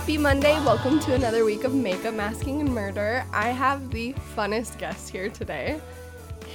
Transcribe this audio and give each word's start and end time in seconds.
Happy 0.00 0.16
Monday. 0.16 0.54
Welcome 0.64 0.98
to 1.00 1.12
another 1.14 1.44
week 1.44 1.64
of 1.64 1.74
Makeup, 1.74 2.14
Masking, 2.14 2.62
and 2.62 2.74
Murder. 2.74 3.22
I 3.34 3.50
have 3.50 3.90
the 3.90 4.14
funnest 4.34 4.78
guest 4.78 5.10
here 5.10 5.28
today 5.28 5.78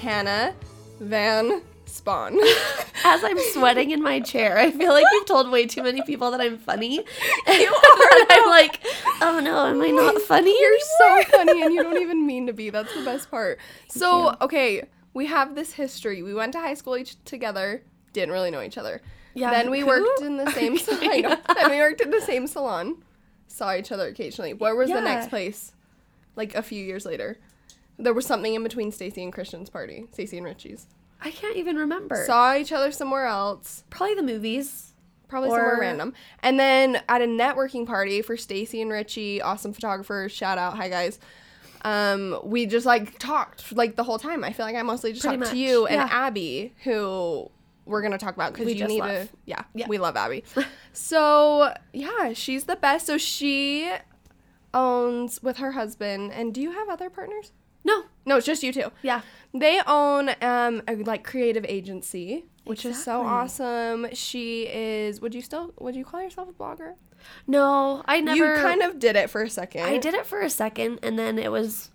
Hannah 0.02 0.56
Van 1.00 1.62
Spohn. 1.86 2.40
As 3.06 3.24
I'm 3.24 3.38
sweating 3.54 3.92
in 3.92 4.02
my 4.02 4.20
chair, 4.20 4.58
I 4.58 4.72
feel 4.72 4.90
like 4.94 5.06
you've 5.12 5.28
told 5.28 5.52
way 5.52 5.68
too 5.68 5.84
many 5.84 6.02
people 6.02 6.32
that 6.32 6.42
I'm 6.42 6.58
funny. 6.58 6.96
You 6.96 7.04
and 7.48 8.26
I'm 8.32 8.50
like, 8.50 8.80
oh 9.22 9.40
no, 9.44 9.68
am 9.68 9.80
I 9.80 9.92
not 9.92 10.20
funny? 10.24 10.50
You're 10.60 10.74
anymore? 10.74 11.24
so 11.24 11.38
funny 11.38 11.62
and 11.62 11.72
you 11.72 11.84
don't 11.84 12.02
even 12.02 12.26
mean 12.26 12.48
to 12.48 12.54
be. 12.54 12.72
That's 12.72 12.96
the 12.96 13.06
best 13.06 13.30
part. 13.30 13.60
So, 13.90 14.36
okay, 14.42 14.86
we 15.14 15.28
have 15.28 15.54
this 15.54 15.74
history. 15.74 16.24
We 16.24 16.34
went 16.34 16.54
to 16.54 16.60
high 16.60 16.74
school 16.74 16.98
each 16.98 17.24
together, 17.26 17.84
didn't 18.12 18.32
really 18.32 18.50
know 18.50 18.64
each 18.64 18.80
other. 18.80 19.04
Yeah, 19.36 19.52
Then 19.52 19.70
we 19.70 19.82
who? 19.82 19.88
worked 19.88 20.22
in 20.22 20.38
the 20.38 20.50
same 20.52 20.80
I 20.90 21.18
know. 21.18 21.38
Then 21.54 21.70
we 21.70 21.78
worked 21.78 22.02
in 22.02 22.10
the 22.10 22.22
same 22.22 22.48
salon. 22.48 23.04
Saw 23.56 23.74
each 23.74 23.90
other 23.94 24.08
occasionally. 24.08 24.54
Where 24.54 24.76
was 24.76 24.90
the 24.90 25.00
next 25.00 25.30
place? 25.30 25.72
Like 26.36 26.56
a 26.56 26.62
few 26.62 26.84
years 26.84 27.06
later. 27.06 27.38
There 27.98 28.14
was 28.14 28.26
something 28.26 28.54
in 28.54 28.62
between 28.64 28.92
Stacy 28.92 29.24
and 29.24 29.32
Christian's 29.32 29.70
party. 29.70 30.08
Stacy 30.12 30.38
and 30.38 30.46
Richie's. 30.46 30.88
I 31.22 31.32
can't 31.32 31.56
even 31.56 31.78
remember. 31.78 32.22
Saw 32.26 32.54
each 32.58 32.74
other 32.74 32.92
somewhere 32.92 33.28
else. 33.28 33.86
Probably 33.90 34.16
the 34.16 34.24
movies. 34.24 34.92
Probably 35.30 35.52
somewhere 35.52 35.78
random. 35.80 36.14
And 36.44 36.60
then 36.60 37.02
at 37.08 37.22
a 37.22 37.26
networking 37.26 37.88
party 37.88 38.22
for 38.22 38.36
Stacy 38.36 38.82
and 38.82 38.92
Richie, 38.92 39.42
awesome 39.42 39.72
photographers, 39.72 40.34
shout 40.34 40.58
out, 40.58 40.76
hi 40.76 40.90
guys. 40.90 41.18
Um, 41.86 42.38
we 42.44 42.66
just 42.66 42.86
like 42.86 43.18
talked 43.20 43.72
like 43.74 43.96
the 43.96 44.04
whole 44.04 44.20
time. 44.20 44.44
I 44.44 44.52
feel 44.52 44.66
like 44.66 44.76
I 44.76 44.82
mostly 44.82 45.14
just 45.14 45.24
Pretty 45.24 45.38
talked 45.38 45.52
to 45.52 45.56
much, 45.56 45.66
you 45.66 45.86
and 45.86 45.96
yeah. 45.96 46.10
Abby, 46.12 46.74
who 46.84 47.50
we're 47.86 48.02
gonna 48.02 48.18
talk 48.18 48.36
about 48.36 48.54
because 48.54 48.66
We 48.66 48.74
you 48.74 48.80
just 48.80 48.90
need 48.90 49.02
to. 49.02 49.28
Yeah, 49.46 49.64
Yeah. 49.74 49.88
we 49.88 49.98
love 49.98 50.16
Abby. 50.16 50.44
so 50.94 51.74
yeah, 51.94 52.34
she's 52.34 52.66
the 52.66 52.76
best. 52.76 53.06
So 53.08 53.18
she 53.18 53.92
owns 54.74 55.42
with 55.42 55.58
her 55.58 55.74
husband. 55.74 56.32
And 56.34 56.54
do 56.54 56.62
you 56.62 56.72
have 56.72 56.90
other 56.90 57.10
partners? 57.10 57.52
No. 57.84 58.04
No, 58.26 58.38
it's 58.38 58.46
just 58.46 58.64
you 58.64 58.74
two. 58.74 58.92
Yeah. 59.04 59.22
They 59.54 59.80
own 59.86 60.30
um 60.42 60.82
a 60.88 60.96
like 60.96 61.24
creative 61.24 61.66
agency, 61.68 62.46
which 62.64 62.86
is 62.86 63.02
so 63.02 63.22
awesome. 63.22 64.08
She 64.14 64.64
is 64.68 65.22
would 65.22 65.34
you 65.36 65.42
still 65.42 65.74
would 65.80 65.96
you 65.96 66.04
call 66.04 66.22
yourself 66.22 66.50
a 66.50 66.54
blogger? 66.54 66.94
No, 67.48 68.04
I 68.06 68.22
never. 68.22 68.56
You 68.56 68.62
kind 68.62 68.82
of 68.82 69.00
did 69.00 69.16
it 69.16 69.30
for 69.30 69.42
a 69.44 69.50
second. 69.50 69.84
I 69.84 69.98
did 69.98 70.14
it 70.14 70.26
for 70.26 70.42
a 70.42 70.50
second, 70.50 71.00
and 71.02 71.18
then 71.18 71.40
it 71.40 71.52
was 71.52 71.90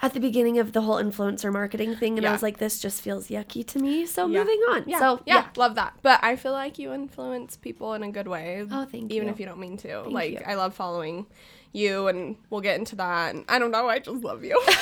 at 0.00 0.12
the 0.14 0.20
beginning 0.20 0.58
of 0.58 0.72
the 0.72 0.82
whole 0.82 0.96
influencer 0.96 1.52
marketing 1.52 1.96
thing, 1.96 2.14
and 2.18 2.22
Yeah. 2.24 2.30
I 2.30 2.32
was 2.32 2.42
like, 2.42 2.58
this 2.58 2.78
just 2.80 3.00
feels 3.00 3.28
yucky 3.28 3.66
to 3.68 3.78
me. 3.78 4.04
So 4.06 4.26
Yeah. 4.26 4.40
moving 4.40 4.60
on. 4.70 4.84
Yeah. 4.86 4.98
So 4.98 5.20
yeah, 5.26 5.46
love 5.56 5.74
that. 5.76 5.94
But 6.02 6.20
I 6.22 6.36
feel 6.36 6.52
like 6.52 6.78
you 6.78 6.92
influence 6.92 7.56
people 7.56 7.94
in 7.94 8.02
a 8.02 8.10
good 8.10 8.28
way. 8.28 8.66
Oh, 8.70 8.84
thank 8.84 9.10
Even 9.10 9.28
you. 9.28 9.32
if 9.34 9.40
you 9.40 9.46
don't 9.46 9.58
mean 9.58 9.76
to. 9.78 10.02
Thank 10.02 10.12
like 10.12 10.30
you. 10.32 10.40
I 10.46 10.54
love 10.54 10.74
following 10.74 11.26
you 11.72 12.08
and 12.08 12.36
we'll 12.50 12.60
get 12.62 12.78
into 12.78 12.96
that. 12.96 13.34
And 13.34 13.44
I 13.48 13.58
don't 13.58 13.70
know, 13.70 13.88
I 13.88 13.98
just 13.98 14.22
love 14.22 14.44
you. 14.44 14.60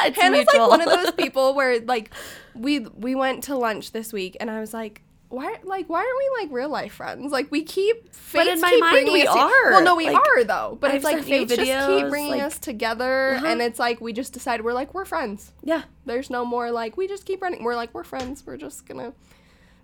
It's 0.00 0.16
Hannah's 0.16 0.46
mutual. 0.52 0.68
like 0.68 0.78
one 0.78 0.80
of 0.80 1.02
those 1.02 1.10
people 1.12 1.54
where 1.54 1.80
like 1.80 2.12
we 2.54 2.78
we 2.80 3.16
went 3.16 3.42
to 3.44 3.56
lunch 3.56 3.90
this 3.90 4.12
week 4.12 4.36
and 4.38 4.48
I 4.48 4.60
was 4.60 4.72
like 4.72 5.02
why 5.30 5.56
like 5.62 5.88
why 5.88 5.98
aren't 5.98 6.18
we 6.18 6.42
like 6.42 6.52
real 6.52 6.68
life 6.70 6.94
friends? 6.94 7.30
Like 7.32 7.50
we 7.50 7.62
keep 7.62 8.10
But 8.32 8.46
in 8.46 8.60
my 8.60 8.70
keep 8.70 8.80
mind, 8.80 8.92
bringing 8.94 9.12
we 9.12 9.26
us 9.26 9.34
to- 9.34 9.40
are. 9.40 9.70
Well, 9.72 9.82
no, 9.84 9.94
we 9.96 10.06
Like, 10.06 10.16
are 10.16 10.44
though. 10.44 10.78
But 10.80 10.90
I've 10.90 10.96
it's 10.96 11.04
like 11.04 11.22
fates 11.22 11.54
just 11.54 11.60
keep 11.88 12.08
bringing 12.08 12.30
like- 12.32 12.42
us 12.42 12.58
together, 12.58 13.34
Uh-huh. 13.34 13.46
and 13.46 13.60
it's 13.60 13.78
like 13.78 14.00
we 14.00 14.12
just 14.12 14.32
decide 14.32 14.62
we're 14.64 14.72
like 14.72 14.94
we're 14.94 15.04
friends. 15.04 15.52
yeah. 15.62 15.82
There's 16.06 16.30
no 16.30 16.44
more 16.44 16.70
like 16.70 16.96
we 16.96 17.06
just 17.08 17.26
keep 17.26 17.42
running. 17.42 17.62
We're 17.62 17.76
like 17.76 17.92
we're 17.94 18.04
friends. 18.04 18.42
We're 18.46 18.56
just 18.56 18.86
gonna 18.86 19.12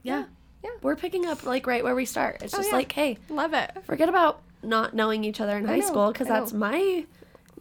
Yeah. 0.02 0.24
yeah. 0.62 0.70
We're 0.82 0.96
picking 0.96 1.26
up 1.26 1.44
like 1.44 1.66
right 1.66 1.84
where 1.84 1.94
we 1.94 2.04
start. 2.06 2.42
It's 2.42 2.54
Oh, 2.54 2.58
just 2.58 2.70
yeah. 2.70 2.76
like, 2.76 2.92
hey, 2.92 3.18
love 3.28 3.52
it. 3.52 3.70
forget 3.84 4.08
about 4.08 4.40
not 4.62 4.94
knowing 4.94 5.24
each 5.24 5.42
other 5.42 5.58
in 5.58 5.66
I 5.66 5.72
high 5.72 5.78
know, 5.80 5.86
school 5.86 6.10
because 6.12 6.26
that's 6.26 6.54
my 6.54 7.04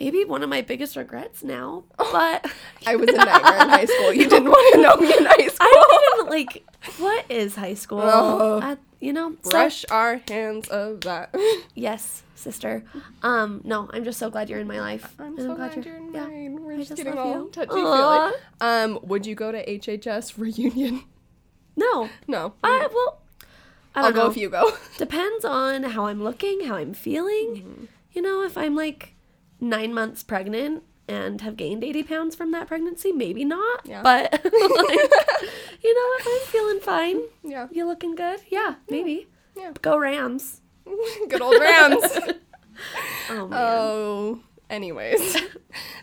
maybe 0.04 0.26
one 0.26 0.44
of 0.44 0.50
my 0.50 0.62
biggest 0.62 0.96
regrets 0.96 1.44
now. 1.44 1.84
But 2.12 2.46
I 2.86 2.96
was 2.96 3.10
a 3.10 3.14
nightmare 3.14 3.62
in 3.64 3.70
high 3.70 3.86
school. 3.86 4.14
You 4.14 4.30
didn't 4.34 4.50
want 4.50 4.76
to 4.76 4.82
know 4.82 4.96
me 4.98 5.08
in 5.18 5.26
high 5.26 5.48
school. 5.48 5.68
I 5.68 5.72
don't 5.90 6.20
even 6.20 6.30
like 6.30 6.64
what 7.00 7.26
is 7.30 7.56
high 7.56 7.74
school? 7.76 8.02
Oh. 8.04 8.60
I- 8.62 8.78
you 9.00 9.12
know, 9.12 9.36
so- 9.42 9.52
brush 9.52 9.84
our 9.92 10.22
hands 10.30 10.70
of 10.70 11.02
that. 11.02 11.36
yes, 11.76 12.24
sister. 12.36 12.84
Um, 13.22 13.60
no, 13.66 13.90
I'm 13.92 14.06
just 14.06 14.18
so 14.18 14.30
glad 14.30 14.50
you're 14.50 14.62
in 14.62 14.68
my 14.68 14.80
life. 14.80 15.14
I'm 15.20 15.36
And 15.38 15.48
so 15.48 15.56
glad 15.56 15.76
you're 15.86 15.96
in 15.96 16.14
yeah. 16.14 16.24
mine. 16.26 16.64
We're 16.64 16.74
I 16.74 16.78
just, 16.78 16.90
just 16.92 17.04
getting 17.04 17.20
all 17.20 17.34
you. 17.34 17.50
touchy 17.52 17.72
feely. 17.74 18.32
Um, 18.62 19.00
would 19.04 19.26
you 19.26 19.36
go 19.36 19.52
to 19.52 19.60
HHS 19.66 20.38
reunion? 20.38 21.04
No, 21.76 22.10
No. 22.28 22.54
I 22.64 22.88
well, 22.94 23.20
I 23.94 24.00
I'll 24.00 24.04
don't 24.06 24.14
go 24.16 24.24
know. 24.26 24.32
if 24.32 24.38
you 24.38 24.50
go. 24.50 24.72
Depends 24.98 25.44
on 25.44 25.84
how 25.84 26.06
I'm 26.06 26.24
looking, 26.24 26.62
how 26.66 26.76
I'm 26.76 26.94
feeling. 26.94 27.48
Mm-hmm. 27.58 27.86
You 28.14 28.22
know, 28.22 28.44
if 28.44 28.58
I'm 28.58 28.74
like 28.76 29.16
nine 29.64 29.94
months 29.94 30.24
pregnant 30.24 30.84
and 31.08 31.42
have 31.42 31.58
gained 31.58 31.84
80 31.84 32.04
pounds 32.04 32.36
from 32.36 32.52
that 32.52 32.68
pregnancy, 32.68 33.12
maybe 33.12 33.44
not. 33.44 33.82
Yeah. 33.86 34.02
But, 34.02 34.32
like, 34.44 34.44
you 34.54 35.94
know, 35.94 36.10
if 36.20 36.28
I'm 36.28 36.48
feeling 36.48 36.80
fine, 36.80 37.22
yeah. 37.44 37.68
you 37.72 37.86
looking 37.86 38.16
good? 38.16 38.40
Yeah, 38.50 38.76
maybe. 38.90 39.28
Yeah. 39.56 39.72
Go 39.82 39.98
Rams. 39.98 40.62
Good 41.30 41.42
old 41.42 41.60
Rams. 41.60 42.04
Oh, 43.30 43.48
man. 43.48 43.54
oh. 43.54 44.40
Anyways, 44.70 45.38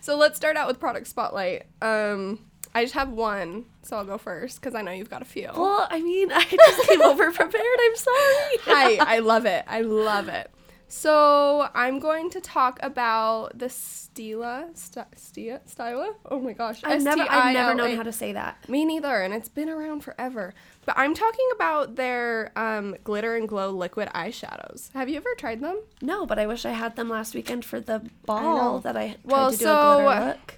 so 0.01 0.17
let's 0.17 0.37
start 0.37 0.57
out 0.57 0.69
with 0.69 0.79
product 0.79 1.09
spotlight. 1.09 1.67
Um, 1.83 2.39
I 2.75 2.85
just 2.85 2.95
have 2.95 3.09
one, 3.09 3.65
so 3.83 3.97
I'll 3.97 4.05
go 4.05 4.17
first 4.17 4.61
because 4.61 4.77
I 4.77 4.83
know 4.83 4.93
you've 4.93 5.11
got 5.11 5.23
a 5.23 5.25
few. 5.25 5.51
well, 5.53 5.89
I 5.91 6.01
mean, 6.01 6.31
I 6.33 6.45
just 6.45 6.89
came 6.89 7.03
over 7.03 7.33
prepared. 7.33 7.65
I'm 7.81 7.97
sorry. 7.97 8.57
Hi, 8.63 9.17
I 9.17 9.19
love 9.19 9.45
it. 9.45 9.65
I 9.67 9.81
love 9.81 10.29
it. 10.29 10.51
So 10.93 11.69
I'm 11.73 12.01
going 12.01 12.31
to 12.31 12.41
talk 12.41 12.81
about 12.83 13.57
the 13.57 13.67
Stila, 13.67 14.77
St- 14.77 15.07
Stia, 15.13 15.61
Stila. 15.65 16.15
Oh 16.29 16.41
my 16.41 16.53
gosh, 16.53 16.81
I've 16.83 17.01
never, 17.03 17.23
I've 17.31 17.55
never 17.55 17.75
known 17.75 17.95
how 17.97 18.03
to 18.03 18.13
say 18.13 18.33
that. 18.33 18.69
Me 18.69 18.85
neither, 18.85 19.23
and 19.23 19.33
it's 19.33 19.49
been 19.49 19.69
around 19.69 20.01
forever. 20.01 20.53
But 20.85 20.99
I'm 20.99 21.15
talking 21.15 21.49
about 21.55 21.95
their 21.95 22.51
um, 22.57 22.97
glitter 23.05 23.37
and 23.37 23.49
glow 23.49 23.71
liquid 23.71 24.09
eyeshadows. 24.17 24.93
Have 24.93 25.09
you 25.09 25.17
ever 25.17 25.31
tried 25.39 25.61
them? 25.61 25.81
No, 26.03 26.27
but 26.27 26.41
I 26.41 26.49
wish 26.49 26.67
I 26.67 26.73
had 26.73 26.97
them 26.97 27.09
last 27.09 27.37
weekend 27.37 27.65
for 27.65 27.79
the 27.79 28.03
ball 28.27 28.81
that 28.81 28.97
I 28.97 29.11
tried 29.11 29.19
Well, 29.25 29.51
to 29.53 29.57
do 29.57 29.65
so- 29.65 29.99
a 30.01 30.03
glitter 30.03 30.27
look. 30.27 30.57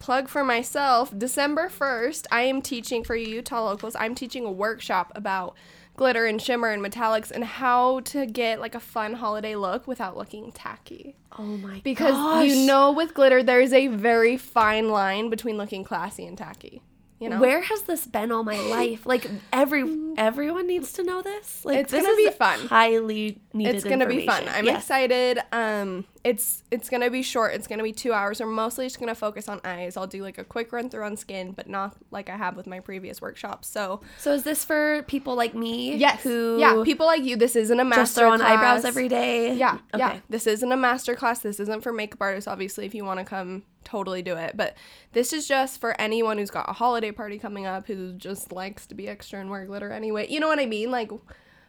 Plug 0.00 0.28
for 0.28 0.42
myself. 0.44 1.16
December 1.16 1.68
1st, 1.70 2.26
I 2.32 2.42
am 2.42 2.60
teaching 2.60 3.04
for 3.04 3.14
you 3.14 3.28
Utah 3.36 3.64
locals. 3.64 3.94
I'm 3.96 4.16
teaching 4.16 4.44
a 4.44 4.50
workshop 4.50 5.12
about 5.14 5.54
glitter 5.96 6.24
and 6.26 6.40
shimmer 6.40 6.68
and 6.68 6.82
metallics 6.84 7.30
and 7.30 7.44
how 7.44 8.00
to 8.00 8.26
get 8.26 8.60
like 8.60 8.74
a 8.74 8.80
fun 8.80 9.14
holiday 9.14 9.54
look 9.56 9.86
without 9.86 10.16
looking 10.16 10.52
tacky. 10.52 11.16
Oh 11.38 11.42
my 11.42 11.74
god! 11.74 11.82
Because 11.84 12.14
gosh. 12.14 12.48
you 12.48 12.66
know 12.66 12.92
with 12.92 13.14
glitter 13.14 13.42
there 13.42 13.60
is 13.60 13.72
a 13.72 13.86
very 13.88 14.36
fine 14.36 14.88
line 14.90 15.30
between 15.30 15.56
looking 15.56 15.84
classy 15.84 16.26
and 16.26 16.36
tacky. 16.36 16.82
You 17.20 17.28
know? 17.28 17.38
Where 17.40 17.62
has 17.62 17.82
this 17.82 18.04
been 18.04 18.32
all 18.32 18.42
my 18.42 18.58
life? 18.58 19.06
Like 19.06 19.30
every 19.52 19.84
everyone 20.18 20.66
needs 20.66 20.92
to 20.94 21.04
know 21.04 21.22
this. 21.22 21.64
Like 21.64 21.78
It's 21.78 21.92
this 21.92 22.02
gonna 22.04 22.16
is 22.18 22.30
be 22.30 22.36
fun. 22.36 22.58
Highly 22.66 23.40
needed. 23.52 23.76
it's 23.76 23.84
gonna 23.84 24.06
be 24.08 24.26
fun. 24.26 24.42
I'm 24.48 24.64
Yes. 24.64 24.82
excited. 24.82 25.38
Um, 25.52 26.04
it's 26.24 26.62
it's 26.70 26.88
gonna 26.88 27.10
be 27.10 27.22
short. 27.22 27.52
It's 27.54 27.66
gonna 27.66 27.82
be 27.82 27.92
two 27.92 28.12
hours. 28.12 28.38
We're 28.40 28.46
mostly 28.46 28.86
just 28.86 29.00
gonna 29.00 29.14
focus 29.14 29.48
on 29.48 29.60
eyes. 29.64 29.96
I'll 29.96 30.06
do 30.06 30.22
like 30.22 30.38
a 30.38 30.44
quick 30.44 30.72
run 30.72 30.88
through 30.88 31.04
on 31.04 31.16
skin, 31.16 31.50
but 31.52 31.68
not 31.68 31.96
like 32.12 32.30
I 32.30 32.36
have 32.36 32.56
with 32.56 32.66
my 32.68 32.78
previous 32.80 33.20
workshops. 33.20 33.66
So 33.68 34.00
So 34.18 34.32
is 34.32 34.44
this 34.44 34.64
for 34.64 35.02
people 35.08 35.34
like 35.34 35.54
me? 35.54 35.96
yes, 35.96 36.22
Who 36.22 36.58
yeah, 36.60 36.82
people 36.84 37.06
like 37.06 37.24
you. 37.24 37.36
This 37.36 37.56
isn't 37.56 37.78
a 37.80 37.84
master 37.84 38.02
just 38.02 38.14
throw 38.16 38.30
on 38.30 38.40
eyebrows 38.40 38.84
every 38.84 39.08
day? 39.08 39.54
Yeah, 39.54 39.78
yeah. 39.96 40.20
This 40.28 40.46
isn't 40.46 40.70
a 40.70 40.76
master 40.76 41.16
class. 41.16 41.40
This 41.40 41.58
isn't 41.58 41.80
for 41.82 41.92
makeup 41.92 42.20
artists. 42.20 42.46
Obviously, 42.46 42.86
if 42.86 42.94
you 42.94 43.04
want 43.04 43.18
to 43.18 43.24
come, 43.24 43.64
totally 43.82 44.22
do 44.22 44.36
it. 44.36 44.56
But 44.56 44.76
this 45.12 45.32
is 45.32 45.48
just 45.48 45.80
for 45.80 46.00
anyone 46.00 46.38
who's 46.38 46.50
got 46.50 46.70
a 46.70 46.72
holiday 46.72 47.10
party 47.10 47.38
coming 47.38 47.66
up 47.66 47.88
who 47.88 48.12
just 48.12 48.52
likes 48.52 48.86
to 48.86 48.94
be 48.94 49.08
extra 49.08 49.40
and 49.40 49.50
wear 49.50 49.64
glitter 49.66 49.90
anyway. 49.90 50.28
You 50.30 50.38
know 50.38 50.46
what 50.48 50.60
I 50.60 50.66
mean? 50.66 50.90
Like, 50.92 51.10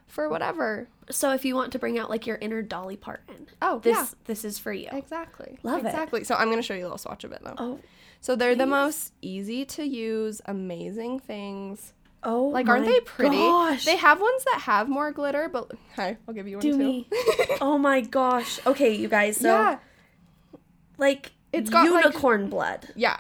for 0.08 0.30
whatever. 0.30 0.88
So 1.10 1.32
if 1.32 1.44
you 1.46 1.56
want 1.56 1.72
to 1.74 1.80
bring 1.80 1.98
out 2.00 2.10
like 2.10 2.26
your 2.28 2.38
inner 2.38 2.62
Dolly 2.62 2.96
Parton, 2.98 3.48
Oh, 3.62 3.80
this 3.80 3.96
yeah. 3.98 4.06
this 4.26 4.46
is 4.46 4.58
for 4.60 4.72
you. 4.72 4.88
Exactly. 4.92 5.58
Love 5.64 5.84
it. 5.84 5.88
exactly. 5.90 6.24
So 6.24 6.36
I'm 6.36 6.50
gonna 6.50 6.62
show 6.62 6.74
you 6.74 6.82
a 6.82 6.88
little 6.88 6.98
swatch 6.98 7.24
of 7.24 7.32
it 7.32 7.42
though. 7.44 7.56
Oh, 7.58 7.80
So 8.22 8.36
they're 8.36 8.56
the 8.56 8.66
most 8.66 9.14
easy 9.22 9.66
to 9.66 9.84
use, 9.84 10.42
amazing 10.46 11.20
things. 11.20 11.94
oh, 12.24 12.46
Like, 12.46 12.70
aren't 12.70 12.86
they 12.86 13.00
pretty? 13.02 13.36
Gosh. 13.36 13.84
They 13.86 13.98
have 13.98 14.22
ones 14.22 14.44
that 14.46 14.62
have 14.62 14.88
more 14.88 15.12
glitter, 15.12 15.50
but 15.50 15.72
hi, 15.96 16.18
I'll 16.28 16.34
give 16.34 16.48
you 16.48 16.58
one 16.58 16.62
do 16.62 16.72
too. 16.72 16.78
me. 16.78 17.08
oh 17.62 17.78
my 17.78 18.00
gosh. 18.02 18.60
Okay, 18.66 18.96
you 18.96 19.10
guys. 19.10 19.38
So 19.38 19.50
yeah, 19.50 19.80
like 20.98 21.32
It's 21.52 21.70
got, 21.70 21.90
like- 21.92 22.06
unicorn 22.06 22.50
blood, 22.50 22.88
yeah. 22.96 23.20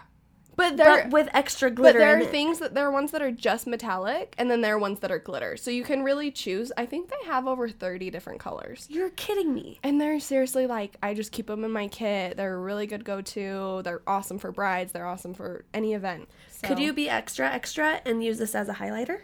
But 0.55 0.77
there, 0.77 1.03
but 1.03 1.11
with 1.11 1.29
extra 1.33 1.71
glitter. 1.71 2.00
but 2.00 2.05
there 2.05 2.17
are 2.19 2.25
things 2.25 2.59
that 2.59 2.73
there 2.73 2.85
are 2.85 2.91
ones 2.91 3.11
that 3.11 3.21
are 3.21 3.31
just 3.31 3.65
metallic, 3.67 4.35
and 4.38 4.50
then 4.51 4.61
there 4.61 4.75
are 4.75 4.79
ones 4.79 5.00
that 5.00 5.11
are 5.11 5.19
glitter. 5.19 5.57
So 5.57 5.71
you 5.71 5.83
can 5.83 6.03
really 6.03 6.31
choose. 6.31 6.71
I 6.77 6.85
think 6.85 7.09
they 7.09 7.25
have 7.25 7.47
over 7.47 7.69
thirty 7.69 8.09
different 8.09 8.39
colors. 8.39 8.88
You're 8.89 9.09
kidding 9.11 9.53
me. 9.53 9.79
And 9.83 10.00
they're 10.00 10.19
seriously 10.19 10.67
like, 10.67 10.97
I 11.01 11.13
just 11.13 11.31
keep 11.31 11.47
them 11.47 11.63
in 11.63 11.71
my 11.71 11.88
kit. 11.88 12.38
They're 12.38 12.55
a 12.55 12.59
really 12.59 12.88
good 12.88 13.03
go 13.03 13.21
to. 13.21 13.81
They're 13.83 14.01
awesome 14.05 14.38
for 14.38 14.51
brides. 14.51 14.91
They're 14.91 15.07
awesome 15.07 15.33
for 15.33 15.65
any 15.73 15.94
event. 15.94 16.29
Could 16.63 16.79
you 16.79 16.94
be 16.94 17.09
extra 17.09 17.49
extra 17.49 18.01
and 18.06 18.23
use 18.23 18.38
this 18.38 18.56
as 18.56 18.69
a 18.69 18.73
highlighter? 18.73 19.21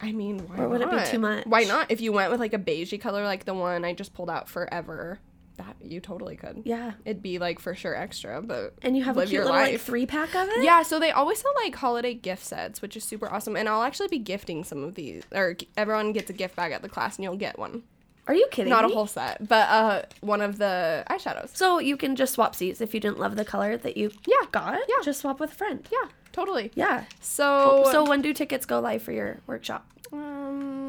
I 0.00 0.10
mean, 0.10 0.40
why 0.48 0.58
Or 0.58 0.68
would 0.68 0.80
it 0.80 0.90
be 0.90 1.04
too 1.04 1.20
much? 1.20 1.46
Why 1.46 1.62
not? 1.62 1.90
If 1.90 2.00
you 2.00 2.10
went 2.10 2.32
with 2.32 2.40
like 2.40 2.52
a 2.54 2.58
beigey 2.58 3.00
color, 3.00 3.24
like 3.24 3.44
the 3.44 3.54
one 3.54 3.84
I 3.84 3.94
just 3.94 4.12
pulled 4.14 4.30
out 4.30 4.48
forever, 4.48 5.20
that 5.56 5.76
you 5.82 6.00
totally 6.00 6.36
could. 6.36 6.62
Yeah. 6.64 6.92
It'd 7.04 7.22
be 7.22 7.38
like 7.38 7.58
for 7.58 7.74
sure 7.74 7.94
extra, 7.94 8.40
but 8.42 8.74
And 8.82 8.96
you 8.96 9.04
have 9.04 9.16
a 9.16 9.26
cute 9.26 9.42
little 9.44 9.52
like 9.56 9.80
three 9.80 10.06
pack 10.06 10.34
of 10.34 10.48
it. 10.48 10.64
Yeah, 10.64 10.82
so 10.82 10.98
they 10.98 11.10
always 11.10 11.38
sell 11.40 11.52
like 11.64 11.74
holiday 11.74 12.14
gift 12.14 12.44
sets, 12.44 12.80
which 12.82 12.96
is 12.96 13.04
super 13.04 13.30
awesome. 13.32 13.56
And 13.56 13.68
I'll 13.68 13.82
actually 13.82 14.08
be 14.08 14.18
gifting 14.18 14.64
some 14.64 14.82
of 14.84 14.94
these, 14.94 15.22
or 15.32 15.56
everyone 15.76 16.12
gets 16.12 16.30
a 16.30 16.32
gift 16.32 16.56
bag 16.56 16.72
at 16.72 16.82
the 16.82 16.88
class, 16.88 17.16
and 17.16 17.24
you'll 17.24 17.36
get 17.36 17.58
one. 17.58 17.82
Are 18.28 18.34
you 18.34 18.46
kidding? 18.52 18.70
Not 18.70 18.84
a 18.84 18.88
whole 18.88 19.08
set, 19.08 19.48
but 19.48 19.68
uh, 19.68 20.02
one 20.20 20.40
of 20.42 20.56
the 20.58 21.04
eyeshadows. 21.10 21.56
So 21.56 21.80
you 21.80 21.96
can 21.96 22.14
just 22.14 22.34
swap 22.34 22.54
seats 22.54 22.80
if 22.80 22.94
you 22.94 23.00
didn't 23.00 23.18
love 23.18 23.34
the 23.34 23.44
color 23.44 23.76
that 23.76 23.96
you 23.96 24.12
Yeah, 24.26 24.46
got. 24.52 24.78
Yeah. 24.88 24.94
Just 25.04 25.20
swap 25.22 25.40
with 25.40 25.50
a 25.50 25.54
friend. 25.56 25.86
yeah, 25.90 26.08
totally. 26.30 26.70
Yeah. 26.76 27.04
So, 27.20 27.88
So 27.90 28.08
when 28.08 28.22
do 28.22 28.32
tickets 28.32 28.64
go 28.64 28.78
live 28.78 29.02
for 29.02 29.10
your 29.10 29.38
workshop? 29.48 29.86
um, 30.12 30.81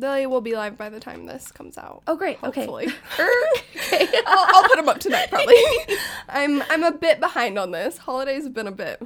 they 0.00 0.26
will 0.26 0.40
be 0.40 0.54
live 0.54 0.76
by 0.76 0.88
the 0.88 1.00
time 1.00 1.26
this 1.26 1.52
comes 1.52 1.78
out. 1.78 2.02
Oh, 2.06 2.16
great. 2.16 2.42
Okay. 2.42 2.60
Hopefully. 2.66 2.86
okay. 3.18 4.08
I'll, 4.26 4.46
I'll 4.56 4.68
put 4.68 4.76
them 4.76 4.88
up 4.88 4.98
tonight, 4.98 5.28
probably. 5.30 5.54
I'm 6.28 6.62
I'm 6.70 6.82
a 6.84 6.92
bit 6.92 7.20
behind 7.20 7.58
on 7.58 7.70
this. 7.70 7.98
Holidays 7.98 8.44
have 8.44 8.54
been 8.54 8.66
a 8.66 8.72
bit. 8.72 9.02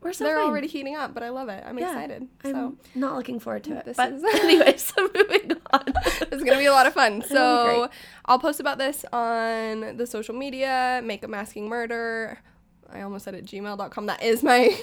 We're 0.00 0.12
so 0.12 0.24
They're 0.24 0.36
fine. 0.36 0.48
already 0.50 0.66
heating 0.68 0.96
up, 0.96 1.14
but 1.14 1.22
I 1.22 1.30
love 1.30 1.48
it. 1.48 1.64
I'm 1.66 1.78
Yeah, 1.78 1.88
excited. 1.90 2.28
I'm 2.44 2.52
So 2.52 2.76
not 2.94 3.16
looking 3.16 3.40
forward 3.40 3.64
to 3.64 3.76
it. 3.78 3.86
This 3.86 3.96
but 3.96 4.12
is- 4.12 4.22
anyway, 4.34 4.76
so 4.76 5.08
moving 5.14 5.52
on. 5.72 5.82
it's 5.86 6.44
gonna 6.44 6.58
be 6.58 6.66
a 6.66 6.72
lot 6.72 6.86
of 6.86 6.92
fun. 6.92 7.22
So. 7.22 7.88
I'll 8.26 8.38
post 8.38 8.60
about 8.60 8.76
this 8.76 9.06
on 9.14 9.96
the 9.96 10.06
social 10.06 10.34
media. 10.34 11.00
Makeup 11.02 11.30
masking 11.30 11.68
murder. 11.70 12.38
I 12.92 13.00
almost 13.00 13.24
said 13.24 13.34
at 13.34 13.44
gmail.com. 13.46 14.06
That 14.06 14.22
is 14.22 14.42
my 14.42 14.78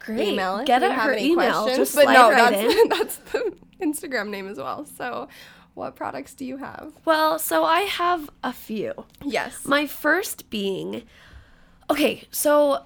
Great. 0.00 0.30
email. 0.30 0.64
Get 0.64 0.82
at 0.82 0.90
her 0.92 1.14
email. 1.16 1.62
questions. 1.62 1.76
Just 1.78 1.94
but 1.94 2.02
slide 2.04 2.14
no, 2.14 2.30
right 2.32 2.50
that's 2.50 2.74
in. 2.74 2.88
that's 2.88 3.16
the 3.16 3.56
Instagram 3.82 4.28
name 4.28 4.48
as 4.48 4.58
well. 4.58 4.84
So, 4.86 5.28
what 5.74 5.96
products 5.96 6.34
do 6.34 6.44
you 6.44 6.58
have? 6.58 6.92
Well, 7.04 7.38
so 7.38 7.64
I 7.64 7.80
have 7.82 8.30
a 8.44 8.52
few. 8.52 8.92
Yes. 9.24 9.64
My 9.64 9.86
first 9.86 10.50
being 10.50 11.02
okay, 11.90 12.24
so 12.30 12.84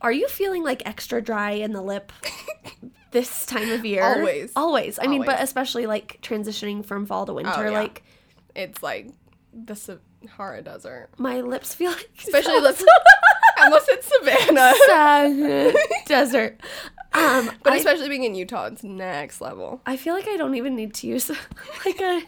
are 0.00 0.12
you 0.12 0.28
feeling 0.28 0.62
like 0.62 0.82
extra 0.86 1.20
dry 1.22 1.52
in 1.52 1.72
the 1.72 1.82
lip 1.82 2.12
this 3.10 3.46
time 3.46 3.70
of 3.72 3.84
year? 3.84 4.04
Always. 4.04 4.52
Always. 4.54 4.98
I 5.00 5.06
mean, 5.06 5.24
but 5.24 5.40
especially 5.42 5.86
like 5.86 6.18
transitioning 6.22 6.84
from 6.84 7.06
fall 7.06 7.26
to 7.26 7.32
winter, 7.32 7.52
Oh, 7.56 7.62
yeah. 7.64 7.70
like 7.70 8.02
it's 8.54 8.82
like 8.82 9.08
the 9.52 9.74
Sahara 9.74 10.62
Desert, 10.62 11.08
my 11.18 11.40
lips 11.40 11.74
feel 11.74 11.90
like 11.92 12.10
especially 12.18 12.60
lips. 12.60 12.84
Unless 13.58 13.86
it's 13.88 14.06
Savannah. 14.18 14.74
Sahara 14.86 15.72
desert. 16.06 16.60
Um, 17.16 17.50
But 17.62 17.72
I, 17.72 17.76
especially 17.76 18.08
being 18.08 18.24
in 18.24 18.34
Utah, 18.34 18.66
it's 18.66 18.82
next 18.84 19.40
level. 19.40 19.80
I 19.86 19.96
feel 19.96 20.14
like 20.14 20.28
I 20.28 20.36
don't 20.36 20.54
even 20.54 20.76
need 20.76 20.94
to 20.94 21.06
use 21.06 21.30
like 21.86 22.00
a 22.00 22.22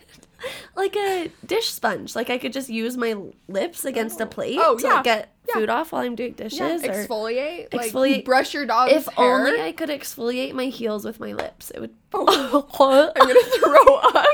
like 0.76 0.94
a 0.96 1.30
dish 1.46 1.68
sponge. 1.68 2.14
Like 2.14 2.30
I 2.30 2.38
could 2.38 2.52
just 2.52 2.68
use 2.68 2.96
my 2.96 3.16
lips 3.48 3.84
against 3.84 4.20
a 4.20 4.26
plate 4.26 4.58
Oh, 4.62 4.76
to 4.78 4.86
yeah. 4.86 4.94
like, 4.94 5.04
get 5.04 5.34
Yeah. 5.48 5.54
food 5.54 5.68
off 5.68 5.90
while 5.92 6.02
I'm 6.02 6.14
doing 6.14 6.32
dishes. 6.34 6.58
Yeah, 6.60 6.76
or 6.76 6.78
exfoliate, 7.06 7.74
like 7.74 7.92
Exfoliate. 7.92 8.24
brush 8.24 8.54
your 8.54 8.64
dog's 8.66 8.92
if 8.92 9.06
hair. 9.08 9.46
only 9.48 9.60
I 9.60 9.72
could 9.72 9.88
exfoliate 9.88 10.52
my 10.54 10.66
heels 10.66 11.04
with 11.04 11.18
my 11.20 11.32
lips, 11.32 11.70
it 11.72 11.80
would. 11.80 11.94
I'm 12.14 12.22
gonna 13.26 13.40
throw 13.58 13.96
up. 13.96 14.26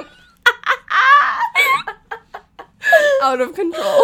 out 3.23 3.41
of 3.41 3.55
control. 3.55 4.03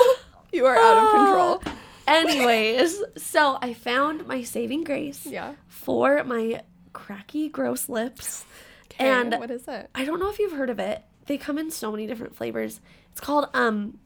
You 0.53 0.67
are 0.67 0.77
out 0.77 0.99
of 1.05 1.11
control. 1.11 1.70
Anyways, 2.11 3.03
so 3.17 3.59
I 3.63 3.73
found 3.75 4.27
my 4.27 4.43
saving 4.43 4.85
grace 4.85 5.25
Yeah. 5.27 5.55
for 5.69 6.23
my 6.25 6.63
cracky, 6.93 7.49
gross 7.49 7.89
lips. 7.89 8.45
Okay, 8.93 9.09
And 9.09 9.33
what 9.39 9.51
is 9.51 9.67
it? 9.69 9.89
I 9.95 10.05
don't 10.05 10.19
know 10.21 10.29
if 10.31 10.39
you've 10.39 10.53
heard 10.53 10.71
of 10.71 10.79
it. 10.79 11.03
They 11.27 11.39
come 11.39 11.59
in 11.59 11.71
so 11.71 11.91
many 11.93 12.07
different 12.07 12.35
flavors. 12.35 12.81
It's 13.13 13.21
called 13.21 13.49
um 13.55 13.99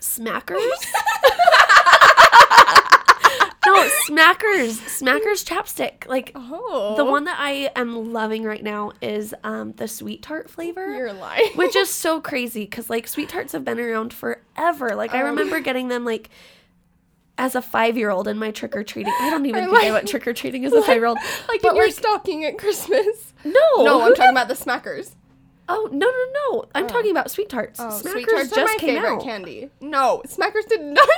Smackers. 0.00 0.56
no, 3.66 3.88
Smackers. 4.08 4.78
Smackers 5.00 5.44
chapstick. 5.44 6.06
Like 6.06 6.32
Oh, 6.34 6.94
the 6.96 7.04
one 7.04 7.24
that 7.24 7.36
I 7.38 7.70
am 7.76 8.12
loving 8.12 8.44
right 8.44 8.62
now 8.62 8.92
is 9.00 9.34
um 9.42 9.72
the 9.72 9.88
sweet 9.88 10.22
tart 10.22 10.50
flavor. 10.50 10.94
you're 10.94 11.12
lying. 11.12 11.50
which 11.54 11.74
is 11.76 11.88
so 11.90 12.20
crazy 12.20 12.64
because 12.64 12.90
like 12.90 13.08
sweet 13.08 13.28
tarts 13.30 13.52
have 13.52 13.64
been 13.64 13.80
around 13.80 14.12
forever. 14.12 14.94
Like 14.94 15.14
I 15.14 15.20
Um. 15.20 15.26
remember 15.30 15.60
getting 15.60 15.88
them 15.88 16.04
like 16.04 16.28
as 17.38 17.54
a 17.54 17.62
five 17.62 17.96
year 17.96 18.10
old 18.10 18.28
in 18.28 18.38
my 18.38 18.50
trick 18.50 18.76
or 18.76 18.84
treating. 18.84 19.12
I 19.20 19.30
don't 19.30 19.46
even 19.46 19.64
think 19.70 19.84
I 19.84 19.90
went 19.90 20.08
trick 20.08 20.26
or 20.26 20.32
treating 20.32 20.64
as 20.64 20.72
a 20.72 20.82
five 20.82 20.96
year 20.96 21.06
old. 21.06 21.18
like 21.48 21.62
but 21.62 21.70
in 21.70 21.76
your 21.76 21.86
like 21.86 21.94
stocking 21.94 22.44
at 22.44 22.58
Christmas. 22.58 23.32
no, 23.44 23.52
No, 23.78 24.02
I'm 24.02 24.14
talking 24.14 24.30
about 24.30 24.48
the 24.48 24.54
Smackers. 24.54 25.14
Oh 25.66 25.88
no 25.90 26.06
no 26.06 26.24
no! 26.58 26.64
I'm 26.74 26.84
oh. 26.84 26.88
talking 26.88 27.10
about 27.10 27.30
sweet 27.30 27.48
tarts. 27.48 27.80
Oh, 27.80 27.84
Smackers 27.84 28.10
sweet 28.12 28.28
tarts 28.28 28.50
just 28.50 28.58
are 28.58 28.64
my 28.66 28.76
came 28.78 28.96
favorite 28.96 29.14
out. 29.14 29.22
candy. 29.22 29.70
No, 29.80 30.20
Smackers 30.26 30.68
did 30.68 30.82
not. 30.82 31.08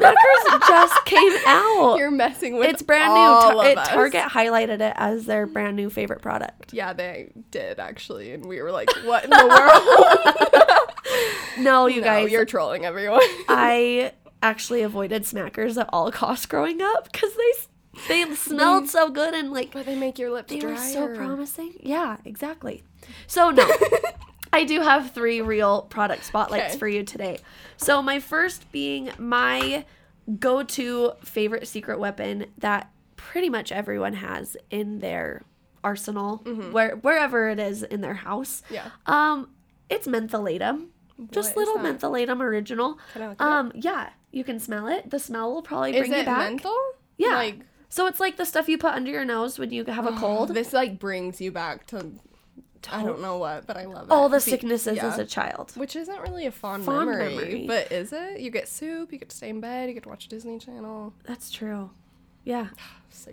Smackers 0.00 0.58
just 0.66 1.04
came 1.04 1.32
out. 1.46 1.94
You're 1.98 2.10
messing 2.10 2.56
with. 2.56 2.68
it's 2.68 2.82
brand 2.82 3.12
new. 3.14 3.20
all 3.20 3.52
Ta- 3.52 3.60
of 3.60 3.66
it. 3.66 3.78
Target 3.84 4.22
highlighted 4.22 4.80
it 4.80 4.92
as 4.96 5.26
their 5.26 5.46
brand 5.46 5.76
new 5.76 5.88
favorite 5.88 6.20
product. 6.20 6.74
Yeah, 6.74 6.92
they 6.94 7.30
did 7.52 7.78
actually, 7.78 8.32
and 8.32 8.44
we 8.44 8.60
were 8.60 8.72
like, 8.72 8.90
"What 9.04 9.22
in 9.22 9.30
the 9.30 9.46
world?" 9.46 10.88
No, 11.58 11.86
you 11.86 12.00
no, 12.00 12.04
guys, 12.06 12.32
you're 12.32 12.44
trolling 12.44 12.84
everyone. 12.84 13.20
I 13.48 14.10
actually 14.42 14.82
avoided 14.82 15.22
Smackers 15.22 15.80
at 15.80 15.88
all 15.92 16.10
costs 16.10 16.46
growing 16.46 16.82
up 16.82 17.10
because 17.12 17.32
they 17.34 18.24
they 18.26 18.34
smelled 18.34 18.88
so 18.88 19.08
good 19.10 19.34
and 19.34 19.50
like 19.52 19.72
but 19.72 19.86
they 19.86 19.96
make 19.96 20.18
your 20.18 20.30
lips 20.30 20.50
They 20.52 20.58
drier. 20.58 20.74
were 20.74 20.78
so 20.80 21.14
promising. 21.14 21.74
Yeah, 21.80 22.16
exactly. 22.24 22.82
So 23.26 23.50
no, 23.50 23.66
I 24.52 24.64
do 24.64 24.80
have 24.80 25.12
three 25.12 25.40
real 25.40 25.82
product 25.82 26.24
spotlights 26.24 26.70
Okay. 26.72 26.78
for 26.78 26.88
you 26.88 27.02
today. 27.04 27.38
So 27.76 28.02
my 28.02 28.18
first 28.20 28.70
being 28.72 29.10
my 29.18 29.84
go-to 30.38 31.12
favorite 31.24 31.66
secret 31.66 31.98
weapon 31.98 32.46
that 32.58 32.90
pretty 33.16 33.48
much 33.48 33.72
everyone 33.72 34.14
has 34.14 34.56
in 34.70 34.98
their 35.00 35.42
arsenal, 35.84 36.36
where 36.70 36.96
wherever 36.96 37.48
it 37.48 37.58
is 37.58 37.82
in 37.82 38.00
their 38.02 38.14
house. 38.14 38.62
Yeah. 38.70 38.88
Um, 39.06 39.48
it's 39.90 40.06
mentholatum. 40.06 40.86
Just 41.30 41.56
What 41.56 41.62
is 41.62 41.68
little 41.68 41.82
mentholatum 41.82 42.40
original. 42.40 42.98
Can 43.12 43.22
I 43.22 43.28
look 43.28 43.40
at 43.40 43.46
it? 43.46 43.50
Um, 43.52 43.72
yeah, 43.74 44.10
you 44.32 44.42
can 44.44 44.58
smell 44.58 44.86
it. 44.88 45.10
The 45.10 45.18
smell 45.18 45.52
will 45.54 45.62
probably 45.62 45.92
Is 45.92 45.98
bring 46.00 46.12
you 46.12 46.18
it 46.18 46.24
back. 46.26 46.38
menthol? 46.38 46.78
Yeah. 47.18 47.34
Like 47.36 47.60
So 47.88 48.06
it's 48.06 48.18
like 48.18 48.36
the 48.38 48.44
stuff 48.46 48.68
you 48.68 48.78
put 48.78 48.94
under 48.94 49.10
your 49.10 49.24
nose 49.24 49.58
when 49.58 49.70
you 49.70 49.84
have 49.84 50.06
a 50.06 50.12
cold. 50.18 50.48
this, 50.54 50.72
like 50.72 50.98
brings 50.98 51.40
you 51.40 51.52
back 51.52 51.86
to. 51.88 52.12
I 52.90 53.04
don't 53.04 53.20
know 53.20 53.38
what, 53.38 53.64
but 53.68 53.76
I 53.76 53.84
love 53.84 54.06
it. 54.06 54.10
all 54.10 54.28
the 54.28 54.38
Be- 54.38 54.50
sicknesses 54.50 54.96
yeah. 54.96 55.06
as 55.06 55.16
a 55.18 55.24
child. 55.24 55.70
Which 55.76 55.94
isn't 55.94 56.20
really 56.20 56.46
a 56.46 56.50
fond, 56.50 56.84
Fond 56.84 57.08
memory, 57.10 57.28
memory. 57.36 57.64
but 57.68 57.92
is 57.92 58.12
it? 58.12 58.40
You 58.40 58.50
get 58.50 58.68
soup, 58.68 59.12
you 59.12 59.18
get 59.20 59.28
to 59.28 59.36
stay 59.36 59.50
in 59.50 59.60
bed, 59.60 59.88
you 59.88 59.94
get 59.94 60.02
to 60.02 60.08
watch 60.08 60.26
Disney 60.26 60.58
Channel. 60.58 61.12
That's 61.22 61.52
true. 61.52 61.90
Yeah. 62.44 62.68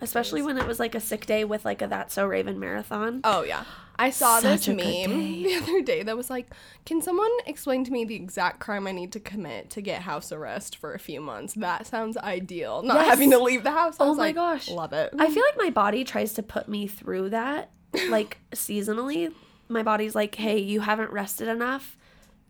Especially 0.02 0.42
days. 0.42 0.46
when 0.46 0.58
it 0.60 0.68
was 0.68 0.80
like 0.80 0.94
a 0.94 1.00
sick 1.00 1.26
day 1.26 1.44
with 1.46 1.66
like 1.66 1.82
a 1.82 1.88
That's 1.88 2.14
So 2.14 2.26
Raven 2.28 2.60
marathon. 2.60 3.22
Oh 3.24 3.44
yeah. 3.44 3.64
I 3.98 4.12
saw 4.12 4.40
Such 4.40 4.66
this 4.66 4.68
meme 4.68 4.78
the 5.44 5.56
other 5.56 5.82
day 5.82 6.04
that 6.04 6.16
was 6.16 6.30
like, 6.30 6.54
"Can 6.86 7.02
someone 7.02 7.32
explain 7.48 7.84
to 7.86 7.92
me 7.92 8.06
the 8.06 8.16
exact 8.16 8.60
crime 8.60 8.88
I 8.88 8.92
need 8.92 9.12
to 9.14 9.20
commit 9.20 9.70
to 9.72 9.82
get 9.82 10.04
house 10.04 10.32
arrest 10.32 10.78
for 10.78 10.94
a 10.94 11.00
few 11.00 11.20
months? 11.20 11.54
That 11.56 11.88
sounds 11.88 12.16
ideal. 12.18 12.82
Not 12.84 12.98
Yes. 12.98 13.08
having 13.10 13.32
to 13.32 13.40
leave 13.40 13.64
the 13.64 13.72
house." 13.72 13.98
I 14.00 14.04
Oh 14.06 14.10
was 14.10 14.18
my 14.18 14.26
like, 14.28 14.36
gosh. 14.36 14.70
love 14.70 14.94
it. 14.94 15.14
I 15.18 15.30
feel 15.30 15.44
like 15.44 15.58
my 15.58 15.70
body 15.70 16.04
tries 16.04 16.34
to 16.34 16.44
put 16.44 16.70
me 16.70 16.86
through 16.88 17.32
that 17.32 17.72
like 18.10 18.38
seasonally. 18.52 19.34
My 19.70 19.84
body's 19.84 20.16
like, 20.16 20.36
hey, 20.36 20.60
you 20.60 20.82
haven't 20.82 21.12
rested 21.12 21.48
enough. 21.48 21.98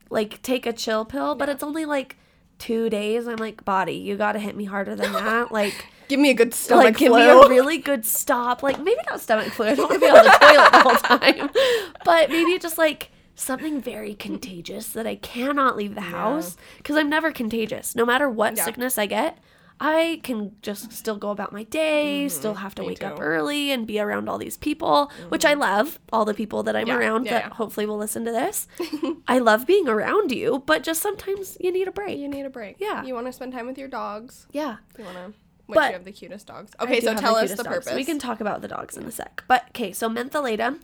Like, 0.09 0.41
take 0.41 0.65
a 0.65 0.73
chill 0.73 1.03
pill, 1.05 1.35
but 1.35 1.49
it's 1.49 1.63
only 1.63 1.85
like 1.85 2.17
two 2.59 2.89
days. 2.89 3.27
I'm 3.27 3.37
like, 3.37 3.63
body, 3.65 3.93
you 3.95 4.17
gotta 4.17 4.39
hit 4.39 4.55
me 4.55 4.65
harder 4.65 4.95
than 4.95 5.13
that. 5.13 5.51
Like, 5.51 5.85
give 6.09 6.19
me 6.19 6.29
a 6.29 6.33
good 6.33 6.53
stomach 6.53 6.83
like 6.83 6.97
give 6.97 7.13
flu. 7.13 7.19
me 7.19 7.25
a 7.29 7.47
really 7.55 7.77
good 7.77 8.05
stop. 8.05 8.61
Like 8.61 8.77
maybe 8.79 8.99
not 9.09 9.21
stomach 9.21 9.53
flu. 9.53 9.67
I 9.67 9.75
don't 9.75 9.89
want 9.89 10.01
to 10.01 10.07
be 10.07 10.11
on 10.11 10.23
the 10.25 10.31
toilet 10.31 10.71
the 10.71 10.79
whole 10.81 10.95
time. 11.19 11.49
But 12.03 12.29
maybe 12.29 12.59
just 12.59 12.77
like 12.77 13.11
something 13.35 13.79
very 13.81 14.15
contagious 14.15 14.87
that 14.89 15.07
I 15.07 15.15
cannot 15.15 15.77
leave 15.77 15.95
the 15.95 16.01
house 16.01 16.57
because 16.77 16.97
I'm 16.97 17.09
never 17.09 17.31
contagious. 17.31 17.95
No 17.95 18.05
matter 18.05 18.29
what 18.29 18.57
Yeah. 18.57 18.65
sickness 18.65 18.97
I 18.97 19.05
get, 19.05 19.37
I 19.81 20.19
can 20.23 20.57
just 20.61 20.91
still 20.91 21.15
go 21.15 21.29
about 21.29 21.53
my 21.53 21.63
day, 21.63 22.27
still 22.27 22.55
have 22.55 22.75
to 22.75 22.81
Mm-hmm. 22.81 22.87
me 22.89 22.93
wake 22.95 23.03
up 23.03 23.15
too. 23.15 23.21
Mm-hmm. 23.21 23.31
early 23.31 23.71
and 23.71 23.87
be 23.87 23.97
around 23.97 24.27
all 24.27 24.37
these 24.37 24.57
people, 24.57 25.09
which 25.29 25.45
I 25.45 25.53
love. 25.53 25.99
All 26.11 26.25
the 26.25 26.33
people 26.33 26.63
that 26.63 26.75
I'm 26.75 26.87
Yeah, 26.87 26.97
around 26.97 27.25
yeah, 27.27 27.31
that 27.31 27.43
yeah. 27.45 27.53
hopefully 27.53 27.85
will 27.85 27.97
listen 27.97 28.25
to 28.25 28.31
this. 28.31 28.67
I 29.27 29.39
love 29.39 29.65
being 29.65 29.87
around 29.87 30.33
you, 30.33 30.63
but 30.65 30.83
just 30.83 31.01
sometimes 31.01 31.55
you 31.61 31.71
need 31.71 31.87
a 31.87 31.91
break. 31.93 32.17
you 32.19 32.27
need 32.27 32.45
a 32.45 32.49
break. 32.49 32.75
Yeah. 32.79 33.03
You 33.05 33.13
want 33.13 33.27
to 33.27 33.31
spend 33.33 33.53
time 33.53 33.67
with 33.67 33.77
your 33.77 33.87
dogs. 33.87 34.47
yeah. 34.51 34.77
You 34.97 35.05
want 35.05 35.15
to. 35.17 35.33
Which 35.69 35.75
But- 35.75 35.87
you 35.89 35.93
have 35.93 36.05
the 36.05 36.11
cutest 36.11 36.47
dogs. 36.47 36.71
Okay, 36.81 36.99
so 36.99 37.13
tell 37.13 37.35
us 37.35 37.51
the 37.51 37.57
dogs. 37.63 37.67
purpose. 37.85 37.93
We 37.93 38.03
can 38.03 38.17
talk 38.17 38.41
about 38.41 38.61
the 38.63 38.67
dogs 38.67 38.97
in 38.97 39.05
a 39.05 39.11
sec. 39.11 39.43
But 39.47 39.65
okay, 39.69 39.91
so 39.91 40.09
mentholatum, 40.09 40.81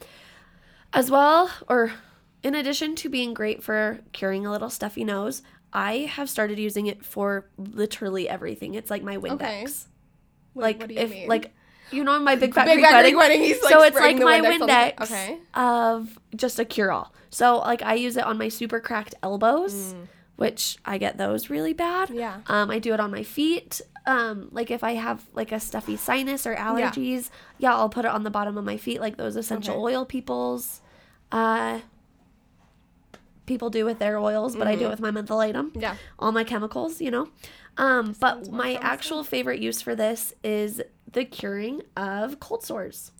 as 0.93 1.09
well, 1.09 1.49
or 1.67 1.93
in 2.43 2.53
addition 2.53 2.95
to 2.97 3.09
being 3.09 3.33
great 3.33 3.63
for 3.63 4.01
curing 4.13 4.45
a 4.45 4.51
little 4.51 4.69
stuffy 4.69 5.03
nose, 5.03 5.41
I 5.73 6.09
have 6.11 6.29
started 6.29 6.59
using 6.59 6.85
it 6.85 7.03
for 7.03 7.49
literally 7.57 8.29
everything. 8.29 8.75
It's 8.75 8.91
like 8.91 9.01
my 9.01 9.17
Windex. 9.17 9.33
Okay. 9.33 9.65
What- 10.53 10.61
Like 10.63 10.79
what 10.79 10.87
do 10.89 10.93
you 10.93 10.99
if 10.99 11.09
mean? 11.09 11.27
like 11.29 11.53
You 11.89 12.03
know, 12.03 12.19
my 12.19 12.35
big 12.35 12.53
fat 12.55 12.65
Big 12.65 12.75
Greek 12.75 12.85
Fat 12.85 12.93
wedding. 12.93 13.17
Wedding, 13.17 13.41
he's, 13.41 13.61
like, 13.63 13.73
so 13.73 13.81
it's 13.81 13.97
like 13.97 14.17
the 14.19 14.23
my 14.23 14.39
Windex 14.39 14.59
Windex 14.59 15.01
okay. 15.01 15.39
of 15.55 16.19
just 16.35 16.59
a 16.59 16.65
cure 16.65 16.91
all. 16.91 17.11
So 17.31 17.57
like 17.57 17.81
I 17.81 17.95
use 17.95 18.17
it 18.17 18.23
on 18.23 18.37
my 18.37 18.49
super 18.49 18.79
cracked 18.79 19.15
elbows, 19.23 19.95
which 20.35 20.77
I 20.85 20.99
get 20.99 21.17
those 21.17 21.49
really 21.49 21.73
bad. 21.73 22.09
Mm. 22.09 22.15
Yeah. 22.19 22.37
Um, 22.47 22.69
I 22.69 22.77
do 22.77 22.93
it 22.93 22.99
on 22.99 23.09
my 23.09 23.23
feet. 23.23 23.81
Um, 24.07 24.49
like 24.51 24.69
if 24.69 24.83
I 24.83 24.93
have 24.93 25.23
like 25.33 25.51
a 25.51 25.59
stuffy 25.59 25.95
sinus 25.97 26.45
or 26.45 26.55
allergies, 26.55 27.29
yeah, 27.57 27.73
I'll 27.73 27.89
put 27.89 28.05
it 28.05 28.11
on 28.11 28.23
the 28.23 28.29
bottom 28.29 28.57
of 28.57 28.63
my 28.63 28.77
feet, 28.77 29.01
like 29.01 29.17
those 29.17 29.35
essential 29.35 29.73
Okay. 29.75 29.95
oil 29.95 30.05
people's. 30.05 30.81
Uh, 31.31 31.79
people 33.45 33.69
do 33.69 33.85
with 33.85 33.99
their 33.99 34.17
oils, 34.17 34.55
but 34.55 34.67
I 34.67 34.75
do 34.75 34.85
it 34.85 34.89
with 34.89 34.99
my 34.99 35.11
mentholatum 35.11 35.69
Mm-hmm. 35.71 35.79
Yeah. 35.81 35.95
all 36.19 36.31
my 36.31 36.43
chemicals, 36.43 36.99
you 37.01 37.11
know. 37.11 37.27
Um, 37.77 38.15
but 38.19 38.35
Sounds 38.35 38.49
my 38.49 38.57
promising. 38.75 38.77
actual 38.83 39.23
favorite 39.23 39.59
use 39.59 39.81
for 39.81 39.95
this 39.95 40.33
is 40.43 40.81
the 41.11 41.25
curing 41.25 41.81
of 41.97 42.39
cold 42.39 42.63
sores. 42.63 43.11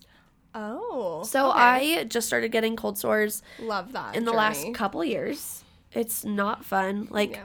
Oh. 0.53 1.23
So 1.25 1.49
okay. 1.51 1.59
I 1.99 2.03
just 2.05 2.27
started 2.27 2.49
getting 2.51 2.75
cold 2.75 2.97
sores 2.97 3.43
love 3.59 3.91
that 3.91 4.15
in 4.15 4.23
the 4.25 4.31
journey. 4.31 4.37
last 4.37 4.73
couple 4.73 5.03
years. 5.03 5.63
It's 5.91 6.23
not 6.23 6.63
fun. 6.65 7.07
Like 7.11 7.31
Yeah. 7.31 7.43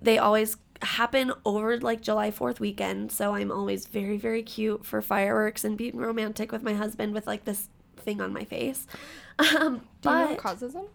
they 0.00 0.18
always 0.18 0.56
happen 0.82 1.32
over 1.44 1.78
like 1.80 2.00
July 2.00 2.30
4th 2.30 2.60
weekend, 2.60 3.10
so 3.12 3.34
I'm 3.34 3.50
always 3.50 3.86
very 3.86 4.16
very 4.18 4.42
cute 4.42 4.84
for 4.86 5.02
fireworks 5.02 5.64
and 5.64 5.76
being 5.76 5.96
romantic 5.96 6.52
with 6.52 6.62
my 6.62 6.74
husband 6.74 7.14
with 7.14 7.26
like 7.26 7.44
this 7.44 7.68
thing 7.96 8.20
on 8.20 8.32
my 8.32 8.44
face. 8.44 8.86
Um, 9.38 9.82
Do 10.02 10.10
you 10.10 10.16
know 10.16 10.26
what 10.30 10.38
causes 10.38 10.72
them? 10.72 10.86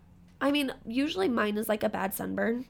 I 0.41 0.51
mean, 0.51 0.73
usually 0.85 1.29
mine 1.29 1.57
is 1.57 1.69
like 1.69 1.83
a 1.83 1.89
bad 1.89 2.13
sunburn. 2.13 2.65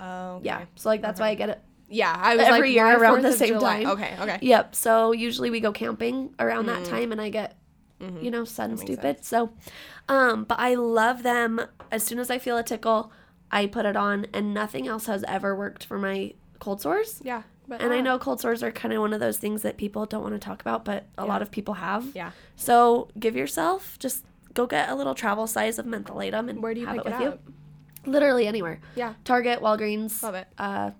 Oh. 0.00 0.40
Yeah. 0.42 0.64
So 0.74 0.88
like 0.88 1.00
that's 1.02 1.20
why 1.20 1.28
I 1.28 1.34
get 1.36 1.48
it 1.48 1.60
Yeah. 1.88 2.12
I 2.16 2.34
was 2.36 2.46
Every 2.46 2.60
like 2.68 2.70
year 2.72 2.98
around 2.98 3.22
the 3.22 3.32
same 3.32 3.48
July? 3.54 3.84
time. 3.84 3.92
Okay. 3.92 4.16
Okay. 4.20 4.38
Yep. 4.42 4.74
So 4.74 5.12
usually 5.12 5.50
we 5.50 5.60
go 5.60 5.72
camping 5.72 6.34
around 6.40 6.66
that 6.66 6.82
Mm. 6.84 6.88
time 6.88 7.12
and 7.12 7.20
I 7.20 7.28
get 7.30 7.56
Mm-hmm. 8.00 8.24
you 8.24 8.30
know, 8.30 8.44
sun 8.44 8.76
stupid. 8.78 9.24
So 9.24 9.50
um 10.08 10.44
but 10.44 10.58
I 10.58 10.74
love 10.74 11.22
them 11.22 11.60
as 11.92 12.02
soon 12.02 12.18
as 12.18 12.30
I 12.30 12.38
feel 12.38 12.56
a 12.56 12.62
tickle, 12.62 13.12
I 13.52 13.66
put 13.66 13.84
it 13.86 13.96
on 13.96 14.26
and 14.32 14.54
nothing 14.54 14.86
else 14.86 15.06
has 15.06 15.24
ever 15.26 15.54
worked 15.56 15.84
for 15.84 15.98
my 15.98 16.34
cold 16.60 16.80
sores. 16.80 17.20
Yeah. 17.24 17.42
But 17.68 17.80
And 17.82 17.92
I 17.92 18.00
know 18.00 18.18
cold 18.18 18.40
sores 18.40 18.62
are 18.62 18.72
kind 18.72 18.92
of 18.94 19.00
one 19.00 19.12
of 19.12 19.20
those 19.20 19.38
things 19.38 19.62
that 19.62 19.76
people 19.76 20.04
don't 20.06 20.22
want 20.22 20.34
to 20.34 20.38
talk 20.40 20.60
about, 20.60 20.84
but 20.84 21.06
a 21.16 21.22
Yeah. 21.22 21.28
lot 21.28 21.42
of 21.42 21.50
people 21.50 21.74
have. 21.74 22.04
Yeah. 22.14 22.30
So 22.56 23.08
give 23.18 23.36
yourself 23.36 23.98
just 23.98 24.24
go 24.54 24.66
get 24.66 24.88
a 24.88 24.94
little 24.96 25.14
travel 25.14 25.46
size 25.46 25.78
of 25.78 25.86
mentholatum 25.86 26.50
and 26.50 26.62
Where 26.62 26.74
do 26.74 26.80
you 26.80 26.86
have 26.86 26.96
pick 26.96 27.06
it 27.06 27.08
it, 27.12 27.18
with 27.20 27.28
up? 27.34 27.40
you. 27.46 27.54
Literally 28.10 28.46
anywhere. 28.46 28.80
Yeah. 28.96 29.14
Target, 29.24 29.60
Walgreens, 29.60 30.22
Love 30.22 30.34
it. 30.34 30.48
uh, 30.58 30.90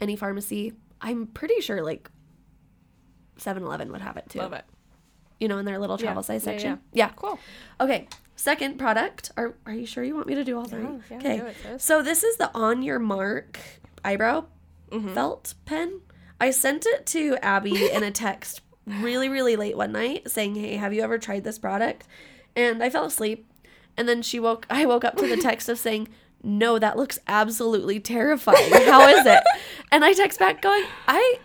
any 0.00 0.16
pharmacy. 0.16 0.72
I'm 1.00 1.26
pretty 1.26 1.60
sure 1.60 1.82
like 1.82 2.10
7-Eleven 3.38 3.92
would 3.92 4.00
have 4.00 4.16
it 4.16 4.28
too. 4.28 4.38
Love 4.38 4.52
it. 4.52 4.64
You 5.40 5.48
know, 5.48 5.58
in 5.58 5.64
their 5.64 5.78
little 5.78 5.96
Yeah. 5.98 6.06
travel 6.06 6.22
size 6.22 6.44
Yeah, 6.44 6.52
section. 6.52 6.80
Yeah. 6.92 7.10
Cool. 7.16 7.38
Okay. 7.80 8.08
Second 8.38 8.78
product. 8.78 9.32
Are 9.36 9.54
Are 9.66 9.72
you 9.74 9.84
sure 9.84 10.04
you 10.04 10.14
want 10.14 10.28
me 10.28 10.36
to 10.36 10.44
do 10.44 10.56
all 10.56 10.64
three? 10.64 10.86
Yeah, 11.10 11.16
okay. 11.16 11.52
So 11.76 12.02
this 12.02 12.22
is 12.22 12.36
the 12.36 12.50
On 12.54 12.82
Your 12.82 13.00
Mark 13.00 13.58
eyebrow 14.04 14.44
Mhm. 14.92 15.12
felt 15.12 15.54
pen. 15.66 16.00
I 16.40 16.52
sent 16.52 16.86
it 16.86 17.04
to 17.06 17.36
Abby 17.42 17.90
in 17.90 18.04
a 18.04 18.10
text 18.24 18.60
really, 18.86 19.28
really 19.28 19.56
late 19.56 19.76
one 19.76 19.90
night 19.90 20.30
saying, 20.30 20.54
Hey, 20.54 20.76
have 20.76 20.94
you 20.94 21.02
ever 21.02 21.18
tried 21.18 21.42
this 21.42 21.58
product? 21.58 22.06
And 22.54 22.80
I 22.80 22.90
fell 22.90 23.04
asleep. 23.06 23.44
And 23.96 24.08
then 24.08 24.22
she 24.22 24.38
woke 24.38 24.66
I 24.70 24.86
woke 24.86 25.04
up 25.04 25.16
to 25.16 25.26
the 25.26 25.36
text 25.36 25.68
of 25.68 25.76
saying, 25.76 26.06
No, 26.40 26.78
that 26.78 26.96
looks 26.96 27.18
absolutely 27.26 27.98
terrifying. 27.98 28.70
How 28.86 29.08
is 29.08 29.26
it? 29.26 29.42
And 29.90 30.04
I 30.04 30.12
text 30.12 30.38
back 30.38 30.60
going, 30.62 30.84
I 31.08 31.38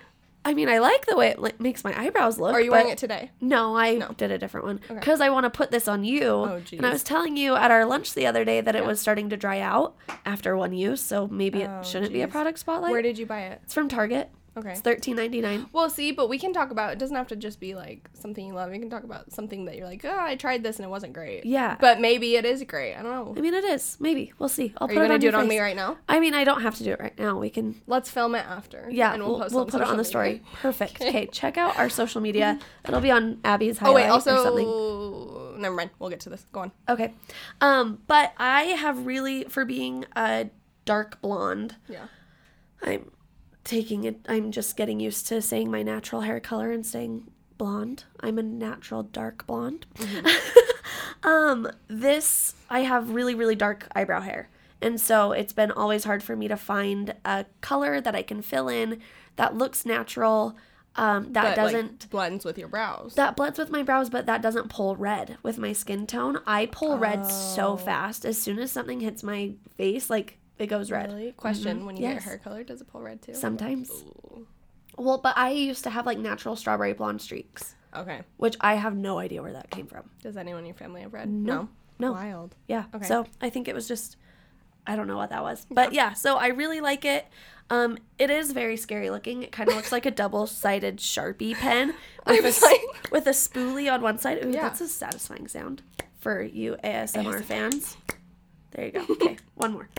I 0.46 0.54
mean, 0.54 0.68
I 0.70 0.80
like 0.80 1.06
the 1.06 1.16
way 1.16 1.30
it 1.30 1.40
like, 1.40 1.60
makes 1.62 1.84
my 1.84 1.98
eyebrows 2.00 2.38
look. 2.38 2.54
Are 2.54 2.60
you 2.62 2.72
wearing 2.72 2.90
it 2.90 2.98
today? 2.98 3.32
No, 3.40 3.78
I 3.78 3.96
No. 3.96 4.10
did 4.10 4.30
a 4.32 4.38
different 4.38 4.66
one 4.66 4.82
Okay. 4.86 4.96
because 5.00 5.22
I 5.22 5.30
want 5.30 5.46
to 5.46 5.50
put 5.50 5.72
this 5.72 5.88
on 5.88 6.04
you. 6.04 6.24
Oh, 6.26 6.62
and 6.72 6.86
I 6.86 6.92
was 6.92 7.02
telling 7.04 7.38
you 7.38 7.56
at 7.56 7.72
our 7.72 7.86
lunch 7.86 8.14
the 8.14 8.28
other 8.28 8.44
day 8.44 8.60
that 8.60 8.76
it 8.76 8.86
was 8.86 9.00
starting 9.00 9.30
to 9.30 9.38
dry 9.38 9.60
out 9.62 9.96
after 10.26 10.58
one 10.58 10.74
use, 10.74 11.02
so 11.02 11.28
maybe 11.28 11.64
Oh, 11.64 11.80
it 11.80 11.86
shouldn't 11.86 12.12
be 12.12 12.22
a 12.22 12.28
product 12.28 12.60
spotlight. 12.60 12.92
Where 12.92 13.02
did 13.02 13.18
you 13.18 13.26
buy 13.26 13.42
it? 13.44 13.62
it's 13.64 13.74
from 13.74 13.88
Target. 13.88 14.30
Okay. 14.56 14.72
It's 14.72 14.82
thirteen 14.82 15.16
ninety 15.16 15.42
nine. 15.42 15.68
Well, 15.74 15.90
see, 15.90 16.12
but 16.12 16.30
we 16.30 16.38
can 16.38 16.54
talk 16.54 16.70
about. 16.70 16.94
It 16.94 17.00
doesn't 17.00 17.16
have 17.16 17.28
to 17.30 17.36
just 17.36 17.60
be 17.60 17.74
like 17.74 18.10
something 18.14 18.46
you 18.46 18.54
love. 18.54 18.74
You 18.74 18.80
can 18.80 18.90
talk 18.90 19.04
about 19.04 19.32
something 19.32 19.66
that 19.66 19.76
you're 19.78 19.88
like, 19.88 20.06
oh, 20.06 20.16
I 20.20 20.36
tried 20.36 20.62
this 20.64 20.78
and 20.78 20.86
it 20.86 20.90
wasn't 20.90 21.14
great. 21.14 21.46
Yeah. 21.46 21.78
But 21.80 22.00
maybe 22.00 22.36
it 22.36 22.46
is 22.46 22.64
great. 22.64 22.94
I 22.96 23.02
don't 23.02 23.12
know. 23.12 23.34
I 23.36 23.42
mean, 23.42 23.54
it 23.54 23.64
is. 23.66 23.98
Maybe 24.00 24.32
we'll 24.38 24.50
see. 24.50 24.74
I'll 24.78 24.86
Are 24.86 24.88
put 24.90 24.96
you 24.96 25.02
it 25.02 25.04
gonna 25.06 25.14
on 25.16 25.20
do 25.20 25.28
it 25.30 25.36
on 25.36 25.42
face. 25.44 25.50
me 25.50 25.60
right 25.60 25.76
now? 25.76 25.98
I 26.08 26.20
mean, 26.20 26.36
I 26.36 26.44
don't 26.44 26.62
have 26.62 26.76
to 26.76 26.84
do 26.84 26.92
it 26.92 27.00
right 27.00 27.18
now. 27.18 27.40
We 27.40 27.50
can. 27.50 27.82
Let's 27.88 28.12
film 28.12 28.36
it 28.36 28.46
after. 28.46 28.88
Yeah, 28.92 29.14
and 29.14 29.24
we'll, 29.24 29.40
we'll, 29.40 29.62
on 29.62 29.68
put 29.68 29.82
it 29.82 29.88
on 29.88 29.98
the 29.98 30.04
story. 30.04 30.34
media. 30.34 30.46
Perfect. 30.62 31.02
Okay, 31.14 31.28
check 31.28 31.58
out 31.58 31.78
our 31.78 31.90
social 31.90 32.22
media. 32.22 32.60
It'll 32.88 33.02
be 33.02 33.12
on 33.12 33.40
Abby's 33.44 33.78
highlight. 33.78 33.92
Oh 33.92 33.96
wait, 33.96 34.08
also, 34.08 35.56
never 35.58 35.76
mind. 35.76 35.92
We'll 36.00 36.10
get 36.10 36.22
to 36.22 36.30
this. 36.30 36.46
Go 36.52 36.62
on. 36.62 36.72
Okay. 36.90 37.14
Um, 37.62 38.00
but 38.08 38.34
I 38.38 38.64
have 38.64 39.06
really 39.06 39.44
for 39.46 39.66
being 39.66 40.06
a 40.16 40.50
dark 40.86 41.22
blonde. 41.22 41.76
Yeah. 41.88 42.08
I'm 42.82 43.12
taking 43.64 44.04
it. 44.04 44.20
I'm 44.28 44.52
just 44.52 44.76
getting 44.76 45.00
used 45.00 45.28
to 45.28 45.42
saying 45.42 45.70
my 45.72 45.84
natural 45.84 46.22
hair 46.22 46.40
color 46.40 46.72
and 46.72 46.86
saying 46.86 47.30
blonde. 47.58 48.04
I'm 48.20 48.38
a 48.38 48.44
natural 48.44 49.04
dark 49.04 49.46
blonde. 49.48 49.86
um, 51.24 51.68
this 51.88 52.56
I 52.70 52.82
have 52.82 53.12
really 53.12 53.36
really 53.36 53.56
dark 53.56 53.88
eyebrow 53.96 54.22
hair, 54.22 54.50
and 54.82 55.00
so 55.00 55.32
it's 55.32 55.54
been 55.54 55.72
always 55.72 56.04
hard 56.04 56.24
for 56.24 56.36
me 56.36 56.48
to 56.48 56.58
find 56.58 57.16
a 57.26 57.46
color 57.62 58.02
that 58.02 58.16
I 58.16 58.22
can 58.22 58.42
fill 58.42 58.68
in 58.68 59.00
that 59.36 59.56
looks 59.56 59.86
natural. 59.86 60.56
Um, 60.96 61.34
that 61.34 61.44
But, 61.44 61.56
doesn't 61.56 62.10
blends 62.12 62.46
with 62.46 62.56
your 62.60 62.68
brows. 62.68 63.16
that 63.16 63.36
blends 63.36 63.58
with 63.58 63.72
my 63.72 63.82
brows, 63.82 64.12
but 64.12 64.28
that 64.28 64.44
doesn't 64.44 64.70
pull 64.70 64.96
red 64.96 65.38
with 65.42 65.58
my 65.58 65.74
skin 65.74 66.06
tone. 66.06 66.38
I 66.46 66.68
pull 66.68 67.00
red 67.00 67.26
so 67.26 67.70
Oh. 67.70 67.78
fast. 67.78 68.26
As 68.26 68.40
soon 68.40 68.60
as 68.60 68.72
something 68.72 69.00
hits 69.00 69.24
my 69.24 69.54
face, 69.76 70.12
like 70.12 70.38
it 70.60 70.68
goes 70.68 70.92
red. 70.92 71.12
Really? 71.12 71.32
Question: 71.34 71.86
When 71.86 71.96
you 71.96 72.02
get 72.04 72.14
Yes. 72.16 72.26
your 72.26 72.30
hair 72.36 72.38
colored, 72.44 72.68
does 72.68 72.82
it 72.82 72.88
pull 72.88 73.02
red 73.02 73.22
too? 73.22 73.34
Sometimes. 73.34 73.90
Ooh. 73.92 74.48
Well, 74.98 75.18
but 75.18 75.38
I 75.38 75.50
used 75.52 75.84
to 75.86 75.90
have 75.90 76.06
like 76.06 76.20
natural 76.20 76.56
strawberry 76.56 76.94
blonde 76.94 77.22
streaks, 77.22 77.76
Okay. 77.96 78.22
which 78.38 78.56
I 78.62 78.76
have 78.76 78.96
no 78.96 79.18
idea 79.18 79.42
where 79.42 79.54
that 79.54 79.70
came 79.72 79.88
from. 79.88 80.10
Does 80.22 80.38
anyone 80.38 80.60
in 80.62 80.66
your 80.68 80.76
family 80.76 81.02
have 81.02 81.14
red? 81.14 81.30
No. 81.30 81.70
No. 82.00 82.12
Wild. 82.12 82.56
Yeah. 82.68 82.86
Okay. 82.94 83.06
So 83.06 83.26
I 83.42 83.50
think 83.50 83.68
it 83.68 83.74
was 83.76 83.88
just 83.88 84.18
I 84.86 84.96
don't 84.98 85.08
know 85.08 85.16
what 85.18 85.30
that 85.30 85.42
was. 85.42 85.66
But 85.72 85.94
yeah, 85.94 86.14
so 86.14 86.36
I 86.38 86.48
really 86.48 86.82
like 86.82 87.06
it. 87.06 87.26
Um 87.70 87.98
it 88.20 88.30
is 88.30 88.52
very 88.52 88.78
scary 88.78 89.10
looking. 89.10 89.42
It 89.42 89.52
kind 89.52 89.70
of 89.70 89.76
looks 89.76 89.92
like 89.92 90.06
a 90.06 90.12
double-sided 90.12 90.98
Sharpie 90.98 91.56
pen 91.56 91.94
with 92.28 92.62
a, 92.62 92.66
like- 92.66 93.12
with 93.12 93.26
a 93.28 93.32
spoolie 93.32 93.92
on 93.92 94.02
one 94.02 94.18
side. 94.20 94.44
Ooh, 94.46 94.52
Yeah. 94.52 94.62
that's 94.64 94.82
a 94.82 94.88
satisfying 94.88 95.48
sound 95.48 95.82
for 96.20 96.42
you 96.44 96.76
ASMR 96.84 97.44
fans. 97.44 97.98
There 98.72 98.86
you 98.86 98.92
go. 98.92 99.06
Okay, 99.10 99.38
one 99.56 99.72
more. 99.74 99.90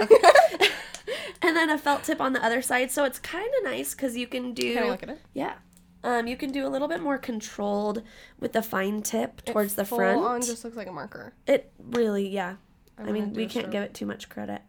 Okay. 0.00 0.16
and 1.42 1.56
then 1.56 1.70
a 1.70 1.78
felt 1.78 2.04
tip 2.04 2.20
on 2.20 2.32
the 2.32 2.44
other 2.44 2.62
side. 2.62 2.90
So 2.90 3.04
it's 3.04 3.18
kind 3.18 3.48
of 3.58 3.64
nice 3.64 3.94
cuz 3.94 4.16
you 4.16 4.26
can 4.26 4.52
do 4.54 4.74
Can 4.74 4.84
I 4.84 4.88
look 4.88 5.02
at 5.02 5.08
it? 5.10 5.20
Yeah. 5.32 5.54
Um, 6.02 6.26
you 6.26 6.36
can 6.36 6.50
do 6.52 6.66
a 6.66 6.68
little 6.68 6.88
bit 6.88 7.00
more 7.00 7.16
controlled 7.16 8.02
with 8.38 8.52
the 8.52 8.62
fine 8.62 9.00
tip 9.02 9.42
towards 9.44 9.74
the 9.74 9.84
Full 9.86 9.96
front. 9.98 10.20
on 10.20 10.42
just 10.42 10.62
looks 10.64 10.76
like 10.76 10.86
a 10.86 10.92
marker. 10.92 11.32
It 11.46 11.72
really, 11.78 12.28
yeah. 12.28 12.56
I 12.98 13.02
I'm 13.04 13.12
mean, 13.12 13.32
we 13.32 13.44
can't 13.46 13.52
stroke. 13.64 13.70
give 13.72 13.82
it 13.84 13.94
too 13.94 14.04
much 14.04 14.28
credit. 14.28 14.60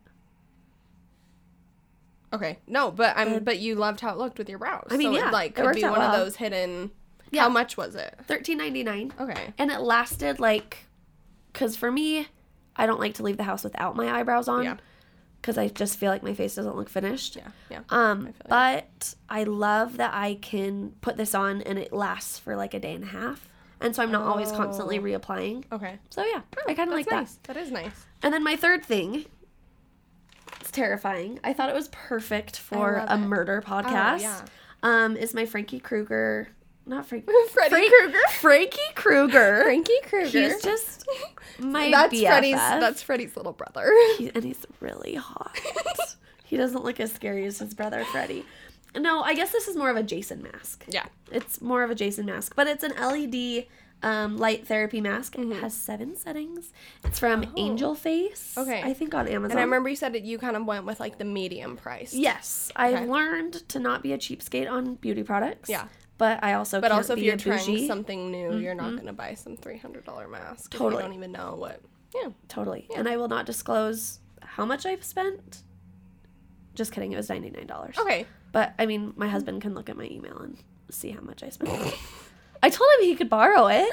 Okay. 2.33 2.59
No, 2.67 2.91
but 2.91 3.15
I'm. 3.17 3.33
Uh, 3.35 3.39
but 3.39 3.59
you 3.59 3.75
loved 3.75 4.01
how 4.01 4.11
it 4.11 4.17
looked 4.17 4.37
with 4.37 4.49
your 4.49 4.59
brows. 4.59 4.87
I 4.91 4.97
mean, 4.97 5.13
so 5.13 5.19
yeah, 5.19 5.29
It, 5.29 5.33
like 5.33 5.55
could 5.55 5.75
be 5.75 5.83
one 5.83 6.01
of 6.01 6.11
those 6.13 6.35
hidden. 6.37 6.91
Yeah. 7.31 7.43
How 7.43 7.49
much 7.49 7.75
was 7.77 7.95
it? 7.95 8.17
Thirteen 8.27 8.57
ninety 8.57 8.83
nine, 8.83 9.13
Okay. 9.19 9.53
and 9.57 9.71
it 9.71 9.81
lasted 9.81 10.39
like, 10.39 10.85
cause 11.53 11.75
for 11.75 11.91
me, 11.91 12.27
I 12.75 12.85
don't 12.85 12.99
like 12.99 13.15
to 13.15 13.23
leave 13.23 13.37
the 13.37 13.43
house 13.43 13.63
without 13.63 13.95
my 13.95 14.09
eyebrows 14.19 14.47
on, 14.47 14.63
Yeah. 14.63 14.77
Cause 15.45 15.57
I 15.59 15.67
just 15.67 15.97
feel 15.99 16.09
like 16.11 16.23
my 16.23 16.33
face 16.33 16.55
doesn't 16.55 16.75
look 16.75 16.89
finished. 16.89 17.35
Yeah. 17.35 17.47
Yeah. 17.69 17.79
Um, 17.89 18.21
I 18.21 18.31
feel 18.31 18.33
but 18.49 19.15
I 19.29 19.43
love 19.43 19.97
that 19.97 20.13
I 20.13 20.35
can 20.41 20.93
put 21.01 21.17
this 21.17 21.35
on 21.35 21.61
and 21.61 21.77
it 21.77 21.93
lasts 21.93 22.39
for 22.39 22.55
like 22.55 22.73
a 22.73 22.79
day 22.79 22.93
and 22.95 23.03
a 23.03 23.07
half, 23.07 23.47
and 23.79 23.95
so 23.95 24.01
I'm 24.01 24.11
not 24.11 24.23
always 24.23 24.51
constantly 24.51 24.97
Oh. 24.97 25.03
reapplying. 25.03 25.65
Okay. 25.71 25.99
So 26.09 26.25
yeah, 26.25 26.41
I 26.67 26.73
kind 26.73 26.89
of 26.89 26.95
like 26.95 27.05
that. 27.07 27.29
That 27.43 27.57
is 27.57 27.69
nice. 27.71 28.05
And 28.23 28.33
then 28.33 28.43
my 28.43 28.55
third 28.55 28.83
thing, 28.83 29.25
it's 30.59 30.71
terrifying. 30.71 31.39
I 31.43 31.53
thought 31.53 31.69
it 31.69 31.75
was 31.75 31.89
perfect 31.89 32.57
for 32.57 32.95
a 33.07 33.13
it. 33.13 33.17
murder 33.17 33.61
podcast. 33.65 34.15
Oh, 34.19 34.21
yeah. 34.21 34.41
Um, 34.83 35.15
is 35.17 35.33
my 35.33 35.45
Frankie 35.45 35.79
Krueger, 35.79 36.47
not 36.85 37.05
Frank, 37.05 37.25
Freddy 37.51 37.69
Frank- 37.69 37.91
Krueger. 37.91 38.17
Frankie 38.39 38.79
Krueger. 38.95 39.61
Frankie 39.63 39.93
Krueger. 40.03 40.27
He's 40.49 40.61
just 40.61 41.05
my 41.59 41.89
that's 41.91 42.13
BFF. 42.13 42.27
Freddy's. 42.27 42.55
That's 42.55 43.01
Freddy's 43.01 43.35
little 43.37 43.53
brother. 43.53 43.89
He- 44.17 44.31
and 44.33 44.43
he's 44.43 44.65
really 44.79 45.15
hot. 45.15 45.57
he 46.45 46.57
doesn't 46.57 46.83
look 46.83 46.99
as 46.99 47.11
scary 47.11 47.45
as 47.45 47.59
his 47.59 47.73
brother 47.73 48.03
Freddy. 48.05 48.45
No, 48.97 49.21
I 49.23 49.33
guess 49.33 49.51
this 49.51 49.67
is 49.67 49.75
more 49.75 49.89
of 49.89 49.97
a 49.97 50.03
Jason 50.03 50.41
mask. 50.41 50.85
yeah. 50.87 51.05
It's 51.31 51.61
more 51.61 51.83
of 51.83 51.91
a 51.91 51.95
Jason 51.95 52.25
mask, 52.27 52.53
but 52.55 52.65
it's 52.67 52.81
an 52.83 52.93
LED 52.95 53.65
um, 54.03 54.37
light 54.37 54.65
therapy 54.67 55.01
mask. 55.01 55.35
It 55.37 55.53
has 55.61 55.73
seven 55.73 56.15
settings. 56.15 56.71
It's 57.03 57.19
from 57.19 57.41
Mm-hmm. 57.41 57.53
Oh. 57.57 57.61
Angel 57.61 57.95
Face. 57.95 58.53
Okay. 58.57 58.81
I 58.81 58.93
think 58.93 59.13
on 59.13 59.27
Amazon. 59.27 59.51
And 59.51 59.59
I 59.59 59.63
remember 59.63 59.89
you 59.89 59.97
said 59.97 60.13
that 60.13 60.23
you 60.23 60.37
kind 60.37 60.55
of 60.55 60.65
went 60.65 60.85
with 60.85 61.01
like 61.01 61.17
the 61.17 61.25
medium 61.25 61.75
price. 61.75 62.13
Yes, 62.13 62.71
I've 62.75 63.09
learned 63.09 63.67
to 63.69 63.79
not 63.79 64.01
be 64.01 64.13
a 64.13 64.17
cheapskate 64.17 64.71
on 64.71 64.95
beauty 64.95 65.23
products. 65.23 65.67
Yeah. 65.69 65.87
But 66.17 66.43
I 66.43 66.53
also 66.53 66.79
But 66.81 66.91
also, 66.91 67.13
if 67.13 67.19
you're 67.19 67.37
trying 67.37 67.59
bougie. 67.59 67.77
Mm-hmm. 67.79 67.87
something 67.87 68.31
new, 68.31 68.57
you're 68.57 68.75
not 68.75 68.95
gonna 68.95 69.13
buy 69.13 69.33
some 69.33 69.57
three 69.57 69.77
hundred 69.77 70.05
dollar 70.05 70.27
mask. 70.27 70.71
Totally. 70.71 70.95
You 71.03 71.07
don't 71.09 71.13
even 71.17 71.31
know 71.31 71.55
what. 71.57 71.81
Yeah. 72.13 72.29
Totally. 72.47 72.87
And 72.95 73.07
I 73.09 73.17
will 73.17 73.27
not 73.27 73.45
disclose 73.45 74.19
how 74.41 74.65
much 74.65 74.85
I've 74.85 75.03
spent. 75.03 75.63
Just 76.73 76.91
kidding. 76.91 77.11
It 77.13 77.17
was 77.17 77.29
ninety 77.29 77.49
nine 77.49 77.67
dollars. 77.67 77.97
Okay. 77.97 78.25
But 78.51 78.73
I 78.79 78.85
mean, 78.85 79.13
my 79.17 79.27
husband 79.27 79.61
can 79.61 79.73
look 79.73 79.89
at 79.89 79.97
my 79.97 80.05
email 80.05 80.37
and 80.37 80.57
see 80.89 81.11
how 81.11 81.21
much 81.21 81.43
I 81.43 81.49
spent. 81.49 81.93
I 82.65 82.69
told 82.69 82.89
him 82.99 83.05
he 83.05 83.15
could 83.15 83.29
borrow 83.29 83.67
it, 83.67 83.87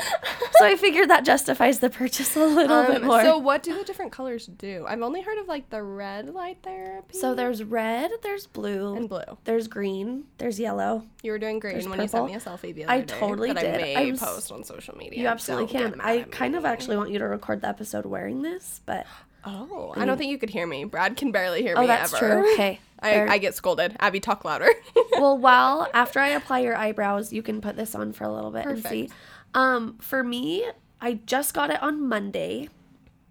so 0.59 0.65
I 0.65 0.77
figured 0.77 1.11
that 1.11 1.25
justifies 1.27 1.81
the 1.81 1.91
purchase 1.91 2.35
a 2.37 2.47
little 2.47 2.85
bit 2.85 3.03
Um, 3.03 3.07
more. 3.07 3.23
so 3.23 3.37
what 3.37 3.63
do 3.63 3.77
the 3.77 3.85
different 3.85 4.13
colors 4.13 4.47
do? 4.47 4.87
I've 4.89 5.03
only 5.03 5.21
heard 5.21 5.37
of 5.39 5.47
like 5.47 5.69
the 5.69 5.83
red 5.83 6.33
light 6.33 6.59
therapy. 6.63 7.19
So 7.19 7.35
there's 7.35 7.63
red, 7.63 8.11
there's 8.23 8.47
blue, 8.47 8.95
and 8.97 9.09
blue. 9.09 9.37
there's 9.45 9.69
green, 9.69 10.25
there's 10.39 10.59
yellow. 10.59 11.05
You 11.23 11.33
were 11.33 11.39
doing 11.39 11.59
green 11.59 11.89
when 11.91 12.01
you 12.01 12.09
sent 12.09 12.27
me 12.27 12.35
a 12.35 12.39
selfie 12.41 12.75
the 12.75 12.85
other 12.85 12.93
I 12.93 13.01
day. 13.03 13.19
totally 13.19 13.53
that 13.53 13.61
did. 13.61 13.75
I 13.75 13.77
may 13.83 13.97
I'm 14.09 14.17
post 14.17 14.51
on 14.51 14.65
social 14.65 14.97
media. 14.97 15.21
You 15.21 15.27
absolutely 15.29 15.69
can. 15.69 16.01
I 16.01 16.23
kind 16.23 16.57
of 16.57 16.65
actually 16.65 16.97
want 16.97 17.11
you 17.11 17.19
to 17.19 17.27
record 17.27 17.61
the 17.61 17.69
episode 17.69 18.07
wearing 18.07 18.41
this, 18.41 18.81
but 18.87 19.07
Oh, 19.45 19.93
I 19.97 20.05
don't 20.05 20.17
think 20.17 20.31
you 20.31 20.39
could 20.39 20.51
hear 20.51 20.67
me. 20.67 20.85
Brad 20.85 21.17
can 21.17 21.33
barely 21.33 21.63
hear 21.63 21.77
me 21.77 21.83
oh, 21.83 21.87
that's 21.89 22.15
ever. 22.15 22.43
true. 22.43 22.53
Okay. 22.55 22.81
I. 23.03 23.27
I 23.27 23.39
get 23.39 23.55
scolded. 23.55 23.97
Abby, 24.01 24.21
talk 24.21 24.45
louder. 24.45 24.69
well, 25.13 25.37
while 25.37 25.89
after 25.93 26.19
I 26.21 26.29
apply 26.29 26.61
your 26.61 26.77
eyebrows, 26.77 27.33
you 27.33 27.43
can 27.43 27.61
put 27.61 27.77
this 27.77 27.95
on 27.95 28.13
for 28.13 28.25
a 28.25 28.33
little 28.33 28.51
bit 28.51 28.65
and 28.67 28.79
see. 28.83 29.03
Perfect. 29.09 29.13
Um, 29.55 29.99
for 30.01 30.23
me, 30.25 30.65
I 31.01 31.15
just 31.27 31.53
got 31.55 31.71
it 31.71 31.83
on 31.83 32.07
Monday, 32.07 32.69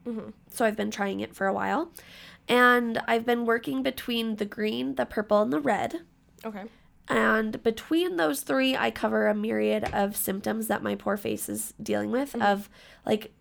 Mm-hmm. 0.05 0.29
so 0.49 0.65
I've 0.65 0.75
been 0.77 0.89
trying 0.91 1.19
it 1.19 1.35
for 1.35 1.45
a 1.47 1.53
while, 1.53 1.91
and 2.47 2.99
I've 3.07 3.25
been 3.25 3.45
working 3.45 3.83
between 3.83 4.37
the 4.37 4.45
green, 4.45 4.95
the 4.95 5.05
purple, 5.05 5.41
and 5.43 5.53
the 5.53 5.59
red. 5.59 6.01
okay. 6.43 6.63
And 7.07 7.61
between 7.61 8.15
those 8.17 8.41
three, 8.41 8.75
I 8.75 8.89
cover 8.89 9.27
a 9.27 9.35
myriad 9.35 9.83
of 9.93 10.15
symptoms 10.15 10.67
that 10.67 10.81
my 10.81 10.95
poor 10.95 11.17
face 11.17 11.49
is 11.49 11.73
dealing 11.81 12.09
with 12.11 12.31
Mm-hmm. 12.33 12.41
of 12.41 12.69
like 13.05 13.31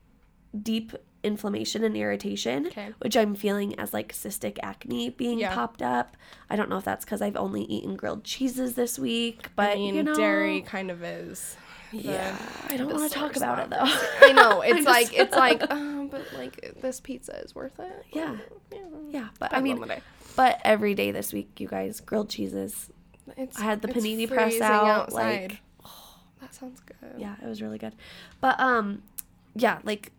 deep 0.60 0.92
inflammation 1.22 1.84
and 1.84 1.96
irritation, 1.96 2.66
Okay. 2.68 2.88
which 2.98 3.16
I'm 3.16 3.34
feeling 3.34 3.78
as 3.78 3.92
like 3.92 4.12
cystic 4.12 4.58
acne 4.62 5.10
being 5.10 5.38
Yeah. 5.38 5.54
popped 5.54 5.82
up. 5.82 6.16
I 6.48 6.56
don't 6.56 6.68
know 6.70 6.78
if 6.78 6.84
that's 6.84 7.04
because 7.04 7.20
I've 7.22 7.36
only 7.36 7.62
eaten 7.64 7.96
grilled 7.96 8.24
cheeses 8.24 8.74
this 8.74 8.98
week, 8.98 9.48
but 9.56 9.70
I 9.72 9.74
mean, 9.74 9.94
you 9.94 10.02
know, 10.02 10.14
dairy 10.14 10.62
kind 10.62 10.90
of 10.90 11.02
is. 11.02 11.56
Yeah, 11.92 12.36
I 12.68 12.76
don't 12.76 12.92
want 12.92 13.10
to 13.10 13.18
talk 13.18 13.34
about 13.36 13.58
it 13.58 13.70
though. 13.70 13.78
I 14.26 14.32
know. 14.32 14.62
It's 14.66 14.86
like 14.86 15.12
it's 15.12 15.34
like, 15.34 15.68
um, 15.70 16.08
but 16.10 16.22
like 16.34 16.74
this 16.80 17.00
pizza 17.00 17.36
is 17.44 17.54
worth 17.54 17.78
it. 17.80 18.04
Yeah. 18.12 18.36
Yeah. 18.72 18.78
yeah, 19.10 19.28
but 19.38 19.52
I 19.52 19.56
Depends 19.60 19.64
mean, 19.64 19.82
on 19.82 19.88
the 19.88 19.94
day. 19.96 20.02
but 20.36 20.60
every 20.64 20.94
day 20.94 21.10
this 21.10 21.32
week, 21.32 21.58
you 21.60 21.66
guys, 21.68 22.00
grilled 22.00 22.30
cheeses. 22.30 22.90
It's, 23.36 23.58
I 23.58 23.62
had 23.62 23.82
the 23.82 23.88
panini 23.88 24.28
press 24.28 24.60
out, 24.60 24.86
outside. 24.86 25.50
like- 25.50 25.62
that 26.40 26.54
sounds 26.54 26.80
good. 26.80 26.96
Yeah, 27.18 27.34
it 27.42 27.46
was 27.46 27.60
really 27.60 27.76
good. 27.78 27.94
But 28.40 28.58
um, 28.60 29.02
yeah, 29.54 29.78
like 29.84 30.12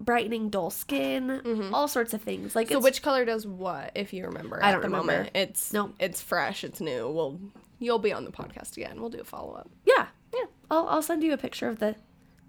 brightening 0.00 0.50
dull 0.50 0.70
skin, 0.70 1.70
all 1.72 1.88
sorts 1.88 2.12
of 2.14 2.22
things. 2.22 2.54
Like 2.54 2.66
Mm-hmm. 2.68 2.74
So 2.74 2.80
which 2.80 3.02
color 3.02 3.24
does 3.24 3.46
what, 3.46 3.92
if 3.94 4.12
you 4.12 4.24
remember? 4.26 4.62
I 4.62 4.68
at 4.68 4.72
don't 4.72 4.82
the 4.82 4.88
remember. 4.88 5.12
Moment? 5.12 5.30
It's 5.34 5.72
Nope. 5.72 5.94
It's 5.98 6.20
fresh. 6.20 6.64
It's 6.64 6.80
new. 6.80 7.08
We'll 7.10 7.40
you'll 7.78 7.98
be 7.98 8.12
on 8.12 8.24
the 8.24 8.30
podcast 8.32 8.76
again. 8.76 9.00
We'll 9.00 9.10
do 9.10 9.20
a 9.20 9.24
follow 9.24 9.54
up. 9.54 9.70
yeah, 9.84 10.06
Yeah. 10.34 10.44
I'll 10.70 10.86
I'll 10.88 11.02
send 11.02 11.22
you 11.22 11.32
a 11.32 11.38
picture 11.38 11.68
of 11.68 11.78
the 11.78 11.94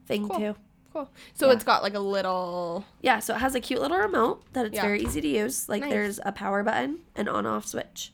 thing 0.05 0.27
Cool. 0.27 0.39
too. 0.39 0.55
Cool. 0.93 1.09
So 1.33 1.47
Yeah. 1.47 1.53
it's 1.53 1.63
got 1.63 1.83
like 1.83 1.93
a 1.95 1.99
little. 1.99 2.85
Yeah, 3.01 3.19
so 3.19 3.35
it 3.35 3.39
has 3.39 3.55
a 3.55 3.59
cute 3.59 3.81
little 3.81 3.97
remote 3.97 4.41
that 4.53 4.65
it's 4.65 4.75
Yeah. 4.75 4.81
very 4.83 5.01
easy 5.01 5.21
to 5.21 5.27
use. 5.27 5.67
Like 5.69 5.81
Nice. 5.81 5.89
there's 5.91 6.19
a 6.25 6.31
power 6.31 6.63
button, 6.63 6.99
an 7.15 7.27
on 7.27 7.45
off 7.45 7.65
switch, 7.67 8.11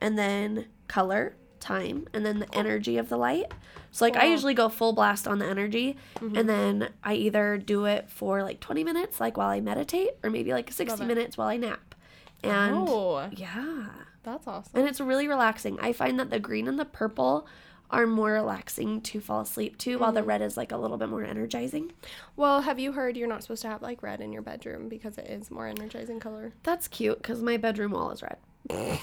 and 0.00 0.18
then 0.18 0.66
color, 0.88 1.36
time, 1.60 2.06
and 2.12 2.24
then 2.26 2.38
the 2.40 2.54
energy 2.54 2.98
of 2.98 3.08
the 3.08 3.16
light. 3.16 3.52
So 3.96 4.04
like 4.04 4.16
I 4.16 4.26
usually 4.26 4.52
go 4.52 4.68
full 4.68 4.92
blast 4.92 5.26
on 5.26 5.38
the 5.38 5.46
energy 5.46 5.96
Mm-hmm. 6.16 6.36
and 6.36 6.48
then 6.48 6.88
I 7.02 7.14
either 7.14 7.56
do 7.56 7.86
it 7.86 8.10
for 8.10 8.42
like 8.42 8.60
20 8.60 8.84
minutes 8.84 9.20
like 9.20 9.36
while 9.38 9.48
I 9.48 9.60
meditate 9.60 10.10
or 10.22 10.28
maybe 10.28 10.52
like 10.52 10.70
60 10.70 11.04
minutes 11.06 11.38
while 11.38 11.48
I 11.48 11.56
nap. 11.56 11.94
And 12.42 12.74
oh, 12.76 13.28
yeah. 13.32 13.86
that's 14.22 14.46
awesome. 14.46 14.78
And 14.78 14.86
it's 14.88 15.00
really 15.00 15.28
relaxing. 15.28 15.78
I 15.80 15.92
find 15.94 16.20
that 16.20 16.28
the 16.28 16.38
green 16.38 16.68
and 16.68 16.78
the 16.78 16.84
purple 16.84 17.46
are 17.90 18.06
more 18.06 18.32
relaxing 18.32 19.00
to 19.00 19.20
fall 19.20 19.40
asleep 19.40 19.78
to 19.78 19.96
while 19.96 20.12
the 20.12 20.20
Mm-hmm. 20.20 20.28
red 20.28 20.42
is 20.42 20.56
like 20.58 20.72
a 20.72 20.76
little 20.76 20.98
bit 20.98 21.08
more 21.08 21.24
energizing. 21.24 21.92
Well, 22.36 22.60
have 22.62 22.78
you 22.78 22.92
heard 22.92 23.16
you're 23.16 23.28
not 23.28 23.42
supposed 23.44 23.62
to 23.62 23.68
have 23.68 23.80
like 23.80 24.02
red 24.02 24.20
in 24.20 24.30
your 24.32 24.42
bedroom 24.42 24.88
because 24.90 25.16
it 25.16 25.26
is 25.30 25.50
more 25.50 25.66
energizing 25.68 26.20
color? 26.20 26.52
That's 26.64 26.86
cute 26.88 27.16
because 27.18 27.40
my 27.42 27.56
bedroom 27.56 27.92
wall 27.92 28.10
is 28.10 28.22
red. 28.22 28.36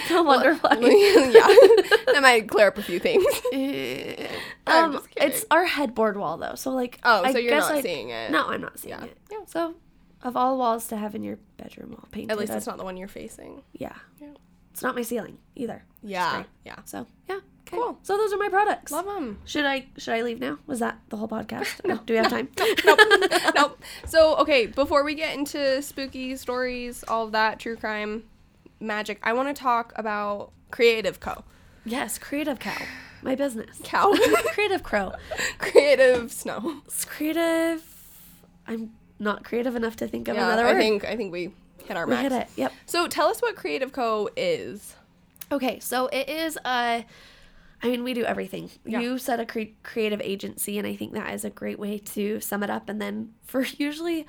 no 0.10 0.22
wonder 0.22 0.54
why. 0.56 0.74
yeah, 0.80 1.46
that 2.12 2.18
might 2.22 2.48
clear 2.48 2.68
up 2.68 2.78
a 2.78 2.82
few 2.82 2.98
things. 2.98 3.24
I'm 4.66 4.96
um, 4.96 5.02
it's 5.16 5.44
our 5.50 5.64
headboard 5.64 6.16
wall 6.16 6.36
though, 6.36 6.54
so 6.54 6.70
like. 6.72 6.98
Oh, 7.04 7.22
I 7.24 7.32
so 7.32 7.38
you're 7.38 7.56
not 7.56 7.72
I- 7.72 7.80
seeing 7.82 8.10
it. 8.10 8.30
No, 8.30 8.46
I'm 8.48 8.60
not 8.60 8.78
seeing 8.78 8.96
Yeah. 8.98 9.04
it. 9.04 9.16
Yeah. 9.30 9.38
So, 9.46 9.74
of 10.22 10.36
all 10.36 10.58
walls 10.58 10.86
to 10.88 10.96
have 10.96 11.14
in 11.14 11.22
your 11.24 11.38
bedroom 11.56 11.90
wall 11.90 12.06
painted, 12.10 12.30
At 12.32 12.38
least 12.38 12.52
I'd- 12.52 12.58
it's 12.58 12.66
not 12.66 12.78
the 12.78 12.84
one 12.84 12.96
you're 12.96 13.08
facing. 13.08 13.62
Yeah. 13.72 13.94
Yeah. 14.20 14.28
It's 14.72 14.82
not 14.82 14.94
my 14.94 15.02
ceiling 15.02 15.38
either. 15.56 15.82
Yeah, 16.02 16.44
yeah. 16.64 16.76
So 16.84 17.06
yeah. 17.28 17.40
Okay. 17.66 17.76
Cool. 17.76 17.98
So 18.02 18.16
those 18.16 18.32
are 18.32 18.36
my 18.38 18.48
products. 18.48 18.90
Love 18.92 19.04
them. 19.04 19.38
Should 19.44 19.64
I 19.64 19.86
should 19.98 20.14
I 20.14 20.22
leave 20.22 20.40
now? 20.40 20.58
Was 20.66 20.78
that 20.80 20.98
the 21.08 21.16
whole 21.16 21.28
podcast? 21.28 21.84
no. 21.84 21.96
Do 22.06 22.14
we 22.14 22.18
have 22.18 22.28
time? 22.30 22.48
nope. 22.84 22.98
nope. 23.54 23.82
So, 24.06 24.36
okay, 24.38 24.66
before 24.66 25.04
we 25.04 25.14
get 25.14 25.36
into 25.36 25.82
spooky 25.82 26.36
stories, 26.36 27.04
all 27.06 27.26
of 27.26 27.32
that, 27.32 27.58
true 27.60 27.76
crime, 27.76 28.24
magic, 28.80 29.20
I 29.22 29.32
want 29.32 29.54
to 29.54 29.60
talk 29.60 29.92
about 29.96 30.52
Creative 30.70 31.18
Co. 31.20 31.44
Yes, 31.84 32.18
Creative 32.18 32.58
Cow, 32.58 32.76
my 33.22 33.34
business. 33.34 33.78
Cow. 33.84 34.12
creative 34.52 34.82
Crow. 34.82 35.12
Creative 35.58 36.30
Snow. 36.32 36.82
It's 36.86 37.04
creative. 37.04 37.84
I'm 38.66 38.92
not 39.18 39.44
creative 39.44 39.74
enough 39.76 39.96
to 39.96 40.06
think 40.08 40.28
of 40.28 40.36
Yeah, 40.36 40.46
another 40.46 40.66
I 40.66 40.72
word. 40.72 40.78
think 40.80 41.04
I 41.04 41.16
think 41.16 41.32
we 41.32 41.50
hit 41.84 41.96
our 41.96 42.06
we 42.06 42.12
max. 42.14 42.22
hit 42.22 42.32
it. 42.42 42.48
Yep. 42.56 42.72
So, 42.86 43.06
tell 43.08 43.28
us 43.28 43.40
what 43.40 43.56
Creative 43.56 43.92
Co 43.92 44.28
is. 44.36 44.94
Okay, 45.52 45.80
so 45.80 46.06
it 46.08 46.28
is 46.28 46.56
a. 46.64 47.04
I 47.82 47.88
mean, 47.88 48.04
we 48.04 48.12
do 48.12 48.24
everything. 48.24 48.70
Yeah. 48.84 49.00
You 49.00 49.16
said 49.16 49.40
a 49.40 49.46
cre- 49.46 49.72
creative 49.82 50.20
agency, 50.20 50.76
and 50.78 50.86
I 50.86 50.94
think 50.94 51.14
that 51.14 51.32
is 51.32 51.46
a 51.46 51.50
great 51.50 51.78
way 51.78 51.96
to 51.98 52.38
sum 52.40 52.62
it 52.62 52.68
up. 52.68 52.88
And 52.90 53.00
then 53.00 53.30
for 53.44 53.62
usually, 53.78 54.26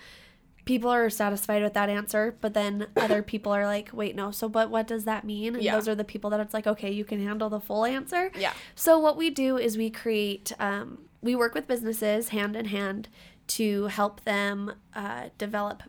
people 0.65 0.89
are 0.89 1.09
satisfied 1.09 1.63
with 1.63 1.73
that 1.73 1.89
answer, 1.89 2.35
but 2.41 2.53
then 2.53 2.87
other 2.95 3.21
people 3.33 3.51
are 3.51 3.65
like, 3.65 3.89
"Wait, 3.93 4.15
no. 4.15 4.31
So, 4.31 4.47
but 4.49 4.69
what 4.69 4.87
does 4.87 5.05
that 5.05 5.23
mean?" 5.23 5.55
And 5.55 5.63
Yeah. 5.63 5.75
those 5.75 5.87
are 5.87 5.95
the 5.95 6.03
people 6.03 6.29
that 6.31 6.39
it's 6.39 6.53
like, 6.53 6.67
"Okay, 6.67 6.91
you 6.91 7.05
can 7.05 7.23
handle 7.23 7.49
the 7.49 7.59
full 7.59 7.85
answer." 7.85 8.31
Yeah. 8.37 8.53
So 8.75 8.97
what 8.99 9.17
we 9.17 9.29
do 9.29 9.57
is 9.57 9.77
we 9.77 9.89
create, 9.89 10.51
um, 10.59 11.05
we 11.21 11.35
work 11.35 11.53
with 11.53 11.67
businesses 11.67 12.29
hand 12.29 12.55
in 12.55 12.65
hand 12.65 13.09
to 13.47 13.85
help 13.87 14.23
them 14.23 14.73
uh, 14.95 15.29
develop 15.37 15.83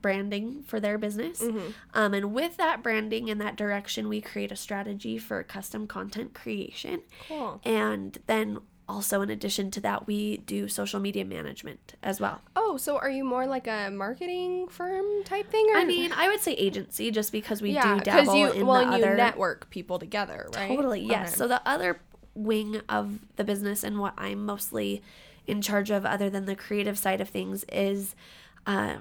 branding 0.00 0.62
for 0.66 0.80
their 0.80 0.96
business. 0.96 1.42
Um, 1.92 2.14
and 2.14 2.32
with 2.32 2.56
that 2.56 2.82
branding 2.82 3.28
and 3.28 3.38
that 3.42 3.56
direction, 3.56 4.08
we 4.08 4.22
create 4.22 4.50
a 4.50 4.56
strategy 4.56 5.18
for 5.18 5.42
custom 5.42 5.86
content 5.86 6.32
creation. 6.32 7.02
Cool. 7.28 7.60
And 7.64 8.16
then 8.26 8.60
also, 8.92 9.22
in 9.22 9.30
addition 9.30 9.70
to 9.70 9.80
that, 9.80 10.06
we 10.06 10.36
do 10.36 10.68
social 10.68 11.00
media 11.00 11.24
management 11.24 11.94
as 12.02 12.20
well. 12.20 12.42
Oh, 12.54 12.76
so 12.76 12.98
are 12.98 13.08
you 13.08 13.24
more 13.24 13.46
like 13.46 13.66
a 13.66 13.90
marketing 13.90 14.68
firm 14.68 15.24
type 15.24 15.50
thing? 15.50 15.66
Or 15.72 15.78
I 15.78 15.84
mean, 15.84 16.12
I 16.12 16.28
would 16.28 16.40
say 16.40 16.52
agency 16.52 17.10
just 17.10 17.32
because 17.32 17.62
we 17.62 17.70
yeah, 17.70 17.94
do 17.94 18.04
dabble 18.04 18.36
you 18.36 18.52
in 18.52 18.66
well, 18.66 18.84
the 18.84 18.92
and 18.92 18.98
you 18.98 19.06
other 19.06 19.16
network 19.16 19.70
people 19.70 19.98
together, 19.98 20.46
right? 20.54 20.68
Totally, 20.68 21.00
yes. 21.00 21.30
Okay. 21.30 21.36
So 21.38 21.48
the 21.48 21.66
other 21.66 22.00
wing 22.34 22.82
of 22.90 23.20
the 23.36 23.44
business 23.44 23.82
and 23.82 23.98
what 23.98 24.12
I'm 24.18 24.44
mostly 24.44 25.02
in 25.46 25.62
charge 25.62 25.90
of, 25.90 26.04
other 26.04 26.28
than 26.28 26.44
the 26.44 26.54
creative 26.54 26.98
side 26.98 27.22
of 27.22 27.30
things, 27.30 27.64
is 27.72 28.14
uh, 28.66 28.96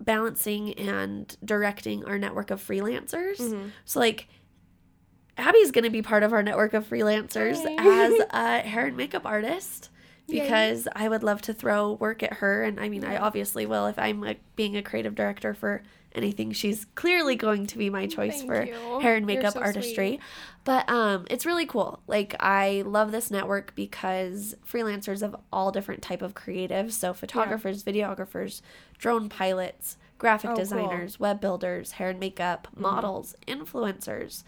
balancing 0.00 0.72
and 0.74 1.36
directing 1.44 2.06
our 2.06 2.18
network 2.18 2.50
of 2.50 2.66
freelancers. 2.66 3.36
Mm-hmm. 3.36 3.68
So 3.84 4.00
like. 4.00 4.28
Abby's 5.38 5.70
going 5.70 5.84
to 5.84 5.90
be 5.90 6.02
part 6.02 6.22
of 6.22 6.32
our 6.32 6.42
network 6.42 6.74
of 6.74 6.88
freelancers 6.88 7.56
Hi. 7.62 8.06
as 8.06 8.14
a 8.30 8.68
hair 8.68 8.86
and 8.86 8.96
makeup 8.96 9.26
artist 9.26 9.90
Yay. 10.28 10.40
because 10.40 10.88
I 10.94 11.08
would 11.08 11.22
love 11.22 11.42
to 11.42 11.52
throw 11.54 11.92
work 11.92 12.22
at 12.22 12.34
her. 12.34 12.62
And 12.64 12.80
I 12.80 12.88
mean, 12.88 13.04
I 13.04 13.16
obviously 13.18 13.66
will 13.66 13.86
if 13.86 13.98
I'm 13.98 14.20
like 14.20 14.40
being 14.56 14.76
a 14.76 14.82
creative 14.82 15.14
director 15.14 15.52
for 15.54 15.82
anything. 16.14 16.52
She's 16.52 16.86
clearly 16.94 17.36
going 17.36 17.66
to 17.66 17.76
be 17.76 17.90
my 17.90 18.06
choice 18.06 18.38
Thank 18.38 18.46
for 18.46 18.64
you. 18.64 19.00
hair 19.00 19.16
and 19.16 19.26
makeup 19.26 19.52
so 19.52 19.60
artistry. 19.60 20.12
sweet. 20.12 20.20
But 20.64 20.88
um, 20.88 21.26
it's 21.28 21.44
really 21.44 21.66
cool. 21.66 22.00
Like 22.06 22.34
I 22.40 22.82
love 22.86 23.12
this 23.12 23.30
network 23.30 23.74
because 23.74 24.54
freelancers 24.66 25.22
of 25.22 25.36
all 25.52 25.70
different 25.70 26.00
type 26.00 26.22
of 26.22 26.34
creatives, 26.34 26.92
so 26.92 27.12
photographers, 27.12 27.84
videographers, 27.84 28.62
drone 28.98 29.28
pilots, 29.28 29.98
graphic 30.16 30.50
Oh, 30.50 30.54
cool. 30.54 30.62
designers, 30.64 31.20
web 31.20 31.38
builders, 31.40 31.92
hair 31.92 32.08
and 32.08 32.18
makeup, 32.18 32.68
models, 32.74 33.36
influencers, 33.46 34.42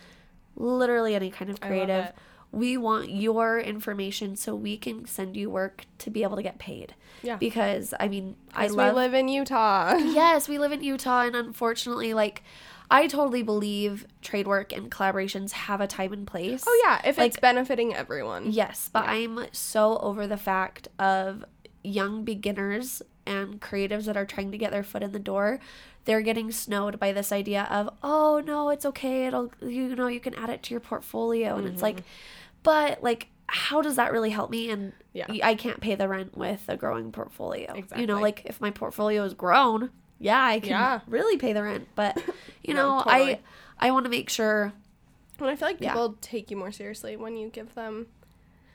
literally 0.59 1.15
any 1.15 1.31
kind 1.31 1.51
of 1.51 1.61
creative. 1.61 2.13
We 2.51 2.79
want 2.79 3.11
your 3.11 3.61
information 3.61 4.35
so 4.35 4.55
we 4.55 4.79
can 4.79 5.05
send 5.05 5.37
you 5.37 5.51
work 5.51 5.85
to 5.99 6.11
be 6.11 6.23
able 6.23 6.37
to 6.37 6.43
get 6.43 6.59
paid. 6.59 6.95
Yeah. 7.23 7.37
Because 7.37 7.93
I 8.01 8.09
mean, 8.09 8.37
I 8.55 8.69
love 8.69 8.95
we 8.95 9.01
live 9.01 9.15
in 9.15 9.29
Utah. 9.29 9.95
yes, 9.97 10.49
we 10.49 10.59
live 10.59 10.73
in 10.73 10.83
Utah, 10.83 11.23
and 11.23 11.37
unfortunately, 11.37 12.15
like, 12.15 12.43
I 12.91 13.07
totally 13.07 13.43
believe 13.43 14.07
trade 14.23 14.47
work 14.47 14.73
and 14.73 14.91
collaborations 14.91 15.53
have 15.53 15.83
a 15.83 15.87
time 15.87 16.13
and 16.15 16.27
place. 16.27 16.65
Oh 16.67 16.83
yeah, 16.85 17.03
if 17.05 17.19
it's 17.19 17.39
benefiting 17.39 17.95
everyone. 17.95 18.51
Yes, 18.51 18.89
but 18.91 19.05
Yeah. 19.05 19.11
I'm 19.11 19.41
so 19.53 19.99
over 19.99 20.27
the 20.27 20.39
fact 20.39 20.89
of 20.99 21.45
young 21.85 22.25
beginners 22.25 23.03
and 23.29 23.61
creatives 23.61 24.05
that 24.07 24.17
are 24.17 24.25
trying 24.27 24.51
to 24.53 24.59
get 24.59 24.71
their 24.73 24.83
foot 24.83 25.03
in 25.03 25.13
the 25.13 25.19
door. 25.19 25.61
They're 26.05 26.23
getting 26.23 26.51
snowed 26.51 26.99
by 26.99 27.13
this 27.13 27.31
idea 27.33 27.69
of, 27.71 27.91
oh 28.03 28.43
no, 28.45 28.71
it's 28.71 28.87
okay. 28.87 29.27
It'll, 29.27 29.53
you 29.61 29.95
know, 29.95 30.07
you 30.07 30.21
can 30.21 30.35
add 30.35 30.49
it 30.51 30.63
to 30.65 30.71
your 30.75 30.81
portfolio. 30.81 31.57
And 31.57 31.69
it's 31.69 31.83
like, 31.83 31.97
mm-hmm. 31.97 32.07
but 32.63 33.03
like, 33.03 33.29
how 33.47 33.83
does 33.83 33.97
that 33.97 34.13
really 34.13 34.31
help 34.31 34.51
me? 34.51 34.71
And 34.71 34.93
Yeah. 35.13 35.27
I 35.43 35.55
can't 35.55 35.81
pay 35.81 35.95
the 35.95 36.09
rent 36.09 36.37
with 36.37 36.65
a 36.69 36.77
growing 36.77 37.13
portfolio. 37.13 37.73
Exactly. 37.75 38.01
You 38.01 38.07
know, 38.07 38.21
like 38.21 38.43
if 38.47 38.61
my 38.61 38.71
portfolio 38.71 39.23
is 39.25 39.35
grown, 39.35 39.91
yeah, 40.19 40.43
I 40.43 40.61
can 40.61 40.71
Yeah. 40.71 41.01
really 41.07 41.37
pay 41.37 41.53
the 41.53 41.63
rent. 41.63 41.89
But, 41.95 42.17
you 42.63 42.75
No, 42.75 42.99
know, 42.99 43.05
totally. 43.05 43.35
I, 43.35 43.41
I 43.79 43.91
want 43.91 44.05
to 44.05 44.11
make 44.11 44.31
sure 44.31 44.73
And 45.39 45.49
I 45.49 45.57
feel 45.57 45.69
like 45.69 45.81
Yeah. 45.81 45.93
people 45.93 46.17
take 46.21 46.51
you 46.51 46.57
more 46.57 46.73
seriously 46.73 47.17
when 47.17 47.37
you 47.37 47.49
give 47.49 47.75
them. 47.75 48.07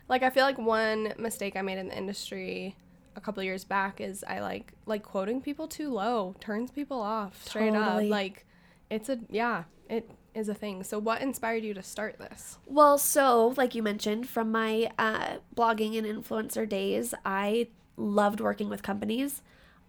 Like 0.08 0.22
I 0.24 0.30
feel 0.30 0.44
like 0.44 0.58
one 0.60 1.13
mistake 1.18 1.56
I 1.56 1.62
made 1.62 1.78
in 1.80 1.88
the 1.88 1.98
industry 1.98 2.76
a 3.15 3.21
couple 3.21 3.41
of 3.41 3.45
years 3.45 3.63
back 3.63 4.02
is 4.02 4.23
I 4.28 4.39
like 4.39 4.73
like 4.86 5.04
quoting 5.04 5.41
people 5.41 5.67
too 5.67 5.91
low 5.91 6.36
turns 6.39 6.71
people 6.71 7.02
off 7.02 7.45
straight 7.45 7.73
Totally. 7.73 8.08
up. 8.08 8.12
Like 8.12 8.45
it's 8.89 9.10
a 9.10 9.19
yeah 9.30 9.63
it 9.89 10.10
is 10.34 10.49
a 10.49 10.54
thing. 10.54 10.84
So 10.84 10.99
what 10.99 11.21
inspired 11.21 11.63
you 11.63 11.73
to 11.73 11.84
start 11.84 12.17
this? 12.17 12.58
Well, 12.65 12.97
so 12.97 13.54
like 13.58 13.76
you 13.76 13.84
mentioned, 13.84 14.28
from 14.28 14.52
my 14.52 14.91
uh, 14.97 15.38
blogging 15.56 15.97
and 15.97 16.08
influencer 16.08 16.67
days, 16.67 17.13
I 17.26 17.67
loved 17.97 18.39
working 18.39 18.69
with 18.69 18.82
companies. 18.82 19.41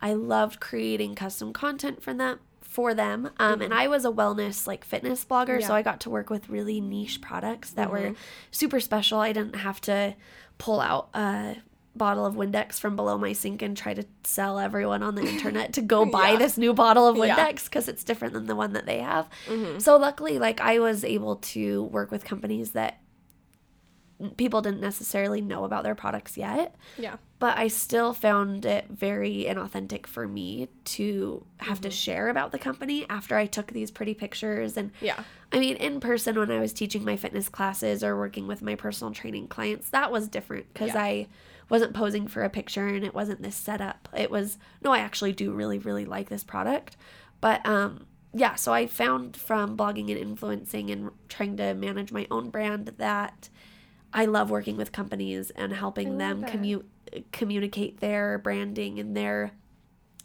I 0.03 0.13
loved 0.13 0.61
creating 0.61 1.15
custom 1.15 1.53
content 1.53 2.03
for 2.03 2.13
them 2.13 2.41
for 2.61 2.93
them. 2.93 3.31
Um, 3.39 3.63
and 3.63 3.73
I 3.73 3.87
was 3.87 4.05
a 4.05 4.11
wellness 4.11 4.67
like 4.67 4.85
fitness 4.85 5.25
blogger, 5.25 5.63
so 5.63 5.75
I 5.75 5.83
got 5.83 6.01
to 6.01 6.11
work 6.11 6.29
with 6.29 6.49
really 6.49 6.81
niche 6.81 7.21
products 7.21 7.71
that 7.71 7.91
were 7.91 8.15
super 8.51 8.81
special. 8.81 9.21
I 9.21 9.33
didn't 9.33 9.57
have 9.57 9.81
to 9.83 10.17
pull 10.59 10.81
out 10.81 11.09
a 11.15 11.57
bottle 11.97 12.27
of 12.27 12.35
Windex 12.35 12.81
from 12.81 12.97
below 12.97 13.17
my 13.19 13.33
sink 13.33 13.63
and 13.63 13.77
try 13.77 13.95
to 13.95 14.05
sell 14.25 14.59
everyone 14.59 15.03
on 15.03 15.15
the 15.15 15.23
internet 15.29 15.73
to 15.75 15.83
go 15.83 16.05
buy 16.05 16.31
Yeah. 16.31 16.37
this 16.39 16.59
new 16.59 16.75
bottle 16.75 17.07
of 17.07 17.17
Windex 17.17 17.65
because 17.65 17.89
it's 17.89 18.05
different 18.05 18.35
than 18.35 18.47
the 18.47 18.57
one 18.57 18.73
that 18.73 18.87
they 18.87 18.99
have. 18.99 19.29
Mm-hmm. 19.47 19.79
So 19.79 19.97
luckily, 19.97 20.39
like 20.39 20.61
I 20.61 20.79
was 20.79 21.05
able 21.05 21.37
to 21.37 21.85
work 21.85 22.11
with 22.11 22.25
companies 22.25 22.73
that 22.73 23.01
people 24.37 24.63
didn't 24.63 24.81
necessarily 24.81 25.41
know 25.41 25.65
about 25.65 25.83
their 25.83 25.95
products 25.95 26.37
yet, 26.37 26.77
Yeah. 26.97 27.17
but 27.41 27.59
I 27.59 27.69
still 27.69 28.13
found 28.13 28.65
it 28.65 28.87
very 28.89 29.45
inauthentic 29.49 30.07
for 30.07 30.27
me 30.29 30.69
to 30.85 31.45
have 31.59 31.81
to 31.83 31.89
mm-hmm. 31.89 31.95
share 31.95 32.29
about 32.29 32.53
the 32.53 32.59
company 32.59 33.07
after 33.11 33.37
I 33.37 33.47
took 33.47 33.73
these 33.73 33.91
pretty 33.91 34.15
pictures 34.15 34.77
and 34.77 34.93
Yeah. 35.01 35.23
I 35.53 35.59
mean, 35.59 35.77
in 35.77 36.01
person 36.01 36.39
when 36.39 36.51
I 36.51 36.61
was 36.61 36.73
teaching 36.73 37.05
my 37.05 37.17
fitness 37.17 37.49
classes 37.49 38.03
or 38.03 38.17
working 38.17 38.47
with 38.47 38.63
my 38.63 38.77
personal 38.77 39.13
training 39.13 39.49
clients, 39.49 39.91
that 39.91 40.11
was 40.13 40.29
different 40.29 40.73
because 40.73 40.95
Yeah. 40.95 41.03
I 41.03 41.27
wasn't 41.69 41.95
posing 41.95 42.27
for 42.27 42.43
a 42.43 42.51
picture 42.51 42.87
and 42.87 43.05
it 43.05 43.15
wasn't 43.15 43.43
this 43.43 43.57
setup. 43.57 44.09
It 44.17 44.31
was 44.31 44.59
no, 44.83 44.93
I 44.93 44.99
actually 44.99 45.33
do 45.33 45.53
really 45.53 45.79
really 45.79 46.05
like 46.05 46.29
this 46.29 46.45
product, 46.45 46.97
but 47.41 47.65
um, 47.67 48.07
yeah. 48.33 48.55
So 48.55 48.73
I 48.73 48.87
found 48.87 49.37
from 49.37 49.77
blogging 49.77 50.11
and 50.11 50.19
influencing 50.19 50.91
and 50.91 51.11
trying 51.29 51.57
to 51.59 51.75
manage 51.75 52.13
my 52.13 52.27
own 52.31 52.51
brand 52.51 52.93
that 52.99 53.49
I 54.13 54.27
love 54.27 54.51
working 54.51 54.77
with 54.77 54.93
companies 54.93 55.51
and 55.51 55.73
helping 55.73 56.19
them 56.19 56.45
commu- 56.45 56.85
communicate 57.33 58.01
their 58.01 58.39
branding 58.39 58.99
and 58.99 59.17
their 59.17 59.53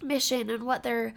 mission 0.01 0.49
and 0.49 0.63
what 0.63 0.83
they're 0.83 1.13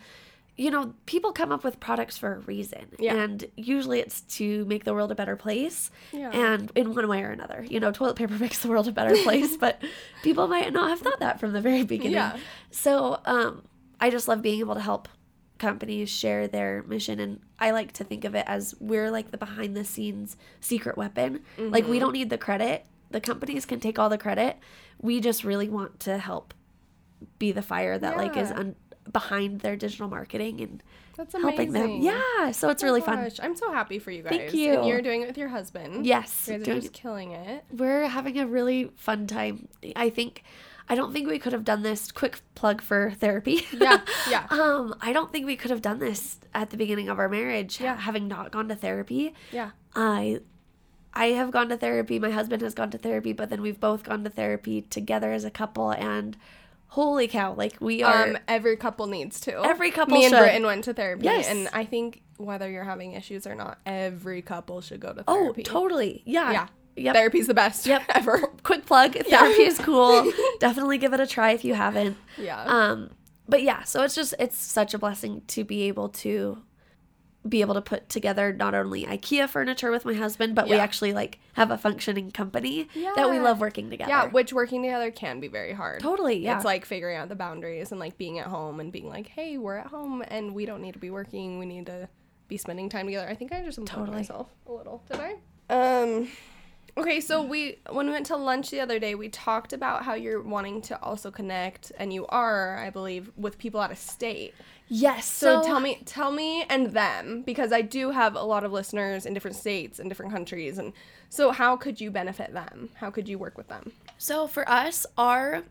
you 0.57 0.71
know 0.71 0.93
people 1.07 1.33
come 1.33 1.51
up 1.51 1.65
with 1.65 1.81
products 1.81 2.19
for 2.19 2.35
a 2.35 2.39
reason 2.41 2.87
Yeah. 2.99 3.15
and 3.17 3.45
usually 3.57 4.01
it's 4.01 4.21
to 4.37 4.65
make 4.67 4.85
the 4.85 4.93
world 4.93 5.11
a 5.11 5.15
better 5.15 5.35
place 5.37 5.91
Yeah. 6.13 6.31
and 6.31 6.71
in 6.75 6.95
one 6.95 7.09
way 7.09 7.23
or 7.23 7.31
another 7.31 7.65
you 7.69 7.81
know 7.81 7.91
toilet 7.91 8.17
paper 8.17 8.35
makes 8.39 8.59
the 8.59 8.69
world 8.69 8.87
a 8.89 8.93
better 8.93 9.17
place 9.23 9.57
but 9.57 9.81
people 10.23 10.49
might 10.49 10.73
not 10.73 10.91
have 10.91 11.01
thought 11.01 11.21
that 11.21 11.41
from 11.41 11.53
the 11.53 11.61
very 11.61 11.85
beginning 11.85 12.13
Yeah. 12.13 12.37
so 12.71 13.21
um 13.25 13.63
i 14.01 14.11
just 14.11 14.29
love 14.29 14.43
being 14.43 14.61
able 14.61 14.75
to 14.75 14.81
help 14.81 15.09
companies 15.59 16.11
share 16.11 16.49
their 16.49 16.83
mission 16.83 17.19
and 17.21 17.41
i 17.59 17.71
like 17.71 17.93
to 17.93 18.05
think 18.05 18.25
of 18.25 18.35
it 18.35 18.45
as 18.49 18.75
we're 18.81 19.11
like 19.11 19.31
the 19.31 19.39
behind 19.39 19.77
the 19.77 19.85
scenes 19.85 20.37
secret 20.61 20.97
weapon 20.99 21.41
like 21.57 21.85
Mm-hmm. 21.85 21.91
we 21.93 21.99
don't 21.99 22.13
need 22.13 22.29
the 22.31 22.39
credit 22.39 22.85
the 23.11 23.21
companies 23.21 23.65
can 23.65 23.79
take 23.81 23.99
all 23.99 24.09
the 24.09 24.19
credit 24.19 24.57
we 25.01 25.21
just 25.21 25.45
really 25.45 25.69
want 25.69 26.01
to 26.01 26.19
help 26.19 26.53
be 27.39 27.53
the 27.53 27.63
fire 27.63 27.97
that 27.99 28.17
like 28.17 28.37
is 28.37 28.51
un- 28.51 28.75
behind 29.11 29.61
their 29.61 29.77
digital 29.77 30.09
marketing 30.09 30.61
and 30.61 30.83
That's 31.17 31.35
amazing. 31.35 31.49
helping 31.49 31.73
them 31.73 31.91
yeah 32.03 32.53
so 32.53 32.69
it's 32.69 32.83
Oh 32.83 32.87
really 32.87 33.01
fun 33.01 33.29
I'm 33.43 33.57
so 33.57 33.73
happy 33.73 33.99
for 33.99 34.11
you 34.11 34.23
guys. 34.23 34.31
Thank 34.31 34.51
And 34.51 34.55
you. 34.59 34.85
you're 34.87 35.03
doing 35.03 35.23
it 35.23 35.27
with 35.27 35.37
your 35.39 35.49
husband. 35.49 36.07
yes 36.07 36.49
You 36.51 36.59
guys 36.59 36.69
are 36.69 36.75
just 36.81 36.93
killing 36.93 37.33
it. 37.33 37.65
we're 37.73 38.07
having 38.09 38.39
a 38.39 38.47
really 38.47 38.91
fun 38.97 39.27
time 39.27 39.69
i 39.97 40.09
think 40.09 40.45
i 40.89 40.95
don't 40.95 41.13
think 41.13 41.29
we 41.29 41.39
could 41.39 41.53
have 41.53 41.65
done 41.65 41.83
this 41.83 42.13
quick 42.13 42.41
plug 42.55 42.81
for 42.81 43.11
therapy 43.19 43.67
Yeah. 43.73 44.01
Yeah. 44.31 44.47
um 44.51 44.95
i 45.01 45.13
don't 45.13 45.33
think 45.33 45.47
we 45.47 45.57
could 45.57 45.71
have 45.73 45.83
done 45.83 45.99
this 45.99 46.39
at 46.55 46.71
the 46.71 46.77
beginning 46.77 47.09
of 47.09 47.19
our 47.19 47.29
marriage 47.29 47.81
Yeah. 47.81 47.97
having 47.97 48.29
not 48.29 48.53
gone 48.53 48.69
to 48.69 48.77
therapy 48.77 49.35
Yeah. 49.51 49.71
i 49.97 50.41
i 51.13 51.27
have 51.27 51.51
gone 51.51 51.69
to 51.71 51.77
therapy 51.77 52.19
my 52.19 52.31
husband 52.31 52.63
has 52.63 52.73
gone 52.75 52.91
to 52.91 52.99
therapy 52.99 53.33
but 53.33 53.51
then 53.51 53.61
we've 53.63 53.81
both 53.81 54.03
gone 54.05 54.23
to 54.25 54.31
therapy 54.31 54.83
together 54.83 55.33
as 55.33 55.45
a 55.45 55.51
couple 55.51 55.91
and 55.91 56.37
holy 56.93 57.27
cow 57.29 57.55
like 57.55 57.75
we 57.81 58.03
are 58.03 58.25
Um, 58.29 58.39
every 58.47 58.77
couple 58.77 59.07
needs 59.07 59.41
to. 59.41 59.63
Every 59.65 59.91
couple 59.91 60.17
Me 60.19 60.25
and 60.27 60.33
should. 60.33 60.41
Britton 60.41 60.65
went 60.67 60.85
to 60.85 60.93
therapy, 60.95 61.25
Yes. 61.25 61.49
and 61.49 61.69
I 61.73 61.85
think 61.87 62.21
whether 62.37 62.69
you're 62.71 62.85
having 62.85 63.13
issues 63.13 63.47
or 63.47 63.55
not, 63.55 63.79
every 63.87 64.43
couple 64.43 64.81
should 64.83 65.01
go 65.01 65.13
to 65.13 65.25
oh 65.27 65.43
therapy. 65.45 65.63
totally 65.63 66.23
yeah 66.27 66.51
Yeah. 66.53 66.67
yep 66.97 67.15
Therapy's 67.15 67.47
the 67.47 67.55
best 67.55 67.87
Yep. 67.87 68.03
ever. 68.15 68.39
quick 68.63 68.85
plug 68.85 69.15
therapy 69.15 69.63
is 69.63 69.79
cool 69.79 70.31
definitely 70.61 70.99
give 70.99 71.13
it 71.15 71.21
a 71.21 71.27
try 71.27 71.53
if 71.53 71.65
you 71.65 71.75
haven't 71.75 72.17
Yeah. 72.37 72.63
um 72.65 73.11
but 73.49 73.63
yeah 73.63 73.85
so 73.85 74.03
it's 74.03 74.15
just 74.15 74.35
it's 74.39 74.57
such 74.59 74.93
a 74.93 74.99
blessing 74.99 75.43
to 75.49 75.65
be 75.65 75.83
able 75.89 76.09
to 76.11 76.59
be 77.49 77.61
able 77.61 77.75
to 77.75 77.83
put 77.83 78.09
together 78.09 78.53
not 78.53 78.75
only 78.75 79.05
ikea 79.05 79.49
furniture 79.49 79.91
with 79.91 80.05
my 80.05 80.15
husband 80.15 80.55
but 80.55 80.69
we 80.69 80.77
actually 80.77 81.13
like 81.13 81.41
have 81.55 81.71
a 81.73 81.77
functioning 81.79 82.31
company 82.31 82.89
that 83.17 83.29
we 83.29 83.39
love 83.41 83.59
working 83.61 83.91
together 83.91 84.09
yeah, 84.09 84.27
which 84.27 84.53
working 84.53 84.83
together 84.83 85.11
can 85.11 85.41
be 85.41 85.49
very 85.49 85.73
hard. 85.73 86.01
totally 86.01 86.37
yeah 86.39 86.55
It's 86.57 86.65
like 86.65 86.85
figuring 86.85 87.17
out 87.17 87.29
the 87.29 87.35
boundaries 87.35 87.91
and 87.91 87.99
like 87.99 88.17
being 88.17 88.39
at 88.39 88.47
home 88.47 88.79
and 88.79 88.93
being 88.93 89.09
like, 89.09 89.27
hey, 89.29 89.59
we're 89.59 89.77
at 89.77 89.89
home 89.89 90.23
and 90.29 90.55
we 90.55 90.67
don't 90.67 90.81
need 90.83 90.93
to 90.93 90.99
be 90.99 91.11
working. 91.11 91.59
We 91.59 91.67
need 91.67 91.87
to 91.87 92.09
be 92.49 92.57
spending 92.57 92.89
time 92.89 93.07
together. 93.07 93.29
I 93.29 93.35
think 93.35 93.53
I 93.53 93.63
just 93.63 93.79
unplugged 93.79 94.07
Totally. 94.07 94.17
myself 94.19 94.49
a 94.67 94.73
little. 94.73 95.03
Did 95.11 95.21
I? 95.21 95.35
Um. 95.71 96.29
Okay, 96.97 97.21
so 97.21 97.43
we 97.43 97.79
when 97.91 98.07
we 98.07 98.13
went 98.13 98.27
to 98.27 98.37
lunch 98.37 98.69
the 98.71 98.81
other 98.81 98.99
day, 98.99 99.15
we 99.15 99.31
talked 99.31 99.73
about 99.73 100.05
how 100.05 100.13
you're 100.15 100.43
wanting 100.43 100.83
to 100.83 101.03
also 101.03 101.31
connect, 101.31 101.91
and 101.99 102.13
you 102.13 102.27
are, 102.27 102.77
I 102.79 102.91
believe, 102.91 103.33
with 103.37 103.57
people 103.59 103.81
out 103.81 103.91
of 103.91 103.97
state. 103.99 104.55
Yes 104.89 105.27
So, 105.33 105.63
tell 105.63 105.81
me, 105.81 106.03
tell 106.05 106.31
me, 106.33 106.65
and 106.69 106.89
them, 106.93 107.43
because 107.43 107.73
I 107.73 107.81
do 107.83 108.11
have 108.11 108.35
a 108.37 108.43
lot 108.43 108.65
of 108.65 108.73
listeners 108.73 109.27
in 109.27 109.35
different 109.35 109.57
states 109.57 109.99
and 109.99 110.09
different 110.11 110.33
countries, 110.33 110.79
and 110.79 110.93
so 111.29 111.51
how 111.51 111.77
could 111.77 112.01
you 112.01 112.11
benefit 112.11 112.53
them? 112.53 112.91
How 112.95 113.11
could 113.11 113.29
you 113.29 113.39
work 113.39 113.57
with 113.57 113.69
them? 113.69 113.93
So 114.19 114.47
for 114.47 114.69
us, 114.69 115.07
our 115.17 115.63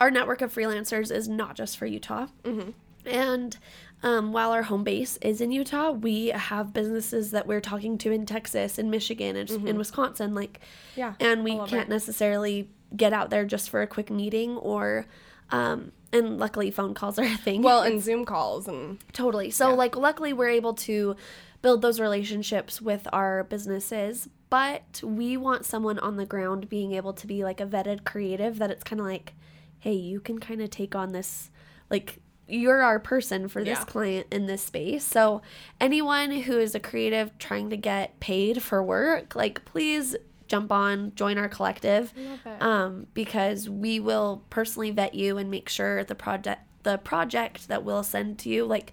our 0.00 0.10
network 0.10 0.40
of 0.40 0.52
freelancers 0.54 1.14
is 1.14 1.28
not 1.28 1.54
just 1.54 1.76
for 1.76 1.86
Utah, 1.86 2.26
Mm-hmm. 2.44 2.70
and 3.06 3.58
um, 4.04 4.32
while 4.32 4.50
our 4.50 4.62
home 4.64 4.82
base 4.82 5.16
is 5.18 5.40
in 5.40 5.52
Utah, 5.52 5.90
we 5.92 6.28
have 6.28 6.72
businesses 6.72 7.30
that 7.30 7.46
we're 7.46 7.60
talking 7.60 7.98
to 7.98 8.10
in 8.10 8.26
Texas, 8.26 8.78
in 8.78 8.90
Michigan, 8.90 9.36
and 9.36 9.50
in 9.68 9.78
Wisconsin, 9.78 10.34
like, 10.34 10.60
Mm-hmm. 10.96 11.00
Yeah, 11.00 11.14
and 11.20 11.44
we 11.44 11.58
can't 11.66 11.88
necessarily 11.88 12.68
get 12.96 13.12
out 13.12 13.30
there 13.30 13.44
just 13.44 13.70
for 13.70 13.80
a 13.82 13.86
quick 13.86 14.10
meeting 14.10 14.56
or. 14.56 15.06
Um, 15.52 15.92
and 16.12 16.38
luckily, 16.38 16.70
phone 16.70 16.94
calls 16.94 17.18
are 17.18 17.24
a 17.24 17.36
thing. 17.36 17.62
Well, 17.62 17.82
and 17.88 18.02
Zoom 18.02 18.24
calls 18.24 18.66
and 18.68 18.98
Totally. 19.12 19.50
So 19.50 19.70
Yeah. 19.70 19.76
like 19.76 19.96
luckily 19.96 20.32
we're 20.32 20.48
able 20.50 20.74
to 20.74 21.16
build 21.62 21.80
those 21.82 22.00
relationships 22.00 22.82
with 22.82 23.06
our 23.12 23.44
businesses, 23.44 24.28
but 24.50 25.00
we 25.04 25.36
want 25.36 25.64
someone 25.64 25.98
on 26.00 26.16
the 26.16 26.26
ground 26.26 26.68
being 26.68 26.92
able 26.92 27.12
to 27.14 27.26
be 27.26 27.44
like 27.44 27.60
a 27.60 27.66
vetted 27.66 28.04
creative 28.04 28.58
that 28.58 28.70
it's 28.70 28.82
kind 28.84 28.98
of 29.00 29.06
like, 29.06 29.34
hey, 29.78 29.92
you 29.94 30.20
can 30.20 30.38
kind 30.38 30.60
of 30.60 30.70
take 30.70 30.94
on 30.94 31.12
this 31.12 31.50
like 31.88 32.18
you're 32.48 32.82
our 32.82 32.98
person 32.98 33.48
for 33.48 33.62
this 33.64 33.78
Yeah. 33.78 33.84
client 33.84 34.26
in 34.32 34.46
this 34.46 34.62
space. 34.62 35.04
So 35.04 35.40
anyone 35.80 36.32
who 36.32 36.58
is 36.58 36.74
a 36.74 36.80
creative 36.80 37.38
trying 37.38 37.70
to 37.70 37.76
get 37.76 38.18
paid 38.20 38.60
for 38.62 38.82
work, 38.82 39.34
like 39.36 39.64
please 39.64 40.16
jump 40.52 40.70
on, 40.70 41.12
join 41.14 41.38
our 41.38 41.48
collective 41.48 42.12
um, 42.60 43.06
because 43.14 43.60
we 43.70 43.98
will 44.08 44.42
personally 44.50 44.90
vet 44.90 45.14
you 45.14 45.38
and 45.38 45.50
make 45.50 45.68
sure 45.68 46.04
the 46.04 46.14
project 46.14 46.60
the 46.82 46.98
project 46.98 47.68
that 47.68 47.82
we'll 47.84 48.02
send 48.02 48.38
to 48.40 48.48
you 48.48 48.64
like 48.66 48.92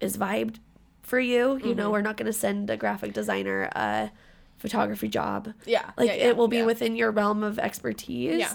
is 0.00 0.16
vibed 0.16 0.56
for 1.02 1.20
you. 1.20 1.38
You 1.54 1.58
Mm-hmm. 1.60 1.78
know, 1.78 1.90
we're 1.92 2.00
not 2.10 2.16
going 2.16 2.26
to 2.34 2.38
send 2.46 2.70
a 2.70 2.76
graphic 2.76 3.12
designer 3.12 3.58
a 3.76 4.10
photography 4.58 5.08
job. 5.08 5.52
yeah, 5.66 5.90
Like 5.96 6.08
yeah, 6.08 6.14
yeah, 6.16 6.28
it 6.28 6.36
will 6.36 6.48
be 6.48 6.58
yeah. 6.58 6.66
within 6.72 6.96
your 6.96 7.10
realm 7.12 7.42
of 7.44 7.58
expertise. 7.58 8.38
Yeah. 8.40 8.54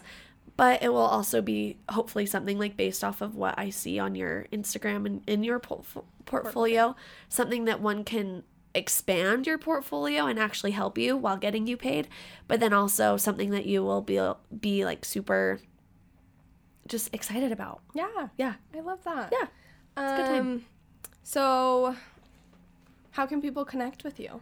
but 0.58 0.82
it 0.84 0.90
will 0.90 1.10
also 1.18 1.42
be 1.42 1.78
hopefully 1.90 2.26
something 2.26 2.58
like 2.60 2.76
based 2.76 3.04
off 3.04 3.22
of 3.22 3.36
what 3.36 3.54
I 3.58 3.70
see 3.72 3.98
on 4.00 4.16
your 4.16 4.46
Instagram 4.52 5.06
and 5.06 5.22
in 5.28 5.44
your 5.44 5.60
portf- 5.60 6.04
portfolio, 6.26 6.96
something 7.30 7.66
that 7.66 7.80
one 7.82 8.04
can 8.04 8.44
expand 8.76 9.48
your 9.48 9.58
portfolio 9.58 10.26
and 10.26 10.38
actually 10.40 10.72
help 10.72 10.98
you 10.98 11.16
while 11.18 11.38
getting 11.38 11.66
you 11.68 11.78
paid, 11.78 12.08
but 12.48 12.60
then 12.60 12.74
also 12.74 13.18
something 13.18 13.50
that 13.52 13.66
you 13.66 13.84
will 13.84 14.02
be 14.02 14.20
be 14.60 14.86
like 14.86 15.06
super 15.06 15.60
just 16.88 17.14
excited 17.14 17.52
about. 17.52 17.82
Yeah. 17.94 18.28
Yeah. 18.38 18.54
I 18.76 18.80
love 18.82 19.04
that. 19.06 19.32
Yeah. 19.32 19.48
Um, 19.98 20.18
good 20.18 20.26
time. 20.26 20.66
So, 21.24 21.96
how 23.12 23.26
can 23.26 23.42
people 23.42 23.66
connect 23.66 24.04
with 24.04 24.20
you? 24.20 24.42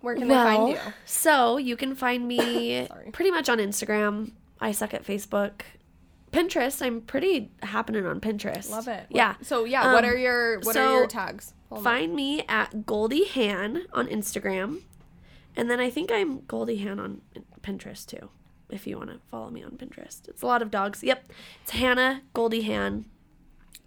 Where 0.00 0.14
can 0.14 0.28
they 0.28 0.34
find 0.34 0.68
you? 0.70 0.78
So 1.04 1.56
you 1.58 1.76
can 1.76 1.94
find 1.94 2.26
me 2.26 2.88
pretty 3.12 3.30
much 3.30 3.48
on 3.48 3.58
Instagram. 3.58 4.32
I 4.60 4.72
suck 4.72 4.92
at 4.94 5.04
Facebook. 5.04 5.62
Pinterest, 6.32 6.80
I'm 6.84 7.00
pretty 7.00 7.50
happening 7.62 8.06
on 8.06 8.20
Pinterest. 8.20 8.70
Love 8.70 8.88
it. 8.88 9.06
Yeah. 9.10 9.34
So 9.42 9.64
yeah, 9.64 9.92
what 9.92 10.04
Um, 10.04 10.10
are 10.10 10.16
your 10.16 10.60
what 10.60 10.74
so 10.74 10.86
are 10.86 10.98
your 10.98 11.06
tags? 11.06 11.54
Hold 11.70 11.78
on. 11.78 11.84
Find 11.84 12.14
me 12.14 12.44
at 12.48 12.84
Goldie 12.84 13.26
Han 13.34 13.86
on 13.92 14.06
Instagram. 14.08 14.80
And 15.56 15.70
then 15.70 15.80
I 15.80 15.88
think 15.90 16.10
I'm 16.12 16.40
Goldie 16.46 16.78
Han 16.84 17.00
on 17.00 17.20
Pinterest 17.62 18.06
too. 18.06 18.28
If 18.68 18.86
you 18.86 18.98
want 18.98 19.10
to 19.10 19.18
follow 19.30 19.50
me 19.50 19.64
on 19.64 19.72
Pinterest. 19.72 20.28
It's 20.28 20.42
a 20.42 20.46
lot 20.46 20.62
of 20.62 20.70
dogs. 20.70 21.02
Yep. 21.02 21.32
It's 21.62 21.70
Hannah 21.72 22.22
Goldie 22.34 22.62
Han 22.62 23.06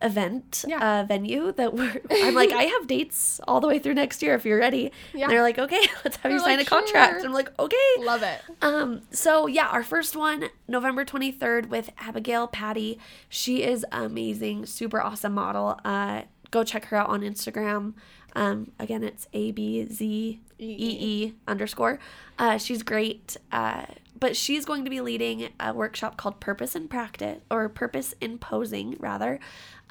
event 0.00 0.64
Yeah. 0.68 1.00
uh, 1.00 1.04
venue 1.06 1.50
that 1.52 1.74
we're 1.74 2.00
I'm 2.10 2.34
like 2.34 2.52
I 2.52 2.64
have 2.64 2.86
dates 2.86 3.40
all 3.48 3.60
the 3.60 3.66
way 3.66 3.78
through 3.80 3.94
next 3.94 4.22
year 4.22 4.34
if 4.36 4.44
you're 4.44 4.58
ready. 4.58 4.92
Yeah. 5.12 5.24
And 5.24 5.32
they're 5.32 5.42
like, 5.42 5.58
"Okay, 5.58 5.80
let's 6.04 6.16
have 6.18 6.30
you 6.30 6.38
They're 6.38 6.46
sign 6.46 6.58
like, 6.58 6.66
a 6.66 6.70
contract." 6.70 7.20
"Sure." 7.20 7.26
I'm 7.26 7.32
like, 7.32 7.50
"Okay." 7.58 7.76
Love 7.98 8.22
it. 8.22 8.40
Um, 8.62 9.00
so 9.10 9.46
yeah, 9.48 9.66
our 9.68 9.82
first 9.82 10.14
one, 10.14 10.50
November 10.68 11.04
23rd 11.04 11.66
with 11.66 11.90
Abigail 11.98 12.46
Patty. 12.46 13.00
She 13.28 13.64
is 13.64 13.84
amazing, 13.90 14.66
super 14.66 15.00
awesome 15.00 15.32
model. 15.34 15.80
Uh, 15.84 16.22
go 16.52 16.62
check 16.62 16.84
her 16.86 16.96
out 16.96 17.08
on 17.08 17.22
Instagram. 17.22 17.94
Um, 18.38 18.70
again, 18.78 19.02
it's 19.02 19.26
A 19.32 19.50
B 19.50 19.84
Z 19.90 20.04
E 20.06 20.40
E 20.60 21.34
underscore. 21.48 21.98
Uh, 22.38 22.56
she's 22.56 22.84
great. 22.84 23.36
Uh, 23.50 23.86
but 24.18 24.36
she's 24.36 24.64
going 24.64 24.84
to 24.84 24.90
be 24.90 25.00
leading 25.00 25.48
a 25.58 25.72
workshop 25.72 26.16
called 26.16 26.40
Purpose 26.40 26.76
in 26.76 26.86
Practice 26.88 27.40
or 27.50 27.68
Purpose 27.68 28.14
in 28.20 28.38
Posing, 28.38 28.96
rather. 29.00 29.40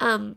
Um, 0.00 0.36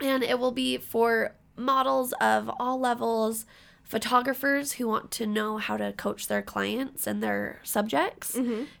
and 0.00 0.22
it 0.22 0.38
will 0.38 0.52
be 0.52 0.78
for 0.78 1.34
models 1.56 2.12
of 2.20 2.48
all 2.60 2.78
levels, 2.78 3.44
photographers 3.82 4.72
who 4.72 4.86
want 4.86 5.10
to 5.12 5.26
know 5.26 5.58
how 5.58 5.76
to 5.76 5.92
coach 5.92 6.28
their 6.28 6.42
clients 6.42 7.06
and 7.08 7.22
their 7.22 7.60
subjects 7.64 8.34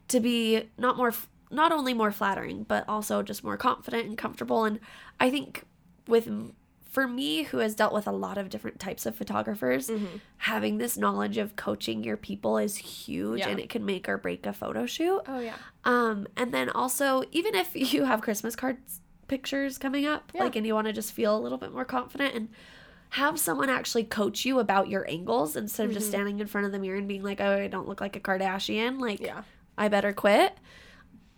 to 0.08 0.20
be 0.20 0.70
not 0.78 0.96
more 0.96 1.12
not 1.50 1.70
only 1.70 1.92
more 1.92 2.10
flattering 2.10 2.62
but 2.62 2.88
also 2.88 3.22
just 3.22 3.44
more 3.44 3.58
confident 3.58 4.06
and 4.06 4.16
comfortable 4.16 4.64
and 4.64 4.80
I 5.20 5.28
think 5.28 5.64
with 6.08 6.30
for 6.92 7.08
me 7.08 7.42
who 7.44 7.58
has 7.58 7.74
dealt 7.74 7.92
with 7.94 8.06
a 8.06 8.12
lot 8.12 8.36
of 8.38 8.48
different 8.50 8.78
types 8.78 9.06
of 9.06 9.16
photographers 9.16 9.90
having 10.36 10.76
this 10.78 10.96
knowledge 10.98 11.38
of 11.38 11.56
coaching 11.56 12.04
your 12.04 12.16
people 12.18 12.58
is 12.58 12.76
huge 12.76 13.40
Yeah. 13.40 13.48
and 13.48 13.58
it 13.58 13.68
can 13.70 13.84
make 13.84 14.08
or 14.08 14.18
break 14.18 14.46
a 14.46 14.52
photo 14.52 14.84
shoot 14.86 15.22
Oh 15.26 15.40
yeah. 15.40 15.56
um, 15.84 16.26
and 16.36 16.52
then 16.52 16.68
also, 16.68 17.24
even 17.32 17.54
if 17.54 17.74
you 17.94 18.04
have 18.04 18.20
Christmas 18.20 18.54
cards 18.54 19.00
pictures 19.26 19.78
coming 19.78 20.04
up, 20.06 20.30
Yeah. 20.34 20.42
like, 20.44 20.54
and 20.56 20.66
you 20.66 20.74
want 20.74 20.86
to 20.86 20.92
just 20.92 21.12
feel 21.12 21.34
a 21.36 21.40
little 21.40 21.56
bit 21.58 21.72
more 21.72 21.86
confident 21.86 22.34
and 22.34 22.48
have 23.10 23.38
someone 23.40 23.70
actually 23.70 24.04
coach 24.04 24.44
you 24.44 24.58
about 24.58 24.88
your 24.88 25.08
angles 25.08 25.56
instead 25.56 25.86
of 25.86 25.92
just 25.94 26.06
Mm-hmm. 26.06 26.12
standing 26.12 26.40
in 26.40 26.46
front 26.46 26.66
of 26.66 26.72
the 26.72 26.78
mirror 26.78 26.98
and 26.98 27.08
being 27.08 27.22
like, 27.22 27.40
oh, 27.40 27.56
I 27.58 27.66
don't 27.68 27.88
look 27.88 28.00
like 28.02 28.16
a 28.16 28.20
Kardashian. 28.20 29.00
Like, 29.00 29.20
Yeah. 29.20 29.42
I 29.78 29.88
better 29.88 30.12
quit. 30.12 30.54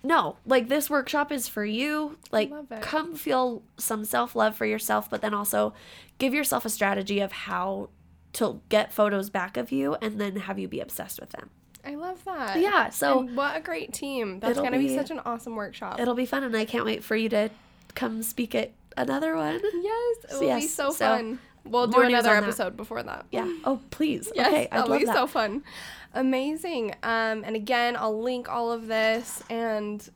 No, 0.04 0.36
like, 0.44 0.68
this 0.68 0.88
workshop 0.90 1.32
is 1.32 1.48
for 1.48 1.64
you. 1.64 2.18
Like, 2.30 2.50
come 2.82 3.14
feel 3.16 3.62
some 3.78 4.04
self 4.04 4.36
love 4.36 4.54
for 4.56 4.66
yourself, 4.66 5.08
but 5.10 5.22
then 5.22 5.32
also 5.34 5.72
give 6.18 6.34
yourself 6.34 6.64
a 6.64 6.70
strategy 6.70 7.20
of 7.20 7.32
how 7.32 7.88
to 8.34 8.60
get 8.68 8.92
photos 8.92 9.30
back 9.30 9.56
of 9.56 9.72
you 9.72 9.94
and 10.02 10.20
then 10.20 10.36
have 10.36 10.58
you 10.58 10.68
be 10.68 10.80
obsessed 10.80 11.20
with 11.20 11.30
them. 11.30 11.50
I 11.86 11.94
love 11.94 12.24
that. 12.24 12.58
Yeah, 12.60 12.90
so- 12.90 13.20
And 13.20 13.36
what 13.36 13.56
a 13.56 13.60
great 13.60 13.92
team. 13.92 14.40
That's 14.40 14.58
gonna 14.58 14.78
be, 14.78 14.88
be- 14.88 14.96
such 14.96 15.10
an 15.10 15.20
awesome 15.20 15.54
workshop. 15.56 15.98
It'll 16.00 16.14
be 16.14 16.26
fun, 16.26 16.42
and 16.44 16.56
I 16.56 16.64
can't 16.64 16.84
wait 16.84 17.02
for 17.04 17.16
you 17.16 17.28
to 17.30 17.50
come 17.94 18.22
speak 18.22 18.54
at 18.54 18.72
another 18.96 19.36
one. 19.36 19.60
yes, 19.62 20.16
it 20.24 20.32
will 20.32 20.40
be 20.40 20.46
Yes, 20.46 20.70
so, 20.70 20.90
so 20.90 21.16
fun. 21.16 21.38
We'll 21.64 21.86
do 21.86 21.92
more 21.98 22.04
another 22.04 22.30
on 22.30 22.42
that. 22.42 22.48
episode 22.48 22.76
before 22.76 23.02
that. 23.02 23.26
Yeah. 23.30 23.50
Oh, 23.64 23.80
please. 23.90 24.30
Yes, 24.34 24.46
okay, 24.48 24.62
I'd 24.64 24.70
that'll 24.70 24.90
love 24.90 24.98
be 25.00 25.04
that. 25.06 25.14
so 25.14 25.26
fun. 25.26 25.64
Amazing. 26.12 26.92
Um, 27.02 27.42
and 27.44 27.56
again, 27.56 27.96
I'll 27.96 28.20
link 28.20 28.48
all 28.48 28.70
of 28.70 28.86
this. 28.86 29.42
And 29.50 30.06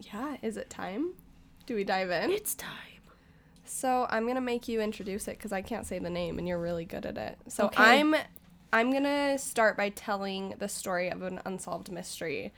yeah, 0.00 0.36
is 0.42 0.56
it 0.56 0.70
time? 0.70 1.12
Do 1.66 1.74
we 1.74 1.84
dive 1.84 2.10
in? 2.10 2.30
It's 2.30 2.54
time. 2.54 2.70
So 3.64 4.06
I'm 4.08 4.26
gonna 4.26 4.40
make 4.40 4.66
you 4.66 4.80
introduce 4.80 5.28
it 5.28 5.36
because 5.36 5.52
I 5.52 5.60
can't 5.60 5.86
say 5.86 5.98
the 5.98 6.08
name, 6.10 6.38
and 6.38 6.48
you're 6.48 6.58
really 6.58 6.86
good 6.86 7.04
at 7.04 7.18
it. 7.18 7.38
So 7.48 7.66
Okay. 7.66 7.82
I'm, 8.00 8.14
I'm 8.72 8.90
gonna 8.90 9.38
start 9.38 9.76
by 9.76 9.90
telling 9.90 10.54
the 10.58 10.68
story 10.68 11.10
of 11.10 11.22
an 11.22 11.40
unsolved 11.44 11.90
mystery 11.92 12.52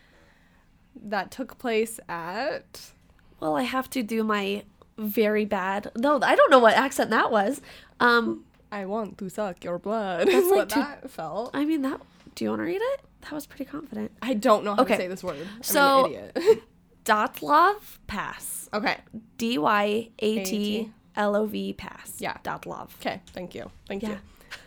that 0.94 1.30
took 1.32 1.58
place 1.58 1.98
at. 2.08 2.92
Well, 3.40 3.56
I 3.56 3.62
have 3.64 3.90
to 3.90 4.02
do 4.04 4.22
my 4.22 4.62
very 4.96 5.44
bad. 5.44 5.90
No, 5.96 6.20
I 6.22 6.36
don't 6.36 6.50
know 6.50 6.58
what 6.60 6.74
accent 6.74 7.10
that 7.10 7.30
was. 7.32 7.60
Um, 8.00 8.44
I 8.72 8.86
want 8.86 9.18
to 9.18 9.28
suck 9.30 9.62
your 9.64 9.78
blood. 9.78 10.28
That's 10.28 10.46
like 10.50 10.54
what 10.56 10.68
to- 10.70 10.74
that 10.76 11.10
felt. 11.10 11.50
I 11.54 11.64
mean 11.64 11.82
that. 11.82 12.00
Do 12.34 12.44
you 12.44 12.50
want 12.50 12.60
to 12.60 12.64
read 12.64 12.80
it? 12.82 13.00
That 13.22 13.32
was 13.32 13.46
pretty 13.46 13.64
confident. 13.66 14.10
I 14.22 14.34
don't 14.34 14.64
know 14.64 14.74
how 14.74 14.82
Okay. 14.82 14.94
to 14.96 15.02
say 15.02 15.08
this 15.08 15.22
word. 15.22 15.36
I'm 15.56 15.62
So- 15.62 16.06
an 16.06 16.12
idiot. 16.36 16.62
Dotlov 17.04 17.98
Pass. 18.06 18.68
okay. 18.72 18.98
D 19.38 19.58
Y 19.58 20.10
A 20.18 20.44
T 20.44 20.92
L 21.16 21.34
O 21.36 21.46
V 21.46 21.72
Pass. 21.72 22.14
Yeah. 22.18 22.36
Dotlov. 22.44 22.90
Okay. 23.00 23.20
Thank 23.32 23.54
you. 23.54 23.70
Thank 23.88 24.02
Yeah. 24.02 24.10
you. 24.10 24.18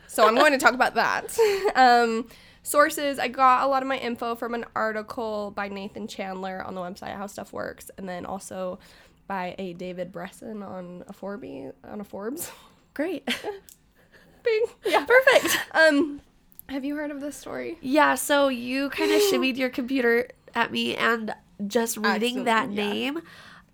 So 0.07 0.27
I'm 0.27 0.35
going 0.35 0.51
to 0.51 0.57
talk 0.57 0.73
about 0.73 0.95
that. 0.95 1.35
Um, 1.75 2.27
sources 2.63 3.17
I 3.19 3.27
got 3.29 3.63
a 3.63 3.67
lot 3.67 3.81
of 3.81 3.87
my 3.87 3.97
info 3.97 4.35
from 4.35 4.53
an 4.53 4.65
article 4.75 5.51
by 5.51 5.69
Nathan 5.69 6.07
Chandler 6.07 6.61
on 6.63 6.75
the 6.75 6.81
website 6.81 7.15
How 7.15 7.27
Stuff 7.27 7.53
Works, 7.53 7.89
and 7.97 8.07
then 8.09 8.25
also 8.25 8.79
by 9.27 9.55
a 9.57 9.73
David 9.73 10.11
Bressan 10.11 10.67
on 10.67 11.03
a 11.07 11.13
Forbes 11.13 11.73
on 11.87 12.01
a 12.01 12.03
Forbes. 12.03 12.51
Great. 12.93 13.25
Bing. 14.43 14.65
Yeah. 14.85 15.05
Perfect. 15.05 15.57
Um, 15.71 16.21
have 16.69 16.83
you 16.85 16.95
heard 16.95 17.11
of 17.11 17.21
this 17.21 17.35
story? 17.35 17.77
Yeah, 17.81 18.15
so 18.15 18.47
you 18.49 18.89
kind 18.89 19.11
of 19.11 19.21
shimmied 19.31 19.57
your 19.57 19.69
computer 19.69 20.27
at 20.55 20.71
me, 20.71 20.95
and 20.95 21.33
just 21.67 21.97
reading 21.97 22.43
that 22.45 22.71
yeah. 22.71 22.89
name, 22.89 23.21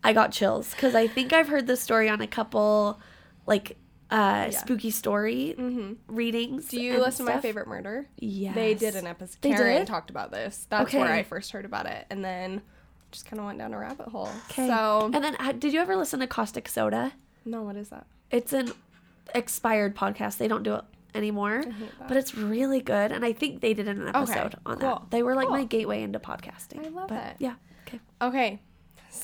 I 0.03 0.13
got 0.13 0.31
chills 0.31 0.71
because 0.71 0.95
I 0.95 1.07
think 1.07 1.33
I've 1.33 1.47
heard 1.47 1.67
this 1.67 1.81
story 1.81 2.07
on 2.09 2.21
a 2.21 2.27
couple, 2.27 2.99
like, 3.45 3.77
uh, 4.11 4.49
spooky 4.51 4.91
story 4.91 5.55
readings. 6.07 6.65
Mm-hmm. 6.65 6.77
Do 6.77 6.81
you 6.81 6.99
listen 6.99 7.25
to 7.25 7.33
my 7.33 7.41
favorite 7.41 7.67
murder? 7.67 8.07
Yeah, 8.17 8.53
They 8.53 8.73
did 8.73 8.95
an 8.95 9.05
episode. 9.07 9.37
They 9.41 9.51
Karen 9.51 9.79
did? 9.79 9.87
talked 9.87 10.09
about 10.09 10.31
this. 10.31 10.65
That's 10.69 10.93
where 10.93 11.11
I 11.11 11.23
first 11.23 11.51
heard 11.51 11.65
about 11.65 11.85
it, 11.85 12.05
and 12.09 12.23
then 12.23 12.61
just 13.11 13.25
kind 13.25 13.39
of 13.39 13.45
went 13.45 13.57
down 13.59 13.73
a 13.73 13.77
rabbit 13.77 14.07
hole. 14.07 14.29
Okay. 14.49 14.67
So 14.67 15.09
And 15.13 15.23
then, 15.23 15.59
did 15.59 15.73
you 15.73 15.79
ever 15.79 15.95
listen 15.95 16.19
to 16.19 16.27
Caustic 16.27 16.67
Soda? 16.67 17.13
no, 17.45 17.63
what 17.63 17.75
is 17.75 17.89
that? 17.89 18.05
It's 18.31 18.53
an 18.53 18.71
expired 19.35 19.95
podcast. 19.95 20.37
They 20.37 20.47
don't 20.47 20.63
do 20.63 20.75
it 20.75 20.83
anymore, 21.15 21.63
but 22.07 22.17
it's 22.17 22.35
really 22.35 22.81
good. 22.81 23.11
And 23.11 23.25
I 23.25 23.33
think 23.33 23.61
they 23.61 23.73
did 23.73 23.87
an 23.87 24.07
episode 24.07 24.55
on 24.65 24.79
cool, 24.79 24.89
that. 24.89 25.11
They 25.11 25.23
were 25.23 25.35
like 25.35 25.49
my 25.49 25.63
gateway 25.63 26.01
into 26.03 26.19
podcasting. 26.19 26.85
I 26.85 26.89
love 26.89 27.09
but, 27.09 27.23
it. 27.23 27.35
Yeah. 27.39 27.55
Okay. 27.87 27.99
Okay. 28.21 28.59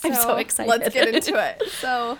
I'm 0.03 0.15
so 0.15 0.35
excited. 0.37 0.69
Let's 0.69 0.93
get 0.93 1.13
into 1.13 1.35
it. 1.35 1.61
So, 1.71 2.17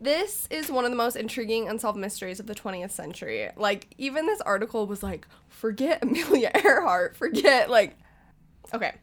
this 0.00 0.46
is 0.50 0.70
one 0.70 0.84
of 0.84 0.90
the 0.90 0.96
most 0.96 1.16
intriguing 1.16 1.68
unsolved 1.68 1.98
mysteries 1.98 2.38
of 2.40 2.46
the 2.46 2.54
20th 2.54 2.90
century. 2.90 3.50
Like, 3.56 3.88
even 3.98 4.26
this 4.26 4.40
article 4.42 4.86
was 4.86 5.02
like, 5.02 5.26
forget 5.48 6.02
Amelia 6.02 6.50
Earhart, 6.54 7.16
forget, 7.16 7.68
like, 7.68 7.98
okay. 8.72 8.94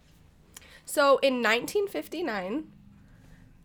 So, 0.85 1.17
in 1.17 1.41
1959, 1.41 2.67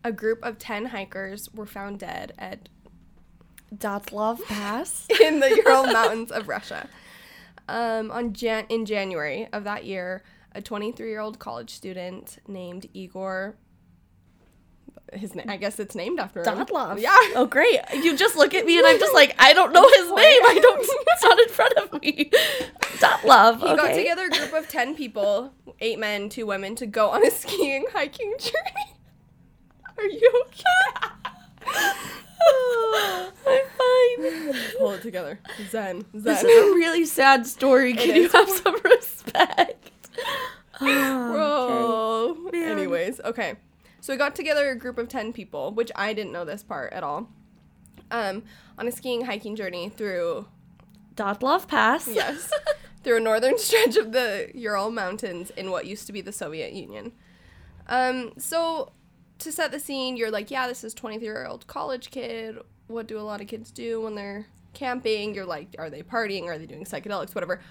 a 0.03 0.11
group 0.11 0.43
of 0.43 0.57
10 0.57 0.87
hikers 0.87 1.49
were 1.53 1.65
found 1.65 1.99
dead 1.99 2.33
at 2.37 2.69
Dyatlov 3.75 4.43
Pass. 4.45 5.07
in 5.21 5.39
the 5.39 5.49
Ural 5.65 5.85
Mountains 5.85 6.31
of 6.31 6.47
Russia. 6.47 6.87
Um, 7.67 8.11
on 8.11 8.33
Jan- 8.33 8.65
in 8.69 8.85
January 8.85 9.47
of 9.53 9.63
that 9.63 9.85
year, 9.85 10.23
a 10.53 10.61
23-year-old 10.61 11.39
college 11.39 11.69
student 11.69 12.39
named 12.47 12.87
Igor. 12.93 13.55
His 15.13 15.35
name, 15.35 15.45
I 15.49 15.57
guess 15.57 15.79
it's 15.79 15.93
named 15.95 16.19
after 16.19 16.41
him. 16.41 16.45
Dyatlov. 16.45 16.99
Yeah. 16.99 17.15
Oh, 17.35 17.45
great. 17.45 17.79
You 17.93 18.15
just 18.15 18.35
look 18.37 18.53
at 18.53 18.65
me 18.65 18.77
and 18.77 18.87
I'm 18.87 18.97
just 18.99 19.13
like, 19.13 19.35
I 19.39 19.53
don't 19.53 19.73
know 19.73 19.87
his 19.87 20.07
name. 20.07 20.15
I 20.45 20.59
don't, 20.61 20.79
it's 20.81 21.23
not 21.23 21.39
in 21.39 21.49
front 21.49 21.73
of 21.77 22.01
me. 22.01 22.31
Dyatlov. 22.99 23.59
He 23.59 23.65
Okay. 23.65 23.75
got 23.75 23.93
together 23.93 24.25
a 24.25 24.29
group 24.29 24.53
of 24.53 24.69
10 24.69 24.95
people, 24.95 25.53
eight 25.81 25.99
men, 25.99 26.29
two 26.29 26.45
women, 26.45 26.75
to 26.75 26.85
go 26.85 27.09
on 27.09 27.25
a 27.25 27.31
skiing 27.31 27.85
hiking 27.93 28.33
journey. 28.39 28.95
Are 29.97 30.05
you 30.05 30.43
okay? 30.47 31.07
I'm 33.47 33.65
fine. 33.77 34.53
Pull 34.77 34.91
it 34.91 35.01
together. 35.01 35.39
Zen. 35.69 36.01
Zen. 36.01 36.23
This 36.23 36.43
is 36.43 36.45
a 36.45 36.73
really 36.75 37.05
sad 37.05 37.45
story. 37.47 37.93
Can 37.93 38.15
you 38.15 38.29
have 38.29 38.49
some 38.49 38.75
respect? 38.83 39.91
Oh, 40.83 42.35
Bro. 42.41 42.51
Man. 42.51 42.71
Anyways, 42.71 43.21
okay. 43.23 43.53
So 43.99 44.11
we 44.13 44.17
got 44.17 44.33
together 44.35 44.71
a 44.71 44.75
group 44.75 44.97
of 44.97 45.09
10 45.09 45.31
people, 45.31 45.71
which 45.71 45.91
I 45.95 46.13
didn't 46.13 46.31
know 46.31 46.43
this 46.43 46.63
part 46.63 46.91
at 46.91 47.03
all, 47.03 47.29
um, 48.09 48.41
on 48.79 48.87
a 48.87 48.91
skiing 48.91 49.25
hiking 49.25 49.55
journey 49.55 49.89
through, 49.89 50.47
Dyatlov 51.15 51.67
Pass. 51.67 52.07
yes, 52.07 52.51
through 53.03 53.17
a 53.17 53.19
northern 53.19 53.59
stretch 53.59 53.95
of 53.95 54.11
the 54.11 54.49
Ural 54.55 54.89
Mountains 54.89 55.51
in 55.51 55.69
what 55.69 55.85
used 55.85 56.07
to 56.07 56.13
be 56.13 56.21
the 56.21 56.31
Soviet 56.31 56.73
Union. 56.73 57.11
Um, 57.87 58.31
so 58.39 58.91
to 59.43 59.51
set 59.51 59.71
the 59.71 59.79
scene, 59.79 60.17
you're 60.17 60.31
like, 60.31 60.51
yeah, 60.51 60.67
this 60.67 60.83
is 60.83 60.93
23 60.93 61.25
year 61.25 61.45
old 61.45 61.67
college 61.67 62.11
kid. 62.11 62.57
What 62.87 63.07
do 63.07 63.19
a 63.19 63.21
lot 63.21 63.41
of 63.41 63.47
kids 63.47 63.71
do 63.71 64.01
when 64.01 64.15
they're 64.15 64.47
camping? 64.73 65.33
You're 65.33 65.45
like, 65.45 65.75
are 65.77 65.89
they 65.89 66.01
partying? 66.01 66.45
Are 66.45 66.57
they 66.57 66.65
doing 66.65 66.83
psychedelics? 66.83 67.35
Whatever. 67.35 67.61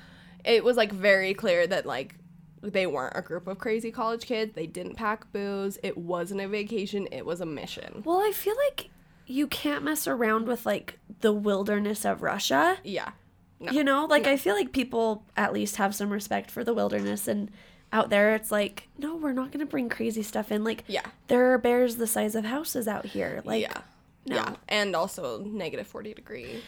It 0.45 0.65
was 0.65 0.77
like 0.77 0.93
very 0.93 1.35
clear 1.35 1.67
that 1.67 1.87
like 1.87 2.15
they 2.63 2.87
weren't 2.87 3.17
a 3.17 3.23
group 3.23 3.47
of 3.47 3.59
crazy 3.59 3.91
college 3.91 4.27
kids. 4.27 4.55
They 4.55 4.67
didn't 4.67 4.97
pack 4.97 5.31
booze. 5.33 5.79
It 5.83 5.97
wasn't 5.97 6.41
a 6.41 6.49
vacation. 6.49 7.09
It 7.11 7.25
was 7.25 7.41
a 7.41 7.47
mission. 7.47 8.03
Well, 8.05 8.21
I 8.21 8.33
feel 8.33 8.55
like 8.69 8.91
you 9.27 9.47
can't 9.47 9.85
mess 9.85 10.07
around 10.07 10.47
with 10.47 10.67
like 10.67 10.99
the 11.21 11.33
wilderness 11.33 12.05
of 12.05 12.23
Russia. 12.23 12.79
Yeah. 12.85 13.13
No. 13.61 13.73
You 13.73 13.85
know, 13.85 14.07
like 14.07 14.27
I 14.27 14.37
feel 14.37 14.55
like 14.55 14.73
people 14.73 15.25
at 15.37 15.53
least 15.53 15.77
have 15.77 15.95
some 15.95 16.11
respect 16.11 16.51
for 16.51 16.65
the 16.65 16.73
wilderness 16.73 17.29
and 17.29 17.51
out 17.93 18.09
there 18.11 18.35
it's 18.35 18.51
like, 18.53 18.89
no, 18.99 19.17
we're 19.17 19.33
not 19.33 19.51
going 19.53 19.61
to 19.65 19.71
bring 19.71 19.89
crazy 19.89 20.23
stuff 20.23 20.53
in. 20.53 20.63
Like 20.65 20.85
Yeah. 20.87 21.07
there 21.29 21.53
are 21.53 21.59
bears 21.59 21.97
the 21.97 22.07
size 22.07 22.35
of 22.35 22.45
houses 22.45 22.87
out 22.87 23.05
here. 23.07 23.43
Like 23.45 23.63
yeah. 23.63 23.81
no. 24.27 24.37
Yeah. 24.37 24.55
And 24.69 24.95
also 24.95 25.41
negative 25.45 25.87
40 25.87 26.15
degree. 26.15 26.63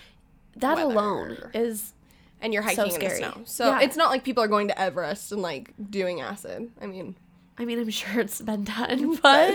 that 0.56 0.76
Weather. 0.76 0.90
alone 0.90 1.38
is 1.54 1.92
And 2.40 2.52
you're 2.52 2.62
So 2.68 2.82
hiking 2.82 2.94
in 3.00 3.08
the 3.08 3.14
snow. 3.14 3.40
So 3.44 3.66
Yeah. 3.70 3.80
it's 3.82 3.96
not 3.96 4.10
like 4.10 4.24
people 4.24 4.42
are 4.42 4.48
going 4.48 4.68
to 4.68 4.78
Everest 4.80 5.30
and 5.32 5.40
like 5.42 5.72
doing 5.90 6.20
acid. 6.20 6.70
I 6.80 6.86
mean, 6.86 7.14
I 7.58 7.64
mean, 7.66 7.78
I'm 7.78 7.90
sure 7.90 8.18
it's 8.20 8.40
been 8.40 8.64
done, 8.64 9.16
but 9.22 9.54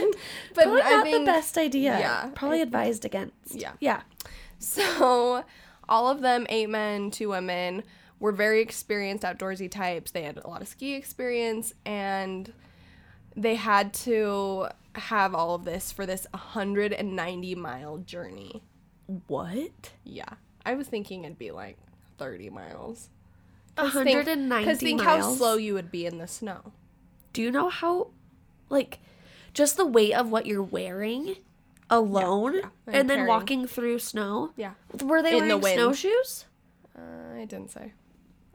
but 0.56 0.64
probably 0.64 0.82
I 0.84 0.90
not 0.92 1.04
think 1.04 1.18
the 1.20 1.26
best 1.26 1.58
idea. 1.58 2.00
yeah, 2.00 2.30
Probably 2.36 2.62
advised 2.62 3.04
against. 3.06 3.34
Yeah. 3.56 3.74
Yeah. 3.80 4.02
So, 4.60 5.44
all 5.88 6.08
of 6.10 6.22
them, 6.22 6.48
eight 6.50 6.68
men, 6.70 7.12
two 7.12 7.30
women, 7.30 7.84
were 8.20 8.32
very 8.32 8.62
experienced 8.62 9.24
outdoorsy 9.24 9.70
types. 9.70 10.12
They 10.12 10.24
had 10.24 10.38
a 10.38 10.48
lot 10.48 10.62
of 10.62 10.68
ski 10.68 10.94
experience 10.96 11.74
and 11.86 12.52
they 13.36 13.56
had 13.56 13.94
to 13.94 14.68
have 14.96 15.36
all 15.36 15.54
of 15.54 15.64
this 15.66 15.92
for 15.92 16.06
this 16.06 16.26
190 16.32 17.56
mile 17.56 17.98
journey. 18.00 18.64
What? 19.28 19.92
Yeah. 20.04 20.26
I 20.66 20.74
was 20.74 20.88
thinking 20.88 21.24
it'd 21.24 21.38
be 21.38 21.52
like 21.52 21.78
30 22.18 22.50
miles. 22.50 23.10
think- 23.78 23.94
190 23.94 24.66
Because 24.66 24.80
think 24.80 25.02
how 25.02 25.22
slow 25.22 25.56
you 25.58 25.74
would 25.76 25.92
be 25.92 26.06
in 26.06 26.18
the 26.18 26.28
snow. 26.28 26.74
Do 27.34 27.44
you 27.44 27.52
know 27.52 27.70
how, 27.70 28.08
like, 28.70 28.98
just 29.54 29.78
the 29.78 29.86
weight 29.86 30.14
of 30.14 30.32
what 30.32 30.48
you're 30.48 30.64
wearing 30.64 31.36
alone 31.90 32.56
yeah. 32.56 32.62
and, 32.88 32.96
And 32.96 33.10
then 33.10 33.18
carrying. 33.20 33.28
walking 33.28 33.68
through 33.68 34.00
snow? 34.00 34.52
Yeah. 34.56 34.72
Were 35.04 35.22
they 35.22 35.38
In 35.38 35.46
wearing 35.48 35.62
wind. 35.62 35.76
snowshoes? 35.76 36.46
Uh, 36.98 37.36
I 37.42 37.46
didn't 37.46 37.70
say. 37.70 37.94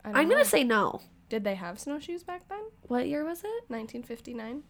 I'm 0.05 0.27
know. 0.29 0.37
to 0.37 0.45
say 0.45 0.63
no. 0.63 1.01
Did 1.29 1.43
they 1.43 1.55
have 1.55 1.79
snowshoes 1.79 2.23
back 2.23 2.47
then? 2.49 2.59
What 2.83 3.07
year 3.07 3.23
was 3.25 3.39
it? 3.39 3.63
1959? 3.69 4.63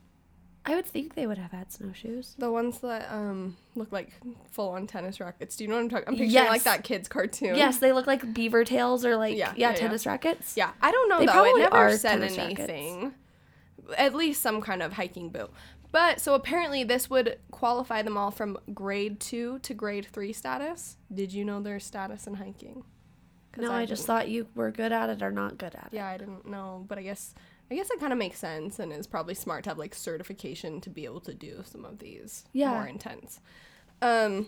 I 0.66 0.76
would 0.76 0.86
think 0.86 1.16
they 1.16 1.28
would 1.28 1.38
have 1.38 1.52
had 1.52 1.74
snowshoes. 1.74 2.36
The 2.38 2.50
ones 2.50 2.80
that 2.80 3.12
um 3.12 3.58
look 3.76 3.92
like 3.92 4.12
full 4.52 4.70
on 4.70 4.88
tennis 4.88 5.20
rackets. 5.20 5.58
Do 5.58 5.66
you 5.66 5.70
know 5.70 5.76
what 5.76 5.82
I'm 5.84 5.90
talking? 5.90 6.08
I'm 6.08 6.14
picturing 6.14 6.32
Yes. 6.32 6.50
like 6.50 6.64
that 6.64 6.84
kids 6.86 7.10
cartoon. 7.10 7.56
Yes, 7.56 7.80
they 7.80 7.92
look 7.92 8.08
like 8.08 8.34
beaver 8.34 8.64
tails 8.64 9.04
or 9.04 9.18
like, 9.18 9.36
Yeah, 9.36 9.48
yeah, 9.50 9.54
yeah, 9.58 9.70
yeah. 9.72 9.76
tennis 9.76 10.06
rackets. 10.06 10.56
Yeah, 10.56 10.72
I 10.82 10.92
don't 10.92 11.10
know 11.10 11.20
They 11.20 11.26
though. 11.26 11.32
It 11.32 11.36
probably 11.36 11.62
never 11.64 11.76
are 11.76 11.98
said 11.98 12.12
tennis 12.20 12.38
rackets. 12.38 12.60
anything. 12.62 13.14
At 13.98 14.16
least 14.16 14.42
some 14.42 14.62
kind 14.62 14.82
of 14.82 14.94
hiking 14.94 15.30
boot. 15.30 15.52
But 15.92 16.22
so 16.22 16.34
apparently 16.34 16.86
this 16.86 17.10
would 17.10 17.38
qualify 17.52 18.02
them 18.02 18.18
all 18.18 18.32
from 18.32 18.58
grade 18.74 19.20
two 19.20 19.60
to 19.60 19.74
grade 19.74 20.06
three 20.14 20.32
status. 20.32 20.96
Did 21.14 21.34
you 21.34 21.44
know 21.44 21.60
their 21.62 21.80
status 21.82 22.26
in 22.26 22.36
hiking? 22.36 22.86
No, 23.58 23.72
I 23.72 23.86
just 23.86 24.06
thought 24.06 24.30
you 24.30 24.48
were 24.56 24.72
good 24.72 24.92
at 24.92 25.10
it 25.10 25.22
or 25.22 25.32
not 25.32 25.58
good 25.58 25.76
at 25.76 25.86
it. 25.92 25.96
Yeah, 25.96 26.08
I 26.08 26.18
didn't 26.18 26.48
know, 26.48 26.86
but 26.88 26.98
I 26.98 27.04
guess 27.04 27.34
I 27.72 27.76
guess 27.76 27.90
it 27.92 28.00
kind 28.00 28.12
of 28.14 28.20
makes 28.20 28.40
sense 28.40 28.78
and 28.80 28.92
is 28.92 29.08
probably 29.08 29.34
smart 29.36 29.64
to 29.64 29.70
have 29.72 29.78
like 29.78 29.96
certification 29.96 30.82
to 30.82 30.90
be 30.90 31.06
able 31.06 31.22
to 31.22 31.34
do 31.34 31.64
some 31.66 31.86
of 31.86 32.00
these 32.00 32.46
Yeah. 32.54 32.72
more 32.72 32.86
intense. 32.88 33.40
Um, 34.02 34.48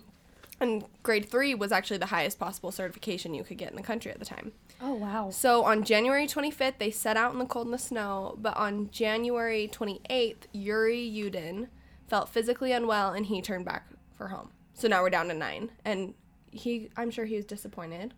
and 0.59 0.85
grade 1.03 1.27
three 1.29 1.53
was 1.55 1.71
actually 1.71 1.97
the 1.97 2.07
highest 2.07 2.39
possible 2.39 2.71
certification 2.71 3.33
you 3.33 3.43
could 3.43 3.57
get 3.57 3.69
in 3.69 3.75
the 3.75 3.81
country 3.83 4.11
at 4.11 4.19
the 4.19 4.25
time. 4.25 4.51
Oh, 4.81 4.93
wow. 4.93 5.29
So 5.29 5.63
on 5.63 5.83
January 5.83 6.27
25th, 6.27 6.77
they 6.77 6.91
set 6.91 7.17
out 7.17 7.33
in 7.33 7.39
the 7.39 7.45
cold 7.45 7.67
and 7.67 7.73
the 7.73 7.77
snow, 7.79 8.35
but 8.39 8.55
on 8.57 8.89
January 8.91 9.69
28th, 9.71 10.47
Yuri 10.53 10.99
Yudin 11.09 11.67
felt 12.07 12.29
physically 12.29 12.71
unwell 12.73 13.11
and 13.13 13.25
he 13.25 13.41
turned 13.41 13.65
back 13.65 13.87
for 14.17 14.27
home. 14.29 14.49
So 14.73 14.87
now 14.87 15.01
we're 15.01 15.09
down 15.09 15.27
to 15.29 15.33
nine, 15.33 15.71
and 15.85 16.13
he, 16.51 16.89
I'm 16.97 17.09
sure 17.11 17.23
he 17.25 17.37
was 17.37 17.45
disappointed. 17.45 18.13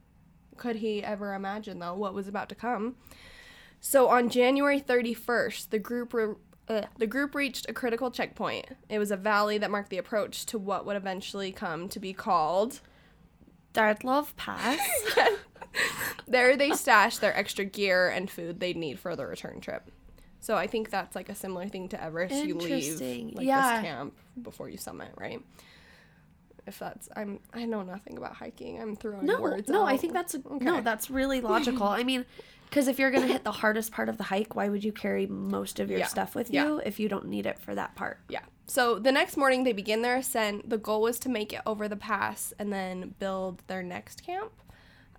Could 0.57 0.77
he 0.77 1.03
ever 1.03 1.33
imagine 1.33 1.79
though 1.79 1.93
what 1.95 2.13
was 2.13 2.27
about 2.27 2.49
to 2.49 2.55
come? 2.55 2.95
So 3.79 4.09
on 4.09 4.29
January 4.29 4.81
31st, 4.81 5.69
the 5.69 5.79
group 5.79 6.13
re- 6.13 6.35
uh, 6.67 6.81
the 6.97 7.07
group 7.07 7.33
reached 7.35 7.69
a 7.69 7.73
critical 7.73 8.11
checkpoint. 8.11 8.65
It 8.89 8.99
was 8.99 9.11
a 9.11 9.17
valley 9.17 9.57
that 9.59 9.71
marked 9.71 9.89
the 9.89 9.97
approach 9.97 10.45
to 10.47 10.57
what 10.57 10.85
would 10.85 10.97
eventually 10.97 11.51
come 11.51 11.87
to 11.89 11.99
be 11.99 12.11
called 12.11 12.81
Dyatlov 13.73 14.35
Pass. 14.35 14.79
there 16.27 16.57
they 16.57 16.71
stashed 16.71 17.21
their 17.21 17.37
extra 17.37 17.63
gear 17.63 18.09
and 18.09 18.29
food 18.29 18.59
they'd 18.59 18.75
need 18.77 18.99
for 18.99 19.15
the 19.15 19.25
return 19.25 19.61
trip. 19.61 19.89
So 20.39 20.55
I 20.55 20.67
think 20.67 20.89
that's 20.89 21.15
like 21.15 21.29
a 21.29 21.35
similar 21.35 21.67
thing 21.67 21.87
to 21.89 22.03
Everest. 22.03 22.35
You 22.45 22.55
leave 22.55 22.99
like 23.35 23.45
Yeah. 23.45 23.75
this 23.81 23.87
camp 23.89 24.17
before 24.41 24.69
you 24.69 24.77
summit, 24.77 25.09
right? 25.17 25.41
If 26.67 26.77
that's 26.79 27.09
I'm 27.15 27.39
I 27.53 27.65
know 27.65 27.81
nothing 27.81 28.17
about 28.17 28.33
hiking. 28.35 28.79
I'm 28.81 28.95
throwing 28.95 29.25
No, 29.25 29.41
words. 29.41 29.69
no, 29.69 29.85
I 29.85 29.97
think 29.97 30.13
that's 30.13 30.35
no, 30.35 30.41
Okay. 30.57 30.81
that's 30.81 31.09
really 31.09 31.41
logical. 31.41 31.87
I 31.87 32.03
mean, 32.03 32.25
because 32.69 32.87
if 32.89 32.99
you're 32.99 33.09
gonna 33.11 33.27
hit 33.27 33.43
the 33.45 33.51
hardest 33.51 33.91
part 33.93 34.09
of 34.09 34.17
the 34.17 34.25
hike, 34.25 34.55
why 34.55 34.67
would 34.69 34.83
you 34.83 34.91
carry 34.91 35.25
most 35.25 35.79
of 35.79 35.89
your 35.89 35.99
Yeah, 35.99 36.07
stuff 36.07 36.35
with 36.35 36.51
yeah. 36.51 36.65
you 36.65 36.81
if 36.85 36.99
you 36.99 37.07
don't 37.09 37.27
need 37.27 37.45
it 37.45 37.57
for 37.59 37.73
that 37.73 37.95
part? 37.95 38.19
Yeah. 38.29 38.41
So 38.67 38.99
the 38.99 39.13
next 39.13 39.37
morning 39.37 39.63
they 39.63 39.71
begin 39.73 40.01
their 40.01 40.17
ascent. 40.17 40.69
The 40.69 40.77
goal 40.77 41.01
was 41.01 41.17
to 41.19 41.29
make 41.29 41.53
it 41.53 41.61
over 41.65 41.87
the 41.87 41.95
pass 41.95 42.53
and 42.59 42.71
then 42.73 43.15
build 43.17 43.63
their 43.67 43.81
next 43.81 44.25
camp. 44.25 44.51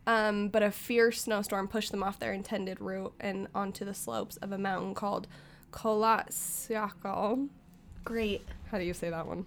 Um, 0.07 0.49
but 0.49 0.63
a 0.63 0.71
fierce 0.71 1.23
snowstorm 1.23 1.69
pushed 1.69 1.91
them 1.91 2.03
off 2.03 2.19
their 2.19 2.33
intended 2.33 2.81
route 2.81 3.15
and 3.21 3.47
onto 3.55 3.85
the 3.85 3.93
slopes 3.95 4.37
of 4.39 4.53
a 4.53 4.59
mountain 4.59 4.95
called 4.95 5.29
Kholat 5.73 6.31
Syakhl. 6.31 7.49
Great. 8.05 8.43
How 8.71 8.79
do 8.79 8.85
you 8.85 8.95
say 8.95 9.11
that 9.11 9.27
one? 9.27 9.45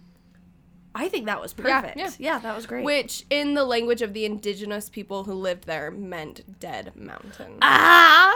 I 0.93 1.07
think 1.07 1.25
that 1.25 1.41
was 1.41 1.53
perfect. 1.53 1.97
yeah. 1.97 2.09
Yeah, 2.17 2.39
that 2.39 2.55
was 2.55 2.65
great. 2.65 2.83
Which, 2.83 3.25
in 3.29 3.53
the 3.53 3.63
language 3.63 4.01
of 4.01 4.13
the 4.13 4.25
indigenous 4.25 4.89
people 4.89 5.23
who 5.23 5.33
lived 5.33 5.65
there, 5.65 5.89
meant 5.89 6.59
dead 6.59 6.91
mountain. 6.95 7.57
ah, 7.61 8.35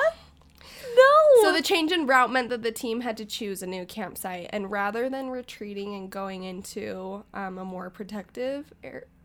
no. 0.96 1.42
so 1.42 1.54
the 1.54 1.62
change 1.62 1.92
in 1.92 2.08
route 2.08 2.32
meant 2.32 2.50
that 2.50 2.64
the 2.64 2.72
team 2.72 3.02
had 3.02 3.18
to 3.18 3.26
choose 3.26 3.62
a 3.62 3.68
new 3.68 3.86
campsite, 3.86 4.50
and 4.52 4.72
rather 4.72 5.10
than 5.10 5.30
retreating 5.30 5.96
and 5.96 6.10
going 6.10 6.44
into 6.44 7.24
um, 7.34 7.58
a 7.58 7.66
more 7.66 7.90
protective 7.90 8.72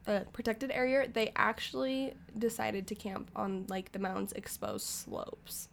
uh, 0.06 0.20
protected 0.32 0.70
area, 0.72 1.06
they 1.12 1.32
actually 1.36 2.14
decided 2.36 2.86
to 2.88 2.94
camp 2.94 3.30
on 3.36 3.66
like 3.68 3.92
the 3.92 3.98
mountain's 3.98 4.32
exposed 4.32 4.86
slopes. 4.86 5.68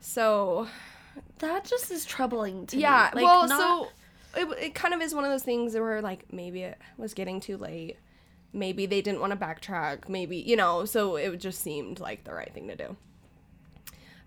So 0.00 0.68
that 1.38 1.64
just 1.64 1.90
is 1.90 2.04
troubling 2.04 2.66
to 2.66 2.76
yeah, 2.76 2.80
me. 2.80 2.94
Yeah, 2.96 3.10
like, 3.14 3.24
well, 3.24 3.48
not- 3.48 3.60
so 3.60 3.88
it, 4.36 4.64
it 4.66 4.74
kind 4.74 4.94
of 4.94 5.00
is 5.00 5.14
one 5.14 5.24
of 5.24 5.30
those 5.30 5.42
things 5.42 5.74
where 5.74 6.00
like 6.02 6.32
maybe 6.32 6.62
it 6.62 6.78
was 6.96 7.14
getting 7.14 7.40
too 7.40 7.56
late, 7.56 7.96
maybe 8.52 8.86
they 8.86 9.00
didn't 9.00 9.20
want 9.20 9.32
to 9.32 9.38
backtrack, 9.38 10.08
maybe 10.08 10.36
you 10.36 10.56
know, 10.56 10.84
so 10.84 11.16
it 11.16 11.36
just 11.38 11.60
seemed 11.60 12.00
like 12.00 12.24
the 12.24 12.34
right 12.34 12.52
thing 12.52 12.68
to 12.68 12.76
do. 12.76 12.96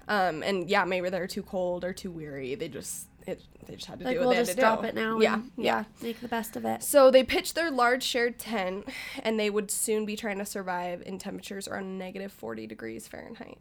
Um, 0.08 0.42
and 0.44 0.70
yeah, 0.70 0.86
maybe 0.86 1.10
they're 1.10 1.28
too 1.28 1.44
cold 1.44 1.84
or 1.84 1.94
too 1.94 2.12
weary. 2.12 2.56
They 2.56 2.70
just 2.70 3.08
it 3.26 3.44
they 3.68 3.76
just 3.76 3.88
had 3.88 4.00
to 4.00 4.06
like 4.06 4.16
do 4.16 4.20
what 4.20 4.28
we'll 4.28 4.30
they 4.32 4.38
had 4.38 4.46
just 4.46 4.58
to 4.58 4.62
stop 4.62 4.82
do. 4.82 4.88
it 4.88 4.96
now. 4.96 5.20
Yeah, 5.20 5.42
yeah. 5.58 5.84
make 6.02 6.22
the 6.22 6.30
best 6.30 6.56
of 6.56 6.64
it. 6.66 6.82
So 6.82 7.12
they 7.12 7.24
pitched 7.24 7.56
their 7.56 7.70
large 7.70 8.04
shared 8.04 8.40
tent, 8.40 8.88
and 9.22 9.40
they 9.40 9.50
would 9.50 9.70
soon 9.70 10.06
be 10.06 10.16
trying 10.16 10.38
to 10.38 10.46
survive 10.46 11.04
in 11.06 11.18
temperatures 11.18 11.68
around 11.68 11.98
negative 11.98 12.32
forty 12.32 12.66
degrees 12.68 13.08
Fahrenheit. 13.08 13.60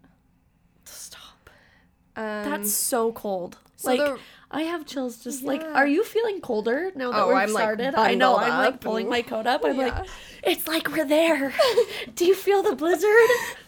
Stop. 0.85 1.51
Um, 2.15 2.45
That's 2.45 2.73
so 2.73 3.13
cold. 3.13 3.59
So 3.77 3.91
like 3.91 4.01
the- 4.01 4.19
I 4.51 4.63
have 4.63 4.87
chills. 4.87 5.23
Just 5.25 5.43
like, 5.43 5.63
are 5.63 5.87
you 5.87 6.05
feeling 6.05 6.41
colder 6.41 6.93
now 6.95 7.11
that 7.13 7.23
Oh, 7.23 7.29
we've 7.29 7.37
I'm, 7.37 7.53
like, 7.53 7.63
started? 7.63 7.95
I 7.97 8.15
know. 8.15 8.37
I'm 8.37 8.65
like 8.73 8.81
pulling 8.81 9.09
my 9.09 9.23
coat 9.23 9.47
up. 9.47 9.65
I'm 9.65 9.77
Yeah. 9.79 9.87
like, 9.99 10.09
it's 10.45 10.69
like 10.69 10.89
we're 10.91 11.05
there. 11.05 11.53
Do 12.15 12.25
you 12.25 12.35
feel 12.35 12.63
the 12.63 12.77
blizzard? 12.77 13.11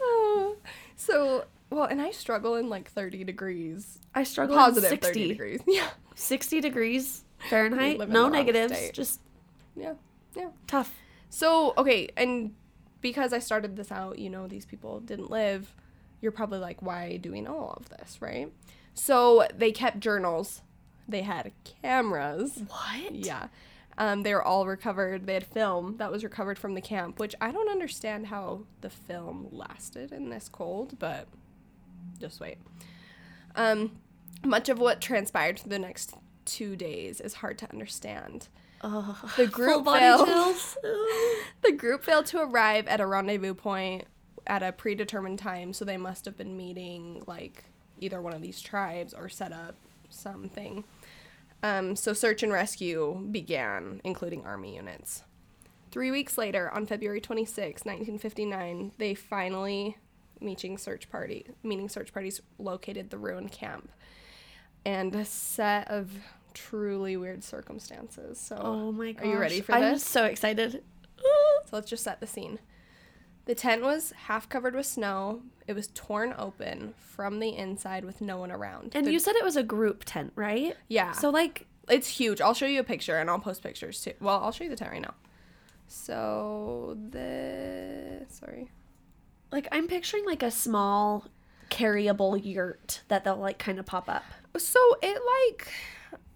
Oh, 0.01 0.57
so 0.97 1.45
well, 1.71 1.85
and 1.85 2.01
I 2.01 2.13
struggle 2.13 2.55
in 2.55 2.69
like 2.69 2.89
thirty 2.91 3.25
degrees, 3.25 3.99
I 4.15 4.23
struggle 4.25 4.57
positive 4.57 4.85
in 4.93 4.99
60, 5.01 5.07
thirty 5.09 5.29
degrees. 5.29 5.61
Yeah, 5.67 5.89
60 6.15 6.61
degrees 6.61 7.25
Fahrenheit. 7.51 8.09
No 8.09 8.29
negatives. 8.29 8.73
state. 8.77 8.93
Just 8.95 9.21
yeah, 9.77 9.95
yeah. 10.37 10.49
tough. 10.67 10.95
So 11.31 11.75
okay, 11.77 12.09
and 12.17 12.55
because 13.01 13.33
I 13.33 13.41
started 13.41 13.77
this 13.77 13.91
out, 13.93 14.19
you 14.19 14.31
know, 14.31 14.47
these 14.47 14.65
people 14.65 15.01
didn't 15.01 15.31
live. 15.31 15.75
You're 16.21 16.33
probably 16.33 16.59
like, 16.59 16.83
why 16.83 17.17
doing 17.17 17.47
all 17.47 17.75
of 17.77 17.89
this, 17.91 18.21
right? 18.21 18.51
So 18.99 19.47
they 19.57 19.71
kept 19.71 20.01
journals. 20.01 20.63
They 21.07 21.23
had 21.23 21.53
cameras. 21.83 22.63
What? 22.69 23.15
Yeah. 23.15 23.49
Um, 23.97 24.23
they 24.23 24.35
were 24.35 24.43
all 24.43 24.67
recovered. 24.67 25.27
They 25.27 25.35
had 25.35 25.47
film 25.47 25.97
that 25.97 26.11
was 26.11 26.23
recovered 26.25 26.59
from 26.59 26.75
the 26.75 26.81
camp, 26.81 27.19
which 27.19 27.35
I 27.41 27.51
don't 27.51 27.71
understand 27.71 28.27
how 28.27 28.63
the 28.81 28.91
film 28.91 29.49
lasted 29.51 30.13
in 30.13 30.31
this 30.31 30.49
cold, 30.49 30.99
but 30.99 31.29
just 32.21 32.41
wait. 32.41 32.59
Um, 33.55 33.93
much 34.45 34.69
of 34.69 34.79
what 34.79 35.01
transpired 35.01 35.59
for 35.59 35.69
the 35.69 35.79
next 35.79 36.15
two 36.45 36.77
days 36.77 37.21
is 37.21 37.35
hard 37.35 37.59
to 37.59 37.71
understand. 37.71 38.49
Ugh. 38.83 39.17
The 39.37 39.47
group 39.47 39.85
failed. 39.87 40.29
The 41.63 41.73
group 41.73 42.05
failed 42.05 42.27
to 42.27 42.41
arrive 42.41 42.87
at 42.87 43.01
a 43.01 43.07
rendezvous 43.07 43.55
point 43.55 44.05
at 44.47 44.63
a 44.63 44.71
predetermined 44.71 45.41
time, 45.41 45.73
so 45.73 45.85
they 45.85 45.97
must 45.97 46.25
have 46.25 46.37
been 46.37 46.57
meeting 46.57 47.23
like 47.27 47.65
either 48.01 48.21
one 48.21 48.33
of 48.35 48.43
these 48.43 48.61
tribes 48.61 49.15
or 49.15 49.29
set 49.29 49.53
up 49.53 49.77
something. 50.11 50.85
Um, 51.63 51.97
so 51.97 52.13
search 52.13 52.43
and 52.43 52.53
rescue 52.53 53.27
began, 53.31 54.01
including 54.05 54.45
army 54.47 54.77
units. 54.77 55.25
Three 55.91 56.11
weeks 56.11 56.37
later, 56.39 56.71
on 56.71 56.87
February 56.87 57.21
26, 57.21 57.85
1959, 57.85 58.93
they 58.99 59.15
finally 59.15 59.97
meeting 60.41 60.79
search 60.79 61.11
party 61.11 61.47
meaning 61.65 61.89
search 61.89 62.13
parties 62.13 62.41
located 62.59 63.11
the 63.11 63.19
ruined 63.19 63.51
camp 63.51 63.91
and 64.87 65.13
a 65.17 65.25
set 65.25 65.91
of 65.91 66.13
truly 66.55 67.17
weird 67.17 67.43
circumstances. 67.43 68.39
So 68.39 68.57
Oh 68.57 68.93
my 68.93 69.13
gosh. 69.13 69.25
Are 69.25 69.29
you 69.29 69.39
ready 69.39 69.61
for 69.61 69.73
this? 69.73 69.83
I'm 69.83 69.99
so 69.99 70.25
excited. 70.27 70.85
So 71.19 71.77
let's 71.77 71.91
just 71.91 72.05
set 72.05 72.21
the 72.21 72.27
scene. 72.27 72.61
The 73.49 73.55
tent 73.55 73.81
was 73.83 74.13
half 74.27 74.47
covered 74.51 74.75
with 74.75 74.85
snow. 74.85 75.41
It 75.67 75.73
was 75.73 75.87
torn 75.95 76.35
open 76.37 76.93
from 76.99 77.41
the 77.41 77.57
inside 77.57 78.05
with 78.05 78.21
no 78.21 78.37
one 78.37 78.53
around. 78.53 78.93
And 78.95 79.07
The- 79.07 79.13
you 79.13 79.19
said 79.19 79.37
it 79.37 79.43
was 79.45 79.57
a 79.57 79.63
group 79.63 80.05
tent, 80.05 80.33
right? 80.37 80.77
yeah. 80.87 81.13
So 81.13 81.31
like 81.31 81.67
it's 81.89 82.09
huge. 82.09 82.43
I'll 82.43 82.53
show 82.53 82.67
you 82.67 82.81
a 82.81 82.85
picture 82.85 83.17
and 83.17 83.31
I'll 83.31 83.39
post 83.39 83.63
pictures 83.63 84.03
too. 84.03 84.13
Well, 84.21 84.39
I'll 84.45 84.53
show 84.53 84.65
you 84.65 84.71
the 84.71 84.77
tent 84.77 84.91
right 84.93 85.01
now. 85.01 85.15
So 85.87 86.97
the 87.11 88.27
sorry. 88.29 88.71
like 89.51 89.67
I'm 89.73 89.89
picturing 89.89 90.27
like 90.27 90.43
a 90.43 90.51
small 90.51 91.25
carryable 91.71 92.39
yurt 92.45 93.01
that 93.09 93.25
they'll 93.25 93.37
like 93.37 93.59
kind 93.59 93.79
of 93.79 93.87
pop 93.87 94.09
up. 94.11 94.25
So 94.59 94.79
it 95.03 95.19
like 95.49 95.73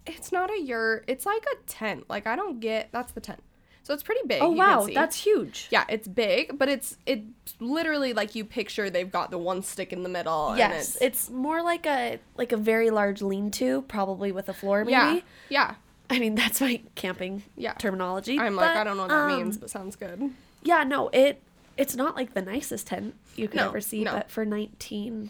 it's 0.07 0.31
not 0.31 0.49
a 0.49 0.59
yurt. 0.59 1.05
It's 1.07 1.27
like 1.27 1.45
a 1.53 1.55
tent. 1.67 2.05
Like 2.09 2.25
I 2.25 2.35
don't 2.35 2.59
get 2.59 2.89
that's 2.91 3.11
the 3.11 3.21
tent. 3.21 3.43
So 3.83 3.93
it's 3.93 4.01
pretty 4.03 4.21
big. 4.25 4.41
Oh 4.41 4.51
you 4.51 4.55
can 4.61 4.77
wow, 4.77 4.87
that's 4.93 5.17
huge. 5.23 5.67
yeah, 5.69 5.83
it's 5.89 6.07
big, 6.07 6.57
but 6.57 6.69
it's 6.69 6.97
it's 7.05 7.25
literally 7.59 8.13
like 8.13 8.33
you 8.33 8.45
picture 8.45 8.89
they've 8.89 9.11
got 9.11 9.29
the 9.29 9.37
one 9.37 9.61
stick 9.61 9.91
in 9.91 10.03
the 10.03 10.09
middle. 10.09 10.55
Yes, 10.57 10.95
it's, 10.95 11.01
it's 11.01 11.29
more 11.29 11.61
like 11.61 11.85
a 11.85 12.19
like 12.37 12.53
a 12.53 12.57
very 12.57 12.89
large 12.91 13.21
lean-to, 13.21 13.81
probably 13.83 14.31
with 14.31 14.47
a 14.47 14.53
floor. 14.53 14.85
Maybe. 14.85 14.91
yeah, 14.93 15.19
yeah. 15.49 15.75
I 16.09 16.19
mean 16.19 16.35
that's 16.35 16.61
my 16.61 16.81
camping 16.95 17.43
Yeah. 17.57 17.73
terminology. 17.73 18.39
I'm 18.39 18.55
like, 18.55 18.75
I 18.75 18.83
don't 18.85 18.95
know 18.95 19.03
what 19.03 19.09
that 19.09 19.31
um, 19.31 19.37
means, 19.37 19.57
but 19.57 19.69
sounds 19.69 19.95
good. 19.97 20.31
Yeah, 20.63 20.83
no, 20.85 21.09
it 21.09 21.41
it's 21.75 21.95
not 21.95 22.15
like 22.15 22.33
the 22.35 22.41
nicest 22.41 22.87
tent 22.87 23.15
you 23.35 23.47
could 23.49 23.57
No, 23.57 23.67
ever 23.67 23.81
see, 23.81 24.03
no. 24.05 24.13
but 24.13 24.31
for 24.31 24.45
19 24.45 25.29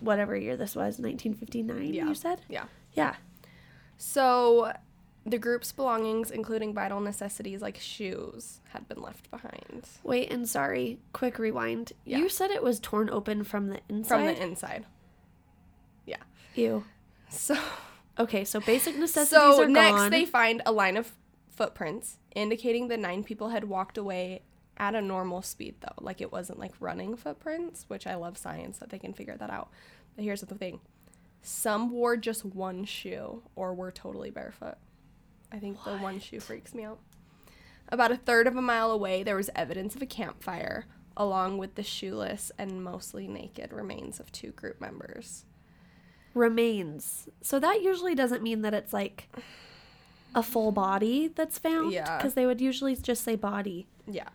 whatever 0.00 0.34
year 0.34 0.56
this 0.56 0.74
was, 0.74 0.98
1959 0.98 1.92
Yeah. 1.92 2.06
you 2.06 2.14
said? 2.14 2.40
Yeah. 2.48 2.64
Yeah. 2.94 3.16
So 3.98 4.72
the 5.26 5.38
group's 5.38 5.72
belongings, 5.72 6.30
including 6.30 6.74
vital 6.74 7.00
necessities 7.00 7.60
like 7.60 7.78
shoes, 7.78 8.60
had 8.70 8.88
been 8.88 9.00
left 9.02 9.30
behind 9.30 9.86
Wait, 10.02 10.32
and 10.32 10.48
sorry, 10.48 10.98
quick 11.12 11.38
rewind. 11.38 11.92
Yeah. 12.04 12.18
You 12.18 12.28
said 12.28 12.50
it 12.50 12.62
was 12.62 12.80
torn 12.80 13.10
open 13.10 13.44
from 13.44 13.68
the 13.68 13.80
inside. 13.88 14.08
from 14.08 14.26
the 14.26 14.42
inside. 14.42 14.86
Yeah. 16.06 16.16
Ew. 16.54 16.84
So 17.28 17.56
Okay, 18.20 18.44
so 18.44 18.60
basic 18.60 18.98
necessities 18.98 19.56
so 19.56 19.62
are 19.62 19.68
next 19.68 20.10
they 20.10 20.26
find 20.26 20.60
a 20.66 20.72
line 20.72 20.98
of 20.98 21.10
footprints 21.48 22.18
indicating 22.34 22.88
the 22.88 22.98
nine 22.98 23.24
people 23.24 23.48
had 23.48 23.64
walked 23.64 23.96
away 23.96 24.42
at 24.76 24.94
a 24.94 25.00
normal 25.00 25.40
speed 25.40 25.76
though. 25.80 26.02
Like 26.04 26.20
it 26.20 26.30
wasn't 26.30 26.58
like 26.58 26.72
running 26.80 27.16
footprints, 27.16 27.84
which 27.88 28.06
I 28.06 28.16
love 28.16 28.36
science 28.36 28.78
that 28.78 28.90
they 28.90 28.98
can 28.98 29.14
figure 29.14 29.36
that 29.38 29.50
out. 29.50 29.70
But 30.16 30.24
here's 30.24 30.42
the 30.42 30.54
thing. 30.54 30.80
Some 31.42 31.90
wore 31.90 32.16
just 32.18 32.44
one 32.44 32.84
shoe 32.84 33.42
or 33.56 33.72
were 33.72 33.90
totally 33.90 34.30
barefoot. 34.30 34.76
I 35.52 35.58
think 35.58 35.82
the 35.84 35.96
one 35.98 36.20
shoe 36.20 36.40
freaks 36.40 36.74
me 36.74 36.84
out. 36.84 36.98
About 37.88 38.12
a 38.12 38.16
third 38.16 38.46
of 38.46 38.56
a 38.56 38.62
mile 38.62 38.90
away, 38.90 39.22
there 39.22 39.36
was 39.36 39.50
evidence 39.56 39.94
of 39.96 40.02
a 40.02 40.06
campfire, 40.06 40.86
along 41.16 41.58
with 41.58 41.74
the 41.74 41.82
shoeless 41.82 42.52
and 42.56 42.84
mostly 42.84 43.26
naked 43.26 43.72
remains 43.72 44.20
of 44.20 44.30
two 44.30 44.52
group 44.52 44.80
members. 44.80 45.44
remains. 46.34 47.28
So 47.42 47.58
that 47.58 47.82
usually 47.82 48.14
doesn't 48.14 48.42
mean 48.42 48.62
that 48.62 48.74
it's 48.74 48.92
like 48.92 49.28
a 50.34 50.42
full 50.44 50.70
body 50.70 51.26
that's 51.26 51.58
found. 51.58 51.92
Yeah. 51.92 52.16
Because 52.16 52.34
they 52.34 52.46
would 52.46 52.60
usually 52.60 52.94
just 52.94 53.24
say 53.24 53.34
body. 53.34 53.88
Yeah. 54.06 54.28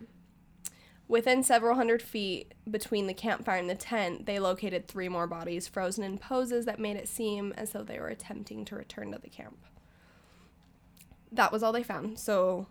Within 1.08 1.44
several 1.44 1.76
hundred 1.76 2.02
feet 2.02 2.54
between 2.70 3.08
the 3.08 3.14
campfire 3.14 3.58
and 3.60 3.70
the 3.70 3.76
tent, 3.76 4.26
they 4.26 4.40
located 4.40 4.88
three 4.88 5.08
more 5.08 5.28
bodies 5.28 5.68
frozen 5.68 6.04
in 6.04 6.18
poses 6.18 6.66
that 6.66 6.80
made 6.80 6.98
it 6.98 7.08
seem 7.08 7.54
as 7.56 7.72
though 7.72 7.84
they 7.84 8.00
were 8.00 8.08
attempting 8.10 8.66
to 8.66 8.76
return 8.76 9.12
to 9.14 9.20
the 9.20 9.30
camp. 9.30 9.58
That 11.36 11.52
was 11.52 11.64
all 11.64 11.72
they 11.72 11.84
found. 11.84 12.20
So 12.20 12.68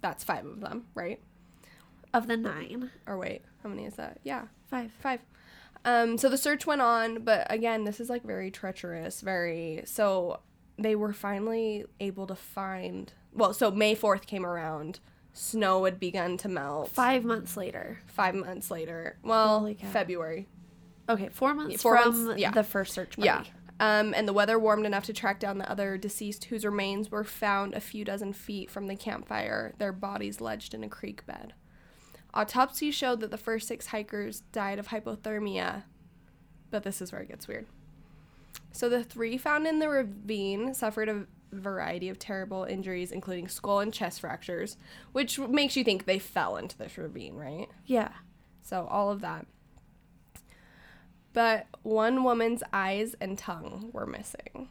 that's 0.00 0.24
five 0.24 0.44
of 0.46 0.60
them, 0.60 0.86
right? 0.94 1.20
Of 2.14 2.26
the 2.26 2.36
nine. 2.36 2.90
Or 3.06 3.18
wait, 3.18 3.42
how 3.62 3.68
many 3.68 3.84
is 3.84 3.94
that? 3.94 4.18
Yeah, 4.24 4.46
Five. 4.66 4.92
five. 5.00 5.20
Um, 5.84 6.18
so 6.18 6.28
the 6.28 6.38
search 6.38 6.66
went 6.66 6.80
on, 6.80 7.22
but 7.22 7.46
again, 7.50 7.84
this 7.84 8.00
is 8.00 8.10
like 8.10 8.24
very 8.24 8.50
treacherous, 8.50 9.20
very. 9.20 9.82
So 9.84 10.40
they 10.78 10.94
were 10.94 11.12
finally 11.12 11.84
able 12.00 12.26
to 12.26 12.34
find. 12.34 13.12
Well, 13.32 13.52
so 13.54 13.70
May 13.70 13.94
4th 13.94 14.26
came 14.26 14.44
around. 14.44 15.00
Snow 15.32 15.84
had 15.84 16.00
begun 16.00 16.36
to 16.38 16.48
melt. 16.48 16.90
Five 16.90 17.24
months 17.24 17.56
later. 17.56 18.00
five 18.06 18.34
months 18.34 18.70
later. 18.70 19.16
Well, 19.22 19.72
February. 19.92 20.48
Okay, 21.08 21.28
four 21.30 21.54
months 21.54 21.80
four 21.80 21.96
from 21.96 22.26
months, 22.26 22.40
yeah. 22.40 22.50
the 22.50 22.64
first 22.64 22.92
search 22.92 23.16
party. 23.16 23.26
Yeah. 23.26 23.44
Um, 23.80 24.12
and 24.12 24.26
the 24.26 24.32
weather 24.32 24.58
warmed 24.58 24.86
enough 24.86 25.04
to 25.04 25.12
track 25.12 25.38
down 25.38 25.58
the 25.58 25.70
other 25.70 25.96
deceased 25.96 26.44
whose 26.46 26.64
remains 26.64 27.10
were 27.10 27.24
found 27.24 27.74
a 27.74 27.80
few 27.80 28.04
dozen 28.04 28.32
feet 28.32 28.70
from 28.70 28.88
the 28.88 28.96
campfire, 28.96 29.72
their 29.78 29.92
bodies 29.92 30.40
ledged 30.40 30.74
in 30.74 30.82
a 30.82 30.88
creek 30.88 31.24
bed. 31.26 31.52
Autopsy 32.34 32.90
showed 32.90 33.20
that 33.20 33.30
the 33.30 33.38
first 33.38 33.68
six 33.68 33.86
hikers 33.86 34.40
died 34.52 34.78
of 34.78 34.88
hypothermia, 34.88 35.84
but 36.70 36.82
this 36.82 37.00
is 37.00 37.12
where 37.12 37.22
it 37.22 37.28
gets 37.28 37.46
weird. 37.46 37.66
So 38.72 38.88
the 38.88 39.04
three 39.04 39.38
found 39.38 39.66
in 39.66 39.78
the 39.78 39.88
ravine 39.88 40.74
suffered 40.74 41.08
a 41.08 41.26
variety 41.52 42.08
of 42.08 42.18
terrible 42.18 42.64
injuries, 42.64 43.12
including 43.12 43.48
skull 43.48 43.80
and 43.80 43.94
chest 43.94 44.20
fractures, 44.20 44.76
which 45.12 45.38
makes 45.38 45.76
you 45.76 45.84
think 45.84 46.04
they 46.04 46.18
fell 46.18 46.56
into 46.56 46.76
this 46.76 46.98
ravine, 46.98 47.36
right? 47.36 47.68
Yeah. 47.86 48.10
So 48.62 48.86
all 48.90 49.10
of 49.10 49.20
that. 49.22 49.46
But 51.38 51.68
one 51.84 52.24
woman's 52.24 52.64
eyes 52.72 53.14
and 53.20 53.38
tongue 53.38 53.90
were 53.92 54.06
missing. 54.06 54.68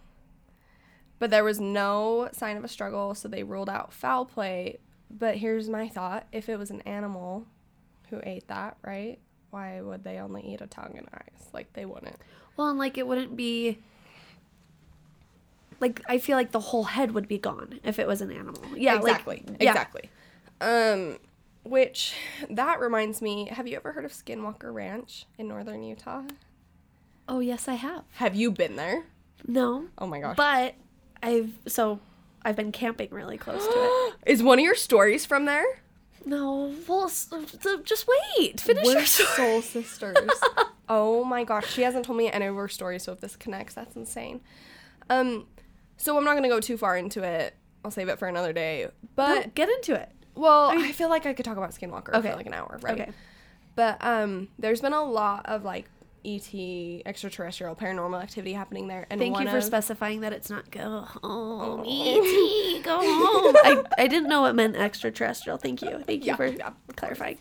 But 1.17 1.29
there 1.29 1.45
was 1.45 1.61
no 1.61 2.27
sign 2.33 2.57
of 2.57 2.65
a 2.65 2.67
struggle, 2.67 3.15
so 3.15 3.29
they 3.29 3.43
ruled 3.43 3.69
out 3.69 3.93
foul 3.93 4.25
play. 4.25 4.79
But 5.09 5.37
here's 5.37 5.69
my 5.69 5.87
thought 5.87 6.27
if 6.33 6.49
it 6.49 6.59
was 6.59 6.69
an 6.69 6.81
animal 6.81 7.45
who 8.09 8.19
ate 8.21 8.49
that, 8.49 8.75
right? 8.85 9.17
Why 9.49 9.79
would 9.79 10.03
they 10.03 10.17
only 10.17 10.41
eat 10.41 10.59
a 10.59 10.67
tongue 10.67 10.95
and 10.97 11.07
eyes? 11.13 11.47
Like, 11.53 11.71
they 11.71 11.85
wouldn't. 11.85 12.17
Well, 12.57 12.67
and 12.67 12.77
like 12.77 12.97
it 12.97 13.07
wouldn't 13.07 13.37
be 13.37 13.79
like 15.79 16.01
I 16.09 16.17
feel 16.17 16.35
like 16.35 16.51
the 16.51 16.59
whole 16.59 16.83
head 16.83 17.11
would 17.11 17.29
be 17.29 17.37
gone 17.37 17.79
if 17.85 17.97
it 17.97 18.07
was 18.07 18.19
an 18.19 18.29
animal. 18.29 18.61
Yeah, 18.75 18.95
like- 18.95 19.03
exactly. 19.03 19.43
yeah. 19.61 19.71
Exactly. 19.71 20.09
Um, 20.59 21.19
which 21.63 22.13
that 22.49 22.81
reminds 22.81 23.21
me 23.21 23.47
have 23.53 23.69
you 23.69 23.77
ever 23.77 23.93
heard 23.93 24.03
of 24.03 24.11
Skinwalker 24.11 24.73
Ranch 24.73 25.27
in 25.37 25.47
northern 25.47 25.81
Utah? 25.81 26.23
Oh 27.29 27.39
yes, 27.39 27.67
I 27.67 27.73
have. 27.75 28.03
Have 28.13 28.35
you 28.35 28.51
been 28.51 28.75
there? 28.75 29.03
No, 29.47 29.85
Oh 29.97 30.07
my 30.07 30.19
gosh. 30.19 30.35
but 30.35 30.75
I've 31.21 31.51
so 31.67 31.99
I've 32.43 32.55
been 32.55 32.71
camping 32.71 33.09
really 33.11 33.37
close 33.37 33.65
to 33.65 33.73
it. 33.73 34.13
Is 34.31 34.41
one 34.43 34.59
of 34.59 34.65
your 34.65 34.75
stories 34.75 35.25
from 35.25 35.45
there? 35.45 35.65
No, 36.25 36.73
well, 36.87 37.05
s- 37.05 37.29
so 37.61 37.81
just 37.83 38.05
wait. 38.37 38.59
Finish 38.59 38.85
We're 38.85 38.93
your 38.93 39.05
story. 39.05 39.29
soul 39.35 39.61
sisters. 39.83 40.17
oh 40.89 41.23
my 41.23 41.43
gosh, 41.43 41.71
she 41.71 41.83
hasn't 41.83 42.05
told 42.05 42.17
me 42.17 42.29
any 42.31 42.45
of 42.47 42.55
her 42.55 42.67
stories, 42.67 43.03
so 43.03 43.13
if 43.13 43.21
this 43.21 43.35
connects, 43.35 43.75
that's 43.75 43.95
insane. 43.95 44.41
Um, 45.09 45.45
so 45.95 46.17
I'm 46.17 46.25
not 46.25 46.33
gonna 46.35 46.49
go 46.49 46.59
too 46.59 46.77
far 46.77 46.97
into 46.97 47.23
it. 47.23 47.55
I'll 47.85 47.91
save 47.91 48.09
it 48.09 48.19
for 48.19 48.27
another 48.27 48.51
day. 48.51 48.87
But 49.15 49.45
No, 49.45 49.51
get 49.55 49.69
into 49.69 49.93
it. 49.95 50.09
well, 50.35 50.69
I 50.69 50.91
feel 50.91 51.07
like 51.09 51.25
I 51.25 51.33
could 51.33 51.45
talk 51.45 51.55
about 51.57 51.71
Skinwalker 51.71 52.13
Okay. 52.15 52.31
for 52.31 52.35
like 52.35 52.45
an 52.47 52.53
hour, 52.53 52.77
right? 52.81 52.99
Okay. 52.99 53.11
But 53.75 53.97
um, 54.03 54.49
there's 54.59 54.81
been 54.81 54.93
a 54.93 55.03
lot 55.03 55.45
of 55.45 55.63
like 55.63 55.89
ET, 56.25 56.53
extraterrestrial, 57.05 57.75
paranormal 57.75 58.21
activity 58.21 58.53
happening 58.53 58.87
there, 58.87 59.05
and 59.09 59.19
Thank 59.19 59.39
you 59.39 59.47
for 59.47 59.57
of- 59.57 59.63
specifying 59.63 60.21
that 60.21 60.33
it's 60.33 60.49
not 60.49 60.69
go 60.71 61.01
home, 61.01 61.85
E.T. 61.85 62.81
Go 62.83 62.97
home. 63.01 63.55
I, 63.63 63.83
I 63.97 64.07
didn't 64.07 64.27
know 64.29 64.45
it 64.45 64.53
meant 64.53 64.75
extraterrestrial. 64.75 65.57
Thank 65.57 65.81
you. 65.81 66.03
Thank 66.05 66.23
you 66.23 66.27
Yeah, 66.31 66.35
for 66.35 66.47
yeah. 66.47 66.71
clarifying. 66.95 67.37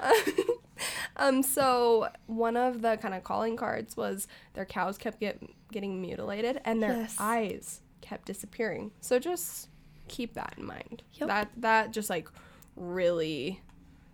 um, 1.16 1.42
so 1.42 2.08
one 2.26 2.56
of 2.56 2.82
the 2.82 2.96
kind 2.98 3.14
of 3.14 3.24
calling 3.24 3.56
cards 3.56 3.96
was 3.96 4.26
their 4.54 4.64
cows 4.64 4.98
kept 4.98 5.20
get, 5.20 5.40
getting 5.72 6.00
mutilated 6.00 6.60
and 6.64 6.82
their 6.82 6.92
Yes. 6.96 7.16
eyes 7.18 7.80
kept 8.00 8.26
disappearing. 8.26 8.90
So 9.00 9.18
just 9.18 9.68
keep 10.08 10.34
that 10.34 10.54
in 10.58 10.66
mind. 10.66 11.02
Yep. 11.14 11.28
That 11.28 11.50
that 11.58 11.92
just 11.92 12.10
like 12.10 12.28
really 12.76 13.60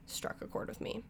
struck 0.07 0.37
a 0.43 0.47
chord 0.47 0.69
with 0.69 0.81
me. 0.81 1.03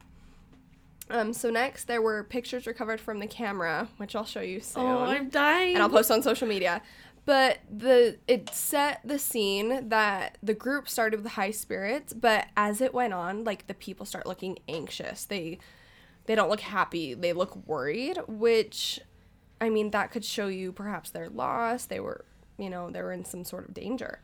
Um, 1.11 1.33
so 1.33 1.51
next 1.51 1.85
there 1.87 2.01
were 2.01 2.25
pictures 2.25 2.67
recovered 2.67 3.01
from 3.01 3.19
the 3.19 3.27
camera, 3.27 3.89
which 3.99 4.15
I'll 4.17 4.25
show 4.25 4.41
you 4.41 4.61
soon 4.61 4.83
Oh, 4.85 4.99
I'm 5.01 5.29
dying. 5.29 5.75
and 5.75 5.83
I'll 5.83 5.89
post 5.91 6.11
on 6.11 6.23
social 6.23 6.49
media. 6.49 6.81
But 7.25 7.59
the 7.71 8.19
it 8.27 8.51
set 8.51 9.01
the 9.05 9.19
scene 9.19 9.89
that 9.91 10.39
the 10.43 10.55
group 10.55 10.89
started 10.89 11.23
with 11.23 11.33
high 11.33 11.53
spirits, 11.53 12.13
but 12.13 12.47
as 12.57 12.81
it 12.81 12.93
went 12.93 13.13
on, 13.13 13.45
like 13.45 13.67
the 13.69 13.75
people 13.75 14.05
start 14.07 14.27
looking 14.27 14.59
anxious. 14.69 15.25
They 15.25 15.59
they 16.27 16.35
don't 16.35 16.49
look 16.51 16.61
happy. 16.61 17.15
They 17.15 17.33
look 17.33 17.67
worried, 17.69 18.19
which 18.27 18.99
I 19.61 19.71
mean 19.71 19.91
that 19.91 20.11
could 20.11 20.25
show 20.25 20.49
you 20.49 20.73
perhaps 20.73 21.11
they're 21.11 21.29
lost. 21.29 21.91
They 21.91 22.01
were, 22.01 22.25
you 22.59 22.69
know, 22.71 22.91
they 22.91 23.03
were 23.03 23.13
in 23.13 23.25
some 23.25 23.45
sort 23.45 23.69
of 23.69 23.75
danger. 23.75 24.21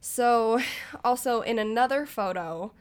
So, 0.00 0.60
also 1.04 1.42
in 1.42 1.58
another 1.58 2.06
photo, 2.06 2.72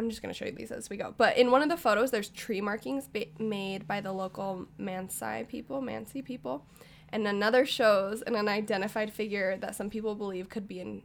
I'm 0.00 0.08
just 0.08 0.22
going 0.22 0.32
to 0.32 0.38
show 0.38 0.46
you 0.46 0.52
these 0.52 0.70
as 0.70 0.88
we 0.88 0.96
go. 0.96 1.14
But 1.16 1.36
in 1.36 1.50
one 1.50 1.60
of 1.62 1.68
the 1.68 1.76
photos, 1.76 2.10
there's 2.10 2.30
tree 2.30 2.62
markings 2.62 3.06
ba- 3.06 3.26
made 3.38 3.86
by 3.86 4.00
the 4.00 4.12
local 4.12 4.66
Mansai 4.78 5.46
people, 5.46 5.82
Mansi 5.82 6.24
people. 6.24 6.64
And 7.12 7.26
another 7.26 7.66
shows 7.66 8.22
an 8.22 8.34
unidentified 8.34 9.12
figure 9.12 9.58
that 9.58 9.74
some 9.74 9.90
people 9.90 10.14
believe 10.14 10.48
could 10.48 10.66
be 10.66 10.80
an, 10.80 11.02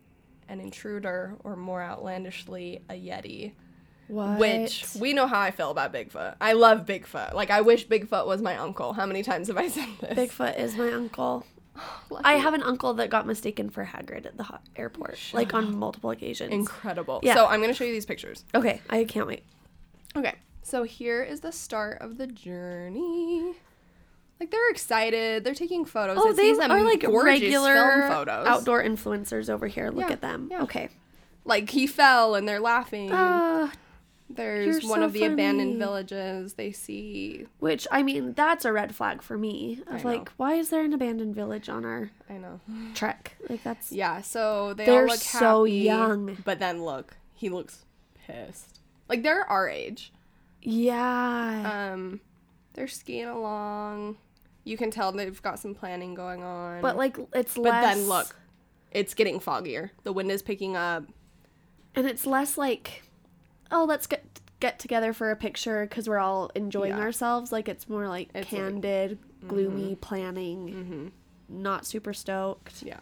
an 0.47 0.61
intruder 0.61 1.35
or 1.43 1.57
more 1.57 1.81
outlandishly 1.81 2.83
a 2.89 2.93
Yeti. 2.93 3.51
what? 4.07 4.39
Which 4.39 4.85
we 4.97 5.11
know 5.11 5.27
how 5.27 5.41
I 5.41 5.51
feel 5.51 5.71
about 5.71 5.91
Bigfoot. 5.91 6.35
I 6.39 6.53
love 6.53 6.85
Bigfoot. 6.85 7.33
Like, 7.33 7.49
I 7.51 7.61
wish 7.61 7.87
Bigfoot 7.87 8.25
was 8.25 8.41
my 8.41 8.55
uncle. 8.55 8.93
How 8.93 9.05
many 9.05 9.23
times 9.23 9.49
have 9.49 9.57
I 9.57 9.67
said 9.67 9.89
this? 9.99 10.17
Bigfoot 10.17 10.57
is 10.57 10.77
my 10.77 10.91
uncle. 10.91 11.45
I 12.23 12.33
have 12.33 12.53
an 12.53 12.63
uncle 12.63 12.93
that 12.95 13.09
got 13.09 13.25
mistaken 13.27 13.69
for 13.69 13.85
Hagrid 13.85 14.25
at 14.25 14.37
the 14.37 14.43
ho- 14.43 14.59
airport, 14.75 15.19
like 15.33 15.53
on 15.53 15.75
multiple 15.77 16.09
occasions. 16.11 16.51
Incredible. 16.53 17.19
Yeah. 17.23 17.35
So 17.35 17.47
I'm 17.47 17.59
going 17.59 17.71
to 17.71 17.77
show 17.77 17.83
you 17.83 17.91
these 17.93 18.05
pictures. 18.05 18.45
okay, 18.53 18.81
I 18.89 19.03
can't 19.03 19.27
wait. 19.27 19.43
Okay, 20.15 20.35
so 20.63 20.83
here 20.83 21.21
is 21.23 21.41
the 21.41 21.51
start 21.51 21.99
of 22.01 22.17
the 22.17 22.27
journey. 22.27 23.53
Like 24.39 24.51
they're 24.51 24.69
excited. 24.69 25.43
They're 25.43 25.53
taking 25.53 25.85
photos. 25.85 26.17
Oh, 26.19 26.33
they 26.33 26.43
these, 26.43 26.59
are 26.59 26.83
like 26.83 27.03
regular 27.07 27.73
film 27.73 28.11
photos. 28.11 28.47
outdoor 28.47 28.83
influencers 28.83 29.49
over 29.49 29.67
here. 29.67 29.89
Look 29.91 30.07
Yeah, 30.07 30.13
at 30.13 30.21
them. 30.21 30.49
yeah. 30.51 30.63
Okay. 30.63 30.89
Like 31.45 31.69
he 31.69 31.87
fell 31.87 32.35
and 32.35 32.47
they're 32.47 32.59
laughing. 32.59 33.11
Uh, 33.11 33.69
There's 34.29 34.81
you're 34.81 34.89
one 34.89 34.99
so 35.01 35.05
of 35.05 35.13
the 35.13 35.23
abandoned 35.25 35.77
villages. 35.77 36.53
They 36.53 36.71
see. 36.71 37.45
which 37.59 37.87
I 37.91 38.01
mean, 38.03 38.33
that's 38.33 38.65
a 38.65 38.73
red 38.73 38.95
flag 38.95 39.21
for 39.21 39.37
me. 39.37 39.81
I 39.89 39.97
Of 39.97 40.05
like, 40.05 40.29
why 40.37 40.55
is 40.55 40.69
there 40.71 40.83
an 40.83 40.93
abandoned 40.93 41.35
village 41.35 41.69
on 41.69 41.85
our 41.85 42.09
I 42.29 42.33
know. 42.37 42.59
trek? 42.95 43.35
Like 43.47 43.63
that's 43.63 43.91
Yeah. 43.91 44.21
So 44.21 44.73
they 44.73 44.85
They're 44.85 45.01
all 45.01 45.07
look 45.07 45.19
so 45.19 45.63
happy, 45.65 45.77
young. 45.77 46.37
But 46.43 46.57
then 46.59 46.83
look, 46.83 47.17
he 47.33 47.49
looks 47.49 47.85
pissed. 48.25 48.79
Like 49.07 49.21
they're 49.21 49.45
our 49.49 49.69
age. 49.69 50.11
yeah. 50.61 51.91
Um, 51.93 52.19
they're 52.73 52.87
skiing 52.87 53.27
along. 53.27 54.17
You 54.63 54.77
can 54.77 54.89
tell 54.91 55.11
they've 55.11 55.41
got 55.41 55.59
some 55.59 55.75
planning 55.75 56.15
going 56.15 56.43
on. 56.43 56.81
but 56.81 56.97
like 56.97 57.17
it's 57.33 57.53
But 57.53 57.63
less. 57.63 57.71
But 57.73 57.81
then 57.95 58.07
look, 58.09 58.35
it's 58.91 59.13
getting 59.13 59.39
foggier. 59.39 59.91
The 60.03 60.11
wind 60.11 60.31
is 60.31 60.41
picking 60.41 60.75
up. 60.75 61.03
and 61.93 62.07
it's 62.07 62.25
less 62.25 62.57
like, 62.57 63.03
oh, 63.71 63.85
let's 63.85 64.07
get 64.07 64.23
get 64.61 64.79
together 64.79 65.11
for 65.13 65.31
a 65.31 65.35
picture 65.35 65.85
because 65.85 66.07
we're 66.07 66.17
all 66.19 66.49
enjoying 66.55 66.91
Yeah. 66.91 67.01
ourselves. 67.01 67.51
Like 67.51 67.67
it's 67.67 67.89
more 67.89 68.07
like 68.07 68.29
It's 68.33 68.51
like- 68.51 68.61
candid, 68.61 69.19
gloomy 69.47 69.95
planning. 69.95 70.67
Mm-hmm. 71.49 71.61
Not 71.63 71.85
super 71.85 72.13
stoked. 72.13 72.81
Yeah. 72.81 72.99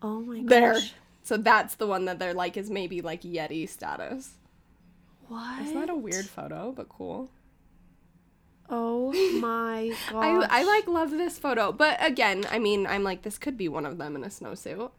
Oh 0.00 0.20
my 0.20 0.40
gosh. 0.40 0.48
There. 0.48 0.80
So 1.24 1.36
that's 1.36 1.76
the 1.76 1.86
one 1.86 2.06
that 2.06 2.18
they're 2.18 2.34
like 2.34 2.56
is 2.56 2.70
maybe 2.70 3.00
like 3.02 3.22
Yeti 3.22 3.68
status. 3.68 4.32
What? 5.28 5.62
Isn't 5.62 5.74
that 5.78 5.90
a 5.90 5.94
weird 5.94 6.26
photo, 6.26 6.72
but 6.72 6.88
cool? 6.88 7.30
Oh 8.68 9.12
my 9.40 9.94
gosh. 10.10 10.46
I, 10.50 10.60
I 10.60 10.62
like 10.64 10.86
love 10.88 11.10
this 11.10 11.38
photo. 11.38 11.70
But 11.72 11.98
again, 12.04 12.44
I 12.50 12.58
mean, 12.58 12.86
I'm 12.86 13.04
like, 13.04 13.22
this 13.22 13.38
could 13.38 13.56
be 13.56 13.68
one 13.68 13.86
of 13.86 13.98
them 13.98 14.16
in 14.16 14.24
a 14.24 14.28
snowsuit. 14.28 14.90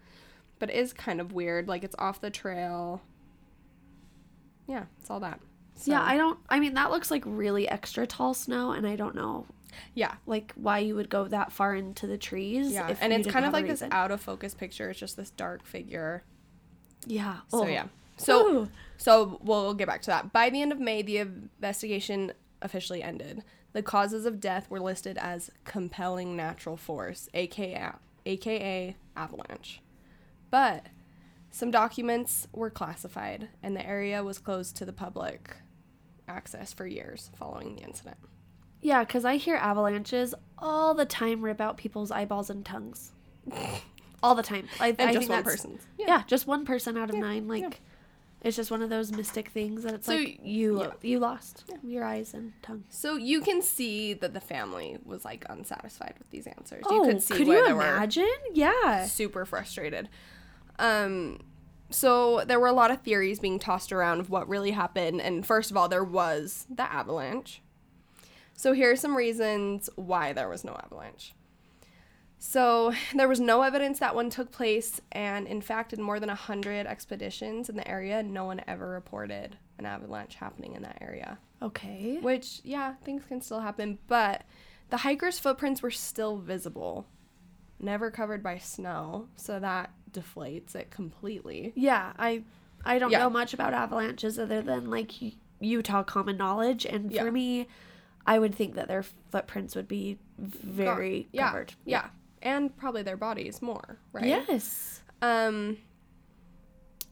But 0.59 0.69
it 0.69 0.75
is 0.75 0.93
kind 0.93 1.19
of 1.19 1.33
weird. 1.33 1.67
Like 1.67 1.83
it's 1.83 1.95
off 1.97 2.21
the 2.21 2.29
trail. 2.29 3.01
Yeah, 4.67 4.85
it's 4.99 5.09
all 5.09 5.19
that. 5.19 5.39
So, 5.75 5.91
Yeah, 5.91 6.01
I 6.01 6.17
don't. 6.17 6.39
I 6.49 6.59
mean, 6.59 6.75
that 6.75 6.91
looks 6.91 7.09
like 7.11 7.23
really 7.25 7.67
extra 7.67 8.05
tall 8.07 8.33
snow, 8.33 8.71
and 8.71 8.87
I 8.87 8.95
don't 8.95 9.15
know 9.15 9.45
yeah. 9.93 10.15
like 10.25 10.53
why 10.55 10.79
you 10.79 10.95
would 10.95 11.09
go 11.09 11.27
that 11.27 11.51
far 11.51 11.75
into 11.75 12.07
the 12.07 12.17
trees. 12.17 12.71
Yeah. 12.71 12.95
And 13.01 13.13
it's 13.13 13.29
kind 13.29 13.45
of 13.45 13.53
like 13.53 13.67
this 13.67 13.83
out 13.91 14.11
of 14.11 14.21
focus 14.21 14.53
picture. 14.53 14.89
It's 14.89 14.99
just 14.99 15.17
this 15.17 15.29
dark 15.31 15.65
figure. 15.65 16.23
Yeah. 17.05 17.37
So 17.49 17.63
Oh. 17.63 17.67
yeah. 17.67 17.87
So 18.17 18.47
Ooh. 18.47 18.69
so 18.97 19.39
we'll 19.43 19.73
get 19.73 19.87
back 19.87 20.01
to 20.03 20.11
that. 20.11 20.31
By 20.31 20.49
the 20.49 20.61
end 20.61 20.71
of 20.71 20.79
May, 20.79 21.01
the 21.01 21.17
investigation 21.17 22.33
officially 22.61 23.01
ended. 23.03 23.43
The 23.73 23.81
causes 23.81 24.25
of 24.25 24.39
death 24.39 24.69
were 24.69 24.79
listed 24.79 25.17
as 25.17 25.49
compelling 25.65 26.35
natural 26.35 26.77
force, 26.77 27.27
aka 27.33 27.93
aka 28.25 28.95
avalanche. 29.15 29.81
But 30.51 30.85
some 31.53 31.69
documents 31.69 32.47
were 32.51 32.71
classified 32.71 33.47
and 33.61 33.75
the 33.77 33.85
area 33.85 34.23
was 34.23 34.39
closed 34.39 34.75
to 34.77 34.85
the 34.85 34.91
public 34.91 35.55
access 36.27 36.73
for 36.73 36.87
years 36.87 37.29
following 37.37 37.75
the 37.75 37.83
incident. 37.83 38.17
Yeah, 38.81 39.03
because 39.03 39.23
I 39.23 39.37
hear 39.37 39.55
avalanches 39.55 40.33
all 40.57 40.95
the 40.95 41.05
time 41.05 41.43
rip 41.43 41.61
out 41.61 41.77
people's 41.77 42.09
eyeballs 42.09 42.49
and 42.49 42.65
tongues. 42.65 43.11
all 44.23 44.33
the 44.33 44.41
time. 44.41 44.67
I, 44.79 44.87
And 44.97 45.01
I 45.01 45.13
just 45.13 45.27
think 45.27 45.29
one 45.29 45.43
person. 45.43 45.71
person's. 45.73 45.87
Yeah. 45.99 46.23
just 46.25 46.47
one 46.47 46.65
person 46.65 46.97
out 46.97 47.09
of 47.09 47.15
Yeah, 47.17 47.21
nine. 47.21 47.47
Like, 47.47 47.61
yeah. 47.61 47.69
it's 48.41 48.55
just 48.57 48.71
one 48.71 48.81
of 48.81 48.89
those 48.89 49.11
mystic 49.11 49.49
things 49.49 49.83
that 49.83 49.93
it's 49.93 50.07
So, 50.07 50.15
like 50.15 50.39
you 50.41 50.79
yeah. 50.81 50.91
you 51.03 51.19
lost 51.19 51.65
your 51.83 52.03
eyes 52.03 52.33
and 52.33 52.53
tongue. 52.63 52.85
So 52.89 53.15
you 53.15 53.41
can 53.41 53.61
see 53.61 54.13
that 54.15 54.33
the 54.33 54.41
family 54.41 54.97
was 55.05 55.23
like 55.23 55.45
unsatisfied 55.49 56.15
with 56.17 56.31
these 56.31 56.47
answers. 56.47 56.83
Oh, 56.87 56.95
you 56.95 57.03
could 57.05 57.17
oh, 57.17 57.19
see 57.19 57.35
could 57.35 57.47
where 57.47 57.59
you 57.59 57.67
they 57.67 57.73
were 57.73 57.81
imagine? 57.95 58.33
Yeah. 58.55 59.05
super 59.05 59.45
frustrated. 59.45 60.09
Um, 60.79 61.39
so 61.89 62.43
there 62.45 62.59
were 62.59 62.67
a 62.67 62.73
lot 62.73 62.91
of 62.91 63.01
theories 63.01 63.39
being 63.39 63.59
tossed 63.59 63.91
around 63.91 64.19
of 64.19 64.29
what 64.29 64.47
really 64.47 64.71
happened. 64.71 65.21
And 65.21 65.45
first 65.45 65.71
of 65.71 65.77
all, 65.77 65.87
there 65.87 66.03
was 66.03 66.65
the 66.69 66.91
avalanche. 66.91 67.61
So 68.55 68.73
here 68.73 68.91
are 68.91 68.95
some 68.95 69.15
reasons 69.15 69.89
why 69.95 70.33
there 70.33 70.49
was 70.49 70.63
no 70.63 70.73
avalanche. 70.83 71.33
So 72.45 72.93
there 73.15 73.29
was 73.29 73.39
no 73.39 73.61
evidence 73.61 73.99
that 73.99 74.15
one 74.15 74.29
took 74.29 74.51
place, 74.51 74.99
and 75.13 75.47
in 75.47 75.61
fact, 75.61 75.93
in 75.93 76.01
more 76.01 76.19
than 76.19 76.27
100 76.27 76.85
expeditions 76.85 77.69
in 77.69 77.77
the 77.77 77.87
area, 77.87 78.21
no 78.21 78.43
one 78.43 78.61
ever 78.67 78.89
reported 78.89 79.57
an 79.77 79.85
avalanche 79.85 80.35
happening 80.35 80.75
in 80.75 80.81
that 80.81 80.97
area. 80.99 81.39
Okay. 81.61 82.17
Which, 82.21 82.59
yeah, 82.65 82.95
things 83.05 83.23
can 83.25 83.39
still 83.39 83.61
happen, 83.61 83.97
but 84.07 84.43
the 84.89 84.97
hikers' 84.97 85.39
footprints 85.39 85.81
were 85.81 85.89
still 85.89 86.37
visible, 86.37 87.07
never 87.79 88.11
covered 88.11 88.43
by 88.43 88.57
snow, 88.57 89.29
so 89.37 89.57
that 89.61 89.91
deflates 90.13 90.75
it 90.75 90.91
completely. 90.91 91.73
Yeah, 91.75 92.13
I 92.17 92.43
I 92.85 92.99
don't 92.99 93.11
Yeah. 93.11 93.19
know 93.19 93.29
much 93.29 93.53
about 93.53 93.73
avalanches 93.73 94.37
other 94.37 94.61
than 94.61 94.89
like 94.89 95.11
Utah 95.59 96.03
common 96.03 96.37
knowledge, 96.37 96.85
and 96.85 97.11
Yeah. 97.11 97.23
for 97.23 97.31
me, 97.31 97.67
I 98.25 98.39
would 98.39 98.53
think 98.55 98.75
that 98.75 98.87
their 98.87 99.03
footprints 99.03 99.75
would 99.75 99.87
be 99.87 100.17
very 100.37 101.27
yeah, 101.31 101.47
covered. 101.47 101.73
Yeah. 101.85 102.09
And 102.41 102.75
probably 102.75 103.03
their 103.03 103.15
bodies 103.17 103.61
more, 103.61 103.97
right? 104.11 104.25
Yes. 104.25 105.01
Um, 105.21 105.77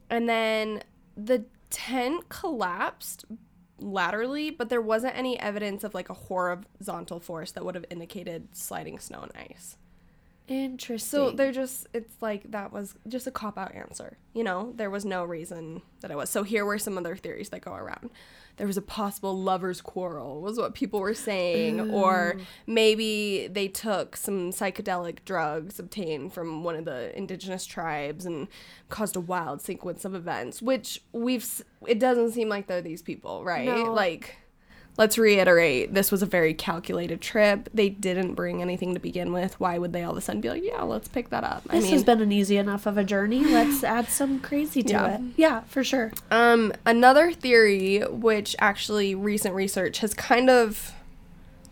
and 0.09 0.27
then 0.27 0.83
the 1.15 1.45
tent 1.69 2.27
collapsed 2.29 3.23
laterally, 3.79 4.49
but 4.51 4.69
there 4.69 4.81
wasn't 4.81 5.15
any 5.17 5.39
evidence 5.39 5.83
of 5.85 5.93
like 5.93 6.09
a 6.09 6.13
horizontal 6.13 7.19
force 7.19 7.51
that 7.53 7.63
would 7.65 7.75
have 7.75 7.85
indicated 7.89 8.49
sliding 8.55 8.99
snow 8.99 9.21
and 9.21 9.31
ice. 9.35 9.77
Interesting. 10.51 11.19
So 11.19 11.31
they're 11.31 11.53
just, 11.53 11.87
it's 11.93 12.21
like 12.21 12.51
that 12.51 12.73
was 12.73 12.95
just 13.07 13.25
a 13.25 13.31
cop 13.31 13.57
out 13.57 13.73
answer. 13.73 14.17
You 14.33 14.43
know, 14.43 14.73
there 14.75 14.89
was 14.89 15.05
no 15.05 15.23
reason 15.23 15.81
that 16.01 16.11
it 16.11 16.17
was. 16.17 16.29
So 16.29 16.43
here 16.43 16.65
were 16.65 16.77
some 16.77 16.97
other 16.97 17.15
theories 17.15 17.49
that 17.49 17.61
go 17.61 17.73
around. 17.73 18.09
There 18.57 18.67
was 18.67 18.75
a 18.75 18.81
possible 18.81 19.39
lover's 19.39 19.79
quarrel, 19.79 20.41
was 20.41 20.57
what 20.57 20.75
people 20.75 20.99
were 20.99 21.13
saying. 21.13 21.79
Or 21.91 22.35
maybe 22.67 23.47
they 23.47 23.69
took 23.69 24.17
some 24.17 24.51
psychedelic 24.51 25.19
drugs 25.23 25.79
obtained 25.79 26.33
from 26.33 26.65
one 26.65 26.75
of 26.75 26.83
the 26.83 27.17
indigenous 27.17 27.65
tribes 27.65 28.25
and 28.25 28.49
caused 28.89 29.15
a 29.15 29.21
wild 29.21 29.61
sequence 29.61 30.03
of 30.03 30.13
events, 30.13 30.61
which 30.61 31.01
we've, 31.13 31.63
it 31.87 31.97
doesn't 31.97 32.31
seem 32.31 32.49
like 32.49 32.67
they're 32.67 32.81
these 32.81 33.01
people, 33.01 33.45
right? 33.45 33.65
No. 33.65 33.93
Like, 33.93 34.35
let's 34.97 35.17
reiterate 35.17 35.93
this 35.93 36.11
was 36.11 36.21
a 36.21 36.25
very 36.25 36.53
calculated 36.53 37.21
trip. 37.21 37.69
They 37.73 37.89
didn't 37.89 38.35
bring 38.35 38.61
anything 38.61 38.93
to 38.93 38.99
begin 38.99 39.31
with. 39.33 39.59
Why 39.59 39.77
would 39.77 39.93
they 39.93 40.03
all 40.03 40.11
of 40.11 40.17
a 40.17 40.21
sudden 40.21 40.41
be 40.41 40.49
like, 40.49 40.63
yeah, 40.63 40.81
let's 40.83 41.07
pick 41.07 41.29
that 41.29 41.43
up? 41.43 41.63
this 41.69 41.89
has 41.89 42.03
been 42.03 42.21
an 42.21 42.31
easy 42.31 42.57
enough 42.57 42.85
of 42.85 42.97
a 42.97 43.03
journey. 43.03 43.43
Let's 43.45 43.83
add 43.83 44.09
some 44.09 44.39
crazy 44.39 44.83
to 44.83 44.91
Yeah. 44.93 45.15
it. 45.15 45.21
Yeah, 45.37 45.61
for 45.61 45.83
sure. 45.83 46.11
Um, 46.29 46.73
another 46.85 47.31
theory, 47.31 47.99
which 48.01 48.55
actually 48.59 49.15
recent 49.15 49.55
research 49.55 49.99
has 49.99 50.13
kind 50.13 50.49
of 50.49 50.93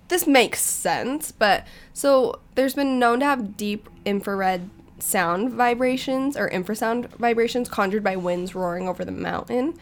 this 0.07 0.26
makes 0.26 0.59
sense, 0.59 1.32
but 1.32 1.67
so 1.93 2.39
there's 2.55 2.74
been 2.74 2.97
known 2.97 3.20
to 3.20 3.26
have 3.26 3.55
deep 3.55 3.88
infrared 4.05 4.67
sound 4.97 5.51
vibrations 5.51 6.36
or 6.36 6.49
infrasound 6.49 7.09
vibrations 7.17 7.70
conjured 7.70 8.03
by 8.03 8.15
winds 8.15 8.55
roaring 8.55 8.88
over 8.89 9.05
the 9.05 9.11
mountain. 9.11 9.76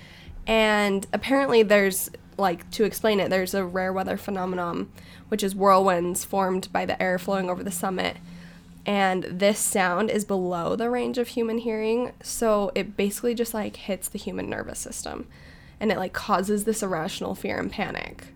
And 0.45 1.07
apparently 1.13 1.63
there's 1.63 2.09
like 2.37 2.69
to 2.71 2.83
explain 2.83 3.19
it, 3.19 3.29
there's 3.29 3.53
a 3.53 3.65
rare 3.65 3.91
weather 3.93 4.17
phenomenon 4.17 4.91
which 5.29 5.43
is 5.43 5.53
whirlwinds 5.55 6.23
formed 6.25 6.71
by 6.71 6.85
the 6.85 7.01
air 7.01 7.17
flowing 7.19 7.49
over 7.49 7.63
the 7.63 7.71
summit 7.71 8.17
and 8.85 9.23
this 9.25 9.59
sound 9.59 10.09
is 10.09 10.23
below 10.23 10.75
the 10.77 10.89
range 10.89 11.17
of 11.17 11.27
human 11.29 11.57
hearing 11.57 12.13
so 12.23 12.71
it 12.75 12.95
basically 12.95 13.33
just 13.35 13.53
like 13.53 13.75
hits 13.75 14.07
the 14.07 14.17
human 14.17 14.49
nervous 14.49 14.79
system 14.79 15.27
and 15.79 15.91
it 15.91 15.97
like 15.97 16.13
causes 16.13 16.63
this 16.63 16.81
irrational 16.81 17.35
fear 17.35 17.59
and 17.59 17.71
panic 17.71 18.27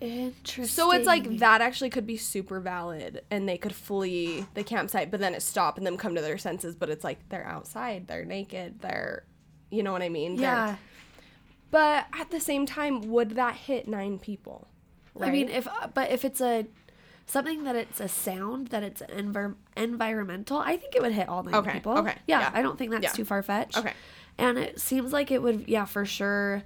Interesting. 0.00 0.66
so 0.66 0.92
it's 0.92 1.06
like 1.06 1.38
that 1.38 1.60
actually 1.60 1.88
could 1.88 2.06
be 2.06 2.16
super 2.16 2.58
valid 2.60 3.22
and 3.30 3.48
they 3.48 3.56
could 3.56 3.74
flee 3.74 4.44
the 4.54 4.64
campsite 4.64 5.10
but 5.10 5.20
then 5.20 5.34
it 5.34 5.40
stop 5.42 5.78
and 5.78 5.86
them 5.86 5.96
come 5.96 6.14
to 6.16 6.20
their 6.20 6.36
senses 6.36 6.74
but 6.74 6.90
it's 6.90 7.04
like 7.04 7.18
they're 7.28 7.46
outside 7.46 8.06
they're 8.08 8.24
naked 8.24 8.80
they're 8.80 9.24
you 9.70 9.82
know 9.82 9.92
what 9.92 10.02
i 10.02 10.08
mean 10.08 10.34
They're- 10.36 10.42
Yeah. 10.44 10.76
But 11.74 12.06
at 12.20 12.30
the 12.30 12.40
same 12.50 12.64
time 12.66 12.94
would 13.14 13.30
that 13.40 13.54
hit 13.68 13.82
nine 13.88 14.18
people 14.18 14.58
I 15.20 15.30
mean, 15.30 15.48
if 15.48 15.66
uh, 15.68 15.88
but 15.98 16.06
if 16.10 16.24
it's 16.24 16.40
a 16.40 16.66
something 17.26 17.64
that 17.64 17.76
it's 17.76 18.00
a 18.00 18.08
sound 18.08 18.68
that 18.68 18.82
it's 18.82 19.00
envir- 19.02 19.54
environmental, 19.76 20.58
I 20.58 20.76
think 20.76 20.94
it 20.96 21.02
would 21.02 21.12
hit 21.20 21.28
all 21.28 21.42
nine 21.44 21.54
Okay, 21.60 21.72
people. 21.74 21.92
okay, 21.98 22.16
Yeah, 22.26 22.40
yeah. 22.40 22.50
I 22.52 22.60
don't 22.62 22.76
think 22.78 22.90
that's 22.90 23.04
Yeah. 23.04 23.10
too 23.20 23.24
far 23.24 23.42
fetched. 23.42 23.78
Okay. 23.78 23.92
And 24.38 24.58
it 24.58 24.80
seems 24.80 25.12
like 25.12 25.30
it 25.30 25.40
would, 25.44 25.64
yeah, 25.68 25.84
for 25.84 26.04
sure, 26.04 26.62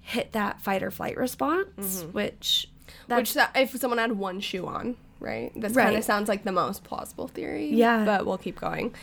hit 0.00 0.32
that 0.32 0.60
fight 0.60 0.82
or 0.82 0.90
flight 0.90 1.16
response, 1.16 2.04
which 2.12 2.68
that's 3.08 3.18
which 3.20 3.34
that, 3.34 3.50
if 3.54 3.70
someone 3.80 3.98
had 3.98 4.12
one 4.12 4.40
shoe 4.40 4.66
on 4.66 4.96
right 5.20 5.50
this 5.56 5.72
Right. 5.72 5.84
kind 5.86 5.96
of 5.96 6.04
sounds 6.04 6.28
like 6.28 6.42
the 6.44 6.52
most 6.52 6.84
plausible 6.84 7.26
theory 7.28 7.68
Yeah. 7.72 8.04
but 8.04 8.26
we'll 8.26 8.36
keep 8.46 8.58
going 8.60 8.94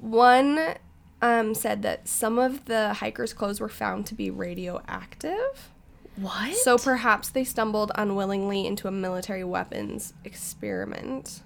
one 0.00 0.58
um, 1.22 1.54
said 1.54 1.82
that 1.82 2.08
some 2.08 2.38
of 2.38 2.66
the 2.66 2.94
hikers 2.94 3.32
clothes 3.32 3.60
were 3.60 3.68
found 3.68 4.04
to 4.06 4.14
be 4.14 4.28
radioactive. 4.30 5.70
What? 6.16 6.54
so 6.54 6.76
perhaps 6.76 7.30
they 7.30 7.42
stumbled 7.42 7.90
unwillingly 7.94 8.66
into 8.66 8.86
a 8.86 8.90
military 8.90 9.44
weapons 9.44 10.12
experiment. 10.24 11.40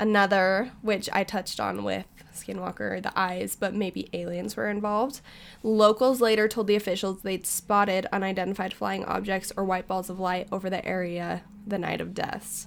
Another 0.00 0.72
which 0.82 1.08
i 1.12 1.22
touched 1.22 1.60
on 1.60 1.84
with 1.84 2.06
skinwalker 2.34 3.00
the 3.00 3.16
eyes 3.16 3.54
but 3.54 3.74
maybe 3.74 4.08
aliens 4.12 4.56
were 4.56 4.68
involved. 4.68 5.20
Locals 5.62 6.20
later 6.20 6.48
told 6.48 6.66
the 6.66 6.74
officials 6.74 7.22
they'd 7.22 7.46
spotted 7.46 8.06
unidentified 8.12 8.74
flying 8.74 9.04
objects 9.04 9.52
or 9.56 9.64
white 9.64 9.86
balls 9.86 10.10
of 10.10 10.18
light 10.18 10.48
over 10.50 10.68
the 10.68 10.84
area 10.84 11.42
the 11.64 11.78
night 11.78 12.00
of 12.00 12.14
deaths 12.14 12.66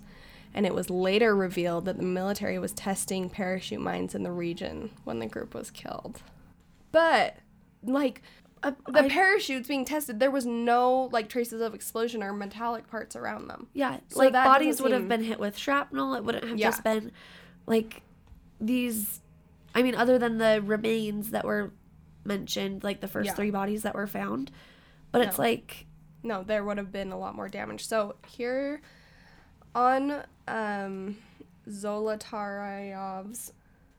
and 0.54 0.66
it 0.66 0.74
was 0.74 0.90
later 0.90 1.36
revealed 1.36 1.86
that 1.86 1.98
the 1.98 2.04
military 2.04 2.60
was 2.60 2.72
testing 2.74 3.30
parachute 3.30 3.80
mines 3.82 4.14
in 4.16 4.24
the 4.24 4.32
region 4.32 4.90
when 5.04 5.20
the 5.20 5.26
group 5.28 5.54
was 5.54 5.72
killed 5.72 6.22
but 6.92 7.38
like 7.84 8.22
Uh, 8.64 8.72
the 8.88 9.00
I- 9.00 9.10
parachutes 9.10 9.68
being 9.68 9.86
tested, 9.86 10.20
there 10.20 10.30
was 10.30 10.46
no 10.46 11.10
like 11.12 11.30
traces 11.30 11.62
of 11.62 11.74
explosion 11.74 12.22
or 12.22 12.32
metallic 12.32 12.88
parts 12.88 13.16
around 13.16 13.48
them. 13.48 13.66
yeah, 13.74 13.98
so 14.10 14.20
like 14.20 14.34
bodies 14.34 14.80
would 14.82 14.92
have 14.92 15.08
been 15.08 15.24
hit 15.24 15.40
with 15.40 15.58
shrapnel. 15.58 16.14
It 16.14 16.24
wouldn't 16.24 16.44
have 16.48 16.60
Yeah. 16.60 16.68
just 16.70 16.84
been 16.84 17.12
like 17.66 18.04
these. 18.60 19.20
I 19.74 19.82
mean, 19.82 19.96
other 19.96 20.20
than 20.20 20.38
the 20.38 20.62
remains 20.64 21.32
that 21.32 21.44
were 21.44 21.72
mentioned, 22.24 22.84
like 22.84 23.02
the 23.02 23.08
first 23.08 23.28
Yeah. 23.30 23.34
three 23.34 23.50
bodies 23.50 23.82
that 23.82 23.96
were 23.96 24.06
found, 24.06 24.52
but 25.12 25.22
it's 25.22 25.40
like 25.40 25.88
No, 26.22 26.44
there 26.44 26.64
would 26.64 26.78
have 26.78 26.92
been 26.92 27.12
a 27.12 27.18
lot 27.18 27.34
more 27.34 27.50
damage. 27.50 27.88
So 27.88 28.16
here 28.28 28.82
on 29.74 30.24
um 30.52 31.18
Zolotarayev's 31.68 33.54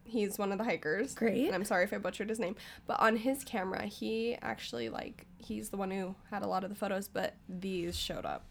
he's 0.04 0.38
one 0.38 0.52
of 0.52 0.58
the 0.58 0.64
hikers. 0.64 1.14
Great. 1.14 1.46
And 1.46 1.54
I'm 1.54 1.64
sorry 1.64 1.84
if 1.84 1.92
I 1.92 1.98
butchered 1.98 2.28
his 2.28 2.38
name. 2.38 2.56
But 2.86 3.00
on 3.00 3.16
his 3.16 3.44
camera, 3.44 3.86
he 3.86 4.36
actually 4.42 4.88
like 4.88 5.26
he's 5.38 5.70
the 5.70 5.76
one 5.76 5.90
who 5.90 6.14
had 6.30 6.42
a 6.42 6.46
lot 6.46 6.64
of 6.64 6.70
the 6.70 6.76
photos, 6.76 7.08
but 7.08 7.34
these 7.48 7.96
showed 7.96 8.26
up. 8.26 8.44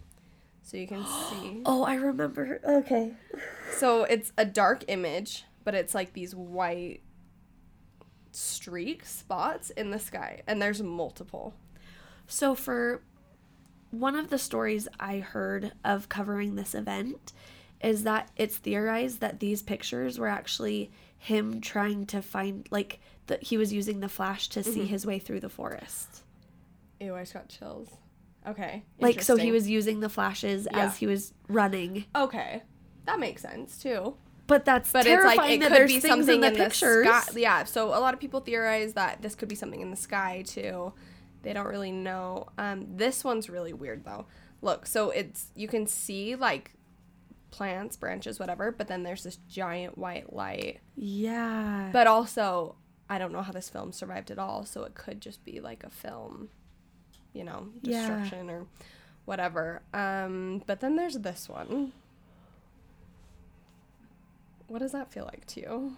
So 0.63 0.77
you 0.77 0.87
can 0.87 1.05
see. 1.29 1.61
oh, 1.65 1.83
I 1.83 1.95
remember. 1.95 2.59
Okay. 2.65 3.13
So 3.73 4.03
it's 4.03 4.31
a 4.37 4.45
dark 4.45 4.83
image, 4.87 5.45
but 5.63 5.75
it's 5.75 5.93
like 5.95 6.13
these 6.13 6.35
white 6.35 7.01
streak 8.31 9.05
spots 9.05 9.69
in 9.71 9.91
the 9.91 9.99
sky, 9.99 10.41
and 10.47 10.61
there's 10.61 10.81
multiple. 10.81 11.53
So 12.27 12.55
for 12.55 13.03
one 13.91 14.15
of 14.15 14.29
the 14.29 14.37
stories 14.37 14.87
I 14.99 15.19
heard 15.19 15.73
of 15.83 16.07
covering 16.07 16.55
this 16.55 16.73
event 16.73 17.33
is 17.83 18.03
that 18.03 18.29
it's 18.35 18.57
theorized 18.57 19.19
that 19.21 19.39
these 19.39 19.61
pictures 19.61 20.17
were 20.19 20.27
actually 20.27 20.91
him 21.17 21.61
trying 21.61 22.05
to 22.07 22.21
find 22.21 22.67
like 22.71 22.99
that 23.27 23.43
he 23.43 23.57
was 23.57 23.71
using 23.71 23.99
the 23.99 24.09
flash 24.09 24.47
to 24.49 24.63
see 24.63 24.85
his 24.85 25.05
way 25.05 25.19
through 25.19 25.39
the 25.39 25.49
forest. 25.49 26.23
Ew, 26.99 27.15
I 27.15 27.21
just 27.21 27.33
got 27.33 27.49
chills. 27.49 27.89
Okay. 28.47 28.83
Like 28.99 29.21
so 29.21 29.35
he 29.35 29.51
was 29.51 29.69
using 29.69 29.99
the 29.99 30.09
flashes 30.09 30.67
Yeah. 30.71 30.79
as 30.85 30.97
he 30.97 31.05
was 31.07 31.33
running. 31.47 32.05
Okay, 32.15 32.63
that 33.05 33.19
makes 33.19 33.41
sense 33.43 33.77
too. 33.77 34.15
But 34.47 34.65
that's 34.65 34.91
But 34.91 35.03
terrifying 35.03 35.31
it's 35.31 35.37
like 35.37 35.51
it 35.51 35.59
that 35.61 35.67
could 35.69 35.77
there's 35.77 35.93
be 35.93 35.99
things 35.99 36.11
something 36.11 36.35
in 36.35 36.41
the 36.41 36.47
in 36.47 36.55
pictures. 36.55 37.05
the 37.05 37.21
sky. 37.21 37.39
Yeah. 37.39 37.63
So 37.63 37.89
a 37.89 37.99
lot 38.01 38.13
of 38.13 38.19
people 38.19 38.39
theorize 38.41 38.93
that 38.93 39.21
this 39.21 39.35
could 39.35 39.47
be 39.47 39.55
something 39.55 39.79
in 39.81 39.91
the 39.91 39.95
sky 39.95 40.43
too. 40.45 40.91
They 41.43 41.53
don't 41.53 41.67
really 41.67 41.91
know. 41.91 42.47
Um, 42.57 42.85
this 42.97 43.23
one's 43.23 43.49
really 43.49 43.73
weird 43.73 44.03
though. 44.03 44.25
Look, 44.61 44.85
so 44.87 45.09
it's 45.11 45.47
you 45.55 45.67
can 45.67 45.87
see 45.87 46.35
like 46.35 46.73
plants, 47.51 47.95
branches, 47.97 48.39
whatever, 48.39 48.71
but 48.71 48.87
then 48.87 49.03
there's 49.03 49.23
this 49.23 49.37
giant 49.49 49.97
white 49.97 50.33
light. 50.33 50.79
Yeah. 50.95 51.89
But 51.93 52.07
also, 52.07 52.75
I 53.09 53.17
don't 53.17 53.31
know 53.33 53.41
how 53.41 53.51
this 53.51 53.69
film 53.69 53.91
survived 53.91 54.31
at 54.31 54.39
all, 54.39 54.65
so 54.65 54.83
it 54.83 54.95
could 54.95 55.21
just 55.21 55.43
be 55.43 55.59
like 55.59 55.83
a 55.83 55.89
film, 55.89 56.49
you 57.33 57.43
know, 57.43 57.67
Yeah. 57.81 57.99
destruction 58.07 58.49
or 58.49 58.65
whatever. 59.25 59.81
Um, 59.93 60.63
but 60.65 60.79
then 60.79 60.95
there's 60.95 61.15
this 61.19 61.47
one. 61.49 61.91
What 64.67 64.79
does 64.79 64.93
that 64.93 65.11
feel 65.11 65.25
like 65.25 65.45
to 65.47 65.59
you? 65.59 65.95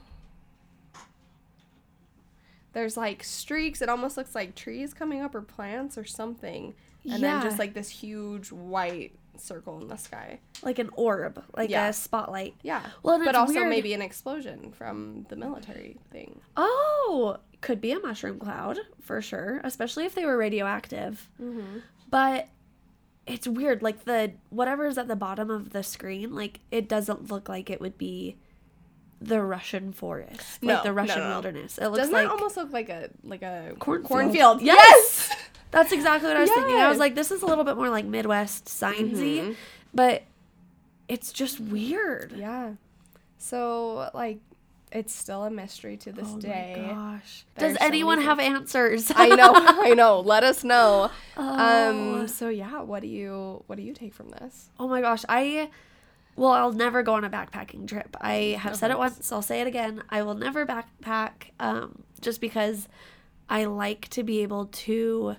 There's 2.73 2.97
like 2.97 3.23
streaks. 3.23 3.81
It 3.83 3.89
almost 3.89 4.17
looks 4.17 4.33
like 4.33 4.55
trees 4.55 4.93
coming 4.95 5.21
up 5.21 5.35
or 5.35 5.41
plants 5.41 5.95
or 5.97 6.05
something. 6.05 6.73
And 7.07 7.21
then 7.21 7.41
just 7.43 7.59
like 7.59 7.73
this 7.75 7.89
huge 7.89 8.51
white 8.51 9.15
circle 9.43 9.79
in 9.81 9.87
the 9.87 9.97
sky. 9.97 10.39
like 10.63 10.79
an 10.79 10.89
orb, 10.93 11.43
like 11.57 11.69
Yeah. 11.69 11.89
a 11.89 11.93
spotlight. 11.93 12.55
Yeah. 12.63 12.81
Well, 13.03 13.21
but 13.23 13.35
also 13.35 13.53
weird- 13.55 13.69
maybe 13.69 13.93
an 13.93 14.01
explosion 14.01 14.71
from 14.71 15.25
the 15.29 15.35
military 15.35 15.97
thing. 16.11 16.39
Oh, 16.55 17.37
could 17.61 17.81
be 17.81 17.91
a 17.91 17.99
mushroom 17.99 18.39
cloud 18.39 18.79
for 19.01 19.21
sure, 19.21 19.59
especially 19.63 20.05
if 20.05 20.15
they 20.15 20.25
were 20.25 20.37
radioactive. 20.37 21.29
Mm-hmm. 21.41 21.79
But 22.09 22.47
it's 23.25 23.47
weird, 23.47 23.81
like 23.81 24.05
the 24.05 24.33
whatever's 24.49 24.97
at 24.97 25.07
the 25.07 25.15
bottom 25.15 25.49
of 25.49 25.71
the 25.71 25.83
screen, 25.83 26.33
like 26.35 26.59
it 26.71 26.87
doesn't 26.87 27.29
look 27.31 27.49
like 27.49 27.69
it 27.69 27.79
would 27.81 27.97
be 27.97 28.37
the 29.21 29.41
Russian 29.41 29.93
forest, 29.93 30.61
like 30.61 30.83
the 30.83 30.91
Russian 30.91 31.19
no, 31.19 31.23
no. 31.29 31.29
wilderness. 31.35 31.77
It 31.77 31.85
looks 31.87 31.97
Doesn't 31.99 32.13
like 32.13 32.25
that 32.27 32.31
almost 32.33 32.57
look 32.57 32.73
like 32.73 32.89
a 32.89 33.09
like 33.23 33.41
a 33.41 33.73
Cornfield. 33.79 34.09
cornfield? 34.09 34.61
Yes! 34.61 35.22
That's 35.74 35.91
exactly 35.91 36.30
what 36.30 36.38
I 36.38 36.41
was 36.41 36.49
thinking. 36.51 36.76
I 36.76 36.88
was 36.88 36.99
like, 36.99 37.15
this 37.15 37.32
is 37.32 37.41
a 37.41 37.45
little 37.45 37.65
bit 37.65 37.76
more 37.76 37.89
like 37.89 38.05
Midwest 38.05 38.65
sciencey, 38.65 39.39
Mhm. 39.41 39.55
but 39.93 40.24
it's 41.09 41.34
just 41.34 41.59
weird. 41.59 42.34
Yeah. 42.38 42.74
So 43.38 44.09
like, 44.13 44.39
it's 44.91 45.13
still 45.13 45.43
a 45.43 45.49
mystery 45.49 45.97
to 45.97 46.11
this 46.11 46.28
oh 46.32 46.38
day. 46.39 46.76
my 46.78 46.93
gosh. 46.93 47.45
There's 47.55 47.74
Does 47.74 47.82
anyone 47.82 48.19
things. 48.19 48.28
have 48.28 48.39
answers? 48.39 49.11
I 49.15 49.28
know, 49.30 49.51
I 49.55 49.93
know. 49.95 50.19
Let 50.19 50.43
us 50.43 50.63
know. 50.63 51.09
Oh. 51.36 51.89
Um. 52.21 52.28
So 52.28 52.47
yeah, 52.49 52.82
what 52.82 53.01
do 53.01 53.07
you 53.07 53.63
what 53.67 53.76
do 53.76 53.82
you 53.82 53.93
take 53.93 54.13
from 54.13 54.30
this? 54.30 54.69
Oh 54.80 54.88
my 54.88 55.01
gosh, 55.01 55.26
I 55.28 55.69
well, 56.36 56.51
I'll 56.51 56.71
never 56.74 57.03
go 57.03 57.13
on 57.15 57.24
a 57.24 57.30
backpacking 57.30 57.88
trip. 57.88 58.15
I 58.21 58.57
have 58.59 58.76
said 58.76 58.89
it 58.91 58.93
Okay. 58.93 58.99
once, 58.99 59.32
I'll 59.32 59.41
say 59.41 59.61
it 59.61 59.67
again. 59.67 60.03
I 60.09 60.21
will 60.24 60.36
never 60.36 60.65
backpack 60.65 61.49
um 61.59 62.03
just 62.21 62.39
because 62.39 62.88
I 63.49 63.65
like 63.65 64.07
to 64.09 64.24
be 64.24 64.41
able 64.43 64.67
to 64.67 65.36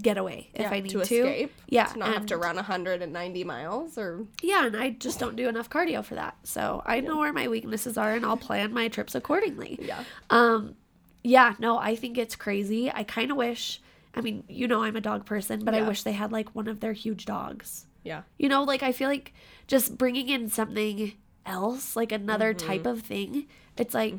get 0.00 0.16
away 0.16 0.50
if 0.54 0.62
Yeah, 0.62 0.70
I 0.70 0.80
need 0.80 0.90
to 0.90 1.04
to. 1.04 1.14
escape. 1.16 1.52
Yeah, 1.68 1.86
To 1.86 1.98
not 1.98 2.14
have 2.14 2.26
to 2.26 2.36
run 2.36 2.56
190 2.56 3.44
miles 3.44 3.98
or 3.98 4.26
Yeah, 4.42 4.66
and 4.66 4.76
I 4.76 4.90
just 4.90 5.18
don't 5.18 5.34
do 5.36 5.48
enough 5.48 5.68
cardio 5.68 6.04
for 6.04 6.14
that. 6.14 6.36
So 6.44 6.82
I 6.86 7.00
know 7.00 7.18
where 7.18 7.32
my 7.32 7.48
weaknesses 7.48 7.98
are 7.98 8.12
and 8.12 8.24
I'll 8.24 8.36
plan 8.36 8.72
my 8.72 8.88
trips 8.88 9.14
accordingly. 9.14 9.78
yeah. 9.82 10.04
Um 10.30 10.76
yeah, 11.22 11.54
no, 11.58 11.76
I 11.76 11.96
think 11.96 12.16
it's 12.16 12.34
crazy. 12.36 12.90
I 12.90 13.02
kind 13.04 13.30
of 13.30 13.36
wish 13.36 13.80
I 14.14 14.20
mean, 14.22 14.44
you 14.48 14.66
know 14.68 14.82
I'm 14.82 14.96
a 14.96 15.00
dog 15.00 15.24
person, 15.26 15.64
but 15.64 15.74
I 15.74 15.82
wish 15.82 16.02
they 16.02 16.12
had 16.12 16.32
like 16.32 16.54
one 16.54 16.66
of 16.68 16.80
their 16.80 16.92
huge 16.92 17.26
dogs. 17.26 17.86
Yeah. 18.02 18.22
You 18.38 18.48
know, 18.48 18.62
like 18.64 18.82
I 18.82 18.92
feel 18.92 19.08
like 19.08 19.32
just 19.66 19.98
bringing 19.98 20.28
in 20.28 20.48
something 20.48 21.12
else, 21.46 21.94
like 21.96 22.12
another 22.12 22.54
Mm-hmm. 22.54 22.66
type 22.68 22.86
of 22.86 23.02
thing, 23.02 23.46
it's 23.76 23.94
like 23.94 24.14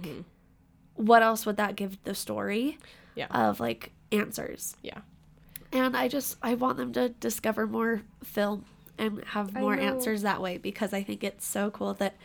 what 0.96 1.24
else 1.24 1.46
would 1.46 1.58
that 1.58 1.76
give 1.76 2.04
the 2.04 2.14
story 2.14 2.78
Yeah. 3.16 3.28
of 3.32 3.60
like 3.60 3.92
answers? 4.12 4.76
Yeah. 4.84 5.00
And 5.74 5.96
I 5.96 6.08
just 6.08 6.38
I 6.42 6.56
want 6.56 6.78
them 6.78 6.92
to 6.94 7.10
discover 7.10 7.66
more 7.68 8.02
film 8.24 8.66
and 8.98 9.24
have 9.26 9.54
more 9.54 9.74
answers 9.76 10.22
that 10.24 10.42
way 10.42 10.58
because 10.58 10.94
I 10.94 11.02
think 11.04 11.24
it's 11.24 11.46
so 11.46 11.72
cool 11.72 11.94
that 11.96 12.16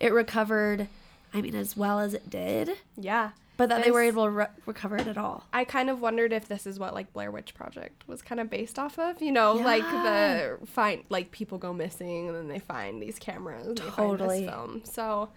it 0.00 0.12
recovered 0.12 0.88
I 1.32 1.40
mean 1.40 1.54
as 1.54 1.76
well 1.76 2.00
as 2.00 2.14
it 2.14 2.28
did, 2.30 2.70
Yeah. 2.96 3.30
but 3.56 3.68
that 3.68 3.84
they 3.84 3.90
were 3.90 4.02
able 4.02 4.24
to 4.24 4.30
re- 4.30 4.46
recover 4.66 4.96
it 4.96 5.06
at 5.06 5.16
all. 5.18 5.44
I 5.52 5.64
kind 5.64 5.88
of 5.90 6.00
wondered 6.00 6.32
if 6.32 6.48
this 6.48 6.66
is 6.66 6.78
what 6.78 6.94
like 6.94 7.12
Blair 7.12 7.30
Witch 7.30 7.54
Project 7.54 8.02
was 8.08 8.22
kind 8.22 8.40
of 8.40 8.50
based 8.50 8.78
off 8.78 8.98
of. 8.98 9.20
You 9.22 9.32
know, 9.32 9.52
like 9.54 9.82
the 9.82 10.58
find 10.66 11.04
like 11.08 11.30
people 11.30 11.58
go 11.58 11.72
missing 11.72 12.28
and 12.28 12.36
then 12.36 12.48
they 12.48 12.58
find 12.58 13.00
these 13.02 13.18
cameras, 13.18 13.66
and 13.66 13.78
they 13.78 13.82
find 13.82 13.94
Totally. 13.94 14.40
this 14.40 14.50
film. 14.50 14.82
So 14.84 15.28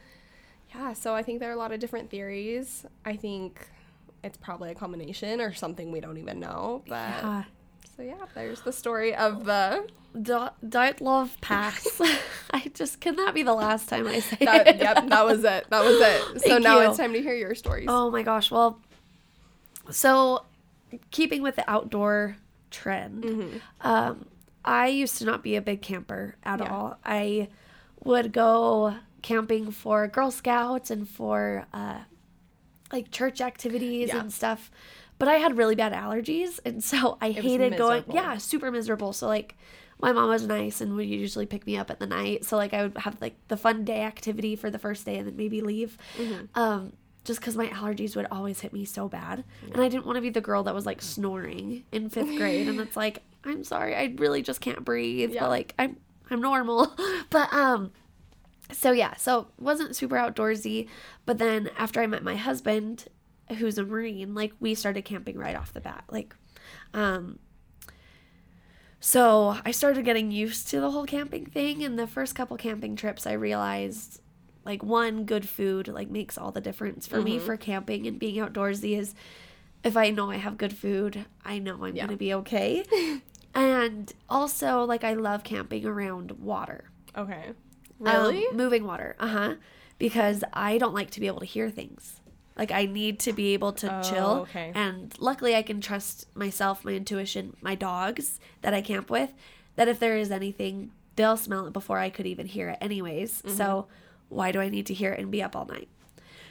yeah, 0.73 0.93
so 0.93 1.15
I 1.15 1.23
think 1.23 1.39
there 1.39 1.49
are 1.49 1.53
a 1.53 1.57
lot 1.57 1.71
of 1.71 1.79
different 1.79 2.09
theories. 2.09 2.85
I 3.05 3.15
think 3.15 3.67
it's 4.23 4.37
probably 4.37 4.69
a 4.71 4.75
combination 4.75 5.39
or 5.41 5.53
something 5.53 5.91
we 5.91 5.99
don't 6.01 6.17
even 6.17 6.39
know. 6.39 6.83
But 6.87 6.95
Yeah. 6.95 7.43
So 7.99 8.05
yeah, 8.05 8.15
there's 8.33 8.61
the 8.61 8.71
story 8.71 9.13
of 9.13 9.43
the 9.43 9.85
Do- 10.21 10.47
Don't 10.67 11.01
love 11.01 11.35
pass. 11.41 11.99
I 12.51 12.71
just 12.73 13.01
can 13.01 13.17
that 13.17 13.33
be 13.33 13.43
the 13.43 13.53
last 13.53 13.89
time 13.89 14.07
I 14.07 14.21
say 14.21 14.37
that, 14.45 14.67
it? 14.67 14.77
yep, 14.77 15.09
that 15.09 15.25
was 15.25 15.43
it. 15.43 15.65
That 15.69 15.83
was 15.83 15.99
it. 15.99 16.41
So 16.47 16.57
now 16.59 16.79
you. 16.79 16.87
it's 16.87 16.97
time 16.97 17.11
to 17.11 17.21
hear 17.21 17.35
your 17.35 17.53
stories. 17.55 17.87
Oh 17.89 18.09
my 18.09 18.23
gosh. 18.23 18.49
Well, 18.51 18.79
so 19.91 20.45
keeping 21.11 21.41
with 21.41 21.57
the 21.57 21.69
outdoor 21.69 22.37
trend, 22.71 23.23
Mm-hmm. 23.23 23.57
um, 23.81 24.25
I 24.63 24.87
used 24.87 25.17
to 25.17 25.25
not 25.25 25.43
be 25.43 25.55
a 25.57 25.61
big 25.61 25.81
camper 25.81 26.35
at 26.43 26.59
Yeah. 26.59 26.67
all. 26.71 26.97
I 27.03 27.49
would 28.03 28.31
go 28.31 28.95
camping 29.21 29.71
for 29.71 30.07
Girl 30.07 30.31
Scouts 30.31 30.89
and 30.89 31.07
for 31.07 31.65
uh, 31.73 31.99
like 32.93 33.11
church 33.11 33.41
activities 33.41 34.07
Yeah. 34.09 34.19
and 34.21 34.31
stuff. 34.33 34.71
But 35.19 35.27
I 35.27 35.35
had 35.35 35.57
really 35.57 35.75
bad 35.75 35.93
allergies, 35.93 36.59
and 36.65 36.83
so 36.91 37.17
I 37.21 37.29
was 37.29 37.37
hated 37.37 37.77
going. 37.77 38.05
Yeah, 38.11 38.37
super 38.37 38.71
miserable. 38.71 39.13
So 39.13 39.27
like, 39.27 39.55
my 40.01 40.11
mom 40.11 40.29
was 40.29 40.47
nice 40.47 40.81
and 40.81 40.95
would 40.95 41.07
usually 41.07 41.45
pick 41.45 41.67
me 41.67 41.77
up 41.77 41.91
at 41.91 41.99
the 41.99 42.07
night. 42.07 42.45
So 42.45 42.57
like, 42.57 42.73
I 42.73 42.83
would 42.83 42.97
have 42.97 43.21
like 43.21 43.35
the 43.49 43.57
fun 43.57 43.83
day 43.85 44.01
activity 44.01 44.55
for 44.55 44.71
the 44.71 44.79
first 44.79 45.05
day, 45.05 45.17
and 45.17 45.27
then 45.27 45.35
maybe 45.35 45.61
leave. 45.61 45.97
Um, 46.55 46.93
just 47.25 47.41
because 47.41 47.55
my 47.55 47.67
allergies 47.67 48.15
would 48.15 48.27
always 48.31 48.61
hit 48.61 48.73
me 48.73 48.85
so 48.85 49.07
bad, 49.07 49.43
and 49.71 49.81
I 49.81 49.89
didn't 49.89 50.05
want 50.05 50.15
to 50.15 50.21
be 50.21 50.29
the 50.29 50.41
girl 50.41 50.63
that 50.63 50.73
was 50.73 50.85
like 50.85 51.01
snoring 51.01 51.83
in 51.91 52.09
fifth 52.09 52.35
grade. 52.37 52.67
and 52.67 52.79
it's 52.79 52.95
like, 52.97 53.21
I'm 53.43 53.63
sorry, 53.63 53.95
I 53.95 54.13
really 54.17 54.41
just 54.41 54.61
can't 54.61 54.83
breathe. 54.83 55.33
Yeah. 55.33 55.41
But 55.41 55.49
like, 55.49 55.73
I'm 55.77 55.97
I'm 56.31 56.41
normal. 56.41 56.95
but 57.29 57.51
um, 57.53 57.91
so 58.71 58.91
yeah, 58.91 59.15
so 59.15 59.47
wasn't 59.59 59.95
super 59.95 60.15
outdoorsy. 60.15 60.87
But 61.25 61.37
then 61.39 61.69
after 61.77 62.01
I 62.01 62.07
met 62.07 62.23
my 62.23 62.35
husband, 62.35 63.07
who's 63.57 63.77
a 63.77 63.83
Marine, 63.85 64.33
like 64.35 64.53
we 64.59 64.75
started 64.75 65.03
camping 65.05 65.37
right 65.37 65.55
off 65.55 65.73
the 65.73 65.81
bat. 65.81 66.03
Like, 66.09 66.35
um, 66.93 67.39
so 68.99 69.57
I 69.65 69.71
started 69.71 70.03
getting 70.05 70.31
used 70.31 70.67
to 70.69 70.79
the 70.81 70.91
whole 70.91 71.05
camping 71.05 71.45
thing. 71.45 71.83
And 71.83 71.97
the 71.97 72.07
first 72.07 72.35
couple 72.35 72.57
camping 72.57 72.95
trips, 72.95 73.25
I 73.25 73.33
realized 73.33 74.21
like 74.65 74.83
one 74.83 75.23
good 75.23 75.47
food 75.47 75.87
like 75.87 76.09
makes 76.09 76.37
all 76.37 76.51
the 76.51 76.61
difference 76.61 77.07
for 77.07 77.21
me 77.21 77.39
for 77.39 77.55
camping 77.57 78.05
and 78.05 78.19
being 78.19 78.35
outdoorsy 78.35 78.97
is 78.97 79.15
if 79.83 79.95
I 79.95 80.09
know 80.09 80.29
I 80.29 80.35
have 80.35 80.57
good 80.57 80.73
food, 80.73 81.25
I 81.45 81.59
know 81.59 81.85
I'm 81.85 81.95
Yeah. 81.95 82.05
gonna 82.05 82.17
be 82.17 82.33
okay. 82.35 82.83
and 83.55 84.11
also 84.29 84.83
like 84.83 85.03
I 85.05 85.13
love 85.13 85.43
camping 85.43 85.85
around 85.85 86.31
water. 86.33 86.89
okay. 87.15 87.53
Um, 88.05 88.05
Really? 88.33 88.45
moving 88.53 88.85
water. 88.85 89.15
Uh 89.19 89.27
huh. 89.27 89.55
Because 89.97 90.43
I 90.53 90.77
don't 90.77 90.93
like 90.93 91.09
to 91.11 91.19
be 91.19 91.27
able 91.27 91.39
to 91.39 91.45
hear 91.45 91.69
things. 91.69 92.19
Like 92.59 92.71
I 92.71 92.85
need 92.85 93.19
to 93.21 93.31
be 93.31 93.53
able 93.53 93.71
to 93.73 93.99
Oh, 93.99 94.03
chill. 94.03 94.29
okay. 94.41 94.73
And 94.75 95.15
luckily, 95.17 95.55
I 95.55 95.61
can 95.63 95.79
trust 95.79 96.27
myself, 96.35 96.83
my 96.83 96.91
intuition, 96.91 97.55
my 97.61 97.73
dogs 97.73 98.39
that 98.61 98.73
I 98.73 98.81
camp 98.81 99.09
with. 99.09 99.33
That 99.77 99.87
if 99.87 99.97
there 99.97 100.17
is 100.17 100.29
anything, 100.29 100.91
they'll 101.15 101.37
smell 101.37 101.67
it 101.67 101.73
before 101.73 101.99
I 101.99 102.09
could 102.09 102.25
even 102.27 102.47
hear 102.47 102.67
it, 102.67 102.77
anyways. 102.81 103.41
Mm-hmm. 103.41 103.55
So 103.55 103.87
why 104.27 104.51
do 104.51 104.59
I 104.59 104.67
need 104.67 104.85
to 104.87 104.93
hear 104.93 105.13
it 105.13 105.19
and 105.21 105.31
be 105.31 105.41
up 105.41 105.55
all 105.55 105.65
night? 105.65 105.87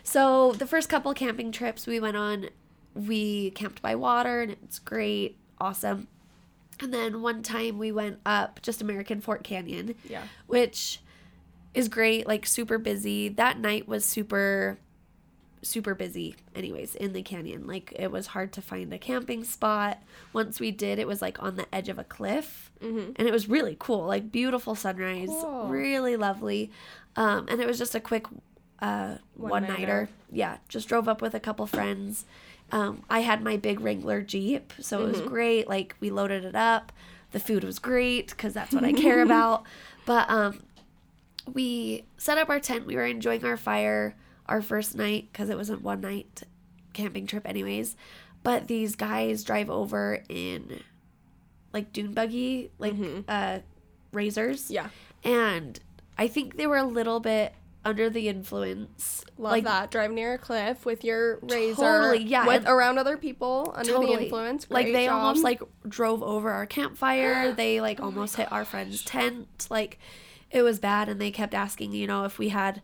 So 0.02 0.52
the 0.52 0.66
first 0.66 0.88
couple 0.88 1.12
camping 1.12 1.52
trips 1.52 1.86
we 1.86 2.00
went 2.00 2.16
on, 2.16 2.48
we 2.94 3.50
camped 3.50 3.82
by 3.82 3.94
water 3.94 4.40
and 4.40 4.52
it's 4.52 4.78
great, 4.78 5.36
awesome. 5.60 6.08
And 6.80 6.94
then 6.94 7.20
one 7.20 7.42
time 7.42 7.76
we 7.76 7.92
went 7.92 8.18
up 8.24 8.62
just 8.62 8.80
American 8.80 9.20
Fork 9.20 9.42
Canyon 9.42 9.94
yeah. 10.08 10.22
which 10.46 11.00
is 11.74 11.88
great, 11.88 12.26
like 12.26 12.46
super 12.46 12.78
busy. 12.78 13.28
That 13.28 13.58
night 13.58 13.86
was 13.86 14.06
super 14.06 14.78
super 15.62 15.94
busy 15.94 16.36
anyways 16.54 16.94
in 16.94 17.12
the 17.12 17.22
canyon. 17.22 17.66
Like 17.66 17.92
it 17.98 18.10
was 18.10 18.28
hard 18.28 18.52
to 18.54 18.62
find 18.62 18.92
a 18.92 18.98
camping 18.98 19.44
spot. 19.44 20.02
Once 20.32 20.60
we 20.60 20.70
did, 20.70 20.98
it 20.98 21.06
was 21.06 21.20
like 21.22 21.42
on 21.42 21.56
the 21.56 21.66
edge 21.74 21.88
of 21.88 21.98
a 21.98 22.04
cliff. 22.04 22.70
Mhm. 22.80 23.12
And 23.16 23.26
it 23.28 23.32
was 23.32 23.48
really 23.48 23.76
cool, 23.78 24.06
like 24.06 24.30
beautiful 24.32 24.74
sunrise, 24.74 25.28
Cool. 25.28 25.66
really 25.68 26.16
lovely. 26.16 26.70
Um, 27.16 27.46
and 27.48 27.60
it 27.60 27.66
was 27.66 27.78
just 27.78 27.94
a 27.94 28.00
quick 28.00 28.26
uh, 28.80 29.16
one 29.34 29.64
nighter. 29.64 30.08
Yeah, 30.30 30.58
just 30.68 30.88
drove 30.88 31.08
up 31.08 31.20
with 31.20 31.34
a 31.34 31.40
couple 31.40 31.66
friends. 31.66 32.24
Um, 32.70 33.02
I 33.10 33.20
had 33.20 33.42
my 33.42 33.56
big 33.56 33.80
Wrangler 33.80 34.22
Jeep, 34.22 34.72
so 34.78 35.04
it 35.04 35.10
was 35.10 35.20
great. 35.22 35.68
Like 35.68 35.96
we 36.00 36.10
loaded 36.10 36.44
it 36.44 36.54
up. 36.54 36.92
The 37.32 37.40
food 37.40 37.64
was 37.64 37.78
great 37.80 38.28
because 38.30 38.54
that's 38.54 38.72
what 38.72 38.84
I 38.84 38.92
care 38.92 39.20
about. 39.28 39.64
But 40.06 40.30
um, 40.30 40.60
we 41.52 42.04
set 42.18 42.38
up 42.38 42.48
our 42.48 42.60
tent. 42.60 42.86
We 42.86 42.94
were 42.96 43.04
enjoying 43.06 43.44
our 43.44 43.56
fire 43.56 44.14
our 44.48 44.62
first 44.62 44.96
night 44.96 45.28
because 45.32 45.50
it 45.50 45.56
was 45.56 45.70
a 45.70 45.76
one 45.76 46.00
night 46.00 46.42
camping 46.92 47.26
trip, 47.26 47.46
anyways. 47.46 47.96
But 48.42 48.68
these 48.68 48.96
guys 48.96 49.44
drive 49.44 49.68
over 49.70 50.22
in 50.28 50.80
like 51.72 51.92
dune 51.92 52.12
buggy, 52.14 52.70
like 52.78 52.94
uh, 53.28 53.58
razors, 54.12 54.70
Yeah. 54.70 54.88
and 55.24 55.78
I 56.16 56.28
think 56.28 56.56
they 56.56 56.66
were 56.66 56.76
a 56.78 56.84
little 56.84 57.20
bit 57.20 57.52
under 57.84 58.10
the 58.10 58.28
influence. 58.28 59.24
Love 59.38 59.52
like 59.52 59.64
that. 59.64 59.90
Drive 59.90 60.10
near 60.10 60.34
a 60.34 60.38
cliff 60.38 60.84
with 60.84 61.04
your 61.04 61.38
razor. 61.42 61.82
Totally, 61.82 62.24
yeah, 62.24 62.46
With 62.46 62.66
around 62.66 62.98
other 62.98 63.16
people 63.16 63.72
under 63.76 63.92
the 63.92 63.98
Totally. 63.98 64.24
influence. 64.24 64.66
like 64.70 64.86
they 64.86 65.06
job. 65.06 65.14
almost 65.22 65.44
like 65.44 65.62
drove 65.88 66.22
over 66.22 66.50
our 66.50 66.66
campfire 66.66 67.52
they 67.56 67.80
like 67.80 68.00
Oh 68.00 68.04
almost 68.04 68.36
hit 68.36 68.50
our 68.50 68.64
friend's 68.64 69.02
tent 69.04 69.66
like 69.70 69.98
it 70.50 70.62
was 70.62 70.80
bad 70.80 71.08
and 71.08 71.20
they 71.20 71.30
kept 71.30 71.54
asking 71.54 71.92
you 71.92 72.06
know 72.06 72.24
if 72.24 72.38
we 72.38 72.48
had 72.48 72.82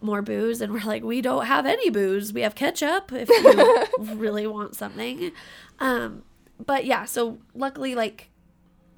more 0.00 0.20
booze 0.22 0.60
and 0.60 0.72
we're 0.72 0.84
like 0.84 1.02
we 1.02 1.20
don't 1.20 1.46
have 1.46 1.64
any 1.66 1.88
booze 1.90 2.32
we 2.32 2.42
have 2.42 2.54
ketchup 2.54 3.10
if 3.12 3.28
you 3.28 4.14
really 4.16 4.46
want 4.46 4.74
something 4.76 5.32
um 5.80 6.22
but 6.64 6.84
yeah 6.84 7.04
so 7.04 7.38
luckily 7.54 7.94
like 7.94 8.28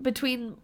between 0.03 0.57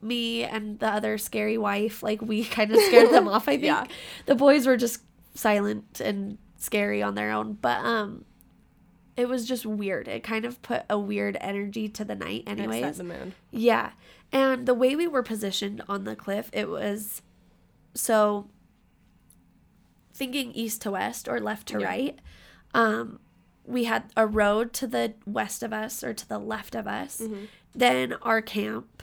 me 0.00 0.42
and 0.42 0.80
the 0.80 0.88
other 0.88 1.16
scary 1.16 1.56
wife, 1.56 2.02
like 2.02 2.20
we 2.20 2.44
kind 2.58 2.72
of 2.72 2.80
scared 2.80 3.10
them 3.10 3.28
off, 3.28 3.46
I 3.46 3.52
think. 3.52 3.62
Yeah. 3.64 3.84
The 4.26 4.34
boys 4.34 4.66
were 4.66 4.76
just 4.76 5.00
silent 5.34 6.00
and 6.00 6.38
scary 6.56 7.02
on 7.04 7.14
their 7.14 7.30
own, 7.30 7.52
but 7.54 7.78
um 7.78 8.24
it 9.16 9.28
was 9.28 9.46
just 9.46 9.64
weird. 9.64 10.08
It 10.08 10.22
kind 10.24 10.44
of 10.44 10.60
put 10.62 10.82
a 10.90 10.98
weird 10.98 11.36
energy 11.40 11.88
to 11.90 12.04
the 12.04 12.14
night 12.16 12.44
It 12.46 12.58
anyways. 12.58 12.98
the 12.98 13.04
mood. 13.04 13.32
Yeah. 13.52 13.90
And 14.32 14.66
the 14.66 14.74
way 14.74 14.96
we 14.96 15.06
were 15.06 15.22
positioned 15.22 15.82
on 15.88 16.02
the 16.04 16.16
cliff, 16.16 16.50
it 16.52 16.68
was 16.68 17.22
so 17.94 18.48
thinking 20.22 20.52
east 20.52 20.82
to 20.82 20.90
west 20.92 21.28
or 21.28 21.40
left 21.40 21.66
to 21.68 21.80
Yeah. 21.80 21.86
right. 21.86 22.18
Um, 22.74 23.18
we 23.64 23.84
had 23.84 24.04
a 24.16 24.24
road 24.26 24.72
to 24.74 24.86
the 24.86 25.14
west 25.26 25.62
of 25.64 25.72
us 25.72 26.04
or 26.04 26.14
to 26.14 26.28
the 26.28 26.38
left 26.38 26.74
of 26.76 26.86
us. 26.86 27.20
Mm-hmm. 27.20 27.44
Then 27.74 28.12
our 28.22 28.40
camp, 28.40 29.02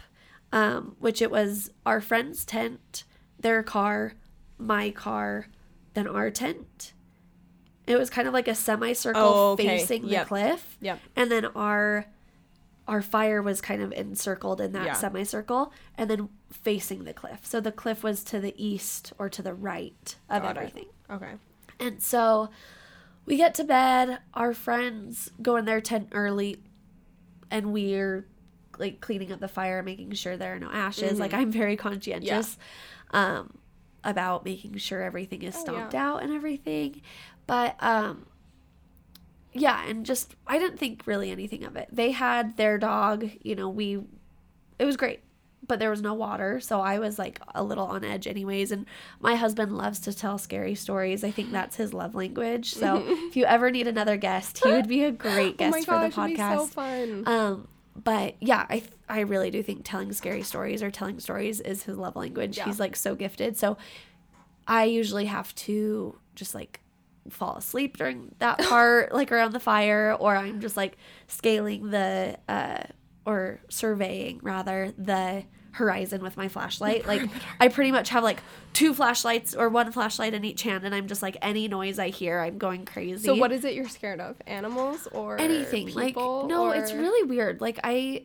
um, 0.53 0.95
which 0.99 1.21
it 1.21 1.29
was 1.31 1.71
our 1.85 1.99
friend's 1.99 2.45
tent, 2.45 3.03
their 3.39 3.63
car, 3.63 4.13
my 4.57 4.91
car, 4.91 5.47
then 5.93 6.07
our 6.07 6.29
tent. 6.31 6.93
It 7.85 7.97
was 7.97 8.09
kind 8.09 8.27
of 8.27 8.33
like 8.33 8.47
a 8.47 8.55
semicircle 8.55 9.21
Oh, 9.21 9.51
okay. 9.53 9.79
facing 9.79 10.05
Yep. 10.05 10.23
the 10.23 10.27
cliff 10.27 10.77
Yep. 10.81 10.99
and 11.17 11.29
then 11.31 11.45
our 11.47 12.05
our 12.87 13.03
fire 13.03 13.39
was 13.39 13.61
kind 13.61 13.83
of 13.83 13.91
encircled 13.93 14.59
in 14.59 14.71
that 14.71 14.85
Yeah. 14.85 14.93
semicircle 14.93 15.71
and 15.95 16.09
then 16.09 16.27
facing 16.51 17.03
the 17.03 17.13
cliff 17.13 17.45
so 17.45 17.61
the 17.61 17.71
cliff 17.71 18.03
was 18.03 18.23
to 18.23 18.39
the 18.39 18.53
east 18.57 19.13
or 19.19 19.29
to 19.29 19.43
the 19.43 19.53
right 19.53 20.15
of 20.27 20.41
Got 20.41 20.57
it. 20.57 20.87
Okay. 21.11 21.33
and 21.79 22.01
so 22.01 22.49
we 23.25 23.37
get 23.37 23.53
to 23.55 23.63
bed 23.63 24.19
our 24.33 24.53
friends 24.53 25.31
go 25.41 25.55
in 25.55 25.65
their 25.65 25.81
tent 25.81 26.09
early 26.13 26.57
and 27.51 27.71
we're 27.73 28.25
like 28.77 29.01
cleaning 29.01 29.31
up 29.31 29.39
the 29.39 29.47
fire 29.47 29.81
making 29.83 30.11
sure 30.13 30.37
there 30.37 30.55
are 30.55 30.59
no 30.59 30.69
ashes 30.71 31.13
Mm-hmm. 31.13 31.21
like 31.21 31.33
i'm 31.33 31.51
very 31.51 31.75
conscientious 31.75 32.57
um 33.11 33.57
about 34.03 34.45
making 34.45 34.77
sure 34.77 35.01
everything 35.01 35.41
is 35.41 35.55
Oh, 35.67 35.73
yeah. 35.73 35.89
out 35.93 36.23
and 36.23 36.31
everything 36.31 37.01
but 37.47 37.75
um 37.83 38.25
yeah 39.53 39.83
and 39.87 40.05
just 40.05 40.35
i 40.47 40.57
didn't 40.59 40.77
think 40.77 41.01
really 41.05 41.31
anything 41.31 41.63
of 41.63 41.75
it 41.75 41.87
they 41.91 42.11
had 42.11 42.55
their 42.55 42.77
dog 42.77 43.29
you 43.41 43.55
know 43.55 43.67
we 43.67 43.99
it 44.77 44.85
was 44.85 44.95
great 44.95 45.21
but 45.67 45.77
there 45.79 45.89
was 45.89 46.01
no 46.01 46.13
water 46.13 46.59
so 46.59 46.79
i 46.81 46.97
was 46.99 47.19
like 47.19 47.39
a 47.53 47.63
little 47.63 47.85
on 47.85 48.03
edge 48.03 48.25
anyways 48.27 48.71
and 48.71 48.85
my 49.19 49.35
husband 49.35 49.77
loves 49.77 49.99
to 49.99 50.13
tell 50.13 50.37
scary 50.37 50.73
stories. 50.75 51.23
I 51.23 51.31
think 51.31 51.51
that's 51.51 51.75
his 51.75 51.93
love 51.93 52.15
language. 52.15 52.73
So 52.73 53.03
if 53.07 53.35
you 53.35 53.45
ever 53.45 53.69
need 53.69 53.87
another 53.87 54.17
guest 54.17 54.63
he 54.63 54.71
would 54.71 54.87
be 54.87 55.03
a 55.03 55.11
great 55.27 55.57
guest 55.57 55.73
oh 55.73 55.77
my 55.77 55.81
for 55.83 55.91
gosh, 55.91 56.15
the 56.15 56.27
be 56.27 56.35
so 56.37 56.65
fun. 56.67 57.23
um 57.27 57.67
but 58.01 58.35
yeah 58.39 58.65
i 58.69 58.79
th- 58.79 58.91
i 59.09 59.19
really 59.19 59.51
do 59.51 59.61
think 59.61 59.81
telling 59.83 60.13
scary 60.13 60.41
stories 60.43 60.81
or 60.81 60.89
telling 60.89 61.19
stories 61.19 61.59
is 61.59 61.83
his 61.83 61.97
love 61.97 62.15
language. 62.15 62.57
Yeah. 62.57 62.65
he's 62.65 62.79
like 62.79 62.95
so 62.95 63.15
gifted. 63.15 63.57
So 63.57 63.77
i 64.67 64.85
usually 64.85 65.25
have 65.25 65.53
to 65.55 66.15
just 66.35 66.55
like 66.55 66.79
fall 67.29 67.57
asleep 67.57 67.97
during 67.97 68.33
that 68.39 68.57
part 68.69 69.11
like 69.13 69.31
around 69.31 69.51
the 69.51 69.59
fire 69.59 70.15
or 70.19 70.35
i'm 70.35 70.61
just 70.61 70.77
like 70.77 70.97
scaling 71.27 71.89
the 71.91 72.37
uh 72.47 72.81
or 73.29 73.59
surveying 73.69 74.39
rather 74.41 74.91
the 74.97 75.43
horizon 75.73 76.23
with 76.23 76.35
my 76.35 76.47
flashlight. 76.47 77.05
Like 77.05 77.29
i 77.59 77.67
pretty 77.67 77.91
much 77.91 78.09
have 78.09 78.23
like 78.23 78.41
two 78.73 78.93
flashlights 78.93 79.53
or 79.53 79.69
one 79.69 79.91
flashlight 79.91 80.33
in 80.33 80.43
each 80.43 80.63
hand 80.63 80.83
and 80.83 80.95
i'm 80.95 81.07
just 81.07 81.21
like 81.21 81.37
any 81.41 81.67
noise 81.67 81.99
i 81.99 82.09
hear 82.09 82.39
i'm 82.39 82.57
going 82.57 82.85
crazy. 82.85 83.23
So 83.23 83.35
what 83.35 83.51
is 83.51 83.63
it 83.63 83.75
you're 83.75 83.87
scared 83.87 84.19
of? 84.19 84.35
Animals 84.47 85.07
or 85.11 85.39
anything 85.39 85.93
like 85.93 86.15
no 86.15 86.71
it's 86.71 86.91
really 86.91 87.27
weird. 87.27 87.61
Like 87.61 87.79
i 87.83 88.23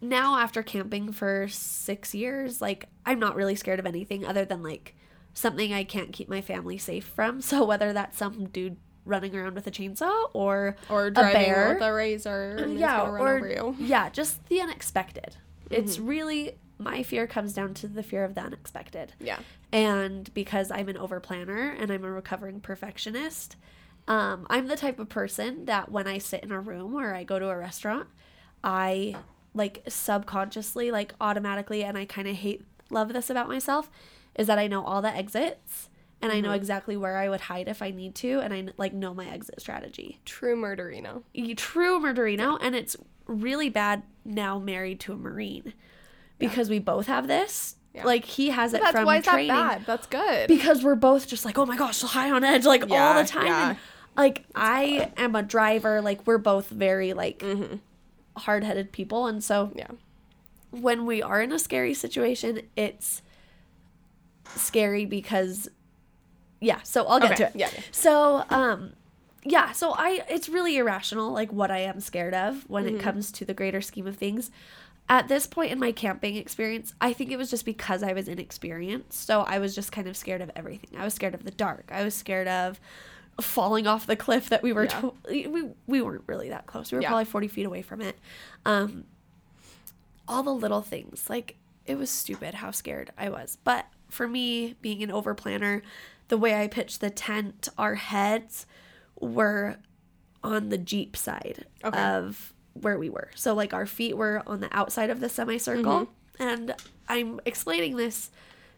now 0.00 0.38
after 0.38 0.62
camping 0.62 1.10
for 1.10 1.48
six 1.48 2.14
years 2.14 2.60
like 2.60 2.86
i'm 3.06 3.18
not 3.18 3.34
really 3.34 3.54
scared 3.54 3.80
of 3.80 3.86
anything 3.86 4.26
other 4.26 4.44
than 4.44 4.62
like 4.62 4.94
something 5.32 5.72
i 5.72 5.82
can't 5.82 6.12
keep 6.12 6.28
my 6.28 6.40
family 6.40 6.78
safe 6.78 7.04
from. 7.04 7.40
So 7.50 7.64
whether 7.64 7.92
that's 7.92 8.16
some 8.16 8.46
dude 8.48 8.76
running 9.06 9.34
around 9.34 9.54
with 9.54 9.66
a 9.66 9.70
chainsaw 9.70 10.28
or 10.34 10.76
or 10.90 11.10
driving 11.10 11.32
bear. 11.42 11.74
with 11.74 11.82
a 11.82 11.92
razor. 11.92 12.56
And 12.58 12.78
yeah 12.78 13.02
or 13.02 13.74
yeah 13.78 14.10
just 14.10 14.46
the 14.48 14.60
unexpected 14.60 15.36
it's 15.70 15.96
Mm-hmm. 15.96 16.06
really 16.06 16.58
my 16.78 17.02
fear 17.02 17.26
comes 17.26 17.54
down 17.54 17.72
to 17.74 17.88
the 17.88 18.02
fear 18.02 18.22
of 18.24 18.34
the 18.34 18.42
unexpected 18.42 19.14
Yeah. 19.18 19.38
and 19.72 20.32
because 20.34 20.70
I'm 20.70 20.88
an 20.90 20.96
over 20.98 21.20
planner 21.20 21.70
and 21.70 21.90
I'm 21.90 22.04
a 22.04 22.10
recovering 22.10 22.60
perfectionist, 22.60 23.56
um, 24.06 24.46
I'm 24.50 24.66
the 24.68 24.76
type 24.76 24.98
of 24.98 25.08
person 25.08 25.64
that 25.64 25.90
when 25.90 26.06
I 26.06 26.18
sit 26.18 26.42
in 26.44 26.52
a 26.52 26.60
room 26.60 26.94
or 26.94 27.14
I 27.14 27.24
go 27.24 27.38
to 27.38 27.48
a 27.48 27.56
restaurant, 27.56 28.08
I 28.62 29.16
like 29.54 29.82
subconsciously, 29.88 30.90
like 30.90 31.14
automatically, 31.20 31.82
and 31.82 31.96
I 31.96 32.04
kind 32.04 32.28
of 32.28 32.36
hate, 32.36 32.62
love 32.90 33.12
this 33.12 33.30
about 33.30 33.48
myself, 33.48 33.90
is 34.34 34.46
that 34.48 34.58
I 34.58 34.66
know 34.66 34.84
all 34.84 35.00
the 35.02 35.08
exits 35.14 35.88
and 36.22 36.32
I 36.32 36.40
know 36.40 36.52
exactly 36.52 36.96
where 36.96 37.16
I 37.16 37.28
would 37.28 37.42
hide 37.42 37.68
if 37.68 37.82
I 37.82 37.90
need 37.90 38.14
to, 38.16 38.40
and 38.40 38.52
I 38.54 38.68
like 38.76 38.92
know 38.92 39.12
my 39.14 39.26
exit 39.28 39.60
strategy. 39.60 40.20
True 40.24 40.56
murderino. 40.56 41.22
True 41.56 42.00
murderino, 42.00 42.58
and 42.60 42.74
it's 42.74 42.96
really 43.26 43.68
bad 43.68 44.02
now 44.24 44.58
married 44.58 45.00
to 45.00 45.12
a 45.12 45.16
marine 45.16 45.72
because 46.38 46.70
we 46.70 46.78
both 46.78 47.06
have 47.06 47.26
this. 47.28 47.76
Yeah. 47.94 48.04
Like 48.04 48.24
he 48.24 48.50
has 48.50 48.74
it 48.74 48.80
That's 48.80 48.92
from 48.92 49.04
why 49.06 49.18
is 49.18 49.24
that 49.24 49.48
bad? 49.48 49.86
That's 49.86 50.06
good. 50.06 50.48
because 50.48 50.82
we're 50.84 50.94
both 50.96 51.26
just 51.26 51.44
like, 51.44 51.56
oh 51.58 51.64
my 51.66 51.76
gosh, 51.76 51.96
so 51.98 52.06
high 52.06 52.30
on 52.30 52.44
edge, 52.44 52.64
like 52.66 52.90
all 52.90 53.14
the 53.22 53.28
time. 53.28 53.46
yeah. 53.46 53.68
And, 53.70 53.78
like 54.16 54.44
I 54.54 55.12
am 55.16 55.34
a 55.34 55.42
driver, 55.42 56.00
like 56.00 56.26
we're 56.26 56.38
both 56.38 56.68
very 56.68 57.12
like 57.12 57.38
Mm-hmm. 57.40 57.76
hard 58.36 58.64
headed 58.64 58.92
people, 58.92 59.26
and 59.26 59.42
so 59.44 59.72
yeah. 59.74 59.88
when 60.70 61.04
we 61.06 61.22
are 61.22 61.40
in 61.42 61.52
a 61.52 61.58
scary 61.58 61.94
situation, 61.94 62.62
it's 62.76 63.22
scary 64.54 65.04
because 65.04 65.68
yeah. 66.60 66.80
So 66.82 67.04
I'll 67.06 67.20
get 67.20 67.32
Okay, 67.32 67.36
to 67.44 67.46
it. 67.48 67.52
yeah, 67.56 67.70
yeah. 67.74 67.80
So 67.90 68.44
um, 68.50 68.92
yeah. 69.44 69.72
So 69.72 69.92
I 69.96 70.22
it's 70.28 70.48
really 70.48 70.76
irrational, 70.76 71.32
like 71.32 71.52
what 71.52 71.70
I 71.70 71.78
am 71.78 72.00
scared 72.00 72.34
of 72.34 72.68
when 72.68 72.84
Mm-hmm. 72.84 72.96
it 72.96 73.02
comes 73.02 73.30
to 73.32 73.44
the 73.44 73.54
greater 73.54 73.80
scheme 73.80 74.06
of 74.06 74.16
things. 74.16 74.50
At 75.08 75.28
this 75.28 75.46
point 75.46 75.70
in 75.70 75.78
my 75.78 75.92
camping 75.92 76.34
experience, 76.34 76.92
I 77.00 77.12
think 77.12 77.30
it 77.30 77.36
was 77.36 77.48
just 77.48 77.64
because 77.64 78.02
I 78.02 78.12
was 78.12 78.26
inexperienced. 78.26 79.24
So 79.24 79.42
I 79.42 79.60
was 79.60 79.72
just 79.72 79.92
kind 79.92 80.08
of 80.08 80.16
scared 80.16 80.40
of 80.40 80.50
everything. 80.56 80.98
I 80.98 81.04
was 81.04 81.14
scared 81.14 81.32
of 81.34 81.44
the 81.44 81.52
dark. 81.52 81.90
I 81.92 82.02
was 82.02 82.12
scared 82.14 82.48
of 82.48 82.80
falling 83.40 83.86
off 83.86 84.04
the 84.06 84.16
cliff 84.16 84.48
that 84.48 84.64
we 84.64 84.72
were 84.72 84.84
Yeah. 84.84 85.00
to- 85.02 85.14
we 85.30 85.46
we 85.86 86.02
weren't 86.02 86.24
really 86.26 86.48
that 86.48 86.66
close. 86.66 86.90
We 86.90 86.96
were 86.96 87.02
Yeah. 87.02 87.08
probably 87.10 87.26
40 87.26 87.46
feet 87.48 87.66
away 87.66 87.82
from 87.82 88.00
it. 88.00 88.18
Um 88.64 89.04
all 90.28 90.42
the 90.42 90.54
little 90.54 90.82
things. 90.82 91.28
Like 91.30 91.56
it 91.84 91.96
was 91.96 92.10
stupid 92.10 92.54
how 92.54 92.70
scared 92.72 93.12
I 93.16 93.28
was. 93.28 93.58
But 93.62 93.86
for 94.08 94.26
me, 94.26 94.74
being 94.82 95.02
an 95.02 95.10
over 95.10 95.34
planner, 95.34 95.82
the 96.28 96.36
way 96.36 96.60
I 96.60 96.66
pitched 96.68 97.00
the 97.00 97.10
tent, 97.10 97.68
our 97.78 97.94
heads 97.96 98.66
were 99.20 99.76
on 100.42 100.68
the 100.68 100.78
Jeep 100.78 101.16
side 101.16 101.66
Okay. 101.84 101.98
of 102.00 102.52
where 102.74 102.98
we 102.98 103.08
were. 103.08 103.30
So 103.34 103.54
like 103.54 103.72
our 103.72 103.86
feet 103.86 104.16
were 104.16 104.42
on 104.46 104.60
the 104.60 104.68
outside 104.76 105.10
of 105.10 105.20
the 105.20 105.28
semicircle. 105.28 105.82
Mm-hmm. 105.84 106.42
And 106.42 106.74
I'm 107.08 107.40
explaining 107.46 107.96
this 107.96 108.30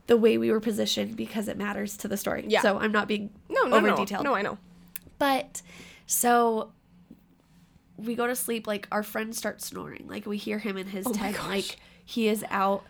the 0.07 0.17
way 0.17 0.39
we 0.39 0.51
were 0.51 0.61
positioned 0.61 1.17
because 1.17 1.49
it 1.49 1.57
matters 1.59 1.97
to 1.99 2.09
the 2.09 2.17
story. 2.17 2.45
Yeah. 2.49 2.63
So 2.63 2.79
I'm 2.79 2.93
not 2.93 3.09
being 3.09 3.31
No, 3.49 3.65
no, 3.65 3.77
over 3.77 3.89
no. 3.89 3.97
detailed. 3.97 4.25
No, 4.25 4.35
I 4.35 4.43
know. 4.43 4.59
But 5.19 5.63
so 6.07 6.73
we 7.97 8.15
go 8.15 8.27
to 8.29 8.37
sleep, 8.37 8.67
like 8.67 8.87
our 8.93 9.03
friend 9.03 9.35
starts 9.35 9.67
snoring. 9.67 10.07
Like 10.09 10.25
we 10.27 10.37
hear 10.37 10.59
him 10.59 10.77
in 10.77 10.87
his 10.87 11.07
Oh 11.07 11.13
tent, 11.13 11.37
like 11.49 11.77
he 12.05 12.29
is 12.29 12.45
out. 12.51 12.85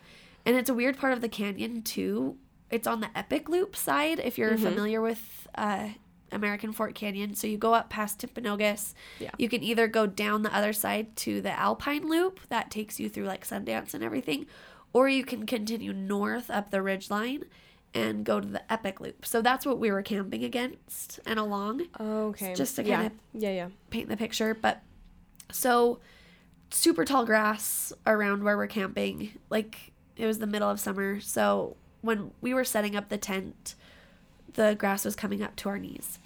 And 0.45 0.55
it's 0.55 0.69
a 0.69 0.73
weird 0.73 0.97
part 0.97 1.13
of 1.13 1.21
the 1.21 1.29
canyon 1.29 1.81
too. 1.81 2.37
It's 2.71 2.87
on 2.87 2.99
the 3.01 3.09
Epic 3.17 3.49
Loop 3.49 3.75
side, 3.75 4.19
if 4.19 4.37
you're 4.37 4.51
Mm-hmm. 4.51 4.63
familiar 4.63 5.01
with 5.01 5.47
uh, 5.55 5.89
American 6.31 6.71
Fork 6.71 6.93
Canyon. 6.93 7.33
So 7.35 7.47
you 7.47 7.57
go 7.57 7.73
up 7.73 7.89
past 7.89 8.19
Timpanogos. 8.19 8.93
Yeah. 9.19 9.31
You 9.37 9.49
can 9.49 9.63
either 9.63 9.87
go 9.87 10.05
down 10.05 10.43
the 10.43 10.55
other 10.55 10.73
side 10.73 11.15
to 11.17 11.41
the 11.41 11.51
Alpine 11.51 12.07
Loop 12.07 12.39
that 12.49 12.69
takes 12.69 12.99
you 12.99 13.09
through 13.09 13.25
like 13.25 13.45
Sundance 13.47 13.93
and 13.93 14.03
everything, 14.03 14.45
or 14.93 15.09
you 15.09 15.23
can 15.25 15.45
continue 15.45 15.93
north 15.93 16.49
up 16.51 16.69
the 16.69 16.81
ridge 16.81 17.09
line 17.09 17.43
and 17.95 18.23
go 18.23 18.39
to 18.39 18.47
the 18.47 18.71
Epic 18.71 18.99
Loop. 19.01 19.25
So 19.25 19.41
that's 19.41 19.65
what 19.65 19.79
we 19.79 19.89
were 19.91 20.03
camping 20.03 20.43
against 20.43 21.19
and 21.25 21.39
along 21.39 21.87
Okay. 21.99 22.53
just 22.53 22.75
to 22.75 22.83
yeah. 22.83 22.97
kinda- 23.09 23.15
Yeah, 23.33 23.51
yeah. 23.51 23.67
paint 23.89 24.09
the 24.09 24.17
picture. 24.17 24.53
But 24.53 24.83
so 25.51 25.99
super 26.69 27.03
tall 27.03 27.25
grass 27.25 27.91
around 28.05 28.43
where 28.43 28.55
we're 28.55 28.67
camping. 28.67 29.31
Like 29.49 29.91
it 30.15 30.27
was 30.27 30.37
the 30.37 30.45
middle 30.45 30.69
of 30.69 30.79
summer. 30.79 31.19
So 31.19 31.77
when 32.01 32.31
we 32.41 32.53
were 32.53 32.63
setting 32.63 32.95
up 32.95 33.09
the 33.09 33.17
tent, 33.17 33.75
the 34.53 34.75
grass 34.75 35.05
was 35.05 35.15
coming 35.15 35.41
up 35.41 35.55
to 35.57 35.69
our 35.69 35.77
knees. 35.77 36.19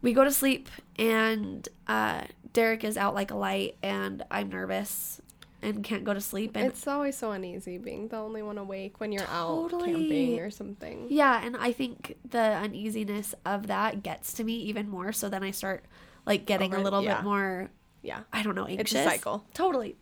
We 0.00 0.12
go 0.12 0.24
to 0.24 0.32
sleep 0.32 0.68
and 0.98 1.68
uh, 1.86 2.22
Derek 2.52 2.82
is 2.82 2.96
out 2.96 3.14
like 3.14 3.30
a 3.30 3.36
light 3.36 3.76
and 3.82 4.24
I'm 4.30 4.48
nervous 4.48 5.20
and 5.62 5.84
can't 5.84 6.02
go 6.02 6.12
to 6.12 6.20
sleep. 6.20 6.56
And 6.56 6.66
It's 6.66 6.86
always 6.88 7.16
so 7.16 7.30
uneasy 7.30 7.78
being 7.78 8.08
the 8.08 8.16
only 8.16 8.42
one 8.42 8.58
awake 8.58 8.98
when 8.98 9.12
you're 9.12 9.28
out 9.28 9.70
camping 9.70 10.40
or 10.40 10.50
something. 10.50 11.06
Yeah, 11.08 11.40
and 11.44 11.56
I 11.56 11.70
think 11.70 12.16
the 12.28 12.40
uneasiness 12.40 13.34
of 13.46 13.68
that 13.68 14.02
gets 14.02 14.32
to 14.34 14.44
me 14.44 14.54
even 14.54 14.88
more. 14.88 15.12
So 15.12 15.28
then 15.28 15.44
I 15.44 15.52
start 15.52 15.84
like 16.26 16.46
getting 16.46 16.74
a 16.74 16.80
little 16.80 17.02
yeah. 17.02 17.16
bit 17.16 17.24
more 17.24 17.70
Yeah. 18.02 18.20
I 18.32 18.42
don't 18.42 18.56
know, 18.56 18.64
It's 18.64 18.78
anxious. 18.78 19.00
a 19.00 19.04
cycle. 19.04 19.44
Totally. 19.54 19.94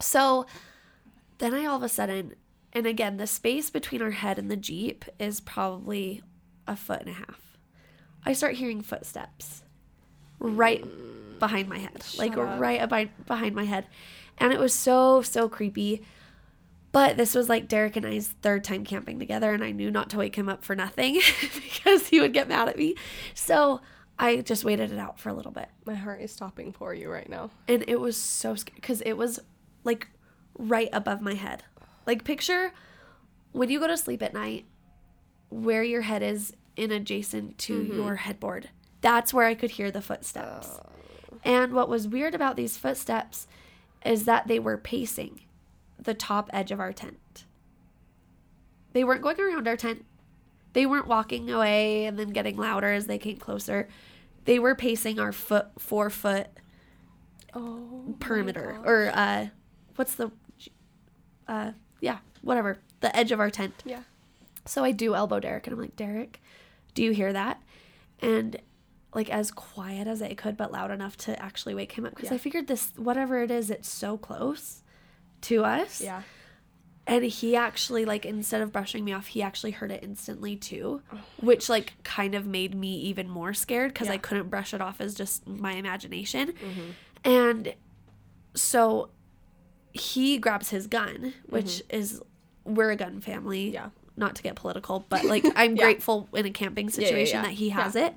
So 0.00 0.46
then 1.38 1.52
I 1.52 1.66
all 1.66 1.76
of 1.76 1.82
a 1.82 1.88
sudden 1.90 2.34
And 2.76 2.86
again, 2.86 3.16
the 3.16 3.26
space 3.26 3.70
between 3.70 4.02
our 4.02 4.10
head 4.10 4.38
and 4.38 4.50
the 4.50 4.56
Jeep 4.56 5.06
is 5.18 5.40
probably 5.40 6.22
a 6.66 6.76
foot 6.76 7.00
and 7.00 7.08
a 7.08 7.14
half. 7.14 7.56
I 8.22 8.34
start 8.34 8.56
hearing 8.56 8.82
footsteps 8.82 9.62
right 10.38 10.84
behind 11.38 11.70
my 11.70 11.78
head, 11.78 12.04
like 12.18 12.36
up. 12.36 12.60
right 12.60 12.82
abi- 12.82 13.10
behind 13.26 13.54
my 13.54 13.64
head. 13.64 13.86
And 14.36 14.52
it 14.52 14.58
was 14.58 14.74
so, 14.74 15.22
so 15.22 15.48
creepy. 15.48 16.02
But 16.92 17.16
this 17.16 17.34
was 17.34 17.48
like 17.48 17.66
Derek 17.66 17.96
and 17.96 18.04
I's 18.04 18.28
third 18.42 18.62
time 18.62 18.84
camping 18.84 19.18
together, 19.18 19.54
and 19.54 19.64
I 19.64 19.70
knew 19.70 19.90
not 19.90 20.10
to 20.10 20.18
wake 20.18 20.36
him 20.36 20.50
up 20.50 20.62
for 20.62 20.76
nothing 20.76 21.14
because 21.54 22.08
he 22.08 22.20
would 22.20 22.34
get 22.34 22.46
mad 22.46 22.68
at 22.68 22.76
me. 22.76 22.94
So 23.32 23.80
I 24.18 24.42
just 24.42 24.66
waited 24.66 24.92
it 24.92 24.98
out 24.98 25.18
for 25.18 25.30
a 25.30 25.34
little 25.34 25.50
bit. 25.50 25.70
My 25.86 25.94
heart 25.94 26.20
is 26.20 26.30
stopping 26.30 26.74
for 26.74 26.92
you 26.92 27.10
right 27.10 27.30
now. 27.30 27.48
And 27.68 27.86
it 27.88 28.00
was 28.00 28.18
so 28.18 28.54
scary 28.54 28.74
because 28.74 29.00
it 29.00 29.14
was 29.14 29.40
like 29.82 30.08
right 30.58 30.90
above 30.92 31.22
my 31.22 31.32
head. 31.32 31.64
Like, 32.06 32.24
picture 32.24 32.72
when 33.52 33.68
you 33.70 33.80
go 33.80 33.86
to 33.86 33.96
sleep 33.96 34.22
at 34.22 34.32
night 34.34 34.64
where 35.48 35.82
your 35.82 36.02
head 36.02 36.22
is 36.22 36.52
in 36.76 36.90
adjacent 36.92 37.56
to 37.58 37.82
your 37.82 38.16
headboard. 38.16 38.68
That's 39.00 39.32
where 39.32 39.46
I 39.46 39.54
could 39.54 39.72
hear 39.72 39.90
the 39.90 40.02
footsteps. 40.02 40.78
And 41.44 41.72
what 41.72 41.88
was 41.88 42.08
weird 42.08 42.34
about 42.34 42.56
these 42.56 42.76
footsteps 42.76 43.46
is 44.04 44.24
that 44.24 44.46
they 44.48 44.58
were 44.58 44.76
pacing 44.76 45.42
the 45.98 46.14
top 46.14 46.50
edge 46.52 46.70
of 46.72 46.80
our 46.80 46.92
tent. 46.92 47.44
They 48.92 49.04
weren't 49.04 49.22
going 49.22 49.40
around 49.40 49.68
our 49.68 49.76
tent. 49.76 50.04
They 50.72 50.86
weren't 50.86 51.06
walking 51.06 51.50
away 51.50 52.04
and 52.04 52.18
then 52.18 52.30
getting 52.30 52.56
louder 52.56 52.92
as 52.92 53.06
they 53.06 53.18
came 53.18 53.36
closer. 53.38 53.88
They 54.44 54.58
were 54.58 54.74
pacing 54.74 55.18
our 55.18 55.32
foot 55.32 55.66
four 55.78 56.10
foot 56.10 56.48
Oh. 57.54 58.14
perimeter 58.20 58.78
or 58.84 59.10
uh 59.14 59.46
what's 59.94 60.14
the 60.16 60.30
uh 61.48 61.72
yeah, 62.06 62.18
whatever. 62.42 62.78
The 63.00 63.14
edge 63.14 63.32
of 63.32 63.40
our 63.40 63.50
tent. 63.50 63.82
Yeah. 63.84 64.02
So 64.64 64.84
I 64.84 64.92
do 64.92 65.14
elbow 65.14 65.40
Derek 65.40 65.66
and 65.66 65.74
I'm 65.74 65.80
like, 65.80 65.96
Derek, 65.96 66.40
do 66.94 67.02
you 67.02 67.10
hear 67.10 67.32
that? 67.32 67.62
And 68.20 68.56
like 69.14 69.30
as 69.30 69.50
quiet 69.50 70.06
as 70.06 70.22
I 70.22 70.34
could, 70.34 70.56
but 70.56 70.72
loud 70.72 70.90
enough 70.90 71.16
to 71.18 71.40
actually 71.42 71.74
wake 71.74 71.92
him 71.92 72.06
up 72.06 72.14
because 72.14 72.32
I 72.32 72.38
figured 72.38 72.66
this, 72.66 72.92
whatever 72.96 73.42
it 73.42 73.50
is, 73.50 73.70
it's 73.70 73.88
so 73.88 74.16
close 74.16 74.82
to 75.42 75.64
us. 75.64 76.00
Yeah. 76.00 76.22
And 77.08 77.24
he 77.24 77.54
actually, 77.54 78.04
like, 78.04 78.26
instead 78.26 78.62
of 78.62 78.72
brushing 78.72 79.04
me 79.04 79.12
off, 79.12 79.28
he 79.28 79.40
actually 79.40 79.70
heard 79.70 79.92
it 79.92 80.02
instantly 80.02 80.56
too, 80.56 81.02
Oh 81.12 81.20
which, 81.40 81.68
like, 81.68 81.92
kind 82.02 82.34
of 82.34 82.46
made 82.46 82.74
me 82.74 82.96
even 83.02 83.28
more 83.28 83.54
scared 83.54 83.92
because 83.94 84.08
I 84.08 84.16
couldn't 84.16 84.50
brush 84.50 84.74
it 84.74 84.80
off 84.80 85.00
as 85.00 85.14
just 85.14 85.46
my 85.46 85.74
imagination. 85.74 86.48
Mm-hmm. 86.48 87.30
And 87.30 87.74
so 88.54 89.10
he 90.00 90.38
grabs 90.38 90.70
his 90.70 90.86
gun, 90.86 91.34
which 91.46 91.82
is, 91.90 92.20
we're 92.64 92.90
a 92.90 92.96
gun 92.96 93.20
family. 93.20 93.66
Mm-hmm. 93.66 93.74
Yeah. 93.74 93.88
Not 94.16 94.34
to 94.36 94.42
get 94.42 94.54
political, 94.56 95.04
but 95.08 95.24
like, 95.32 95.44
I'm 95.56 95.76
Yeah. 95.76 95.82
grateful 95.84 96.28
in 96.32 96.46
a 96.46 96.50
camping 96.50 96.88
situation 96.90 97.36
yeah. 97.38 97.42
that 97.42 97.52
he 97.52 97.70
has 97.70 97.96
it. 97.96 98.14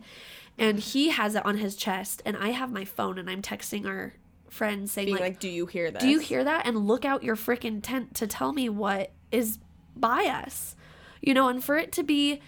And 0.58 0.80
he 0.80 1.10
has 1.10 1.36
it 1.36 1.46
on 1.46 1.58
his 1.58 1.76
chest, 1.76 2.22
and 2.26 2.36
I 2.36 2.50
have 2.50 2.70
my 2.70 2.84
phone, 2.84 3.18
and 3.18 3.30
I'm 3.30 3.42
texting 3.42 3.86
our 3.86 4.14
friends 4.50 4.92
saying, 4.92 5.12
like, 5.12 5.22
like, 5.22 5.40
do 5.40 5.48
you 5.48 5.66
hear 5.66 5.90
that? 5.90 6.02
do 6.02 6.10
you 6.10 6.20
hear 6.20 6.44
that? 6.44 6.66
And 6.68 6.86
look 6.86 7.06
out 7.06 7.24
your 7.24 7.38
freaking 7.38 7.80
tent 7.82 8.16
to 8.16 8.28
tell 8.28 8.52
me 8.52 8.68
what 8.68 9.12
is 9.32 9.60
by 9.96 10.26
us. 10.26 10.76
You 11.22 11.34
know, 11.34 11.48
and 11.48 11.64
for 11.64 11.78
it 11.78 11.92
to 11.94 12.04
be 12.04 12.42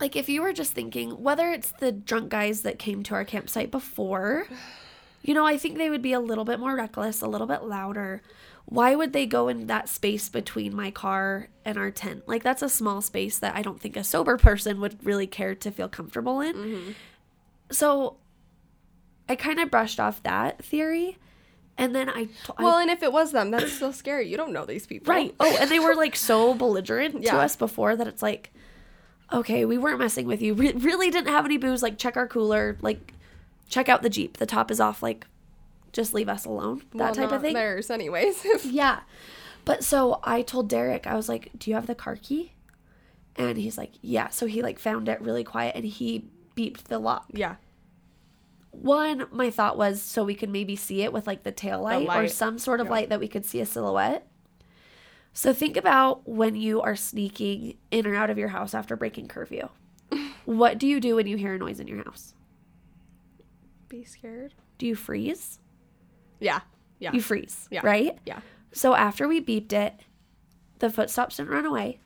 like 0.00 0.16
if 0.16 0.28
you 0.28 0.42
were 0.42 0.52
just 0.52 0.72
thinking, 0.72 1.10
whether 1.22 1.50
it's 1.50 1.72
the 1.80 1.92
drunk 1.92 2.30
guys 2.30 2.62
that 2.62 2.78
came 2.78 3.02
to 3.04 3.14
our 3.14 3.24
campsite 3.24 3.70
before, 3.70 4.46
you 5.22 5.34
know, 5.34 5.46
I 5.46 5.56
think 5.58 5.76
they 5.78 5.90
would 5.90 6.02
be 6.02 6.12
a 6.12 6.20
little 6.20 6.44
bit 6.44 6.60
more 6.60 6.74
reckless, 6.76 7.20
a 7.22 7.26
little 7.28 7.46
bit 7.46 7.62
louder. 7.64 8.22
Why 8.66 8.94
would 8.94 9.12
they 9.12 9.24
go 9.26 9.48
in 9.48 9.66
that 9.66 9.88
space 9.88 10.28
between 10.28 10.76
my 10.76 10.90
car 10.90 11.48
and 11.64 11.78
our 11.78 11.90
tent? 11.90 12.28
Like 12.28 12.42
that's 12.42 12.62
a 12.62 12.68
small 12.68 13.00
space 13.00 13.38
that 13.38 13.56
I 13.56 13.62
don't 13.62 13.80
think 13.80 13.96
a 13.96 14.04
sober 14.04 14.36
person 14.36 14.80
would 14.80 15.04
really 15.04 15.26
care 15.26 15.54
to 15.54 15.70
feel 15.70 15.88
comfortable 15.88 16.40
in. 16.40 16.54
Mm-hmm. 16.54 16.90
So 17.70 18.16
I 19.28 19.36
kind 19.36 19.58
of 19.58 19.70
brushed 19.70 19.98
off 20.00 20.22
that 20.22 20.62
theory. 20.64 21.18
And 21.76 21.94
then 21.94 22.08
I, 22.10 22.24
t- 22.24 22.30
I 22.56 22.62
Well, 22.62 22.78
and 22.78 22.90
if 22.90 23.02
it 23.02 23.12
was 23.12 23.30
them, 23.32 23.50
that's 23.52 23.72
still 23.72 23.92
scary. 23.92 24.28
You 24.28 24.36
don't 24.36 24.52
know 24.52 24.66
these 24.66 24.86
people. 24.86 25.12
Right. 25.14 25.34
Oh, 25.38 25.56
and 25.60 25.70
they 25.70 25.78
were 25.78 25.94
like 25.94 26.16
so 26.16 26.52
belligerent 26.54 27.22
Yeah. 27.22 27.32
to 27.32 27.38
us 27.38 27.54
before 27.56 27.94
that 27.96 28.06
it's 28.08 28.20
like, 28.22 28.52
okay, 29.32 29.64
we 29.64 29.78
weren't 29.78 29.98
messing 29.98 30.26
with 30.26 30.42
you. 30.42 30.54
Re- 30.54 30.72
really 30.72 31.10
didn't 31.10 31.28
have 31.32 31.44
any 31.44 31.56
booze. 31.56 31.82
Like, 31.82 31.96
check 31.98 32.16
our 32.16 32.26
cooler. 32.26 32.76
Like, 32.80 33.12
check 33.68 33.88
out 33.88 34.02
the 34.02 34.10
Jeep. 34.10 34.36
The 34.38 34.46
top 34.46 34.70
is 34.70 34.80
off. 34.80 35.02
Like, 35.02 35.26
just 35.92 36.14
leave 36.14 36.28
us 36.28 36.44
alone. 36.44 36.82
That 36.92 36.98
Well, 36.98 37.14
type 37.14 37.32
of 37.32 37.42
thing. 37.42 37.54
Theirs, 37.54 37.90
anyways. 37.90 38.44
Yeah. 38.64 39.00
But 39.64 39.84
so 39.84 40.20
I 40.24 40.42
told 40.42 40.68
Derek, 40.68 41.06
I 41.06 41.14
was 41.14 41.28
like, 41.28 41.50
do 41.58 41.70
you 41.70 41.74
have 41.74 41.86
the 41.86 41.94
car 41.94 42.16
key? 42.16 42.52
And 43.36 43.58
he's 43.58 43.76
like, 43.78 43.92
yeah. 44.00 44.28
So 44.28 44.46
he 44.46 44.62
like 44.62 44.78
found 44.78 45.08
it 45.08 45.20
really 45.20 45.44
quiet 45.44 45.76
and 45.76 45.84
he 45.84 46.28
beeped 46.56 46.84
the 46.84 46.98
lock. 46.98 47.26
yeah. 47.32 47.56
One, 48.70 49.26
my 49.32 49.50
thought 49.50 49.76
was 49.76 50.00
so 50.00 50.22
we 50.24 50.34
could 50.34 50.50
maybe 50.50 50.76
see 50.76 51.02
it 51.02 51.12
with 51.12 51.26
like 51.26 51.42
the 51.42 51.50
tail 51.52 51.82
light, 51.82 52.08
or 52.08 52.28
some 52.28 52.58
sort 52.58 52.80
of 52.80 52.86
Yeah. 52.86 52.92
light 52.92 53.08
that 53.08 53.18
we 53.20 53.26
could 53.28 53.44
see 53.44 53.60
a 53.60 53.66
silhouette. 53.66 54.26
So 55.32 55.52
think 55.52 55.76
about 55.76 56.28
when 56.28 56.54
you 56.54 56.80
are 56.80 56.94
sneaking 56.96 57.76
in 57.90 58.06
or 58.06 58.14
out 58.14 58.30
of 58.30 58.38
your 58.38 58.48
house 58.48 58.74
after 58.74 58.94
breaking 58.96 59.28
curfew. 59.28 59.68
what 60.44 60.78
do 60.78 60.86
you 60.86 61.00
do 61.00 61.16
when 61.16 61.26
you 61.26 61.36
hear 61.36 61.54
a 61.54 61.58
noise 61.58 61.80
in 61.80 61.88
your 61.88 62.04
house? 62.04 62.34
Be 63.88 64.04
scared. 64.04 64.54
Do 64.78 64.86
you 64.86 64.94
freeze? 64.94 65.58
Yeah. 66.40 66.60
Yeah. 66.98 67.12
You 67.12 67.20
freeze, 67.20 67.68
Yeah. 67.70 67.80
right? 67.82 68.18
yeah. 68.26 68.40
So 68.72 68.94
after 68.94 69.26
we 69.26 69.40
beeped 69.40 69.72
it, 69.72 69.94
the 70.78 70.90
footsteps 70.90 71.36
didn't 71.38 71.50
run 71.52 71.64
away. 71.66 72.00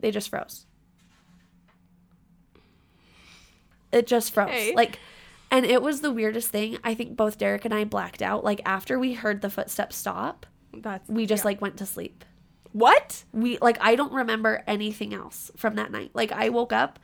They 0.00 0.10
just 0.10 0.28
froze. 0.30 0.66
It 3.92 4.06
just 4.06 4.32
froze. 4.32 4.48
Okay. 4.48 4.74
Like 4.74 4.98
and 5.50 5.64
it 5.64 5.80
was 5.82 6.00
the 6.00 6.12
weirdest 6.12 6.50
thing. 6.50 6.78
I 6.84 6.94
think 6.94 7.16
both 7.16 7.38
Derek 7.38 7.64
and 7.64 7.72
I 7.74 7.84
blacked 7.84 8.20
out. 8.22 8.44
Like 8.44 8.60
after 8.66 8.98
we 8.98 9.14
heard 9.14 9.40
the 9.40 9.50
footsteps 9.50 9.96
stop, 9.96 10.46
That's 10.74 11.08
we 11.08 11.26
just 11.26 11.42
yeah. 11.44 11.48
like 11.48 11.60
went 11.60 11.76
to 11.78 11.86
sleep. 11.86 12.24
What? 12.72 13.24
We 13.32 13.58
like 13.58 13.78
I 13.80 13.94
don't 13.96 14.12
remember 14.12 14.62
anything 14.66 15.14
else 15.14 15.50
from 15.56 15.76
that 15.76 15.90
night. 15.90 16.10
Like 16.14 16.32
I 16.32 16.50
woke 16.50 16.72
up 16.72 16.98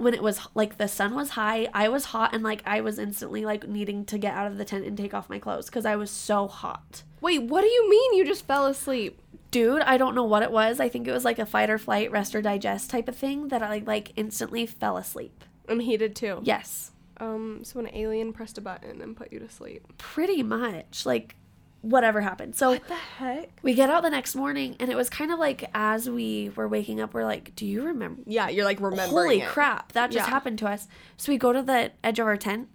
when 0.00 0.14
it 0.14 0.22
was 0.22 0.40
like 0.54 0.78
the 0.78 0.88
sun 0.88 1.14
was 1.14 1.30
high, 1.30 1.68
I 1.74 1.88
was 1.88 2.06
hot 2.06 2.34
and 2.34 2.42
like 2.42 2.62
I 2.66 2.80
was 2.80 2.98
instantly 2.98 3.44
like 3.44 3.68
needing 3.68 4.04
to 4.06 4.18
get 4.18 4.34
out 4.34 4.46
of 4.46 4.56
the 4.58 4.64
tent 4.64 4.84
and 4.86 4.96
take 4.96 5.14
off 5.14 5.28
my 5.30 5.38
clothes 5.38 5.68
cuz 5.70 5.84
I 5.84 5.96
was 5.96 6.10
so 6.10 6.48
hot. 6.48 7.02
Wait, 7.20 7.42
what 7.42 7.60
do 7.60 7.66
you 7.68 7.88
mean 7.90 8.14
you 8.14 8.24
just 8.24 8.46
fell 8.46 8.66
asleep? 8.66 9.20
dude 9.52 9.82
i 9.82 9.96
don't 9.96 10.14
know 10.14 10.22
what 10.22 10.44
it 10.44 10.52
was 10.52 10.78
i 10.78 10.88
think 10.88 11.08
it 11.08 11.12
was 11.12 11.24
like 11.24 11.40
a 11.40 11.44
fight 11.44 11.68
or 11.68 11.76
flight 11.76 12.08
rest 12.12 12.36
or 12.36 12.40
digest 12.40 12.88
type 12.88 13.08
of 13.08 13.16
thing 13.16 13.48
that 13.48 13.64
i 13.64 13.82
like 13.84 14.12
instantly 14.14 14.64
fell 14.64 14.96
asleep 14.96 15.42
And 15.68 15.82
he 15.82 15.96
did 15.96 16.14
too. 16.14 16.38
yes 16.44 16.92
Um, 17.16 17.64
so 17.64 17.80
an 17.80 17.90
alien 17.92 18.32
pressed 18.32 18.58
a 18.58 18.60
button 18.60 19.00
and 19.02 19.16
put 19.16 19.32
you 19.32 19.40
to 19.40 19.48
sleep. 19.48 19.82
pretty 19.98 20.44
much 20.44 21.04
like 21.04 21.34
whatever 21.82 22.20
happened 22.20 22.54
so 22.54 22.70
what 22.70 22.86
the 22.88 22.94
heck? 22.94 23.48
we 23.62 23.72
get 23.74 23.88
out 23.88 24.02
the 24.02 24.10
next 24.10 24.34
morning 24.36 24.76
and 24.78 24.90
it 24.90 24.96
was 24.96 25.08
kind 25.08 25.32
of 25.32 25.38
like 25.38 25.68
as 25.72 26.10
we 26.10 26.50
were 26.54 26.68
waking 26.68 27.00
up 27.00 27.14
we're 27.14 27.24
like 27.24 27.54
do 27.56 27.64
you 27.64 27.82
remember 27.82 28.20
Yeah, 28.26 28.48
you're 28.50 28.66
like 28.66 28.80
remembering. 28.80 29.10
holy 29.10 29.40
it. 29.40 29.48
crap 29.48 29.92
that 29.92 30.10
just 30.10 30.26
Yeah. 30.26 30.30
happened 30.30 30.58
to 30.58 30.66
us 30.68 30.88
so 31.16 31.32
we 31.32 31.38
go 31.38 31.52
to 31.54 31.62
the 31.62 31.92
edge 32.04 32.18
of 32.18 32.26
our 32.26 32.36
tent 32.36 32.68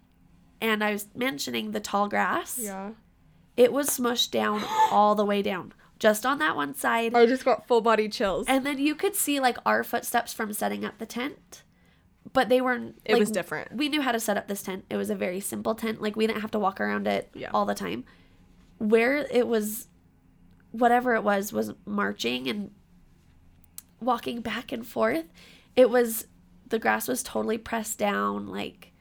and 0.60 0.82
i 0.82 0.90
was 0.92 1.06
mentioning 1.14 1.70
the 1.70 1.78
tall 1.80 2.08
grass 2.08 2.58
Yeah. 2.60 2.90
it 3.56 3.72
was 3.72 3.88
smushed 3.88 4.32
down 4.32 4.64
all 4.90 5.14
the 5.14 5.24
way 5.24 5.40
down 5.40 5.72
just 6.00 6.26
on 6.26 6.38
that 6.40 6.56
one 6.56 6.74
side 6.74 7.14
I 7.14 7.26
just 7.26 7.44
got 7.44 7.66
full 7.66 7.80
body 7.80 8.08
chills. 8.10 8.46
And 8.48 8.66
then 8.66 8.76
you 8.78 8.94
could 8.94 9.14
see 9.14 9.40
like 9.40 9.56
our 9.64 9.82
footsteps 9.82 10.34
from 10.34 10.52
setting 10.52 10.84
up 10.84 10.98
the 10.98 11.06
tent. 11.06 11.62
But 12.34 12.50
they 12.50 12.60
were 12.60 12.74
It 12.74 13.12
like, 13.12 13.18
was 13.18 13.30
different. 13.30 13.72
We 13.74 13.88
knew 13.88 14.02
how 14.02 14.12
to 14.12 14.20
set 14.20 14.36
up 14.36 14.46
this 14.46 14.62
tent. 14.62 14.84
It 14.90 14.96
was 14.98 15.08
a 15.08 15.14
very 15.14 15.40
simple 15.40 15.74
tent. 15.74 16.02
Like 16.02 16.14
we 16.14 16.26
didn't 16.26 16.42
have 16.42 16.50
to 16.50 16.58
walk 16.58 16.82
around 16.82 17.06
it 17.06 17.30
Yeah. 17.32 17.48
all 17.54 17.64
the 17.64 17.74
time. 17.74 18.04
Where 18.78 19.18
it 19.30 19.46
was 19.48 19.88
whatever 20.72 21.14
it 21.14 21.22
was 21.22 21.52
was 21.52 21.72
marching 21.86 22.48
and 22.48 22.70
walking 24.00 24.40
back 24.40 24.72
and 24.72 24.86
forth. 24.86 25.24
It 25.74 25.90
was 25.90 26.26
the 26.68 26.78
grass 26.78 27.08
was 27.08 27.22
totally 27.22 27.58
pressed 27.58 27.98
down 27.98 28.48
like 28.48 28.92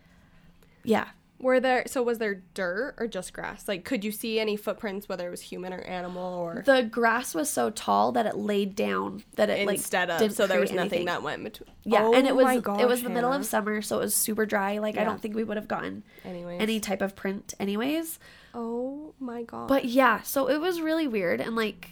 yeah. 0.83 1.07
Were 1.37 1.59
there 1.59 1.83
so 1.87 2.01
was 2.01 2.17
there 2.19 2.43
dirt 2.53 2.95
or 2.97 3.07
just 3.07 3.33
grass? 3.33 3.67
Like 3.67 3.83
could 3.83 4.05
you 4.05 4.11
see 4.11 4.39
any 4.39 4.55
footprints 4.55 5.09
whether 5.09 5.27
it 5.27 5.31
was 5.31 5.41
human 5.41 5.73
or 5.73 5.79
animal 5.81 6.23
or 6.35 6.63
The 6.65 6.83
grass 6.83 7.35
was 7.35 7.49
so 7.49 7.69
tall 7.71 8.13
that 8.13 8.25
it 8.25 8.37
laid 8.37 8.75
down 8.75 9.23
that 9.35 9.49
it 9.49 9.67
like 9.67 9.77
instead 9.77 10.09
of 10.09 10.19
didn't 10.19 10.35
so 10.35 10.47
there 10.47 10.61
was 10.61 10.71
nothing 10.71 10.81
anything. 10.81 11.05
that 11.07 11.23
went 11.23 11.43
between 11.43 11.69
Yeah, 11.83 12.09
and 12.13 12.25
it 12.25 12.31
Oh 12.31 12.35
was 12.35 12.45
my 12.45 12.53
it 12.55 12.87
was 12.87 12.99
gosh, 12.99 13.03
the 13.03 13.09
middle 13.09 13.33
of 13.33 13.45
summer, 13.45 13.81
so 13.81 13.97
it 13.97 14.03
was 14.03 14.15
super 14.15 14.45
dry. 14.45 14.77
Like 14.77 14.97
I 14.97 15.03
don't 15.03 15.21
think 15.21 15.35
we 15.35 15.43
would 15.43 15.57
have 15.57 15.67
gotten 15.67 16.03
Anyways. 16.23 16.61
any 16.61 16.79
type 16.79 17.01
of 17.01 17.15
print 17.17 17.53
anyways. 17.59 18.17
Oh 18.55 19.13
my 19.19 19.43
god. 19.43 19.67
But 19.67 19.85
yeah, 19.85 20.21
so 20.21 20.47
it 20.49 20.61
was 20.61 20.79
really 20.79 21.07
weird 21.07 21.41
and 21.41 21.55
like 21.55 21.91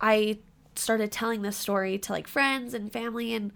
I 0.00 0.38
started 0.76 1.10
telling 1.10 1.42
this 1.42 1.56
story 1.56 1.98
to 1.98 2.12
like 2.12 2.28
friends 2.28 2.72
and 2.72 2.90
family 2.90 3.34
and 3.34 3.52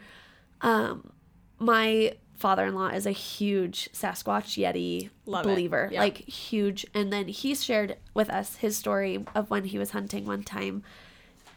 um 0.61 1.13
my 1.59 2.15
father-in-law 2.35 2.89
is 2.89 3.07
a 3.07 3.13
huge 3.13 3.89
Sasquatch 3.93 4.61
Yeti 4.61 5.09
Love 5.25 5.45
believer. 5.45 5.89
Yeah. 5.91 6.01
Like 6.01 6.19
huge 6.19 6.85
and 6.93 7.13
then 7.13 7.29
he 7.29 7.55
shared 7.55 7.97
with 8.13 8.29
us 8.29 8.57
his 8.57 8.77
story 8.77 9.25
of 9.35 9.49
when 9.49 9.65
he 9.65 9.79
was 9.79 9.93
hunting 9.93 10.27
one 10.27 10.43
time 10.43 10.83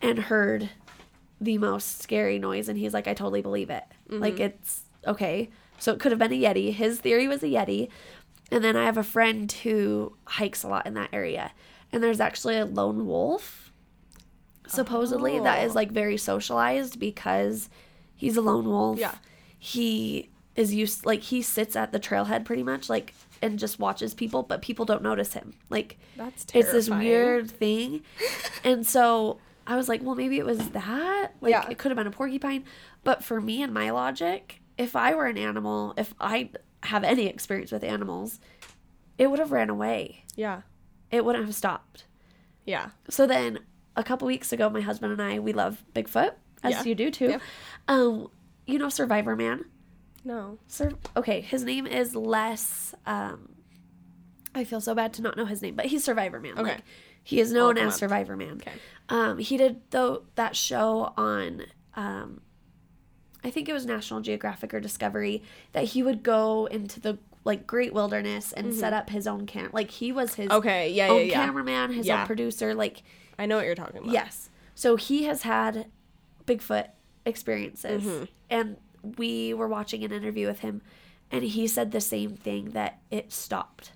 and 0.02 0.20
heard 0.20 0.70
the 1.42 1.58
most 1.58 2.02
scary 2.02 2.38
noise 2.38 2.70
and 2.70 2.78
he's 2.78 2.94
like 2.94 3.08
I 3.08 3.16
totally 3.16 3.42
believe 3.42 3.72
it. 3.72 3.86
Mm-hmm. 4.08 4.22
Like 4.22 4.40
it's 4.40 4.84
okay. 5.08 5.50
So 5.80 5.94
it 5.94 6.00
could 6.00 6.12
have 6.12 6.20
been 6.20 6.34
a 6.34 6.40
yeti. 6.42 6.74
His 6.74 7.00
theory 7.00 7.28
was 7.28 7.42
a 7.42 7.48
yeti. 7.48 7.90
And 8.52 8.64
then 8.64 8.76
I 8.76 8.86
have 8.86 8.98
a 8.98 9.04
friend 9.04 9.52
who 9.52 10.16
hikes 10.26 10.64
a 10.64 10.68
lot 10.68 10.86
in 10.88 10.94
that 10.96 11.10
area. 11.14 11.52
And 11.92 12.02
there's 12.04 12.20
actually 12.20 12.58
a 12.58 12.66
lone 12.66 13.06
wolf 13.08 13.72
supposedly 14.68 15.40
that 15.40 15.64
is 15.64 15.72
Oh. 15.72 15.76
like 15.76 15.92
very 15.92 16.18
socialized 16.18 17.00
because 17.00 17.70
he's 18.16 18.38
a 18.38 18.42
lone 18.42 18.66
wolf. 18.68 19.00
Yeah. 19.00 19.16
He 19.58 20.30
is 20.56 20.74
used 20.74 21.06
like 21.06 21.22
he 21.22 21.42
sits 21.42 21.76
at 21.76 21.92
the 21.92 22.00
trailhead 22.00 22.46
pretty 22.46 22.64
much 22.64 22.90
like 22.90 23.14
and 23.42 23.58
just 23.58 23.80
watches 23.80 24.14
people, 24.14 24.44
but 24.44 24.62
people 24.62 24.86
don't 24.86 25.02
notice 25.02 25.34
him. 25.34 25.54
Like 25.70 25.98
That's 26.18 26.46
it's 26.54 26.72
this 26.72 26.90
weird 26.90 27.50
thing. 27.50 28.02
and 28.64 28.86
so 28.86 29.40
I 29.66 29.76
was 29.76 29.88
like, 29.90 30.02
well, 30.04 30.16
maybe 30.16 30.38
it 30.38 30.46
was 30.46 30.70
that. 30.72 31.32
Like 31.42 31.52
Yeah. 31.52 31.68
it 31.70 31.78
could 31.78 31.90
have 31.90 31.98
been 31.98 32.08
a 32.08 32.12
porcupine. 32.12 32.64
But 33.04 33.24
for 33.24 33.40
me 33.42 33.64
and 33.64 33.74
my 33.74 33.90
logic, 33.92 34.62
if 34.78 34.96
I 34.96 35.16
were 35.16 35.26
an 35.26 35.38
animal, 35.38 35.94
if 35.98 36.14
I 36.20 36.50
have 36.84 37.04
any 37.04 37.28
experience 37.28 37.72
with 37.72 37.84
animals, 37.84 38.40
it 39.18 39.30
would 39.30 39.40
have 39.40 39.52
ran 39.52 39.70
away. 39.70 40.24
Yeah. 40.36 40.62
It 41.12 41.26
wouldn't 41.26 41.46
have 41.46 41.56
stopped. 41.56 42.06
Yeah. 42.66 42.90
So 43.10 43.26
then 43.28 43.60
a 43.96 44.04
couple 44.04 44.28
weeks 44.28 44.54
ago, 44.54 44.70
my 44.70 44.82
husband 44.82 45.12
and 45.12 45.22
I, 45.22 45.40
we 45.40 45.54
love 45.54 45.84
Bigfoot, 45.94 46.34
as 46.64 46.74
Yeah. 46.74 46.84
you 46.84 46.96
do 46.96 47.12
too. 47.12 47.30
Yep. 47.30 47.42
Um, 47.88 48.28
you 48.66 48.78
know 48.80 48.90
Survivor 48.90 49.36
Man? 49.36 49.66
No. 50.24 50.60
Sir, 50.68 50.92
okay, 51.18 51.42
his 51.42 51.64
name 51.64 51.88
is 51.88 52.16
Les. 52.16 52.94
Um, 53.06 53.56
I 54.54 54.64
feel 54.64 54.82
so 54.82 54.94
bad 54.94 55.14
to 55.14 55.22
not 55.22 55.38
know 55.38 55.46
his 55.46 55.62
name, 55.62 55.76
but 55.76 55.86
he's 55.88 56.04
Survivor 56.04 56.40
Man. 56.40 56.54
Okay. 56.54 56.62
Like, 56.64 56.84
he 57.24 57.40
is 57.40 57.52
known 57.52 57.78
as 57.78 57.94
up. 57.94 58.00
Survivor 58.00 58.36
Man. 58.36 58.54
Okay. 58.62 58.72
Um, 59.10 59.38
he 59.38 59.58
did 59.58 59.82
though 59.92 60.24
that 60.36 60.56
show 60.56 61.14
on, 61.18 61.64
um, 61.96 62.42
I 63.44 63.50
think 63.52 63.70
it 63.70 63.74
was 63.74 63.86
National 63.86 64.20
Geographic 64.22 64.74
or 64.74 64.80
Discovery 64.80 65.42
that 65.72 65.86
he 65.86 66.04
would 66.04 66.24
go 66.24 66.66
into 66.68 67.00
the 67.00 67.18
like 67.46 67.66
great 67.66 67.94
wilderness 67.94 68.52
and 68.52 68.74
set 68.74 68.92
up 68.94 69.10
his 69.10 69.26
own 69.26 69.46
camp. 69.46 69.74
Like 69.74 69.90
he 69.92 70.12
was 70.12 70.36
his 70.36 70.48
Mm-hmm. 70.50 70.58
Okay. 70.58 70.92
Yeah. 70.92 71.08
Yeah. 71.14 71.20
Yeah. 71.22 71.46
cameraman, 71.46 71.94
his 71.94 72.06
Yeah. 72.06 72.22
own 72.22 72.28
producer. 72.28 72.74
Like 72.76 73.02
I 73.38 73.46
know 73.46 73.56
what 73.58 73.66
you're 73.66 73.76
talking 73.76 73.98
about. 74.02 74.12
Yes. 74.12 74.50
So 74.76 74.98
he 74.98 75.24
has 75.24 75.44
had 75.44 75.88
Bigfoot 76.46 76.90
experiences. 77.26 78.04
Mm-hmm. 78.04 78.24
And 78.50 78.78
we 79.18 79.54
were 79.54 79.68
watching 79.68 80.04
an 80.04 80.12
interview 80.12 80.46
with 80.48 80.60
him, 80.60 80.82
and 81.32 81.44
he 81.44 81.68
said 81.68 81.92
the 81.92 82.02
same 82.02 82.36
thing 82.36 82.72
that 82.72 83.00
it 83.10 83.32
stopped. 83.32 83.92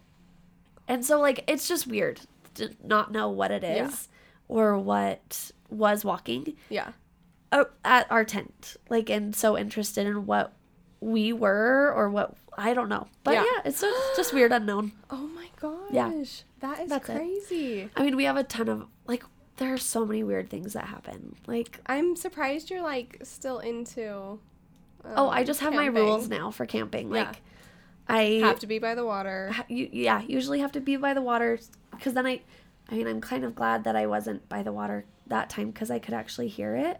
And 0.87 1.03
so, 1.03 1.19
like, 1.19 1.43
it's 1.47 1.67
just 1.67 1.87
weird 1.87 2.21
to 2.55 2.69
not 2.83 3.11
know 3.11 3.29
what 3.29 3.51
it 3.51 3.63
is 3.63 4.07
Yeah. 4.47 4.55
or 4.55 4.77
what 4.77 5.51
was 5.69 6.05
walking 6.05 6.53
Yeah. 6.69 6.91
Uh, 7.54 7.66
at 7.86 8.12
our 8.12 8.26
tent. 8.26 8.76
Like, 8.89 9.10
and 9.10 9.36
so 9.36 9.58
interested 9.58 10.06
in 10.08 10.26
what 10.26 10.54
we 10.99 11.32
were 11.34 11.93
or 11.95 12.10
what 12.10 12.36
I 12.58 12.74
don't 12.74 12.89
know. 12.89 13.08
But 13.24 13.36
Yeah. 13.36 13.45
yeah, 13.45 13.62
it's 13.66 13.82
just, 13.82 13.97
just 14.16 14.34
weird 14.34 14.51
unknown. 14.51 14.91
Oh 15.10 15.28
my 15.28 15.47
gosh. 15.60 15.91
Yeah. 15.91 16.10
That 16.60 16.80
is 16.82 16.89
That's 16.89 17.10
it. 17.10 17.16
crazy. 17.16 17.89
I 17.95 18.04
mean, 18.04 18.16
we 18.16 18.24
have 18.26 18.38
a 18.38 18.43
ton 18.43 18.70
of, 18.70 18.86
like, 19.08 19.24
there 19.58 19.74
are 19.74 19.78
so 19.78 20.06
many 20.06 20.24
weird 20.24 20.49
things 20.49 20.74
that 20.74 20.86
happen. 20.86 21.36
Like, 21.47 21.80
I'm 21.86 22.16
surprised 22.16 22.70
you're 22.70 22.82
like 22.82 23.20
still 23.24 23.60
into. 23.60 24.39
Oh, 25.06 25.28
I 25.28 25.41
um, 25.41 25.45
just 25.45 25.60
have 25.60 25.74
my 25.74 25.86
rules 25.88 26.30
now 26.30 26.49
for 26.51 26.66
camping. 26.66 27.14
Yeah. 27.14 27.26
Like, 27.26 27.41
I 28.08 28.22
Have 28.43 28.60
to 28.60 28.68
be 28.68 28.80
by 28.80 28.95
the 28.95 29.06
water. 29.06 29.51
ha- 29.51 29.66
you, 29.70 29.89
yeah, 29.91 30.22
usually 30.22 30.60
have 30.60 30.72
to 30.74 30.82
be 30.82 30.95
by 30.97 31.14
the 31.14 31.22
water 31.22 31.60
because 31.91 32.14
then 32.14 32.26
I, 32.26 32.41
I 32.89 32.95
mean, 32.95 33.08
I'm 33.08 33.22
kind 33.22 33.43
of 33.45 33.56
glad 33.56 33.84
that 33.86 33.95
I 33.95 34.08
wasn't 34.08 34.47
by 34.49 34.64
the 34.64 34.72
water 34.74 35.06
that 35.28 35.49
time 35.49 35.72
because 35.72 35.89
I 35.91 35.99
could 35.99 36.14
actually 36.14 36.47
hear 36.49 36.76
it. 36.76 36.99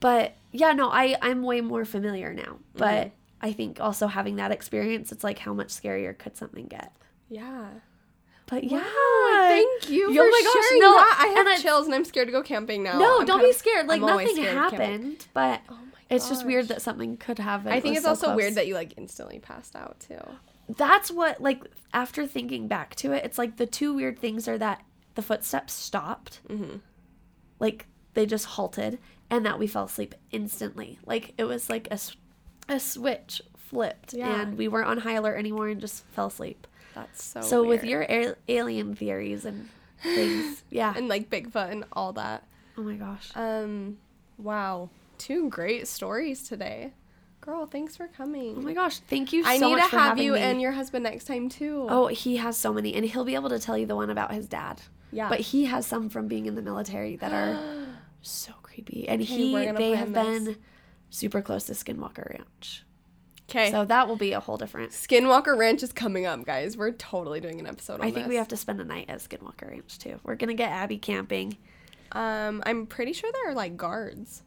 But 0.00 0.34
yeah, 0.52 0.72
no, 0.72 0.90
I 0.90 1.16
I'm 1.22 1.42
way 1.42 1.60
more 1.60 1.84
familiar 1.84 2.32
now. 2.32 2.58
But 2.74 3.06
Mm-hmm. 3.08 3.14
I 3.40 3.52
think 3.52 3.80
also 3.80 4.08
having 4.08 4.36
that 4.36 4.50
experience, 4.50 5.12
it's 5.12 5.22
like 5.22 5.38
how 5.38 5.54
much 5.54 5.68
scarier 5.68 6.16
could 6.18 6.36
something 6.36 6.66
get? 6.66 6.92
Yeah. 7.28 7.68
But 8.46 8.64
yeah, 8.64 8.78
Wow, 8.78 9.46
thank 9.48 9.90
you 9.90 10.06
Oh 10.08 10.12
for 10.14 10.22
my 10.30 10.40
gosh, 10.44 10.64
sharing 10.64 10.80
no, 10.80 10.92
that. 10.94 11.18
I 11.20 11.28
and 11.28 11.36
have 11.48 11.58
I- 11.58 11.62
chills 11.62 11.86
and 11.86 11.94
I'm 11.94 12.04
scared 12.04 12.26
to 12.28 12.32
go 12.32 12.42
camping 12.42 12.82
now. 12.82 12.98
No, 12.98 13.20
I'm 13.20 13.26
don't 13.26 13.42
be 13.42 13.52
scared. 13.52 13.86
Like 13.86 14.00
I'm 14.02 14.06
nothing 14.08 14.36
happened, 14.42 15.26
but 15.34 15.60
Oh 15.68 15.78
it's 16.10 16.28
just 16.28 16.46
weird 16.46 16.68
that 16.68 16.80
something 16.82 17.16
could 17.18 17.38
happen. 17.38 17.70
I 17.70 17.80
think 17.80 17.92
was 17.94 17.98
it's 17.98 18.04
so 18.04 18.08
also 18.10 18.26
close. 18.28 18.36
weird 18.38 18.54
that 18.54 18.66
you 18.66 18.74
like 18.74 18.94
instantly 18.96 19.38
passed 19.38 19.76
out 19.76 20.00
too. 20.00 20.18
that's 20.76 21.10
what 21.10 21.40
like 21.40 21.62
after 21.94 22.26
thinking 22.26 22.66
back 22.68 22.94
to 22.96 23.12
it 23.12 23.24
it's 23.24 23.38
like 23.38 23.56
the 23.58 23.66
two 23.66 23.94
weird 23.94 24.18
things 24.18 24.48
are 24.48 24.58
that 24.58 24.82
the 25.14 25.22
footsteps 25.22 25.72
stopped 25.74 26.40
Mm-hmm. 26.48 26.76
like 27.60 27.86
they 28.14 28.26
just 28.26 28.46
halted 28.46 28.98
and 29.30 29.44
that 29.46 29.58
we 29.58 29.66
fell 29.66 29.84
asleep 29.84 30.14
instantly 30.30 30.98
like 31.06 31.34
it 31.38 31.44
was 31.44 31.68
like 31.68 31.88
a, 31.90 31.98
a 32.68 32.80
switch 32.80 33.42
flipped 33.56 34.12
Yeah. 34.14 34.40
and 34.42 34.56
we 34.58 34.68
weren't 34.68 34.88
on 34.88 34.98
high 34.98 35.14
alert 35.14 35.36
anymore 35.36 35.68
and 35.68 35.80
just 35.80 36.04
fell 36.06 36.26
asleep 36.28 36.66
That's 36.94 37.22
so. 37.22 37.40
so 37.42 37.64
with 37.66 37.84
your 37.84 38.02
a- 38.02 38.34
alien 38.48 38.94
theories 38.94 39.44
and 39.44 39.68
things 40.02 40.62
yeah 40.70 40.94
and 40.96 41.08
like 41.08 41.28
Bigfoot 41.28 41.70
and 41.70 41.84
all 41.92 42.12
that. 42.14 42.44
oh 42.76 42.82
my 42.82 42.94
gosh 42.94 43.30
Um, 43.34 43.98
wow, 44.38 44.88
two 45.18 45.48
great 45.50 45.88
stories 45.88 46.48
today, 46.48 46.92
girl. 47.40 47.66
Thanks 47.66 47.96
for 47.96 48.06
coming. 48.08 48.54
oh 48.56 48.60
my 48.62 48.72
gosh 48.72 48.98
thank 49.00 49.32
you 49.32 49.42
so 49.42 49.48
much. 49.50 49.62
I 49.62 49.66
need 49.68 49.76
to 49.90 49.96
have 49.98 50.18
you 50.18 50.32
me. 50.34 50.40
and 50.40 50.60
your 50.62 50.72
husband 50.72 51.02
next 51.04 51.24
time 51.24 51.48
too. 51.48 51.86
oh 51.90 52.06
he 52.06 52.36
has 52.36 52.56
so 52.56 52.72
many 52.72 52.94
and 52.94 53.04
he'll 53.04 53.24
be 53.24 53.34
able 53.34 53.50
to 53.50 53.58
tell 53.58 53.76
you 53.76 53.84
the 53.86 53.96
one 53.96 54.08
about 54.10 54.32
his 54.32 54.46
dad 54.46 54.80
yeah. 55.10 55.28
but 55.28 55.40
he 55.40 55.64
has 55.66 55.86
some 55.86 56.08
from 56.08 56.28
being 56.28 56.46
in 56.46 56.54
the 56.54 56.62
military 56.62 57.16
that 57.16 57.32
are 57.32 57.58
so 58.22 58.52
creepy. 58.84 59.08
And 59.08 59.20
Okay, 59.22 59.30
he 59.36 59.52
we're 59.52 59.64
gonna 59.66 59.78
they 59.78 59.90
have 59.92 60.12
this. 60.12 60.44
been 60.44 60.56
super 61.10 61.42
close 61.42 61.64
to 61.64 61.72
Skinwalker 61.72 62.30
Ranch. 62.30 62.84
okay. 63.50 63.70
So 63.70 63.84
that 63.84 64.08
will 64.08 64.16
be 64.16 64.32
a 64.32 64.40
whole 64.40 64.56
different. 64.56 64.92
Skinwalker 64.92 65.56
Ranch 65.56 65.82
is 65.82 65.92
coming 65.92 66.26
up, 66.26 66.44
guys. 66.44 66.76
We're 66.76 66.92
totally 66.92 67.40
doing 67.40 67.60
an 67.60 67.66
episode 67.66 68.00
on 68.00 68.06
I 68.06 68.10
think 68.10 68.28
we 68.28 68.36
have 68.36 68.48
to 68.48 68.56
spend 68.56 68.80
a 68.80 68.84
night 68.84 69.06
at 69.08 69.18
Skinwalker 69.20 69.70
Ranch 69.70 69.98
too. 69.98 70.20
We're 70.22 70.36
gonna 70.36 70.54
get 70.54 70.70
Abi 70.72 70.98
camping. 70.98 71.56
Um, 72.12 72.62
I'm 72.64 72.86
pretty 72.86 73.12
sure 73.12 73.30
there 73.32 73.50
are 73.52 73.54
like 73.54 73.76
guards. 73.76 74.42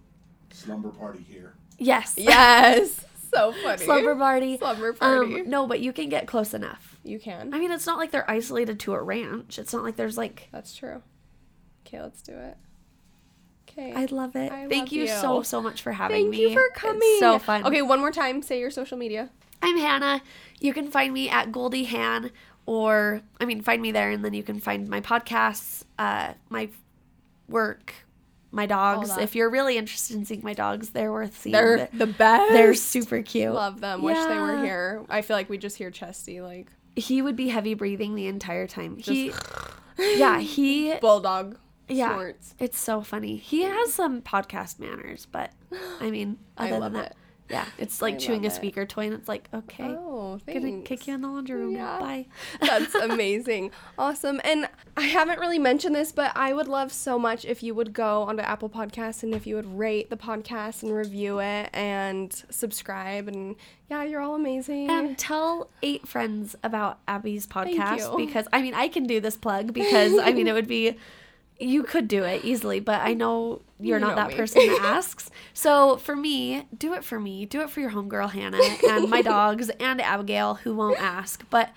Slumber 0.51 0.89
party 0.89 1.25
here. 1.29 1.53
Yes. 1.77 2.15
Yes. 2.17 3.05
so 3.33 3.53
funny. 3.63 3.83
Slumber 3.85 4.15
party. 4.15 4.57
Slumber 4.57 4.93
party. 4.93 5.41
Um, 5.41 5.49
no, 5.49 5.65
but 5.67 5.79
you 5.79 5.93
can 5.93 6.09
get 6.09 6.27
close 6.27 6.53
enough. 6.53 6.97
you 7.03 7.19
can. 7.19 7.53
I 7.53 7.59
mean, 7.59 7.71
it's 7.71 7.85
not 7.87 7.97
like 7.97 8.11
they're 8.11 8.29
isolated 8.29 8.79
to 8.81 8.93
a 8.93 9.01
ranch. 9.01 9.57
It's 9.59 9.73
not 9.73 9.83
like 9.83 9.95
there's 9.95 10.17
like. 10.17 10.49
That's 10.51 10.75
true. 10.75 11.01
Okay, 11.87 12.01
let's 12.01 12.21
do 12.21 12.33
it. 12.33 12.57
Okay. 13.71 13.93
I 13.93 14.05
love 14.05 14.35
it. 14.35 14.51
I 14.51 14.67
Thank 14.67 14.87
love 14.87 14.91
you, 14.91 15.01
you. 15.03 15.07
so 15.07 15.43
so 15.43 15.61
much 15.61 15.81
for 15.81 15.91
having 15.91 16.23
Thank 16.25 16.29
me. 16.29 16.37
Thank 16.37 16.49
you 16.49 16.55
for 16.55 16.79
coming. 16.79 17.01
It's 17.03 17.19
coming. 17.21 17.39
so 17.39 17.43
fun. 17.45 17.65
Okay, 17.65 17.81
one 17.81 17.99
more 17.99 18.11
time. 18.11 18.41
Say 18.41 18.59
your 18.59 18.71
social 18.71 18.97
media. 18.97 19.29
I'm 19.61 19.77
Hannah. 19.77 20.21
You 20.59 20.73
can 20.73 20.89
find 20.89 21.13
me 21.13 21.29
at 21.29 21.51
Goldie 21.51 21.85
Han, 21.85 22.31
or 22.65 23.21
I 23.39 23.45
mean, 23.45 23.61
find 23.61 23.81
me 23.81 23.91
there, 23.91 24.09
and 24.09 24.25
then 24.25 24.33
you 24.33 24.43
can 24.43 24.59
find 24.59 24.87
my 24.87 25.01
podcasts, 25.01 25.83
uh, 25.99 26.33
my 26.49 26.69
work, 27.47 27.93
my 28.51 28.65
dogs. 28.65 29.15
If 29.17 29.35
you're 29.35 29.49
really 29.49 29.77
interested 29.77 30.15
in 30.15 30.25
seeing 30.25 30.41
my 30.43 30.53
dogs, 30.53 30.89
they're 30.89 31.11
worth 31.11 31.39
seeing. 31.39 31.53
They're 31.53 31.77
They're, 31.77 31.89
the 31.93 32.07
best. 32.07 32.53
they're 32.53 32.73
super 32.73 33.21
cute. 33.21 33.53
Love 33.53 33.81
them. 33.81 34.01
Wish 34.01 34.17
they 34.17 34.39
were 34.39 34.63
here. 34.63 35.03
I 35.09 35.21
feel 35.21 35.35
like 35.37 35.49
we 35.49 35.57
just 35.57 35.77
hear 35.77 35.91
Chesty 35.91 36.41
like 36.41 36.67
He 36.95 37.21
would 37.21 37.35
be 37.35 37.49
heavy 37.49 37.73
breathing 37.73 38.15
the 38.15 38.27
entire 38.27 38.67
time. 38.67 38.97
He, 38.97 39.31
yeah, 39.97 40.39
he. 40.39 40.95
bulldog. 41.01 41.57
Yeah, 41.97 42.31
it's 42.59 42.79
so 42.79 43.01
funny. 43.01 43.37
He 43.37 43.61
has 43.63 43.93
some 43.93 44.21
podcast 44.21 44.79
manners, 44.79 45.27
but 45.31 45.51
I 45.99 46.09
mean, 46.11 46.37
I 46.57 46.67
other 46.67 46.79
love 46.79 46.93
than 46.93 47.01
that, 47.01 47.11
it. 47.11 47.17
yeah, 47.49 47.65
it's 47.77 48.01
like 48.01 48.15
I 48.15 48.17
chewing 48.17 48.41
a 48.41 48.43
love 48.43 48.53
it. 48.53 48.55
speaker 48.55 48.85
toy, 48.85 49.05
and 49.05 49.13
it's 49.13 49.27
like, 49.27 49.49
okay, 49.53 49.95
Oh, 49.97 50.39
gonna 50.47 50.81
kick 50.81 51.07
you 51.07 51.13
in 51.15 51.21
the 51.21 51.27
laundry 51.27 51.59
room. 51.59 51.75
Yeah. 51.75 51.99
Bye. 51.99 52.25
That's 52.61 52.95
amazing. 52.95 53.71
Awesome. 53.97 54.39
And 54.43 54.69
I 54.95 55.01
haven't 55.03 55.39
really 55.39 55.59
mentioned 55.59 55.95
this, 55.95 56.11
but 56.11 56.31
I 56.35 56.53
would 56.53 56.67
love 56.67 56.91
so 56.93 57.17
much 57.19 57.43
if 57.45 57.61
you 57.63 57.73
would 57.75 57.91
go 57.93 58.23
onto 58.23 58.41
Apple 58.43 58.69
Podcasts 58.69 59.23
and 59.23 59.33
if 59.33 59.45
you 59.47 59.55
would 59.55 59.77
rate 59.77 60.09
the 60.09 60.17
podcast 60.17 60.83
and 60.83 60.93
review 60.93 61.39
it 61.39 61.69
and 61.73 62.31
subscribe. 62.49 63.27
And 63.27 63.55
yeah, 63.89 64.03
you're 64.03 64.21
all 64.21 64.35
amazing. 64.35 64.89
And 64.89 65.17
tell 65.17 65.69
eight 65.81 66.07
friends 66.07 66.55
about 66.63 66.99
Abi's 67.07 67.47
podcast 67.47 68.15
because 68.15 68.47
I 68.53 68.61
mean 68.61 68.73
I 68.73 68.87
can 68.87 69.05
do 69.05 69.19
this 69.19 69.35
plug 69.35 69.73
because 69.73 70.17
I 70.17 70.31
mean 70.33 70.47
it 70.47 70.53
would 70.53 70.67
be 70.67 70.95
you 71.61 71.83
could 71.83 72.07
do 72.07 72.23
it 72.23 72.43
easily, 72.43 72.79
but 72.79 73.01
I 73.01 73.13
know 73.13 73.61
you're 73.79 73.97
You 73.99 74.01
not 74.05 74.09
know 74.09 74.15
that 74.15 74.27
me. 74.29 74.35
person 74.35 74.65
that 74.67 74.79
asks. 74.81 75.29
So 75.53 75.97
for 75.97 76.15
me, 76.15 76.67
do 76.77 76.93
it 76.93 77.03
for 77.03 77.19
me. 77.19 77.45
Do 77.45 77.61
it 77.61 77.69
for 77.69 77.79
your 77.79 77.91
homegirl 77.91 78.31
Hannah 78.31 78.59
and 78.89 79.09
my 79.09 79.21
dogs 79.35 79.69
and 79.79 80.01
Abigail 80.01 80.55
who 80.55 80.75
won't 80.75 80.99
ask. 80.99 81.43
But 81.49 81.69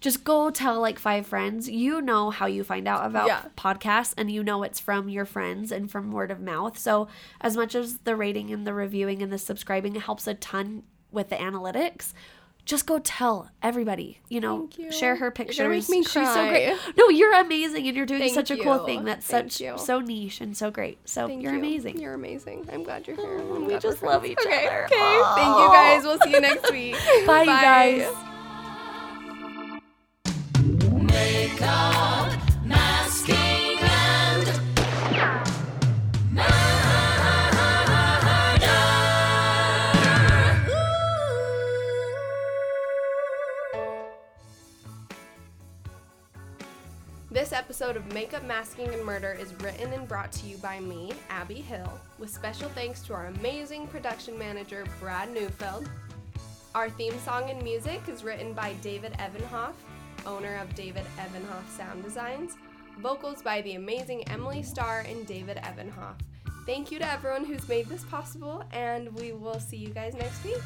just 0.00 0.24
go 0.24 0.50
tell 0.50 0.80
like 0.80 0.98
five 0.98 1.26
friends. 1.26 1.68
You 1.68 2.00
know 2.00 2.30
how 2.30 2.46
you 2.46 2.64
find 2.64 2.88
out 2.88 3.06
about 3.06 3.26
Yeah. 3.28 3.42
podcasts 3.56 4.14
and 4.16 4.30
you 4.30 4.42
know 4.42 4.62
it's 4.64 4.80
from 4.80 5.08
your 5.08 5.24
friends 5.24 5.70
and 5.70 5.90
from 5.90 6.10
word 6.10 6.30
of 6.30 6.40
mouth. 6.40 6.76
So 6.78 7.06
as 7.40 7.56
much 7.56 7.74
as 7.74 7.98
the 7.98 8.16
rating 8.16 8.50
and 8.52 8.66
the 8.66 8.74
reviewing 8.74 9.22
and 9.22 9.32
the 9.32 9.38
subscribing 9.38 9.94
helps 9.96 10.26
a 10.26 10.34
ton 10.34 10.82
with 11.12 11.28
the 11.28 11.36
analytics, 11.36 12.14
just 12.64 12.86
go 12.86 12.98
tell 13.00 13.50
everybody. 13.62 14.20
You 14.28 14.40
know, 14.40 14.58
Thank 14.60 14.78
you. 14.78 14.92
share 14.92 15.16
her 15.16 15.32
You're 15.58 15.68
make 15.68 15.88
me 15.88 16.02
She's 16.02 16.12
so 16.12 16.48
great. 16.48 16.76
No, 16.96 17.08
you're 17.08 17.34
amazing, 17.34 17.86
and 17.86 17.96
you're 17.96 18.06
doing 18.06 18.20
Thank 18.20 18.34
such 18.34 18.50
a 18.50 18.56
cool 18.56 18.84
thing. 18.86 19.04
That's 19.04 19.26
Thank 19.26 19.50
such 19.52 19.60
you. 19.60 19.78
so 19.78 20.00
niche 20.00 20.40
and 20.40 20.56
so 20.56 20.70
great. 20.70 20.98
So 21.08 21.26
Thank 21.26 21.42
you're 21.42 21.52
you. 21.52 21.58
amazing. 21.58 21.98
You're 21.98 22.14
amazing. 22.14 22.68
I'm 22.72 22.84
glad 22.84 23.06
you're 23.06 23.16
here. 23.16 23.40
Oh, 23.40 23.64
we 23.64 23.78
just 23.78 24.02
love 24.02 24.22
friends. 24.22 24.38
each 24.40 24.46
okay, 24.46 24.66
other. 24.68 24.84
Okay. 24.84 24.94
Oh. 24.98 25.32
Thank 25.36 25.56
you 25.58 25.68
guys. 25.72 26.02
We'll 26.04 26.18
see 26.20 26.30
you 26.30 26.40
next 26.40 26.70
week. 26.72 26.96
Bye, 27.26 27.42
you 27.42 27.46
guys. 27.46 28.08
Episode 47.72 47.96
of 47.96 48.12
Makeup, 48.12 48.44
Masking, 48.44 48.92
and 48.92 49.02
Murder 49.02 49.34
is 49.40 49.54
written 49.62 49.94
and 49.94 50.06
brought 50.06 50.30
to 50.32 50.46
you 50.46 50.58
by 50.58 50.78
me, 50.78 51.14
Abi 51.30 51.54
Hill, 51.54 51.90
with 52.18 52.28
special 52.28 52.68
thanks 52.68 53.00
to 53.04 53.14
our 53.14 53.28
amazing 53.28 53.86
production 53.86 54.38
manager, 54.38 54.84
Brad 55.00 55.32
Neufeld. 55.32 55.88
Our 56.74 56.90
theme 56.90 57.18
song 57.20 57.48
and 57.48 57.62
music 57.62 58.02
is 58.08 58.24
written 58.24 58.52
by 58.52 58.74
David 58.82 59.14
Evanhoff, 59.14 59.72
owner 60.26 60.56
of 60.56 60.74
David 60.74 61.06
Evanhoff 61.16 61.66
Sound 61.74 62.04
Designs, 62.04 62.58
vocals 63.00 63.40
by 63.40 63.62
the 63.62 63.76
amazing 63.76 64.28
Emily 64.28 64.62
Starr 64.62 65.06
and 65.08 65.26
David 65.26 65.56
Evanhoff. 65.56 66.16
Thank 66.66 66.92
you 66.92 66.98
to 66.98 67.10
everyone 67.10 67.46
who's 67.46 67.70
made 67.70 67.86
this 67.86 68.04
possible, 68.04 68.64
and 68.72 69.10
we 69.14 69.32
will 69.32 69.58
see 69.58 69.78
you 69.78 69.88
guys 69.88 70.12
next 70.12 70.44
week. 70.44 70.60